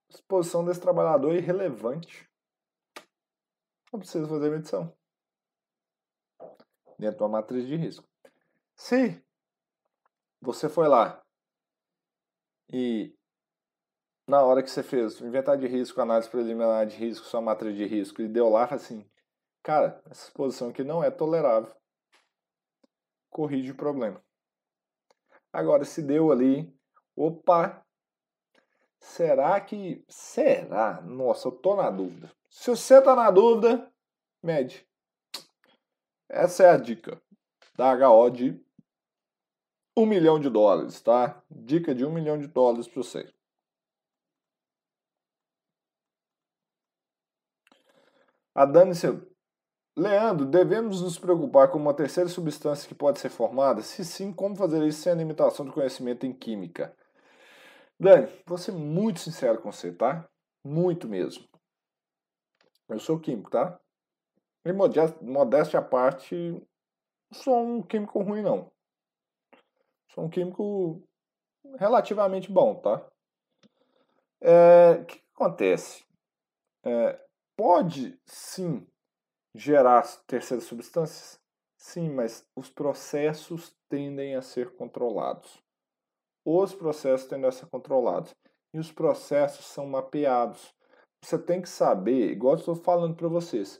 Exposição 0.09 0.65
desse 0.65 0.81
trabalhador 0.81 1.35
é 1.35 1.37
irrelevante. 1.37 2.27
Não 3.93 3.99
precisa 3.99 4.27
fazer 4.27 4.49
medição. 4.49 4.91
Dentro 6.97 7.17
de 7.17 7.23
uma 7.23 7.29
matriz 7.29 7.67
de 7.67 7.75
risco. 7.75 8.09
Se 8.75 9.23
você 10.41 10.67
foi 10.67 10.87
lá 10.87 11.23
e 12.73 13.15
na 14.31 14.41
hora 14.41 14.63
que 14.63 14.71
você 14.71 14.81
fez 14.81 15.19
inventário 15.19 15.59
de 15.59 15.67
risco, 15.67 15.99
análise 15.99 16.29
preliminar 16.29 16.87
de 16.87 16.95
risco, 16.95 17.25
sua 17.25 17.41
matriz 17.41 17.75
de 17.75 17.85
risco, 17.85 18.21
e 18.21 18.29
deu 18.29 18.47
lá 18.47 18.63
assim, 18.63 19.05
cara, 19.61 20.01
essa 20.09 20.27
exposição 20.27 20.69
aqui 20.69 20.85
não 20.85 21.03
é 21.03 21.11
tolerável. 21.11 21.69
Corrige 23.29 23.73
o 23.73 23.75
problema. 23.75 24.23
Agora, 25.51 25.83
se 25.83 26.01
deu 26.01 26.31
ali, 26.31 26.73
opa, 27.13 27.85
será 29.01 29.59
que, 29.59 30.01
será? 30.07 31.01
Nossa, 31.01 31.49
eu 31.49 31.51
tô 31.51 31.75
na 31.75 31.89
dúvida. 31.89 32.31
Se 32.49 32.69
você 32.69 33.01
tá 33.01 33.13
na 33.13 33.29
dúvida, 33.29 33.91
mede. 34.41 34.87
Essa 36.29 36.63
é 36.63 36.69
a 36.69 36.77
dica 36.77 37.21
da 37.75 37.91
HO 38.09 38.29
de 38.29 38.65
um 39.97 40.05
milhão 40.05 40.39
de 40.39 40.49
dólares, 40.49 41.01
tá? 41.01 41.43
Dica 41.51 41.93
de 41.93 42.05
um 42.05 42.13
milhão 42.13 42.39
de 42.39 42.47
dólares 42.47 42.87
para 42.87 43.03
você. 43.03 43.40
A 48.53 48.65
Dani 48.65 48.93
seu. 48.93 49.31
Leandro, 49.95 50.45
devemos 50.45 51.01
nos 51.01 51.19
preocupar 51.19 51.69
com 51.69 51.77
uma 51.77 51.93
terceira 51.93 52.29
substância 52.29 52.87
que 52.87 52.95
pode 52.95 53.19
ser 53.19 53.29
formada? 53.29 53.81
Se 53.81 54.03
sim, 54.05 54.31
como 54.31 54.55
fazer 54.55 54.85
isso 54.85 55.01
sem 55.01 55.11
a 55.11 55.15
limitação 55.15 55.65
do 55.65 55.73
conhecimento 55.73 56.25
em 56.25 56.33
química? 56.33 56.95
Dani, 57.99 58.27
vou 58.45 58.57
ser 58.57 58.71
muito 58.71 59.19
sincero 59.19 59.61
com 59.61 59.71
você, 59.71 59.91
tá? 59.91 60.27
Muito 60.63 61.07
mesmo. 61.07 61.47
Eu 62.89 62.99
sou 62.99 63.19
químico, 63.19 63.49
tá? 63.49 63.79
E 64.65 64.71
modéstia 64.71 65.79
à 65.79 65.81
parte, 65.81 66.35
sou 67.31 67.57
um 67.57 67.81
químico 67.81 68.21
ruim, 68.21 68.41
não. 68.41 68.71
Sou 70.09 70.25
um 70.25 70.29
químico 70.29 71.01
relativamente 71.77 72.51
bom, 72.51 72.75
tá? 72.75 73.05
É, 74.41 74.91
o 75.01 75.05
que 75.05 75.21
acontece? 75.33 76.05
É, 76.83 77.19
pode 77.61 78.19
sim 78.25 78.87
gerar 79.53 80.01
terceiras 80.25 80.65
substâncias? 80.65 81.39
Sim, 81.77 82.09
mas 82.09 82.43
os 82.55 82.71
processos 82.71 83.71
tendem 83.87 84.35
a 84.35 84.41
ser 84.41 84.75
controlados. 84.75 85.61
Os 86.43 86.73
processos 86.73 87.27
tendem 87.27 87.47
a 87.47 87.51
ser 87.51 87.67
controlados. 87.67 88.33
E 88.73 88.79
os 88.79 88.91
processos 88.91 89.63
são 89.67 89.85
mapeados. 89.85 90.73
Você 91.23 91.37
tem 91.37 91.61
que 91.61 91.69
saber, 91.69 92.31
igual 92.31 92.55
eu 92.55 92.59
estou 92.59 92.75
falando 92.75 93.15
para 93.15 93.27
vocês, 93.27 93.79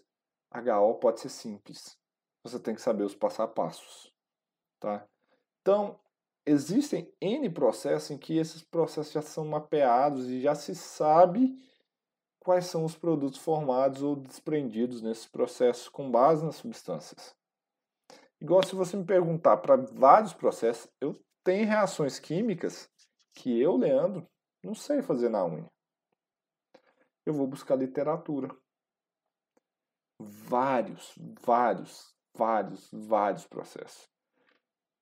HO 0.53 0.99
pode 0.99 1.19
ser 1.19 1.29
simples. 1.29 1.97
Você 2.43 2.59
tem 2.59 2.75
que 2.75 2.81
saber 2.83 3.03
os 3.03 3.15
passo 3.15 3.41
a 3.41 3.47
passos. 3.47 4.13
Tá? 4.79 5.07
Então, 5.61 5.99
existem 6.45 7.11
N 7.19 7.49
processos 7.49 8.11
em 8.11 8.17
que 8.19 8.37
esses 8.37 8.61
processos 8.61 9.11
já 9.11 9.23
são 9.23 9.43
mapeados 9.43 10.27
e 10.27 10.39
já 10.39 10.53
se 10.53 10.75
sabe 10.75 11.57
quais 12.43 12.65
são 12.65 12.83
os 12.83 12.95
produtos 12.95 13.39
formados 13.39 14.01
ou 14.01 14.15
desprendidos 14.15 15.01
nesses 15.01 15.27
processos 15.27 15.87
com 15.87 16.09
base 16.09 16.43
nas 16.43 16.55
substâncias. 16.55 17.35
Igual 18.39 18.63
se 18.63 18.75
você 18.75 18.97
me 18.97 19.05
perguntar 19.05 19.57
para 19.57 19.75
vários 19.75 20.33
processos, 20.33 20.89
eu 20.99 21.23
tenho 21.43 21.67
reações 21.67 22.19
químicas 22.19 22.89
que 23.35 23.59
eu, 23.59 23.77
Leandro, 23.77 24.27
não 24.63 24.73
sei 24.73 25.01
fazer 25.03 25.29
na 25.29 25.45
unha. 25.45 25.71
Eu 27.23 27.33
vou 27.33 27.45
buscar 27.45 27.75
literatura. 27.75 28.49
Vários, 30.19 31.13
vários, 31.39 32.15
vários, 32.35 32.89
vários 32.91 33.45
processos. 33.45 34.09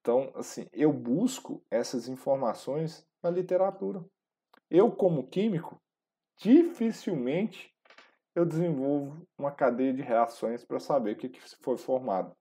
Então, 0.02 0.32
assim, 0.36 0.68
eu 0.74 0.91
busco 0.91 1.64
essas 1.72 2.10
informações 2.10 3.06
na 3.24 3.30
literatura. 3.30 4.03
Eu, 4.70 4.91
como 4.91 5.28
químico, 5.28 5.82
dificilmente 6.40 7.74
eu 8.34 8.45
desenvolvo 8.45 9.28
uma 9.38 9.52
cadeia 9.52 9.94
de 9.94 10.02
reações 10.02 10.64
para 10.64 10.80
saber 10.80 11.11
o 11.11 11.18
que, 11.18 11.40
foi 11.61 11.78
formado. 11.78 12.36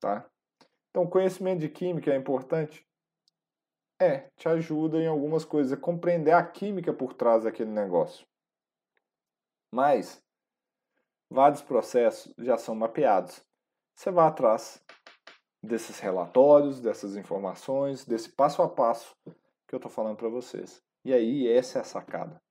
Tá? 0.00 0.28
Então, 0.90 1.08
conhecimento 1.08 1.60
de 1.60 1.68
química 1.68 2.12
é 2.12 2.16
importante? 2.16 2.86
É, 4.00 4.30
te 4.36 4.48
ajuda 4.48 4.98
em 4.98 5.06
algumas 5.06 5.44
coisas, 5.44 5.72
a 5.72 5.80
compreender 5.80 6.32
a 6.32 6.44
química 6.44 6.92
por 6.92 7.14
trás 7.14 7.44
daquele 7.44 7.70
negócio. 7.70 8.26
Mas, 9.72 10.22
vários 11.28 11.62
processos 11.62 12.32
já 12.38 12.56
são 12.56 12.74
mapeados. 12.74 13.44
Você 13.94 14.10
vai 14.10 14.28
atrás 14.28 14.80
desses 15.62 15.98
relatórios, 15.98 16.80
dessas 16.80 17.16
informações, 17.16 18.04
desse 18.04 18.28
passo 18.28 18.62
a 18.62 18.68
passo 18.68 19.16
que 19.66 19.74
eu 19.74 19.78
estou 19.78 19.90
falando 19.90 20.16
para 20.16 20.28
vocês. 20.28 20.82
E 21.04 21.12
aí, 21.12 21.48
essa 21.48 21.78
é 21.78 21.80
a 21.80 21.84
sacada. 21.84 22.43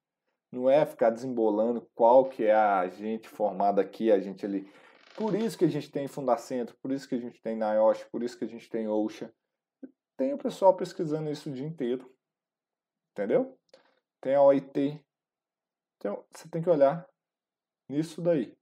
Não 0.53 0.69
é 0.69 0.85
ficar 0.85 1.09
desembolando 1.09 1.81
qual 1.95 2.29
que 2.29 2.43
é 2.43 2.53
a 2.53 2.87
gente 2.87 3.27
formada 3.27 3.81
aqui, 3.81 4.11
a 4.11 4.19
gente 4.19 4.45
ali. 4.45 4.71
Por 5.15 5.33
isso 5.33 5.57
que 5.57 5.65
a 5.65 5.67
gente 5.67 5.89
tem 5.89 6.07
Fundacentro, 6.07 6.77
por 6.77 6.91
isso 6.91 7.09
que 7.09 7.15
a 7.15 7.19
gente 7.19 7.41
tem 7.41 7.55
NIOSH, 7.55 8.03
por 8.11 8.21
isso 8.21 8.37
que 8.37 8.45
a 8.45 8.47
gente 8.47 8.69
tem 8.69 8.87
OSHA. 8.87 9.33
Tem 10.15 10.31
o 10.31 10.37
pessoal 10.37 10.75
pesquisando 10.75 11.31
isso 11.31 11.49
o 11.49 11.51
dia 11.51 11.65
inteiro. 11.65 12.07
Entendeu? 13.13 13.57
Tem 14.21 14.35
a 14.35 14.43
OIT. 14.43 15.03
Então, 15.97 16.23
você 16.31 16.47
tem 16.47 16.61
que 16.61 16.69
olhar 16.69 17.09
nisso 17.89 18.21
daí. 18.21 18.55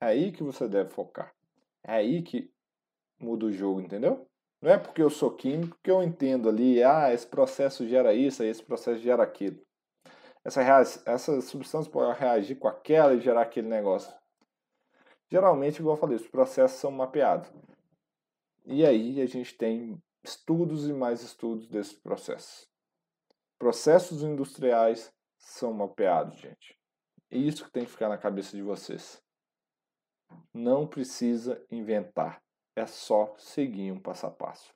É 0.00 0.06
aí 0.06 0.32
que 0.32 0.42
você 0.42 0.66
deve 0.66 0.88
focar. 0.88 1.34
É 1.84 1.92
aí 1.92 2.22
que 2.22 2.50
muda 3.20 3.44
o 3.44 3.52
jogo, 3.52 3.82
entendeu? 3.82 4.26
Não 4.62 4.70
é 4.70 4.78
porque 4.78 5.02
eu 5.02 5.10
sou 5.10 5.36
químico 5.36 5.78
que 5.84 5.90
eu 5.90 6.02
entendo 6.02 6.48
ali, 6.48 6.82
ah, 6.82 7.12
esse 7.12 7.26
processo 7.26 7.86
gera 7.86 8.14
isso, 8.14 8.42
esse 8.42 8.62
processo 8.62 9.02
gera 9.02 9.22
aquilo. 9.22 9.67
Essa, 10.44 10.62
essa 11.06 11.40
substância 11.40 11.90
pode 11.90 12.18
reagir 12.18 12.56
com 12.56 12.68
aquela 12.68 13.14
e 13.14 13.20
gerar 13.20 13.42
aquele 13.42 13.68
negócio. 13.68 14.12
Geralmente, 15.30 15.80
igual 15.80 15.96
eu 15.96 16.00
falei, 16.00 16.16
os 16.16 16.26
processos 16.26 16.78
são 16.78 16.90
mapeados. 16.90 17.50
E 18.64 18.84
aí 18.84 19.20
a 19.20 19.26
gente 19.26 19.56
tem 19.56 20.02
estudos 20.22 20.88
e 20.88 20.92
mais 20.92 21.22
estudos 21.22 21.66
desses 21.68 21.92
processos. 21.92 22.68
Processos 23.58 24.22
industriais 24.22 25.12
são 25.38 25.72
mapeados, 25.72 26.36
gente. 26.38 26.78
Isso 27.30 27.64
que 27.64 27.70
tem 27.70 27.84
que 27.84 27.90
ficar 27.90 28.08
na 28.08 28.16
cabeça 28.16 28.56
de 28.56 28.62
vocês. 28.62 29.22
Não 30.52 30.86
precisa 30.86 31.62
inventar. 31.70 32.42
É 32.76 32.86
só 32.86 33.34
seguir 33.36 33.92
um 33.92 34.00
passo 34.00 34.26
a 34.26 34.30
passo. 34.30 34.72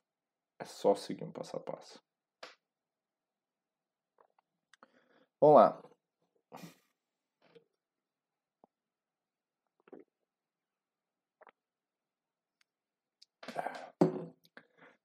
É 0.59 0.65
só 0.65 0.93
seguir 0.93 1.23
um 1.23 1.31
passo 1.31 1.55
a 1.55 1.59
passo. 1.59 1.99
Vamos 5.43 5.57
lá. 5.57 5.77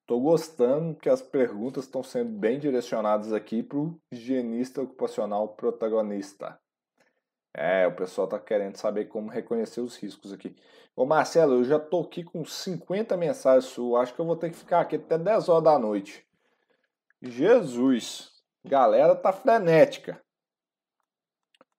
Estou 0.00 0.20
gostando 0.20 0.94
que 0.94 1.08
as 1.08 1.20
perguntas 1.20 1.86
estão 1.86 2.04
sendo 2.04 2.30
bem 2.38 2.60
direcionadas 2.60 3.32
aqui 3.32 3.64
para 3.64 3.78
o 3.78 4.00
higienista 4.12 4.80
ocupacional 4.80 5.48
protagonista. 5.56 6.56
É, 7.52 7.84
o 7.88 7.96
pessoal 7.96 8.26
está 8.26 8.38
querendo 8.38 8.76
saber 8.76 9.06
como 9.06 9.28
reconhecer 9.28 9.80
os 9.80 9.96
riscos 9.96 10.32
aqui. 10.32 10.54
Ô 10.94 11.04
Marcelo, 11.04 11.54
eu 11.54 11.64
já 11.64 11.78
estou 11.78 12.04
aqui 12.04 12.22
com 12.22 12.44
50 12.44 13.16
mensagens 13.16 13.64
suas. 13.64 14.02
Acho 14.02 14.14
que 14.14 14.20
eu 14.20 14.24
vou 14.24 14.36
ter 14.36 14.50
que 14.50 14.56
ficar 14.56 14.82
aqui 14.82 14.94
até 14.94 15.18
10 15.18 15.48
horas 15.48 15.64
da 15.64 15.76
noite. 15.80 16.24
Jesus! 17.20 18.38
Galera 18.64 19.16
tá 19.16 19.32
frenética. 19.32 20.22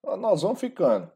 Nós 0.02 0.42
vamos 0.42 0.60
ficando. 0.60 1.10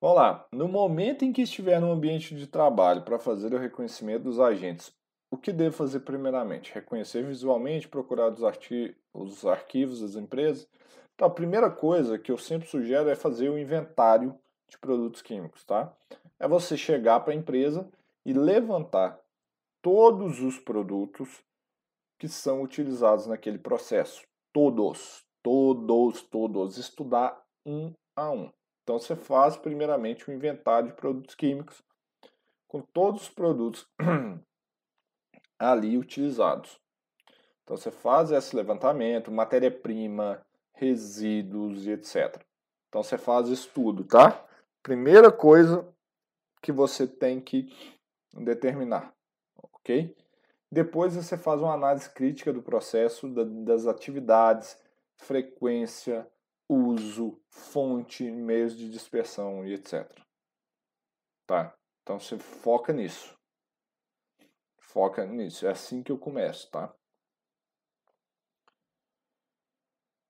Vamos 0.00 0.16
lá. 0.16 0.46
No 0.52 0.68
momento 0.68 1.24
em 1.24 1.32
que 1.32 1.42
estiver 1.42 1.80
no 1.80 1.90
ambiente 1.90 2.34
de 2.34 2.46
trabalho 2.46 3.02
para 3.02 3.18
fazer 3.18 3.52
o 3.54 3.58
reconhecimento 3.58 4.24
dos 4.24 4.38
agentes, 4.38 4.94
o 5.30 5.36
que 5.36 5.52
devo 5.52 5.74
fazer 5.74 6.00
primeiramente? 6.00 6.72
Reconhecer 6.72 7.24
visualmente, 7.24 7.88
procurar 7.88 8.32
os, 8.32 8.44
arqui 8.44 8.96
os 9.12 9.44
arquivos 9.44 10.00
das 10.00 10.14
empresas. 10.14 10.68
Então, 11.14 11.26
a 11.26 11.30
primeira 11.30 11.70
coisa 11.70 12.18
que 12.18 12.30
eu 12.30 12.38
sempre 12.38 12.68
sugiro 12.68 13.08
é 13.08 13.14
fazer 13.14 13.48
o 13.48 13.58
inventário 13.58 14.38
de 14.68 14.78
produtos 14.78 15.22
químicos, 15.22 15.64
tá? 15.64 15.94
É 16.38 16.46
você 16.46 16.76
chegar 16.76 17.20
para 17.20 17.32
a 17.32 17.36
empresa 17.36 17.88
e 18.24 18.32
levantar 18.32 19.18
todos 19.80 20.40
os 20.40 20.58
produtos 20.58 21.42
que 22.18 22.28
são 22.28 22.62
utilizados 22.62 23.26
naquele 23.26 23.58
processo. 23.58 24.26
Todos, 24.52 25.24
todos, 25.42 26.22
todos. 26.22 26.76
Estudar 26.76 27.45
um 27.66 27.92
a 28.14 28.30
um. 28.30 28.50
Então, 28.82 28.98
você 28.98 29.16
faz 29.16 29.56
primeiramente 29.56 30.30
o 30.30 30.32
inventário 30.32 30.88
de 30.88 30.94
produtos 30.94 31.34
químicos 31.34 31.82
com 32.68 32.80
todos 32.80 33.22
os 33.22 33.28
produtos 33.28 33.86
ali 35.58 35.96
utilizados. 35.96 36.80
Então 37.66 37.76
você 37.76 37.90
faz 37.90 38.30
esse 38.30 38.54
levantamento, 38.54 39.32
matéria-prima, 39.32 40.40
resíduos 40.72 41.86
e 41.86 41.90
etc. 41.90 42.40
Então 42.88 43.02
você 43.02 43.18
faz 43.18 43.48
isso 43.48 43.70
tudo, 43.74 44.04
tá? 44.04 44.44
Primeira 44.82 45.32
coisa 45.32 45.86
que 46.62 46.70
você 46.70 47.06
tem 47.06 47.40
que 47.40 47.68
determinar, 48.32 49.12
ok? 49.56 50.14
Depois 50.70 51.16
você 51.16 51.36
faz 51.36 51.60
uma 51.60 51.74
análise 51.74 52.08
crítica 52.10 52.52
do 52.52 52.62
processo, 52.62 53.28
das 53.64 53.86
atividades, 53.86 54.78
frequência, 55.16 56.26
uso, 56.68 57.40
fonte, 57.48 58.30
meios 58.30 58.76
de 58.76 58.90
dispersão 58.90 59.64
e 59.64 59.74
etc. 59.74 60.10
Tá? 61.46 61.74
Então 62.02 62.18
você 62.18 62.38
foca 62.38 62.92
nisso. 62.92 63.36
Foca 64.78 65.24
nisso. 65.26 65.66
É 65.66 65.70
assim 65.70 66.02
que 66.02 66.10
eu 66.10 66.18
começo, 66.18 66.70
tá? 66.70 66.94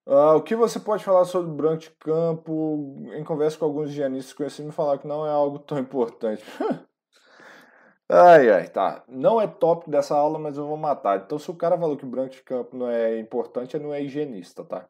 Uh, 0.07 0.37
o 0.37 0.41
que 0.41 0.55
você 0.55 0.79
pode 0.79 1.03
falar 1.03 1.25
sobre 1.25 1.51
branco 1.51 1.79
de 1.79 1.91
campo? 1.91 2.95
Em 3.13 3.25
conversa 3.25 3.57
com 3.57 3.65
alguns 3.65 3.89
higienistas 3.89 4.33
conhecidos, 4.33 4.67
me 4.67 4.71
falaram 4.71 4.99
que 4.99 5.07
não 5.07 5.25
é 5.27 5.29
algo 5.29 5.59
tão 5.59 5.77
importante. 5.77 6.41
ai, 8.09 8.49
ai, 8.49 8.69
tá. 8.69 9.03
Não 9.07 9.41
é 9.41 9.45
tópico 9.47 9.91
dessa 9.91 10.15
aula, 10.15 10.39
mas 10.39 10.57
eu 10.57 10.65
vou 10.65 10.77
matar. 10.77 11.19
Então, 11.19 11.37
se 11.37 11.51
o 11.51 11.55
cara 11.55 11.77
falou 11.77 11.97
que 11.97 12.05
branco 12.05 12.31
de 12.31 12.41
campo 12.41 12.77
não 12.77 12.89
é 12.89 13.19
importante, 13.19 13.75
ele 13.75 13.83
não 13.83 13.93
é 13.93 14.01
higienista, 14.01 14.63
tá? 14.63 14.87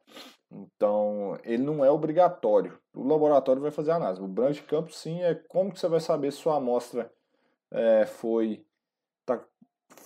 Então, 0.52 1.38
ele 1.44 1.64
não 1.64 1.84
é 1.84 1.92
obrigatório. 1.92 2.80
O 2.94 3.06
laboratório 3.08 3.62
vai 3.62 3.72
fazer 3.72 3.92
a 3.92 3.96
análise. 3.96 4.22
O 4.22 4.28
branco 4.28 4.54
de 4.54 4.64
campo, 4.64 4.92
sim, 4.92 5.22
é 5.22 5.36
como 5.36 5.72
que 5.72 5.80
você 5.80 5.88
vai 5.88 6.00
saber 6.00 6.32
se 6.32 6.40
sua 6.40 6.56
amostra 6.58 7.12
é, 7.72 8.06
foi 8.06 8.66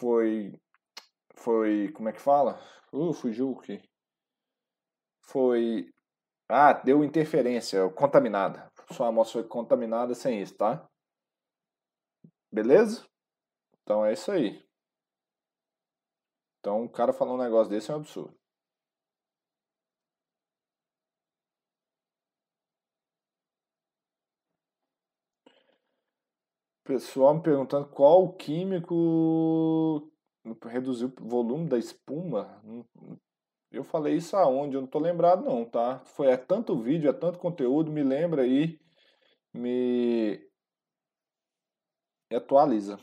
foi. 0.02 0.60
Foi. 1.36 1.92
Como 1.94 2.10
é 2.10 2.14
que 2.14 2.22
fala? 2.22 2.60
Uh, 2.92 3.14
fugiu 3.14 3.58
aqui. 3.60 3.82
Foi. 5.22 5.90
Ah, 6.50 6.74
deu 6.74 7.04
interferência, 7.04 7.90
contaminada. 7.92 8.70
Sua 8.92 9.08
amostra 9.08 9.42
foi 9.42 9.50
contaminada 9.50 10.14
sem 10.14 10.42
isso, 10.42 10.56
tá? 10.58 10.86
Beleza? 12.52 13.06
Então 13.82 14.06
é 14.06 14.14
isso 14.14 14.32
aí. 14.32 14.62
Então 16.60 16.84
o 16.84 16.90
cara 16.90 17.14
falar 17.14 17.34
um 17.34 17.38
negócio 17.38 17.70
desse 17.70 17.90
é 17.90 17.94
um 17.94 17.98
absurdo. 17.98 18.38
Pessoal 26.84 27.36
me 27.36 27.42
perguntando 27.44 27.88
qual 27.90 28.24
o 28.24 28.34
químico 28.34 30.12
reduziu 30.66 31.14
o 31.22 31.28
volume 31.28 31.68
da 31.70 31.78
espuma. 31.78 32.62
Eu 33.72 33.84
falei 33.84 34.16
isso 34.16 34.36
aonde? 34.36 34.76
Eu 34.76 34.82
não 34.82 34.88
tô 34.88 35.00
lembrado 35.00 35.46
não, 35.46 35.64
tá? 35.64 36.00
Foi 36.06 36.28
é 36.28 36.38
tanto 36.38 36.82
vídeo, 36.82 37.10
é 37.10 37.14
tanto 37.14 37.40
conteúdo, 37.40 37.92
me 37.92 38.04
lembra 38.04 38.42
aí, 38.42 38.80
me 39.54 40.40
atualiza. 42.34 42.98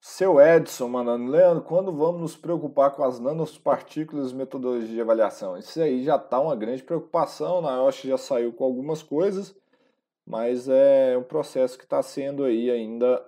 Seu 0.00 0.40
Edson 0.40 0.88
mandando, 0.88 1.30
Leandro, 1.30 1.62
quando 1.64 1.92
vamos 1.92 2.20
nos 2.20 2.36
preocupar 2.36 2.94
com 2.94 3.02
as 3.02 3.18
nanopartículas 3.18 4.30
e 4.30 4.34
metodologia 4.34 4.88
de 4.88 5.00
avaliação? 5.00 5.58
Isso 5.58 5.78
aí 5.80 6.02
já 6.04 6.16
está 6.16 6.40
uma 6.40 6.56
grande 6.56 6.82
preocupação, 6.82 7.60
na 7.60 7.82
OSH 7.82 8.08
já 8.08 8.16
saiu 8.16 8.52
com 8.52 8.64
algumas 8.64 9.02
coisas, 9.02 9.54
mas 10.26 10.68
é 10.68 11.16
um 11.16 11.22
processo 11.22 11.78
que 11.78 11.84
está 11.84 12.02
sendo 12.02 12.44
aí 12.44 12.70
ainda 12.70 13.22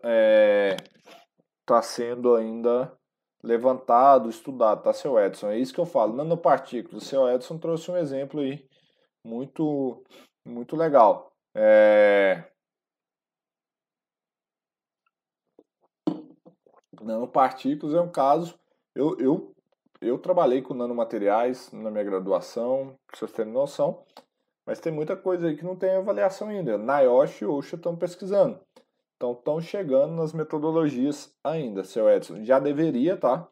está 1.60 1.78
é, 1.78 1.82
sendo 1.82 2.34
ainda 2.34 2.92
levantado, 3.42 4.28
estudado, 4.28 4.82
tá, 4.82 4.92
seu 4.92 5.18
Edson? 5.18 5.50
É 5.50 5.58
isso 5.58 5.72
que 5.72 5.80
eu 5.80 5.86
falo, 5.86 6.16
nanopartículas. 6.16 7.04
O 7.04 7.06
seu 7.06 7.28
Edson 7.28 7.56
trouxe 7.58 7.90
um 7.90 7.96
exemplo 7.96 8.40
aí 8.40 8.66
muito, 9.24 10.02
muito 10.44 10.74
legal. 10.74 11.32
É... 11.54 12.44
Nanopartículas 17.00 17.94
é 17.94 18.00
um 18.00 18.10
caso. 18.10 18.58
Eu, 18.92 19.16
eu, 19.20 19.54
eu 20.00 20.18
trabalhei 20.18 20.62
com 20.62 20.74
nanomateriais 20.74 21.70
na 21.72 21.90
minha 21.92 22.02
graduação, 22.02 22.98
para 23.06 23.18
vocês 23.18 23.30
terem 23.30 23.52
noção. 23.52 24.04
Mas 24.68 24.80
tem 24.80 24.92
muita 24.92 25.16
coisa 25.16 25.46
aí 25.46 25.56
que 25.56 25.64
não 25.64 25.74
tem 25.74 25.96
avaliação 25.96 26.50
ainda. 26.50 26.76
NIOSH 26.76 27.40
e 27.40 27.46
OSHA 27.46 27.76
estão 27.76 27.96
pesquisando. 27.96 28.60
Então 29.16 29.32
estão 29.32 29.58
chegando 29.62 30.12
nas 30.14 30.34
metodologias 30.34 31.34
ainda, 31.42 31.82
seu 31.84 32.06
Edson. 32.06 32.44
Já 32.44 32.58
deveria, 32.58 33.16
tá? 33.16 33.48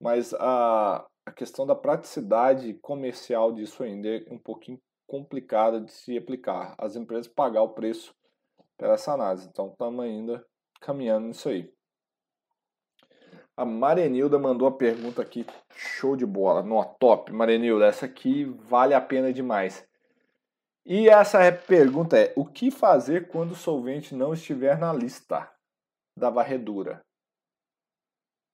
Mas 0.00 0.32
a, 0.34 1.04
a 1.26 1.32
questão 1.32 1.66
da 1.66 1.74
praticidade 1.74 2.74
comercial 2.74 3.50
disso 3.50 3.82
ainda 3.82 4.08
é 4.08 4.24
um 4.30 4.38
pouquinho 4.38 4.80
complicada 5.04 5.80
de 5.80 5.90
se 5.90 6.16
aplicar. 6.16 6.76
As 6.78 6.94
empresas 6.94 7.26
pagar 7.26 7.62
o 7.62 7.70
preço 7.70 8.14
pela 8.78 8.94
essa 8.94 9.12
análise. 9.12 9.48
Então 9.48 9.66
estamos 9.66 10.04
ainda 10.04 10.46
caminhando 10.80 11.26
nisso 11.26 11.48
aí. 11.48 11.68
A 13.56 13.64
Marenilda 13.64 14.38
mandou 14.38 14.68
a 14.68 14.72
pergunta 14.72 15.22
aqui, 15.22 15.44
show 15.74 16.14
de 16.14 16.24
bola, 16.24 16.62
no 16.62 16.84
top. 17.00 17.32
Marenilda, 17.32 17.86
essa 17.86 18.06
aqui 18.06 18.44
vale 18.44 18.94
a 18.94 19.00
pena 19.00 19.32
demais. 19.32 19.84
E 20.84 21.08
essa 21.08 21.38
pergunta 21.52 22.18
é: 22.18 22.32
o 22.36 22.44
que 22.44 22.70
fazer 22.70 23.28
quando 23.28 23.52
o 23.52 23.56
solvente 23.56 24.14
não 24.14 24.32
estiver 24.32 24.78
na 24.78 24.92
lista 24.92 25.50
da 26.16 26.30
varredura? 26.30 27.00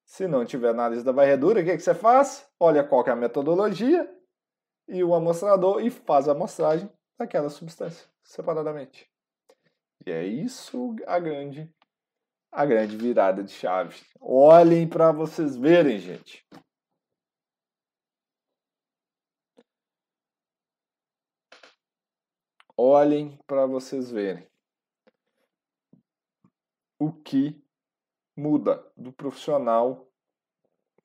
Se 0.06 0.26
não 0.26 0.42
estiver 0.42 0.74
na 0.74 0.88
lista 0.88 1.05
da 1.05 1.12
varredura, 1.12 1.60
o 1.60 1.64
que, 1.64 1.76
que 1.76 1.82
você 1.82 1.94
faz? 1.94 2.48
Olha 2.59 2.82
qual 2.82 3.06
é 3.06 3.10
a 3.10 3.16
metodologia 3.16 4.09
e 4.88 5.05
o 5.05 5.14
amostrador 5.14 5.84
e 5.84 5.90
faz 5.90 6.28
a 6.28 6.32
amostragem 6.32 6.90
daquela 7.18 7.50
substância 7.50 8.09
separadamente. 8.22 9.06
E 10.06 10.10
é 10.10 10.24
isso 10.24 10.96
a 11.06 11.18
grande 11.18 11.70
a 12.50 12.64
grande 12.64 12.96
virada 12.96 13.42
de 13.42 13.52
chave. 13.52 14.00
Olhem 14.20 14.88
para 14.88 15.12
vocês 15.12 15.55
verem, 15.56 15.98
gente. 15.98 16.46
Olhem 22.80 23.36
para 23.44 23.66
vocês 23.66 24.09
verem 24.09 24.46
o 26.96 27.12
que 27.12 27.60
muda 28.36 28.86
do 28.96 29.12
profissional 29.12 30.09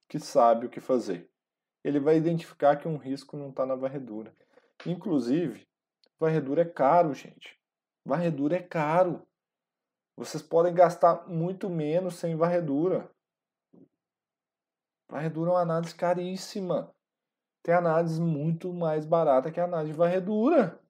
que 0.08 0.20
sabe 0.20 0.68
o 0.68 0.70
que 0.70 0.80
fazer. 0.80 1.32
Ele 1.84 2.00
vai 2.00 2.16
identificar 2.16 2.76
que 2.76 2.88
um 2.88 2.98
risco 2.98 3.36
não 3.36 3.50
está 3.50 3.66
na 3.66 3.74
varredura. 3.74 4.32
Inclusive, 4.86 5.68
varredura 6.20 6.62
é 6.62 6.66
caro, 6.66 7.12
gente. 7.16 7.60
Varredura 8.06 8.58
é 8.58 8.62
caro. 8.62 9.28
Vocês 10.16 10.44
podem 10.44 10.76
gastar 10.76 11.28
muito 11.28 11.72
menos 11.72 12.18
sem 12.18 12.36
varredura. 12.36 13.10
Varredura 15.10 15.50
é 15.50 15.54
uma 15.56 15.62
análise 15.62 15.95
caríssima. 15.95 16.94
Tem 17.64 17.74
análise 17.74 18.22
muito 18.22 18.72
mais 18.72 19.08
barata 19.08 19.52
que 19.52 19.60
a 19.60 19.64
análise 19.64 19.91
de 19.91 19.98
varredura. 19.98 20.83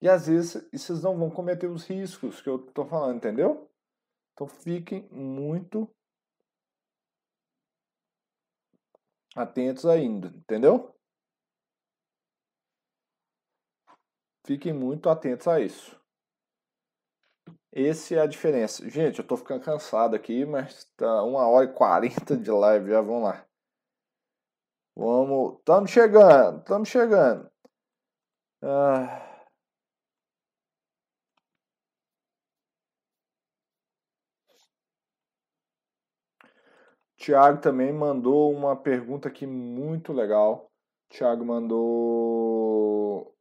E 0.00 0.08
às 0.08 0.26
vezes 0.26 0.68
vocês 0.72 1.02
não 1.02 1.16
vão 1.16 1.30
cometer 1.30 1.66
os 1.66 1.86
riscos 1.86 2.40
que 2.40 2.48
eu 2.48 2.56
estou 2.56 2.86
falando, 2.86 3.16
entendeu? 3.16 3.70
Então 4.32 4.46
fiquem 4.46 5.08
muito 5.10 5.88
atentos 9.34 9.86
ainda, 9.86 10.28
entendeu? 10.28 10.94
Fiquem 14.46 14.72
muito 14.72 15.08
atentos 15.08 15.48
a 15.48 15.60
isso. 15.60 15.98
Essa 17.72 18.14
é 18.14 18.20
a 18.20 18.26
diferença. 18.26 18.88
Gente, 18.88 19.18
eu 19.18 19.22
estou 19.22 19.36
ficando 19.36 19.64
cansado 19.64 20.14
aqui, 20.14 20.44
mas 20.46 20.84
tá 20.96 21.22
uma 21.24 21.46
hora 21.48 21.66
e 21.66 21.74
quarenta 21.74 22.36
de 22.36 22.50
live 22.50 22.90
já, 22.90 23.00
vamos 23.00 23.24
lá. 23.24 23.46
Vamos, 24.94 25.58
estamos 25.58 25.90
chegando, 25.90 26.60
estamos 26.60 26.88
chegando. 26.88 27.50
Ah... 28.62 29.25
Tiago 37.26 37.60
também 37.60 37.92
mandou 37.92 38.52
uma 38.52 38.76
pergunta 38.76 39.26
aqui 39.26 39.48
muito 39.48 40.12
legal. 40.12 40.70
Tiago 41.10 41.44
mandou 41.44 43.34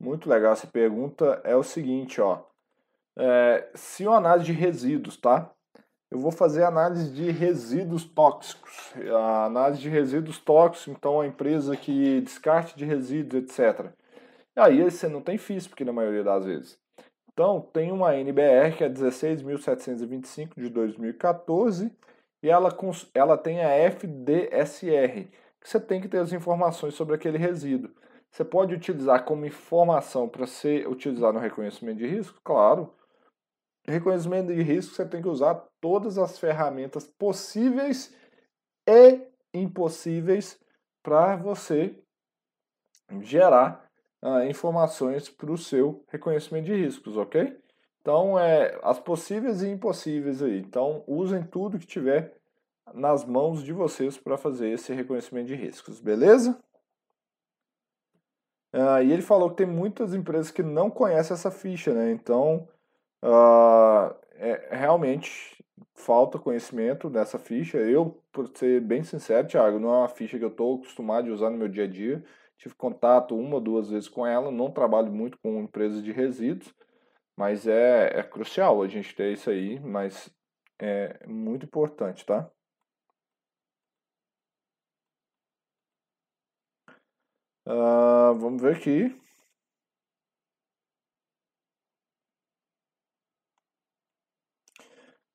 muito 0.00 0.30
legal 0.30 0.52
essa 0.52 0.68
pergunta. 0.68 1.40
É 1.42 1.56
o 1.56 1.64
seguinte, 1.64 2.20
ó. 2.20 2.44
É, 3.18 3.68
se 3.74 4.06
uma 4.06 4.18
análise 4.18 4.46
de 4.46 4.52
resíduos, 4.52 5.16
tá? 5.16 5.52
Eu 6.08 6.20
vou 6.20 6.30
fazer 6.30 6.62
análise 6.62 7.12
de 7.12 7.32
resíduos 7.32 8.04
tóxicos. 8.04 8.92
A 9.12 9.46
análise 9.46 9.80
de 9.80 9.88
resíduos 9.88 10.38
tóxicos, 10.38 10.96
então 10.96 11.20
a 11.20 11.26
empresa 11.26 11.76
que 11.76 12.20
descarte 12.20 12.76
de 12.76 12.84
resíduos, 12.84 13.42
etc. 13.42 13.90
Aí 14.54 14.88
você 14.88 15.08
não 15.08 15.20
tem 15.20 15.36
FISP 15.36 15.84
na 15.84 15.92
maioria 15.92 16.22
das 16.22 16.44
vezes. 16.44 16.78
Então, 17.32 17.60
tem 17.72 17.90
uma 17.90 18.14
NBR 18.14 18.76
que 18.76 18.84
é 18.84 18.88
16.725 18.88 20.54
de 20.56 20.68
2014 20.68 21.90
e 22.42 22.48
ela, 22.48 22.76
ela 23.14 23.36
tem 23.36 23.62
a 23.64 23.70
FDSR, 23.70 25.28
que 25.60 25.68
você 25.68 25.80
tem 25.80 26.00
que 26.00 26.08
ter 26.08 26.18
as 26.18 26.32
informações 26.32 26.94
sobre 26.94 27.14
aquele 27.14 27.38
resíduo. 27.38 27.90
Você 28.30 28.44
pode 28.44 28.74
utilizar 28.74 29.24
como 29.24 29.46
informação 29.46 30.28
para 30.28 30.46
ser 30.46 30.86
utilizado 30.88 31.32
no 31.34 31.40
reconhecimento 31.40 31.98
de 31.98 32.06
risco? 32.06 32.40
Claro. 32.44 32.94
Reconhecimento 33.86 34.54
de 34.54 34.62
risco 34.62 34.94
você 34.94 35.06
tem 35.06 35.22
que 35.22 35.28
usar 35.28 35.54
todas 35.80 36.18
as 36.18 36.38
ferramentas 36.38 37.06
possíveis 37.06 38.14
e 38.86 39.26
impossíveis 39.52 40.60
para 41.02 41.36
você 41.36 41.98
gerar 43.22 43.90
uh, 44.22 44.42
informações 44.44 45.28
para 45.28 45.50
o 45.50 45.56
seu 45.56 46.04
reconhecimento 46.08 46.66
de 46.66 46.74
riscos, 46.74 47.16
ok? 47.16 47.58
Então, 48.00 48.38
é, 48.38 48.78
as 48.82 48.98
possíveis 48.98 49.62
e 49.62 49.68
impossíveis 49.68 50.42
aí. 50.42 50.58
Então, 50.58 51.04
usem 51.06 51.42
tudo 51.42 51.78
que 51.78 51.86
tiver 51.86 52.34
nas 52.94 53.24
mãos 53.24 53.62
de 53.62 53.72
vocês 53.72 54.16
para 54.16 54.36
fazer 54.36 54.70
esse 54.70 54.92
reconhecimento 54.92 55.48
de 55.48 55.54
riscos, 55.54 56.00
beleza? 56.00 56.58
Uh, 58.72 59.02
e 59.02 59.12
ele 59.12 59.22
falou 59.22 59.50
que 59.50 59.56
tem 59.56 59.66
muitas 59.66 60.14
empresas 60.14 60.50
que 60.50 60.62
não 60.62 60.90
conhecem 60.90 61.34
essa 61.34 61.50
ficha, 61.50 61.92
né? 61.94 62.10
Então, 62.10 62.68
uh, 63.22 64.14
é, 64.34 64.68
realmente 64.70 65.64
falta 65.94 66.38
conhecimento 66.38 67.08
dessa 67.08 67.38
ficha. 67.38 67.78
Eu, 67.78 68.22
por 68.32 68.48
ser 68.54 68.80
bem 68.80 69.02
sincero, 69.02 69.48
Thiago, 69.48 69.78
não 69.78 69.92
é 69.92 69.98
uma 69.98 70.08
ficha 70.08 70.38
que 70.38 70.44
eu 70.44 70.48
estou 70.48 70.76
acostumado 70.76 71.30
a 71.30 71.34
usar 71.34 71.50
no 71.50 71.58
meu 71.58 71.68
dia 71.68 71.84
a 71.84 71.86
dia. 71.86 72.22
Tive 72.58 72.74
contato 72.74 73.36
uma 73.36 73.54
ou 73.54 73.60
duas 73.60 73.88
vezes 73.90 74.08
com 74.08 74.26
ela, 74.26 74.50
não 74.50 74.70
trabalho 74.70 75.12
muito 75.12 75.38
com 75.38 75.60
empresas 75.60 76.02
de 76.02 76.10
resíduos, 76.12 76.74
mas 77.38 77.68
é, 77.68 78.18
é 78.18 78.22
crucial 78.24 78.82
a 78.82 78.88
gente 78.88 79.14
ter 79.14 79.32
isso 79.32 79.48
aí, 79.48 79.78
mas 79.78 80.28
é 80.80 81.24
muito 81.24 81.64
importante, 81.66 82.26
tá? 82.26 82.50
Uh, 87.64 88.34
vamos 88.40 88.60
ver 88.60 88.74
aqui. 88.76 89.14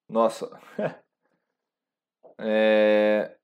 Nossa. 0.08 0.48
é... 2.40 3.38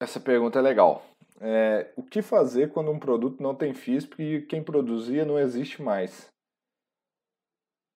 Essa 0.00 0.20
pergunta 0.20 0.58
é 0.58 0.62
legal. 0.62 1.15
É, 1.40 1.92
o 1.96 2.02
que 2.02 2.22
fazer 2.22 2.72
quando 2.72 2.90
um 2.90 2.98
produto 2.98 3.42
não 3.42 3.54
tem 3.54 3.74
FISP 3.74 4.22
e 4.22 4.46
quem 4.46 4.62
produzia 4.62 5.24
não 5.24 5.38
existe 5.38 5.82
mais? 5.82 6.32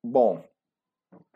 Bom, 0.04 0.44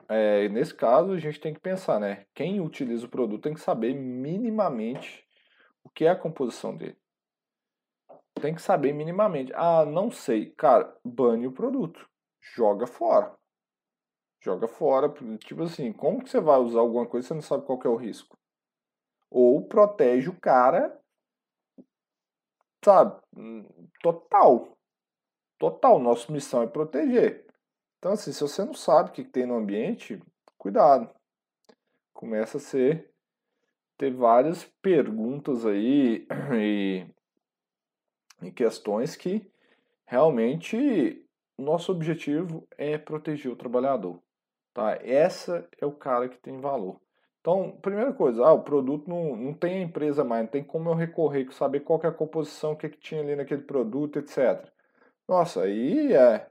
é, 0.09 0.48
nesse 0.48 0.74
caso 0.74 1.12
a 1.12 1.18
gente 1.18 1.40
tem 1.40 1.55
que 1.55 1.60
pensar, 1.60 1.98
né? 1.98 2.26
Quem 2.35 2.60
utiliza 2.60 3.06
o 3.06 3.10
produto 3.10 3.43
tem 3.43 3.55
que 3.55 3.60
saber 3.60 3.94
minimamente 3.94 5.26
o 5.82 5.89
que 5.89 6.05
é 6.05 6.10
a 6.10 6.16
composição 6.16 6.76
dele. 6.76 6.97
Tem 8.40 8.55
que 8.55 8.60
saber 8.60 8.93
minimamente. 8.93 9.52
Ah, 9.55 9.85
não 9.85 10.10
sei. 10.10 10.51
Cara, 10.51 10.94
bane 11.05 11.47
o 11.47 11.52
produto. 11.52 12.09
Joga 12.40 12.86
fora. 12.86 13.35
Joga 14.43 14.68
fora. 14.68 15.09
Tipo 15.39 15.62
assim, 15.62 15.93
como 15.93 16.22
que 16.22 16.28
você 16.28 16.40
vai 16.40 16.59
usar 16.59 16.81
alguma 16.81 17.06
coisa 17.06 17.26
e 17.26 17.28
você 17.28 17.35
não 17.35 17.43
sabe 17.43 17.64
qual 17.64 17.81
é 17.85 17.89
o 17.89 17.97
risco? 17.97 18.36
Ou 19.31 19.66
protege 19.66 20.28
o 20.28 20.39
cara, 20.39 21.01
sabe? 22.85 23.20
Total. 24.02 24.77
Total. 25.59 25.98
Nossa 25.98 26.31
missão 26.31 26.62
é 26.62 26.66
proteger. 26.66 27.47
Então, 27.98 28.12
assim, 28.12 28.32
se 28.32 28.40
você 28.43 28.65
não 28.65 28.74
sabe 28.74 29.11
o 29.11 29.12
que 29.12 29.24
tem 29.24 29.47
no 29.47 29.56
ambiente, 29.56 30.23
cuidado. 30.59 31.09
Começa 32.12 32.59
a 32.59 32.61
ser 32.61 33.11
ter 33.97 34.12
várias 34.12 34.65
perguntas 34.82 35.65
aí 35.65 36.27
e, 36.61 37.06
e 38.43 38.52
questões 38.52 39.16
que 39.16 39.51
realmente 40.05 41.24
nosso 41.56 41.93
objetivo 41.93 42.66
é 42.77 42.98
proteger 42.98 43.51
o 43.51 43.56
trabalhador. 43.56 44.20
Tá? 44.74 44.98
Essa 45.02 45.69
é 45.81 45.86
o 45.86 45.93
cara 45.93 46.28
que 46.28 46.36
tem 46.39 46.61
valor. 46.61 47.01
Então, 47.44 47.72
primeira 47.82 48.10
coisa, 48.10 48.42
ah, 48.42 48.54
o 48.54 48.62
produto 48.62 49.06
não, 49.06 49.36
não 49.36 49.52
tem 49.52 49.74
a 49.74 49.82
empresa 49.82 50.24
mais, 50.24 50.44
não 50.44 50.50
tem 50.50 50.64
como 50.64 50.88
eu 50.88 50.94
recorrer, 50.94 51.46
saber 51.52 51.80
qual 51.80 52.00
é 52.02 52.06
a 52.06 52.10
composição, 52.10 52.72
o 52.72 52.76
que, 52.76 52.86
é 52.86 52.88
que 52.88 52.96
tinha 52.96 53.20
ali 53.20 53.36
naquele 53.36 53.60
produto, 53.60 54.18
etc. 54.18 54.66
Nossa, 55.28 55.64
aí 55.64 56.14
é. 56.14 56.48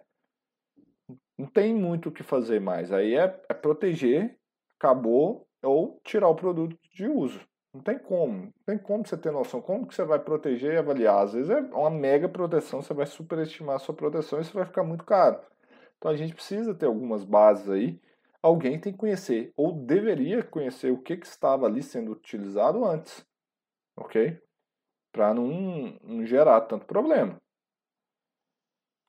Não 1.35 1.47
tem 1.47 1.73
muito 1.73 2.09
o 2.09 2.11
que 2.11 2.21
fazer 2.21 2.61
mais. 2.61 2.91
Aí 2.91 3.15
é, 3.15 3.23
é 3.49 3.53
proteger, 3.55 4.37
acabou, 4.79 5.47
ou 5.63 5.99
tirar 6.03 6.27
o 6.27 6.35
produto 6.35 6.77
de 6.93 7.07
uso. 7.07 7.41
Não 7.73 7.81
tem 7.81 7.97
como. 7.97 8.43
Não 8.43 8.53
tem 8.63 8.77
como 8.77 9.03
você 9.03 9.17
ter 9.17 9.31
noção. 9.31 9.63
Como 9.63 9.87
que 9.87 9.95
você 9.95 10.03
vai 10.03 10.19
proteger 10.19 10.75
e 10.75 10.77
avaliar? 10.77 11.23
Às 11.23 11.33
vezes 11.33 11.49
é 11.49 11.59
uma 11.59 11.89
mega 11.89 12.29
proteção, 12.29 12.83
você 12.83 12.93
vai 12.93 13.07
superestimar 13.07 13.77
a 13.77 13.79
sua 13.79 13.95
proteção 13.95 14.37
e 14.37 14.43
isso 14.43 14.53
vai 14.53 14.65
ficar 14.65 14.83
muito 14.83 15.03
caro. 15.03 15.39
Então 15.97 16.11
a 16.11 16.15
gente 16.15 16.35
precisa 16.35 16.75
ter 16.75 16.85
algumas 16.85 17.23
bases 17.23 17.67
aí 17.67 17.99
alguém 18.43 18.79
tem 18.79 18.91
que 18.91 18.99
conhecer, 18.99 19.53
ou 19.55 19.71
deveria 19.71 20.43
conhecer 20.43 20.91
o 20.91 21.01
que, 21.01 21.15
que 21.15 21.25
estava 21.25 21.65
ali 21.65 21.81
sendo 21.81 22.11
utilizado 22.11 22.85
antes, 22.85 23.25
ok? 23.95 24.37
Para 25.13 25.33
não, 25.33 25.97
não 26.03 26.25
gerar 26.25 26.59
tanto 26.61 26.85
problema. 26.85 27.41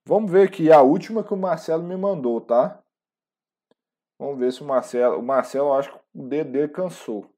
Vamos 0.06 0.30
ver 0.30 0.48
aqui 0.48 0.70
a 0.70 0.82
última 0.82 1.24
que 1.24 1.34
o 1.34 1.36
Marcelo 1.36 1.82
me 1.82 1.96
mandou, 1.96 2.40
tá? 2.40 2.80
Vamos 4.18 4.38
ver 4.38 4.52
se 4.52 4.62
o 4.62 4.66
Marcelo. 4.66 5.18
O 5.18 5.22
Marcelo, 5.22 5.72
acho 5.72 5.92
que 5.92 6.00
o 6.14 6.28
dele 6.28 6.68
cansou. 6.68 7.28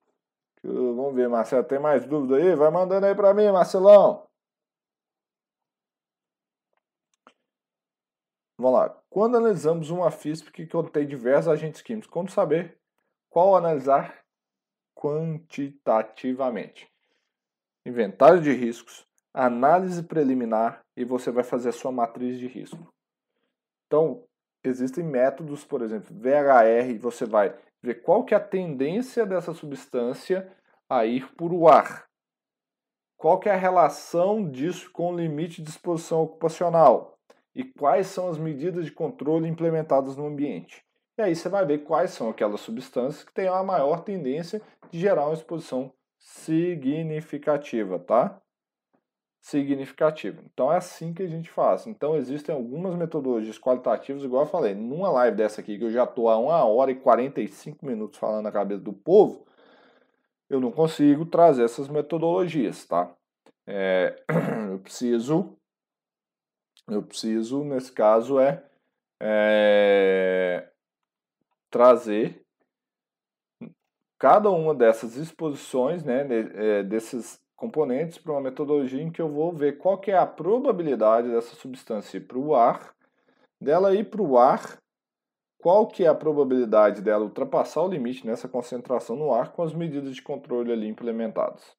Vamos 0.63 1.15
ver, 1.15 1.29
Marcelo, 1.29 1.65
tem 1.65 1.79
mais 1.79 2.05
dúvida 2.05 2.37
aí? 2.37 2.55
Vai 2.57 2.71
mandando 2.71 3.07
aí 3.07 3.15
para 3.15 3.33
mim, 3.33 3.51
Marcelão. 3.53 4.27
Vamos 8.59 8.79
lá. 8.79 8.89
Quando 9.11 9.37
analisamos 9.37 9.91
uma 9.91 10.11
FISP 10.11 10.51
que 10.51 10.67
contém 10.67 11.07
diversos 11.07 11.53
agentes 11.53 11.83
químicos, 11.83 12.09
como 12.09 12.31
saber 12.31 12.79
qual 13.29 13.55
analisar 13.55 14.25
quantitativamente? 14.95 16.91
Inventário 17.85 18.41
de 18.41 18.51
riscos, 18.53 19.07
análise 19.33 20.03
preliminar 20.03 20.83
e 20.97 21.05
você 21.05 21.31
vai 21.31 21.45
fazer 21.45 21.69
a 21.69 21.73
sua 21.73 21.93
matriz 21.93 22.39
de 22.39 22.47
risco. 22.47 22.93
Então, 23.87 24.25
existem 24.65 25.05
métodos, 25.05 25.63
por 25.63 25.83
exemplo, 25.83 26.17
VHR, 26.17 26.99
você 26.99 27.27
vai 27.27 27.55
ver 27.83 27.97
qual 27.97 28.25
que 28.25 28.33
é 28.33 28.39
a 28.39 28.41
tendência 28.41 29.27
dessa 29.27 29.53
substância 29.53 30.51
a 30.89 31.05
ir 31.05 31.31
por 31.35 31.53
o 31.53 31.69
ar. 31.69 32.07
Qual 33.19 33.39
que 33.39 33.49
é 33.49 33.53
a 33.53 33.57
relação 33.57 34.49
disso 34.51 34.91
com 34.91 35.13
o 35.13 35.17
limite 35.17 35.63
de 35.63 35.69
exposição 35.69 36.23
ocupacional? 36.23 37.16
E 37.57 37.65
quais 37.65 38.09
são 38.09 38.29
as 38.29 38.37
medidas 38.37 38.85
de 38.85 38.93
controle 38.93 39.49
implementadas 39.49 40.15
no 40.15 40.27
ambiente. 40.27 40.85
E 41.17 41.23
aí 41.23 41.35
você 41.35 41.49
vai 41.49 41.65
ver 41.65 41.79
quais 41.79 42.11
são 42.11 42.29
aquelas 42.29 42.61
substâncias 42.61 43.25
que 43.25 43.33
têm 43.33 43.49
a 43.49 43.63
maior 43.63 44.01
tendência 44.01 44.61
de 44.91 45.01
gerar 45.01 45.25
uma 45.25 45.33
exposição 45.33 45.91
significativa, 46.19 47.99
tá? 47.99 48.39
Significativa. 49.41 50.43
Então 50.53 50.71
é 50.71 50.77
assim 50.77 51.15
que 51.15 51.23
a 51.23 51.27
gente 51.27 51.49
faz. 51.49 51.87
Então 51.87 52.15
existem 52.15 52.55
algumas 52.55 52.95
metodologias 52.95 53.59
qualitativas, 53.59 54.23
igual 54.23 54.43
eu 54.43 54.51
falei, 54.51 54.75
numa 54.75 55.11
live 55.11 55.39
dessa 55.39 55.63
aqui 55.63 55.79
que 55.79 55.85
eu 55.85 55.91
já 55.91 56.05
estou 56.05 56.29
há 56.29 56.37
uma 56.37 56.63
hora 56.63 56.91
e 56.91 56.97
45 56.97 57.87
minutos 57.87 58.19
falando 58.19 58.45
na 58.45 58.53
cabeça 58.53 58.83
do 58.83 58.93
povo, 58.93 59.47
eu 60.51 60.61
não 60.61 60.71
consigo 60.71 61.25
trazer 61.25 61.65
essas 61.65 61.89
metodologias, 61.89 62.85
tá? 62.85 63.11
É, 63.67 64.23
eu 64.71 64.79
preciso 64.81 65.57
eu 66.89 67.03
preciso, 67.03 67.65
nesse 67.65 67.93
caso, 67.93 68.39
é, 68.39 68.65
é 69.21 70.71
trazer 71.71 72.45
cada 74.19 74.51
uma 74.51 74.75
dessas 74.75 75.17
exposições, 75.17 76.03
né, 76.03 76.27
é, 76.55 76.83
desses 76.83 77.41
componentes 77.55 78.19
para 78.19 78.33
uma 78.33 78.41
metodologia 78.41 79.03
em 79.03 79.11
que 79.11 79.21
eu 79.21 79.29
vou 79.29 79.53
ver 79.53 79.79
qual 79.79 79.99
que 79.99 80.11
é 80.11 80.17
a 80.17 80.27
probabilidade 80.27 81.29
dessa 81.29 81.57
substância 81.57 82.19
ir 82.19 82.27
para 82.27 82.39
o 82.39 82.55
ar, 82.55 82.95
dela 83.61 83.95
ir 83.95 84.11
para 84.11 84.23
o 84.23 84.39
ar, 84.39 84.79
qual 85.59 85.87
que 85.89 86.05
é 86.05 86.09
a 86.09 86.15
probabilidade 86.15 87.03
dela 87.03 87.25
ultrapassar 87.25 87.83
o 87.83 87.89
limite 87.89 88.27
nessa 88.27 88.49
concentração 88.49 89.17
no 89.17 89.33
ar 89.33 89.53
com 89.53 89.63
as 89.63 89.73
medidas 89.73 90.15
de 90.15 90.23
controle 90.23 90.71
ali 90.71 90.87
implementadas. 90.87 91.77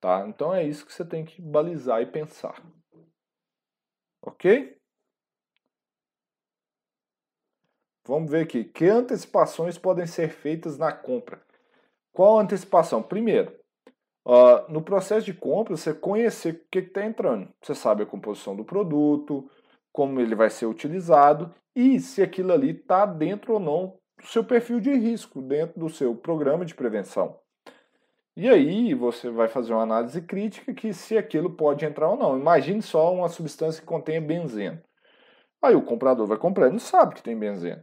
Tá? 0.00 0.26
Então 0.26 0.52
é 0.52 0.64
isso 0.64 0.84
que 0.84 0.92
você 0.92 1.04
tem 1.04 1.24
que 1.24 1.40
balizar 1.40 2.02
e 2.02 2.06
pensar. 2.06 2.60
Ok? 4.22 4.78
Vamos 8.06 8.30
ver 8.30 8.44
aqui. 8.44 8.64
Que 8.64 8.86
antecipações 8.86 9.76
podem 9.76 10.06
ser 10.06 10.28
feitas 10.30 10.78
na 10.78 10.92
compra? 10.92 11.42
Qual 12.12 12.38
antecipação? 12.38 13.02
Primeiro, 13.02 13.52
uh, 14.26 14.70
no 14.70 14.82
processo 14.82 15.26
de 15.26 15.34
compra, 15.34 15.76
você 15.76 15.92
conhecer 15.92 16.54
o 16.54 16.60
que 16.70 16.78
está 16.78 17.04
entrando. 17.04 17.48
Você 17.60 17.74
sabe 17.74 18.02
a 18.02 18.06
composição 18.06 18.54
do 18.54 18.64
produto, 18.64 19.50
como 19.92 20.20
ele 20.20 20.34
vai 20.34 20.50
ser 20.50 20.66
utilizado 20.66 21.54
e 21.74 22.00
se 22.00 22.22
aquilo 22.22 22.52
ali 22.52 22.70
está 22.70 23.06
dentro 23.06 23.54
ou 23.54 23.60
não 23.60 23.98
do 24.18 24.26
seu 24.26 24.44
perfil 24.44 24.80
de 24.80 24.92
risco, 24.92 25.42
dentro 25.42 25.80
do 25.80 25.88
seu 25.88 26.14
programa 26.14 26.64
de 26.64 26.74
prevenção. 26.74 27.41
E 28.34 28.48
aí 28.48 28.94
você 28.94 29.30
vai 29.30 29.48
fazer 29.48 29.74
uma 29.74 29.82
análise 29.82 30.20
crítica 30.22 30.72
que 30.72 30.92
se 30.94 31.18
aquilo 31.18 31.50
pode 31.50 31.84
entrar 31.84 32.08
ou 32.08 32.16
não. 32.16 32.38
Imagine 32.38 32.80
só 32.80 33.12
uma 33.12 33.28
substância 33.28 33.80
que 33.80 33.86
contenha 33.86 34.20
benzeno. 34.20 34.80
Aí 35.62 35.74
o 35.74 35.84
comprador 35.84 36.26
vai 36.26 36.38
comprar, 36.38 36.64
ele 36.64 36.72
não 36.72 36.80
sabe 36.80 37.14
que 37.14 37.22
tem 37.22 37.38
benzeno. 37.38 37.82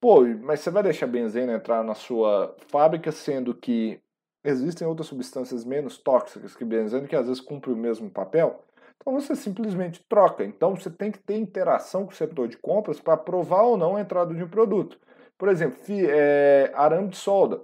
Pô, 0.00 0.22
mas 0.42 0.60
você 0.60 0.70
vai 0.70 0.82
deixar 0.82 1.06
benzeno 1.06 1.52
entrar 1.52 1.84
na 1.84 1.94
sua 1.94 2.56
fábrica, 2.68 3.12
sendo 3.12 3.54
que 3.54 4.00
existem 4.42 4.86
outras 4.86 5.06
substâncias 5.06 5.64
menos 5.64 5.96
tóxicas 5.98 6.56
que 6.56 6.64
benzeno 6.64 7.06
que 7.06 7.14
às 7.14 7.26
vezes 7.28 7.40
cumprem 7.40 7.74
o 7.74 7.78
mesmo 7.78 8.10
papel? 8.10 8.64
Então 8.96 9.12
você 9.12 9.36
simplesmente 9.36 10.02
troca. 10.08 10.44
Então 10.44 10.74
você 10.74 10.90
tem 10.90 11.12
que 11.12 11.18
ter 11.18 11.36
interação 11.36 12.04
com 12.04 12.12
o 12.12 12.16
setor 12.16 12.48
de 12.48 12.56
compras 12.56 13.00
para 13.00 13.14
aprovar 13.14 13.62
ou 13.62 13.76
não 13.76 13.96
a 13.96 14.00
entrada 14.00 14.34
de 14.34 14.42
um 14.42 14.48
produto. 14.48 14.98
Por 15.38 15.48
exemplo, 15.48 15.78
é, 15.88 16.72
arame 16.74 17.08
de 17.08 17.16
solda. 17.16 17.60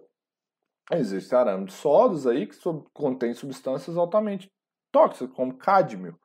Existem 0.90 1.38
arame 1.38 1.66
de 1.66 1.72
sodas 1.72 2.26
aí 2.26 2.46
que 2.46 2.56
contém 2.94 3.34
substâncias 3.34 3.96
altamente 3.96 4.50
tóxicas, 4.90 5.34
como 5.34 5.56
cádmio. 5.56 6.18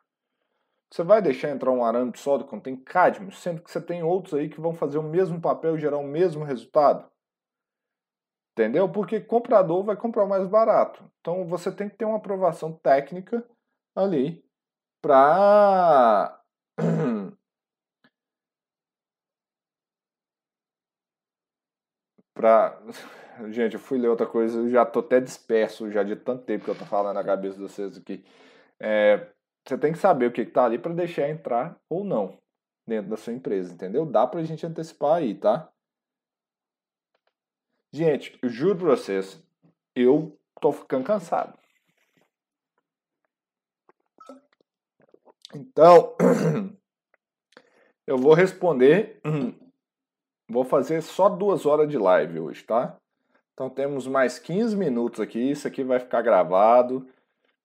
Você 0.92 1.04
vai 1.04 1.22
deixar 1.22 1.50
entrar 1.50 1.72
um 1.72 1.84
arame 1.84 2.12
de 2.12 2.20
soda 2.20 2.44
que 2.44 2.50
contém 2.50 2.76
cádmio, 2.76 3.32
sendo 3.32 3.62
que 3.62 3.72
você 3.72 3.82
tem 3.82 4.04
outros 4.04 4.36
aí 4.36 4.48
que 4.48 4.62
vão 4.62 4.74
fazer 4.74 5.00
o 5.00 5.04
mesmo 5.04 5.42
papel 5.42 5.76
e 5.76 5.80
gerar 5.80 5.98
o 5.98 6.08
mesmo 6.08 6.44
resultado? 6.44 7.12
Entendeu? 8.54 8.88
Porque 8.92 9.20
comprador 9.20 9.84
vai 9.84 9.96
comprar 9.98 10.28
mais 10.28 10.48
barato. 10.48 11.04
Então 11.20 11.46
você 11.48 11.72
tem 11.72 11.90
que 11.90 11.98
ter 11.98 12.06
uma 12.06 12.18
aprovação 12.18 12.72
técnica 12.72 13.44
ali 13.96 14.46
para 15.02 16.40
para 22.34 22.80
Gente, 23.52 23.74
eu 23.74 23.80
fui 23.80 23.98
ler 23.98 24.10
outra 24.10 24.26
coisa, 24.26 24.70
já 24.70 24.86
tô 24.86 25.00
até 25.00 25.20
disperso 25.20 25.92
já 25.92 26.04
de 26.04 26.16
tanto 26.16 26.44
tempo 26.44 26.66
que 26.66 26.72
eu 26.72 26.78
tô 26.78 26.86
falando 26.86 27.16
na 27.16 27.24
cabeça 27.24 27.56
de 27.56 27.64
vocês 27.64 27.98
aqui. 27.98 28.24
É, 28.80 29.28
você 29.66 29.78
tem 29.78 29.92
que 29.92 29.98
saber 29.98 30.28
o 30.28 30.32
que, 30.32 30.46
que 30.46 30.52
tá 30.52 30.66
ali 30.66 30.78
para 30.78 30.94
deixar 30.94 31.30
entrar 31.30 31.78
ou 31.90 32.04
não 32.04 32.38
dentro 32.86 33.10
da 33.10 33.18
sua 33.18 33.34
empresa, 33.34 33.74
entendeu? 33.74 34.06
Dá 34.06 34.28
pra 34.28 34.44
gente 34.44 34.66
antecipar 34.66 35.16
aí, 35.16 35.36
tá? 35.36 35.70
Gente, 37.92 38.38
eu 38.42 38.50
juro 38.50 38.78
pra 38.78 38.90
vocês, 38.90 39.42
eu 39.96 40.38
tô 40.60 40.72
ficando 40.72 41.06
cansado. 41.06 41.58
Então, 45.56 46.16
eu 48.08 48.18
vou 48.18 48.34
responder. 48.34 49.22
Vou 50.50 50.66
fazer 50.66 51.02
só 51.02 51.30
duas 51.30 51.66
horas 51.66 51.90
de 51.90 51.98
live 51.98 52.38
hoje, 52.38 52.64
tá? 52.64 53.00
Então 53.54 53.70
temos 53.70 54.08
mais 54.08 54.40
15 54.40 54.76
minutos 54.76 55.20
aqui. 55.20 55.40
Isso 55.40 55.68
aqui 55.68 55.84
vai 55.84 56.00
ficar 56.00 56.22
gravado. 56.22 57.08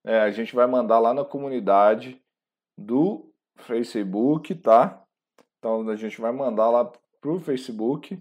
É, 0.04 0.20
a 0.20 0.30
gente 0.30 0.54
vai 0.54 0.66
mandar 0.66 0.98
lá 0.98 1.12
na 1.12 1.24
comunidade 1.24 2.22
do 2.76 3.32
Facebook, 3.56 4.54
tá? 4.54 5.02
Então 5.58 5.88
a 5.88 5.96
gente 5.96 6.20
vai 6.20 6.32
mandar 6.32 6.70
lá 6.70 6.90
pro 7.20 7.40
Facebook. 7.40 8.20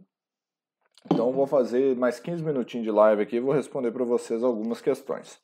Então 1.05 1.31
vou 1.31 1.45
fazer 1.45 1.95
mais 1.95 2.19
15 2.19 2.43
minutinhos 2.43 2.85
de 2.85 2.91
live 2.91 3.21
aqui 3.21 3.35
e 3.35 3.41
vou 3.41 3.53
responder 3.53 3.91
para 3.91 4.03
vocês 4.03 4.43
algumas 4.43 4.81
questões. 4.81 5.39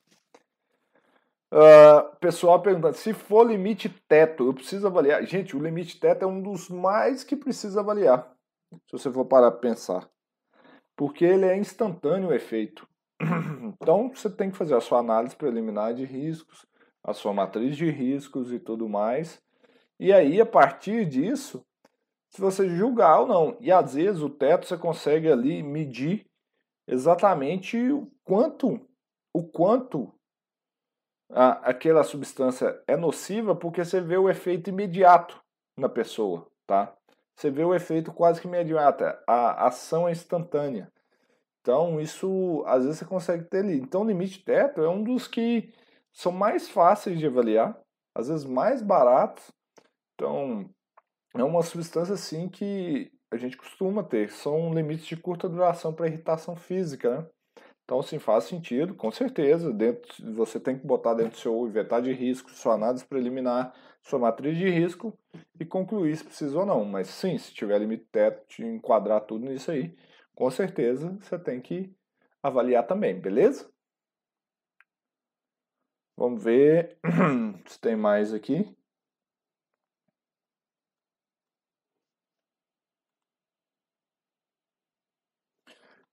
Uh, 1.53 2.15
pessoal 2.19 2.59
perguntando, 2.61 2.95
se 2.95 3.13
for 3.13 3.45
limite 3.45 3.87
teto, 4.07 4.47
eu 4.47 4.53
preciso 4.53 4.87
avaliar. 4.87 5.23
Gente, 5.23 5.55
o 5.55 5.61
limite 5.61 5.99
teto 5.99 6.23
é 6.23 6.27
um 6.27 6.41
dos 6.41 6.67
mais 6.67 7.23
que 7.23 7.35
precisa 7.35 7.81
avaliar, 7.81 8.35
se 8.87 8.91
você 8.91 9.11
for 9.11 9.25
parar 9.25 9.51
para 9.51 9.59
pensar. 9.59 10.09
Porque 10.95 11.25
ele 11.25 11.45
é 11.45 11.57
instantâneo 11.57 12.29
o 12.29 12.33
efeito. 12.33 12.87
Então 13.81 14.09
você 14.13 14.29
tem 14.29 14.49
que 14.49 14.57
fazer 14.57 14.75
a 14.75 14.81
sua 14.81 14.99
análise 14.99 15.35
preliminar 15.35 15.93
de 15.93 16.05
riscos, 16.05 16.65
a 17.03 17.13
sua 17.13 17.33
matriz 17.33 17.75
de 17.75 17.89
riscos 17.89 18.53
e 18.53 18.59
tudo 18.59 18.87
mais. 18.87 19.41
E 19.99 20.13
aí, 20.13 20.39
a 20.39 20.45
partir 20.45 21.05
disso, 21.05 21.65
se 22.29 22.41
você 22.41 22.67
julgar 22.69 23.21
ou 23.21 23.27
não. 23.27 23.57
E 23.59 23.71
às 23.71 23.93
vezes 23.93 24.21
o 24.21 24.29
teto 24.29 24.65
você 24.65 24.77
consegue 24.77 25.31
ali 25.31 25.61
medir 25.61 26.25
exatamente 26.87 27.77
o 27.91 28.11
quanto, 28.23 28.79
o 29.33 29.43
quanto 29.43 30.11
a, 31.29 31.69
aquela 31.69 32.03
substância 32.03 32.81
é 32.87 32.97
nociva, 32.97 33.55
porque 33.55 33.83
você 33.83 34.01
vê 34.01 34.17
o 34.17 34.29
efeito 34.29 34.69
imediato 34.69 35.41
na 35.77 35.89
pessoa, 35.89 36.47
tá? 36.65 36.95
Você 37.35 37.49
vê 37.49 37.63
o 37.63 37.73
efeito 37.73 38.11
quase 38.13 38.39
que 38.39 38.47
imediato, 38.47 39.03
a 39.27 39.67
ação 39.67 40.07
é 40.07 40.11
instantânea. 40.11 40.91
Então, 41.61 41.99
isso 41.99 42.63
às 42.67 42.83
vezes 42.83 42.99
você 42.99 43.05
consegue 43.05 43.45
ter 43.45 43.59
ali. 43.59 43.79
Então, 43.79 44.01
o 44.01 44.05
limite 44.05 44.43
teto 44.43 44.81
é 44.81 44.89
um 44.89 45.03
dos 45.03 45.27
que 45.27 45.73
são 46.11 46.31
mais 46.31 46.69
fáceis 46.69 47.17
de 47.17 47.25
avaliar, 47.25 47.77
às 48.13 48.27
vezes 48.27 48.45
mais 48.45 48.81
baratos. 48.81 49.51
Então, 50.13 50.69
é 51.35 51.43
uma 51.43 51.63
substância 51.63 52.13
assim 52.13 52.49
que 52.49 53.11
a 53.31 53.37
gente 53.37 53.57
costuma 53.57 54.03
ter. 54.03 54.29
São 54.29 54.73
limites 54.73 55.05
de 55.05 55.17
curta 55.17 55.49
duração 55.49 55.93
para 55.93 56.07
irritação 56.07 56.55
física, 56.55 57.17
né? 57.17 57.27
Então, 57.83 58.01
sim, 58.01 58.17
faz 58.17 58.45
sentido, 58.45 58.95
com 58.95 59.11
certeza. 59.11 59.71
Dentro, 59.73 60.33
você 60.33 60.59
tem 60.59 60.77
que 60.79 60.85
botar 60.87 61.13
dentro 61.13 61.31
do 61.33 61.37
seu 61.37 61.67
inventário 61.67 62.05
de 62.05 62.13
risco, 62.13 62.49
sua 62.51 62.75
análise 62.75 63.05
preliminar, 63.05 63.73
sua 64.01 64.19
matriz 64.19 64.57
de 64.57 64.69
risco 64.69 65.17
e 65.59 65.65
concluir 65.65 66.15
se 66.15 66.23
precisa 66.23 66.57
ou 66.59 66.65
não. 66.65 66.85
Mas 66.85 67.07
sim, 67.09 67.37
se 67.37 67.53
tiver 67.53 67.79
limite 67.79 68.05
teto, 68.11 68.45
te 68.47 68.63
enquadrar 68.63 69.21
tudo 69.21 69.45
nisso 69.45 69.71
aí, 69.71 69.95
com 70.35 70.49
certeza 70.49 71.17
você 71.21 71.37
tem 71.37 71.61
que 71.61 71.93
avaliar 72.41 72.85
também, 72.87 73.19
beleza? 73.19 73.69
Vamos 76.17 76.43
ver 76.43 76.97
se 77.67 77.79
tem 77.79 77.95
mais 77.95 78.33
aqui. 78.33 78.75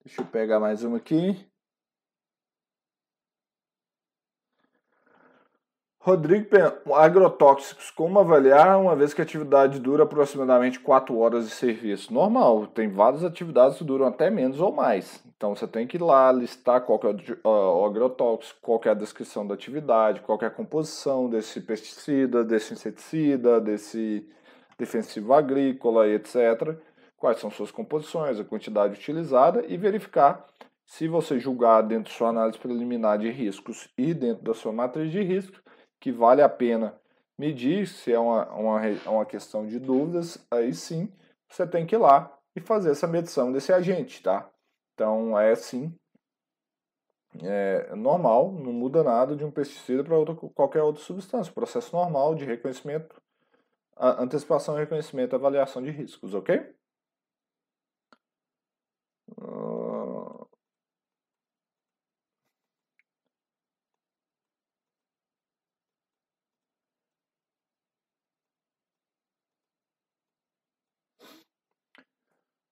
Deixa 0.04 0.22
eu 0.22 0.26
pegar 0.26 0.60
mais 0.60 0.82
uma 0.84 0.96
aqui. 0.98 1.49
Rodrigo, 6.02 6.48
agrotóxicos, 6.94 7.90
como 7.90 8.18
avaliar 8.18 8.80
uma 8.80 8.96
vez 8.96 9.12
que 9.12 9.20
a 9.20 9.24
atividade 9.24 9.78
dura 9.78 10.04
aproximadamente 10.04 10.80
4 10.80 11.16
horas 11.18 11.46
de 11.46 11.54
serviço? 11.54 12.12
Normal, 12.12 12.66
tem 12.68 12.88
várias 12.88 13.22
atividades 13.22 13.76
que 13.76 13.84
duram 13.84 14.06
até 14.06 14.30
menos 14.30 14.60
ou 14.60 14.72
mais. 14.72 15.22
Então 15.36 15.54
você 15.54 15.66
tem 15.66 15.86
que 15.86 15.98
ir 15.98 16.02
lá 16.02 16.32
listar 16.32 16.80
qual 16.80 16.98
é 17.04 17.46
o 17.46 17.84
agrotóxico, 17.84 18.58
qual 18.62 18.80
é 18.86 18.88
a 18.88 18.94
descrição 18.94 19.46
da 19.46 19.54
atividade, 19.54 20.22
qual 20.22 20.38
é 20.40 20.46
a 20.46 20.50
composição 20.50 21.28
desse 21.28 21.60
pesticida, 21.60 22.42
desse 22.42 22.72
inseticida, 22.72 23.60
desse 23.60 24.26
defensivo 24.78 25.34
agrícola, 25.34 26.08
etc 26.08 26.80
quais 27.20 27.38
são 27.38 27.50
suas 27.50 27.70
composições, 27.70 28.40
a 28.40 28.44
quantidade 28.44 28.94
utilizada 28.94 29.62
e 29.68 29.76
verificar 29.76 30.46
se 30.86 31.06
você 31.06 31.38
julgar 31.38 31.82
dentro 31.82 32.10
da 32.10 32.16
sua 32.16 32.30
análise 32.30 32.58
preliminar 32.58 33.18
de 33.18 33.30
riscos 33.30 33.88
e 33.96 34.14
dentro 34.14 34.42
da 34.42 34.54
sua 34.54 34.72
matriz 34.72 35.12
de 35.12 35.22
riscos 35.22 35.60
que 36.00 36.10
vale 36.10 36.42
a 36.42 36.48
pena 36.48 36.98
medir, 37.38 37.86
se 37.86 38.12
é 38.12 38.18
uma, 38.18 38.50
uma, 38.52 38.80
uma 39.06 39.26
questão 39.26 39.66
de 39.66 39.78
dúvidas, 39.78 40.38
aí 40.50 40.74
sim 40.74 41.12
você 41.48 41.66
tem 41.66 41.86
que 41.86 41.94
ir 41.94 41.98
lá 41.98 42.36
e 42.56 42.60
fazer 42.60 42.90
essa 42.90 43.06
medição 43.06 43.52
desse 43.52 43.72
agente, 43.72 44.22
tá? 44.22 44.50
Então 44.94 45.38
é 45.38 45.52
assim, 45.52 45.94
é 47.42 47.94
normal, 47.94 48.52
não 48.52 48.72
muda 48.72 49.02
nada 49.02 49.36
de 49.36 49.44
um 49.44 49.50
pesticida 49.50 50.02
para 50.02 50.16
qualquer 50.54 50.82
outra 50.82 51.02
substância, 51.02 51.52
processo 51.52 51.94
normal 51.94 52.34
de 52.34 52.44
reconhecimento, 52.44 53.20
antecipação, 53.96 54.74
reconhecimento, 54.74 55.36
avaliação 55.36 55.82
de 55.82 55.90
riscos, 55.90 56.34
ok? 56.34 56.74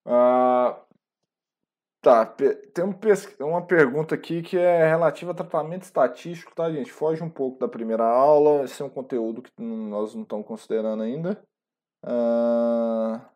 Ah, 0.09 0.83
tá, 2.01 2.25
tem 2.25 2.83
um, 2.85 2.93
uma 3.47 3.65
pergunta 3.65 4.15
aqui 4.15 4.41
que 4.41 4.57
é 4.57 4.87
relativa 4.87 5.31
a 5.31 5.33
tratamento 5.35 5.83
estatístico, 5.83 6.53
tá, 6.55 6.71
gente? 6.71 6.91
Foge 6.91 7.23
um 7.23 7.29
pouco 7.29 7.59
da 7.59 7.67
primeira 7.67 8.03
aula, 8.05 8.63
esse 8.63 8.81
é 8.81 8.85
um 8.85 8.89
conteúdo 8.89 9.41
que 9.41 9.51
nós 9.61 10.15
não 10.15 10.23
estamos 10.23 10.45
considerando 10.47 11.03
ainda. 11.03 11.41
Ah, 12.03 13.29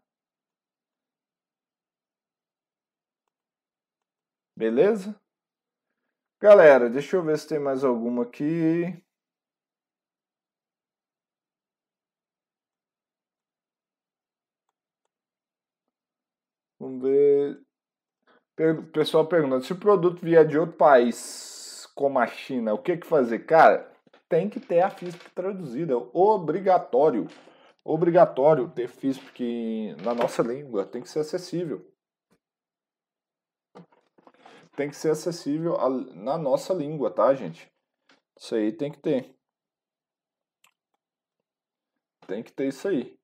beleza? 4.55 5.15
Galera, 6.39 6.89
deixa 6.91 7.15
eu 7.17 7.23
ver 7.23 7.39
se 7.39 7.47
tem 7.47 7.57
mais 7.59 7.83
alguma 7.83 8.21
aqui. 8.23 8.95
Vamos 16.83 17.01
ver. 17.01 17.61
O 18.77 18.83
pessoal 18.91 19.25
perguntando: 19.25 19.63
se 19.63 19.71
o 19.71 19.79
produto 19.79 20.19
vier 20.19 20.45
de 20.45 20.57
outro 20.57 20.75
país, 20.75 21.87
como 21.95 22.19
a 22.19 22.27
China, 22.27 22.73
o 22.73 22.77
que, 22.77 22.97
que 22.97 23.07
fazer? 23.07 23.39
Cara, 23.45 23.89
tem 24.27 24.49
que 24.49 24.59
ter 24.59 24.81
a 24.81 24.89
FISP 24.89 25.29
traduzida. 25.31 25.97
Obrigatório. 25.97 27.27
Obrigatório 27.85 28.69
ter 28.69 28.89
FISP 28.89 29.95
na 30.03 30.13
nossa 30.13 30.43
língua. 30.43 30.85
Tem 30.85 31.01
que 31.01 31.09
ser 31.09 31.19
acessível. 31.19 31.89
Tem 34.75 34.89
que 34.89 34.95
ser 34.95 35.11
acessível 35.11 35.77
na 36.15 36.37
nossa 36.37 36.73
língua, 36.73 37.11
tá, 37.11 37.33
gente? 37.33 37.71
Isso 38.37 38.55
aí 38.55 38.73
tem 38.73 38.91
que 38.91 38.99
ter. 38.99 39.33
Tem 42.27 42.43
que 42.43 42.51
ter 42.51 42.67
isso 42.67 42.87
aí. 42.87 43.17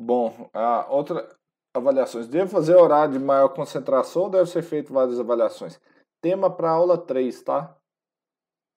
Bom, 0.00 0.48
a 0.54 0.86
outra 0.88 1.28
avaliações. 1.74 2.28
Devo 2.28 2.48
fazer 2.48 2.76
horário 2.76 3.14
de 3.14 3.18
maior 3.18 3.48
concentração 3.48 4.22
ou 4.22 4.30
deve 4.30 4.48
ser 4.48 4.62
feito 4.62 4.92
várias 4.92 5.18
avaliações? 5.18 5.80
Tema 6.20 6.48
para 6.48 6.70
aula 6.70 6.96
3, 6.96 7.42
tá? 7.42 7.76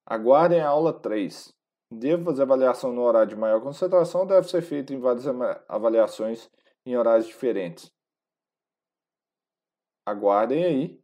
Aguardem 0.04 0.62
a 0.62 0.70
aula 0.70 0.92
3. 0.92 1.54
Devo 1.94 2.26
fazer 2.26 2.42
avaliação 2.42 2.92
no 2.92 3.04
horário 3.04 3.30
de 3.30 3.36
maior 3.36 3.62
concentração 3.62 4.22
ou 4.22 4.28
deve 4.28 4.50
ser 4.50 4.64
feito 4.64 4.94
em 4.94 5.00
várias 5.00 5.28
avaliações 5.70 6.50
em 6.88 6.98
horários 6.98 7.28
diferentes? 7.28 7.92
Aguardem 10.04 10.66
aí. 10.66 11.04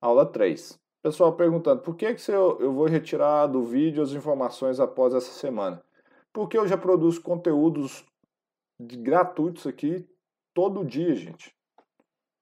Aula 0.00 0.24
3. 0.24 0.78
Pessoal 1.02 1.34
perguntando, 1.34 1.82
por 1.82 1.96
que, 1.96 2.14
que 2.14 2.30
eu, 2.30 2.60
eu 2.60 2.72
vou 2.72 2.86
retirar 2.86 3.48
do 3.48 3.64
vídeo 3.64 4.00
as 4.00 4.12
informações 4.12 4.78
após 4.78 5.12
essa 5.12 5.32
semana? 5.32 5.82
Porque 6.32 6.56
eu 6.56 6.68
já 6.68 6.78
produzo 6.78 7.20
conteúdos 7.20 8.08
gratuitos 8.80 9.66
aqui 9.66 10.08
todo 10.54 10.84
dia, 10.84 11.14
gente. 11.14 11.54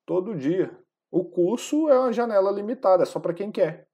Todo 0.06 0.36
dia. 0.36 0.77
O 1.10 1.24
curso 1.24 1.89
é 1.89 1.98
uma 1.98 2.12
janela 2.12 2.51
limitada, 2.51 3.02
é 3.02 3.06
só 3.06 3.19
para 3.19 3.35
quem 3.35 3.51
quer. 3.51 3.89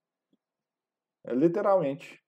É 1.25 1.35
literalmente. 1.35 2.25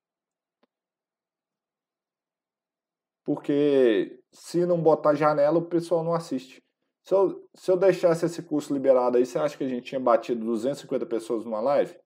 porque 3.26 4.22
se 4.32 4.64
não 4.64 4.80
botar 4.80 5.16
janela, 5.16 5.58
o 5.58 5.66
pessoal 5.66 6.04
não 6.04 6.14
assiste. 6.14 6.62
Se 7.02 7.12
eu, 7.12 7.48
se 7.56 7.70
eu 7.70 7.76
deixasse 7.76 8.24
esse 8.24 8.40
curso 8.40 8.72
liberado 8.72 9.16
aí, 9.16 9.26
você 9.26 9.36
acha 9.36 9.58
que 9.58 9.64
a 9.64 9.68
gente 9.68 9.86
tinha 9.86 10.00
batido 10.00 10.44
250 10.44 11.04
pessoas 11.06 11.44
numa 11.44 11.60
live? 11.60 11.98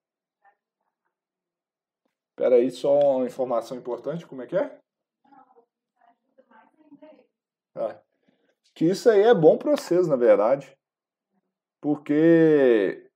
Espera 2.30 2.56
aí, 2.56 2.70
só 2.70 2.98
uma 2.98 3.26
informação 3.26 3.76
importante, 3.76 4.26
como 4.26 4.40
é 4.40 4.46
que 4.46 4.56
é? 4.56 4.79
Ah, 7.74 8.00
que 8.74 8.84
isso 8.84 9.08
aí 9.08 9.22
é 9.22 9.34
bom 9.34 9.56
para 9.56 9.72
vocês, 9.72 10.08
na 10.08 10.16
verdade. 10.16 10.76
Porque, 11.80 13.10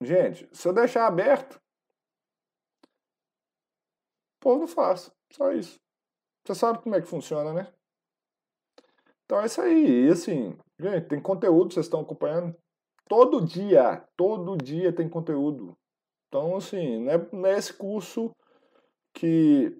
gente, 0.00 0.48
se 0.52 0.68
eu 0.68 0.72
deixar 0.72 1.06
aberto, 1.06 1.60
o 4.36 4.40
povo 4.40 4.66
faz. 4.66 5.10
Só 5.32 5.52
isso. 5.52 5.80
Você 6.44 6.54
sabe 6.54 6.82
como 6.82 6.94
é 6.94 7.00
que 7.00 7.06
funciona, 7.06 7.52
né? 7.52 7.72
Então 9.24 9.40
é 9.40 9.46
isso 9.46 9.60
aí. 9.60 10.06
E 10.06 10.10
assim, 10.10 10.56
gente, 10.78 11.08
tem 11.08 11.20
conteúdo, 11.20 11.74
vocês 11.74 11.86
estão 11.86 12.00
acompanhando. 12.00 12.56
Todo 13.08 13.44
dia, 13.44 14.06
todo 14.16 14.56
dia 14.56 14.92
tem 14.92 15.08
conteúdo. 15.08 15.76
Então, 16.28 16.56
assim, 16.56 17.04
não 17.04 17.12
é, 17.12 17.28
não 17.32 17.46
é 17.46 17.58
esse 17.58 17.72
curso 17.72 18.30
que. 19.14 19.76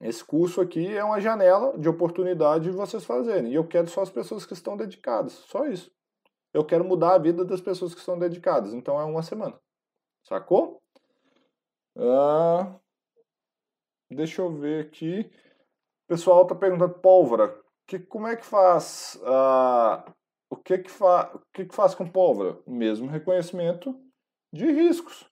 Esse 0.00 0.24
curso 0.24 0.60
aqui 0.60 0.94
é 0.94 1.02
uma 1.02 1.20
janela 1.20 1.76
de 1.78 1.88
oportunidade 1.88 2.64
de 2.64 2.70
vocês 2.70 3.04
fazerem. 3.04 3.52
E 3.52 3.54
eu 3.54 3.66
quero 3.66 3.88
só 3.88 4.02
as 4.02 4.10
pessoas 4.10 4.44
que 4.44 4.52
estão 4.52 4.76
dedicadas. 4.76 5.32
Só 5.32 5.66
isso. 5.66 5.90
Eu 6.52 6.64
quero 6.64 6.84
mudar 6.84 7.14
a 7.14 7.18
vida 7.18 7.44
das 7.44 7.60
pessoas 7.60 7.94
que 7.94 8.00
estão 8.00 8.18
dedicadas. 8.18 8.74
Então 8.74 9.00
é 9.00 9.04
uma 9.04 9.22
semana. 9.22 9.58
Sacou? 10.22 10.82
Ah, 11.96 12.78
deixa 14.10 14.42
eu 14.42 14.52
ver 14.52 14.86
aqui. 14.86 15.30
O 16.04 16.08
pessoal 16.08 16.42
está 16.42 16.54
perguntando, 16.54 16.94
pólvora, 17.00 17.58
que, 17.86 17.98
como 17.98 18.26
é 18.26 18.36
que 18.36 18.44
faz? 18.44 19.18
Uh, 19.22 20.12
o 20.50 20.56
que 20.56 20.78
que, 20.78 20.90
fa, 20.90 21.30
o 21.34 21.40
que 21.52 21.64
que 21.64 21.74
faz 21.74 21.94
com 21.94 22.06
pólvora? 22.06 22.58
Mesmo 22.66 23.08
reconhecimento 23.08 23.98
de 24.52 24.66
riscos. 24.66 25.30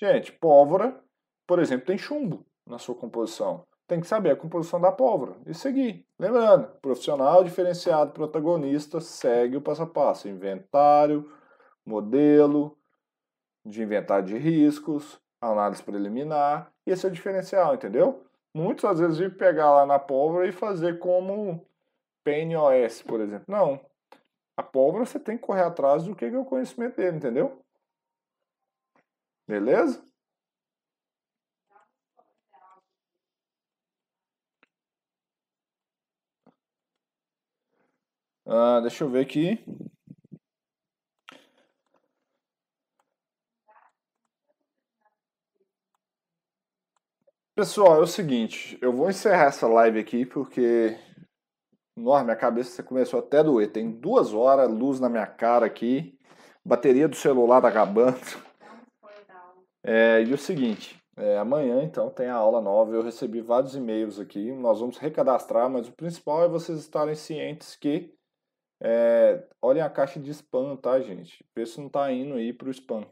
Gente, 0.00 0.32
pólvora, 0.32 1.02
por 1.46 1.58
exemplo, 1.58 1.86
tem 1.86 1.96
chumbo 1.96 2.44
na 2.66 2.78
sua 2.78 2.94
composição. 2.94 3.64
Tem 3.86 4.00
que 4.00 4.06
saber 4.06 4.30
a 4.30 4.36
composição 4.36 4.80
da 4.80 4.90
pólvora 4.90 5.36
e 5.46 5.52
seguir. 5.52 6.06
Lembrando, 6.18 6.68
profissional 6.80 7.44
diferenciado 7.44 8.12
protagonista 8.12 9.00
segue 9.00 9.56
o 9.56 9.60
passo 9.60 9.82
a 9.82 9.86
passo. 9.86 10.28
Inventário, 10.28 11.30
modelo 11.84 12.78
de 13.64 13.82
inventário 13.82 14.26
de 14.26 14.38
riscos, 14.38 15.20
análise 15.40 15.82
preliminar. 15.82 16.72
Esse 16.86 17.06
é 17.06 17.08
o 17.08 17.12
diferencial, 17.12 17.74
entendeu? 17.74 18.24
Muitos 18.54 18.84
às 18.84 18.98
vezes 18.98 19.18
vêm 19.18 19.30
pegar 19.30 19.70
lá 19.70 19.86
na 19.86 19.98
pólvora 19.98 20.46
e 20.46 20.52
fazer 20.52 20.98
como 20.98 21.66
PNOS, 22.22 23.02
por 23.02 23.20
exemplo. 23.20 23.44
Não. 23.48 23.80
A 24.56 24.62
pólvora 24.62 25.04
você 25.04 25.18
tem 25.18 25.36
que 25.36 25.44
correr 25.44 25.62
atrás 25.62 26.04
do 26.04 26.14
que 26.14 26.24
é 26.24 26.38
o 26.38 26.44
conhecimento 26.44 26.96
dele, 26.96 27.16
entendeu? 27.16 27.60
Beleza? 29.46 30.02
Ah, 38.56 38.78
deixa 38.80 39.02
eu 39.02 39.10
ver 39.10 39.20
aqui. 39.20 39.58
Pessoal, 47.56 47.96
é 47.96 48.00
o 48.00 48.06
seguinte, 48.06 48.78
eu 48.80 48.92
vou 48.92 49.10
encerrar 49.10 49.46
essa 49.46 49.66
live 49.66 49.98
aqui 49.98 50.24
porque 50.24 50.96
nossa, 51.96 52.22
minha 52.22 52.36
cabeça 52.36 52.80
começou 52.82 53.18
até 53.18 53.38
a 53.38 53.42
doer. 53.42 53.72
Tem 53.72 53.90
duas 53.90 54.32
horas, 54.32 54.70
luz 54.70 55.00
na 55.00 55.08
minha 55.08 55.26
cara 55.26 55.66
aqui, 55.66 56.16
bateria 56.64 57.08
do 57.08 57.16
celular 57.16 57.60
tá 57.60 57.68
acabando. 57.68 58.20
É, 59.82 60.22
e 60.22 60.32
o 60.32 60.38
seguinte, 60.38 61.02
é, 61.16 61.38
amanhã 61.38 61.82
então 61.82 62.08
tem 62.08 62.28
a 62.28 62.36
aula 62.36 62.60
nova. 62.60 62.94
Eu 62.94 63.02
recebi 63.02 63.40
vários 63.40 63.74
e-mails 63.74 64.20
aqui. 64.20 64.52
Nós 64.52 64.78
vamos 64.78 64.96
recadastrar, 64.98 65.68
mas 65.68 65.88
o 65.88 65.92
principal 65.92 66.44
é 66.44 66.48
vocês 66.48 66.78
estarem 66.78 67.16
cientes 67.16 67.74
que 67.74 68.14
é, 68.84 69.48
olhem 69.62 69.82
a 69.82 69.88
caixa 69.88 70.20
de 70.20 70.30
spam, 70.30 70.76
tá, 70.76 71.00
gente? 71.00 71.44
Vê 71.56 71.64
se 71.64 71.80
não 71.80 71.88
tá 71.88 72.12
indo 72.12 72.34
aí 72.34 72.52
pro 72.52 72.70
spam. 72.70 73.06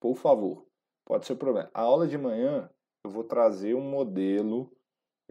Por 0.00 0.16
favor. 0.16 0.66
Pode 1.04 1.26
ser 1.26 1.36
problema. 1.36 1.70
A 1.74 1.82
aula 1.82 2.08
de 2.08 2.16
manhã 2.16 2.70
eu 3.04 3.10
vou 3.10 3.24
trazer 3.24 3.74
um 3.74 3.82
modelo 3.82 4.72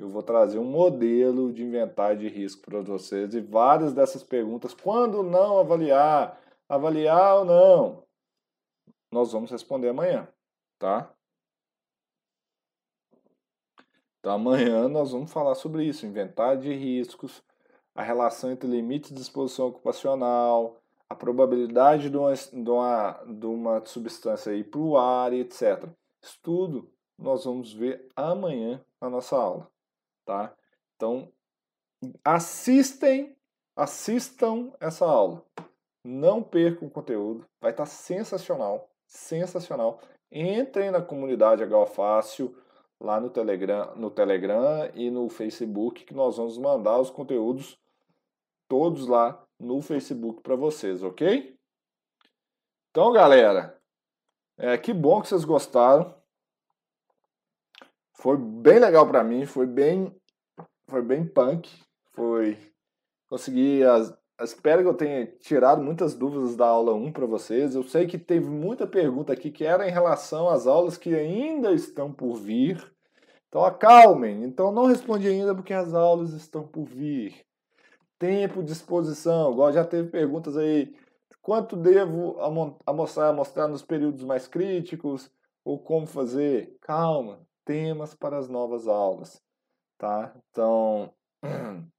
eu 0.01 0.07
vou 0.07 0.23
trazer 0.23 0.57
um 0.59 0.63
modelo 0.63 1.51
de 1.51 1.63
inventário 1.63 2.19
de 2.19 2.29
risco 2.29 2.61
para 2.63 2.81
vocês 2.81 3.33
e 3.33 3.41
várias 3.41 3.93
dessas 3.93 4.23
perguntas, 4.23 4.73
quando 4.73 5.21
não 5.21 5.59
avaliar, 5.59 6.39
avaliar 6.69 7.39
ou 7.39 7.45
não, 7.45 8.07
nós 9.11 9.33
vamos 9.33 9.51
responder 9.51 9.89
amanhã, 9.89 10.25
tá? 10.77 11.13
Então 14.19 14.33
amanhã 14.33 14.87
nós 14.87 15.11
vamos 15.11 15.31
falar 15.33 15.55
sobre 15.55 15.83
isso, 15.83 16.05
inventário 16.05 16.61
de 16.61 16.73
riscos, 16.73 17.43
a 17.99 18.03
relação 18.03 18.51
entre 18.51 18.69
limites 18.69 19.11
de 19.11 19.21
exposição 19.21 19.67
ocupacional, 19.67 20.79
a 21.09 21.15
probabilidade 21.15 22.09
de 22.09 22.17
uma, 22.17 22.33
de 22.33 22.69
uma, 22.69 23.11
de 23.27 23.45
uma 23.45 23.85
substância 23.85 24.53
ir 24.53 24.65
para 24.65 24.79
o 24.79 24.97
ar, 24.97 25.33
etc. 25.33 25.89
Isso 26.21 26.39
tudo 26.41 26.89
nós 27.17 27.43
vamos 27.43 27.73
ver 27.73 28.07
amanhã 28.15 28.81
na 29.01 29.09
nossa 29.09 29.35
aula 29.35 29.69
tá? 30.29 30.53
Então, 30.95 31.27
assistem, 32.23 33.35
assistam 33.75 34.71
essa 34.79 35.05
aula. 35.05 35.43
Não 36.03 36.43
percam 36.43 36.87
o 36.87 36.91
conteúdo, 36.91 37.47
vai 37.59 37.71
estar 37.71 37.85
tá 37.85 37.89
sensacional, 37.89 38.87
sensacional. 39.07 39.99
Entrem 40.31 40.91
na 40.91 41.01
comunidade 41.01 41.63
HO 41.63 41.85
Fácil 41.87 42.55
lá 42.99 43.19
no 43.19 43.31
Telegram, 43.31 43.95
no 43.95 44.11
Telegram 44.11 44.91
e 44.93 45.09
no 45.09 45.27
Facebook 45.29 46.05
que 46.05 46.13
nós 46.13 46.37
vamos 46.37 46.59
mandar 46.59 46.99
os 46.99 47.09
conteúdos 47.09 47.78
todos 48.69 49.07
lá 49.07 49.45
no 49.59 49.81
Facebook 49.81 50.41
para 50.41 50.55
vocês, 50.55 51.03
ok? 51.03 51.53
Então, 52.89 53.11
galera, 53.11 53.77
é, 54.57 54.77
que 54.77 54.93
bom 54.93 55.21
que 55.21 55.27
vocês 55.27 55.43
gostaram. 55.43 56.15
Foi 58.13 58.37
bem 58.37 58.79
legal 58.79 59.05
para 59.07 59.23
mim, 59.23 59.45
foi 59.45 59.65
bem 59.65 60.13
foi 60.89 61.03
bem 61.03 61.23
punk. 61.23 61.69
Foi. 62.13 62.57
Consegui. 63.29 63.83
As, 63.83 64.13
espero 64.41 64.81
que 64.81 64.87
eu 64.87 64.93
tenha 64.95 65.27
tirado 65.39 65.81
muitas 65.81 66.15
dúvidas 66.15 66.55
da 66.55 66.65
aula 66.65 66.93
1 66.93 67.11
para 67.11 67.27
vocês. 67.27 67.75
Eu 67.75 67.83
sei 67.83 68.07
que 68.07 68.17
teve 68.17 68.49
muita 68.49 68.87
pergunta 68.87 69.31
aqui 69.31 69.51
que 69.51 69.63
era 69.63 69.87
em 69.87 69.91
relação 69.91 70.49
às 70.49 70.65
aulas 70.65 70.97
que 70.97 71.13
ainda 71.15 71.71
estão 71.71 72.11
por 72.11 72.35
vir. 72.35 72.83
Então 73.47 73.63
acalmem. 73.63 74.43
Então 74.43 74.71
não 74.71 74.87
respondi 74.87 75.27
ainda 75.27 75.53
porque 75.53 75.73
as 75.73 75.93
aulas 75.93 76.33
estão 76.33 76.67
por 76.67 76.85
vir. 76.85 77.45
Tempo 78.19 78.61
de 78.61 78.71
exposição. 78.71 79.51
Igual 79.51 79.73
já 79.73 79.83
teve 79.83 80.09
perguntas 80.09 80.55
aí. 80.55 80.95
Quanto 81.41 81.75
devo 81.75 82.37
amostrar, 82.85 83.33
mostrar 83.33 83.67
nos 83.67 83.81
períodos 83.81 84.23
mais 84.23 84.47
críticos? 84.47 85.31
Ou 85.65 85.79
como 85.79 86.05
fazer? 86.05 86.77
Calma. 86.81 87.41
Temas 87.65 88.13
para 88.13 88.37
as 88.37 88.47
novas 88.47 88.87
aulas 88.87 89.41
tá? 89.99 90.33
Então, 90.49 91.13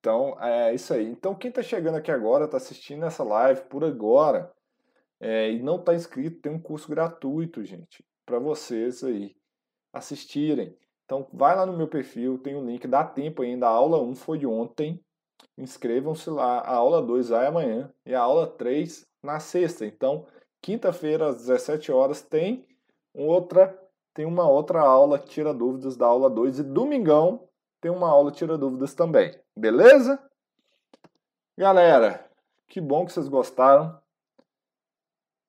então 0.00 0.36
é 0.42 0.74
isso 0.74 0.92
aí. 0.92 1.06
Então, 1.06 1.36
quem 1.36 1.50
está 1.50 1.62
chegando 1.62 1.96
aqui 1.96 2.10
agora, 2.10 2.46
está 2.46 2.56
assistindo 2.56 3.04
essa 3.04 3.22
live 3.22 3.60
por 3.68 3.84
agora 3.84 4.52
é, 5.20 5.52
e 5.52 5.62
não 5.62 5.76
está 5.76 5.94
inscrito, 5.94 6.40
tem 6.40 6.50
um 6.50 6.60
curso 6.60 6.88
gratuito, 6.88 7.62
gente, 7.62 8.04
para 8.26 8.40
vocês 8.40 9.04
aí 9.04 9.36
assistirem. 9.92 10.76
Então, 11.04 11.28
vai 11.32 11.54
lá 11.54 11.64
no 11.64 11.76
meu 11.76 11.86
perfil, 11.86 12.38
tem 12.38 12.56
o 12.56 12.60
um 12.60 12.66
link, 12.66 12.88
dá 12.88 13.04
tempo 13.04 13.42
ainda. 13.42 13.66
A 13.66 13.70
aula 13.70 14.02
1 14.02 14.14
foi 14.16 14.44
ontem. 14.46 15.04
Inscrevam-se 15.56 16.28
lá. 16.30 16.58
A 16.58 16.74
aula 16.74 17.00
2 17.02 17.28
vai 17.28 17.46
amanhã 17.46 17.92
e 18.04 18.14
a 18.14 18.20
aula 18.20 18.46
3 18.46 19.06
na 19.22 19.38
sexta. 19.40 19.86
Então, 19.86 20.26
quinta-feira 20.60 21.28
às 21.28 21.36
17 21.38 21.92
horas 21.92 22.22
tem 22.22 22.66
outra 23.12 23.80
tem 24.12 24.24
uma 24.24 24.48
outra 24.48 24.80
aula 24.80 25.18
tira 25.18 25.52
dúvidas 25.52 25.96
da 25.96 26.06
aula 26.06 26.30
2 26.30 26.60
e 26.60 26.62
domingão 26.62 27.48
tem 27.80 27.90
uma 27.90 28.08
aula 28.08 28.30
tira 28.30 28.56
dúvidas 28.56 28.94
também. 28.94 29.36
Beleza? 29.56 30.22
Galera, 31.58 32.30
que 32.68 32.80
bom 32.80 33.04
que 33.04 33.12
vocês 33.12 33.28
gostaram. 33.28 34.00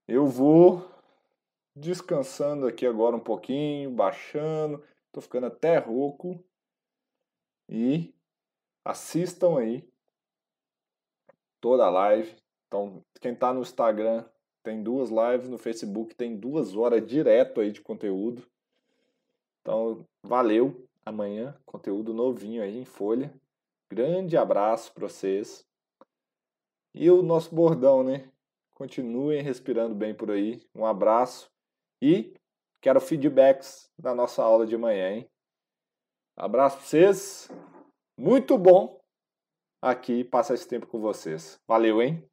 Eu 0.08 0.26
vou 0.26 0.86
descansando 1.76 2.68
aqui 2.68 2.86
agora 2.86 3.16
um 3.16 3.20
pouquinho, 3.20 3.92
baixando, 3.92 4.84
tô 5.12 5.22
ficando 5.22 5.48
até 5.48 5.78
rouco. 5.78 6.44
E 7.70 8.14
assistam 8.84 9.58
aí 9.58 9.88
toda 11.66 11.84
a 11.84 11.90
live. 11.90 12.32
Então, 12.68 13.04
quem 13.20 13.34
tá 13.34 13.52
no 13.52 13.62
Instagram 13.62 14.24
tem 14.62 14.84
duas 14.84 15.10
lives, 15.10 15.50
no 15.50 15.58
Facebook 15.58 16.14
tem 16.14 16.38
duas 16.38 16.76
horas 16.76 17.04
direto 17.04 17.60
aí 17.60 17.72
de 17.72 17.82
conteúdo. 17.82 18.48
Então, 19.62 20.06
valeu. 20.22 20.88
amanhã, 21.04 21.58
conteúdo 21.66 22.14
novinho 22.14 22.62
aí 22.62 22.78
em 22.78 22.86
folha. 22.86 23.34
Grande 23.90 24.38
abraço 24.38 24.94
para 24.94 25.10
vocês. 25.10 25.68
E 26.94 27.10
o 27.10 27.24
nosso 27.24 27.54
bordão, 27.54 28.04
né? 28.04 28.30
Continuem 28.76 29.42
respirando 29.42 29.96
bem 29.96 30.14
por 30.14 30.30
aí. 30.30 30.62
Um 30.76 30.86
abraço 30.86 31.52
e 32.00 32.36
quero 32.80 33.02
feedbacks 33.02 33.92
da 33.98 34.14
nossa 34.14 34.44
aula 34.44 34.68
de 34.68 34.78
manhã, 34.78 35.16
hein? 35.16 35.30
Abraço 36.38 36.78
para 36.78 36.86
vocês. 36.86 37.50
Muito 38.16 38.56
bom 38.56 39.04
aqui 39.86 40.24
passar 40.24 40.56
esse 40.56 40.68
tempo 40.68 40.88
com 40.88 41.00
vocês. 41.00 41.60
Valeu, 41.68 42.02
hein? 42.02 42.24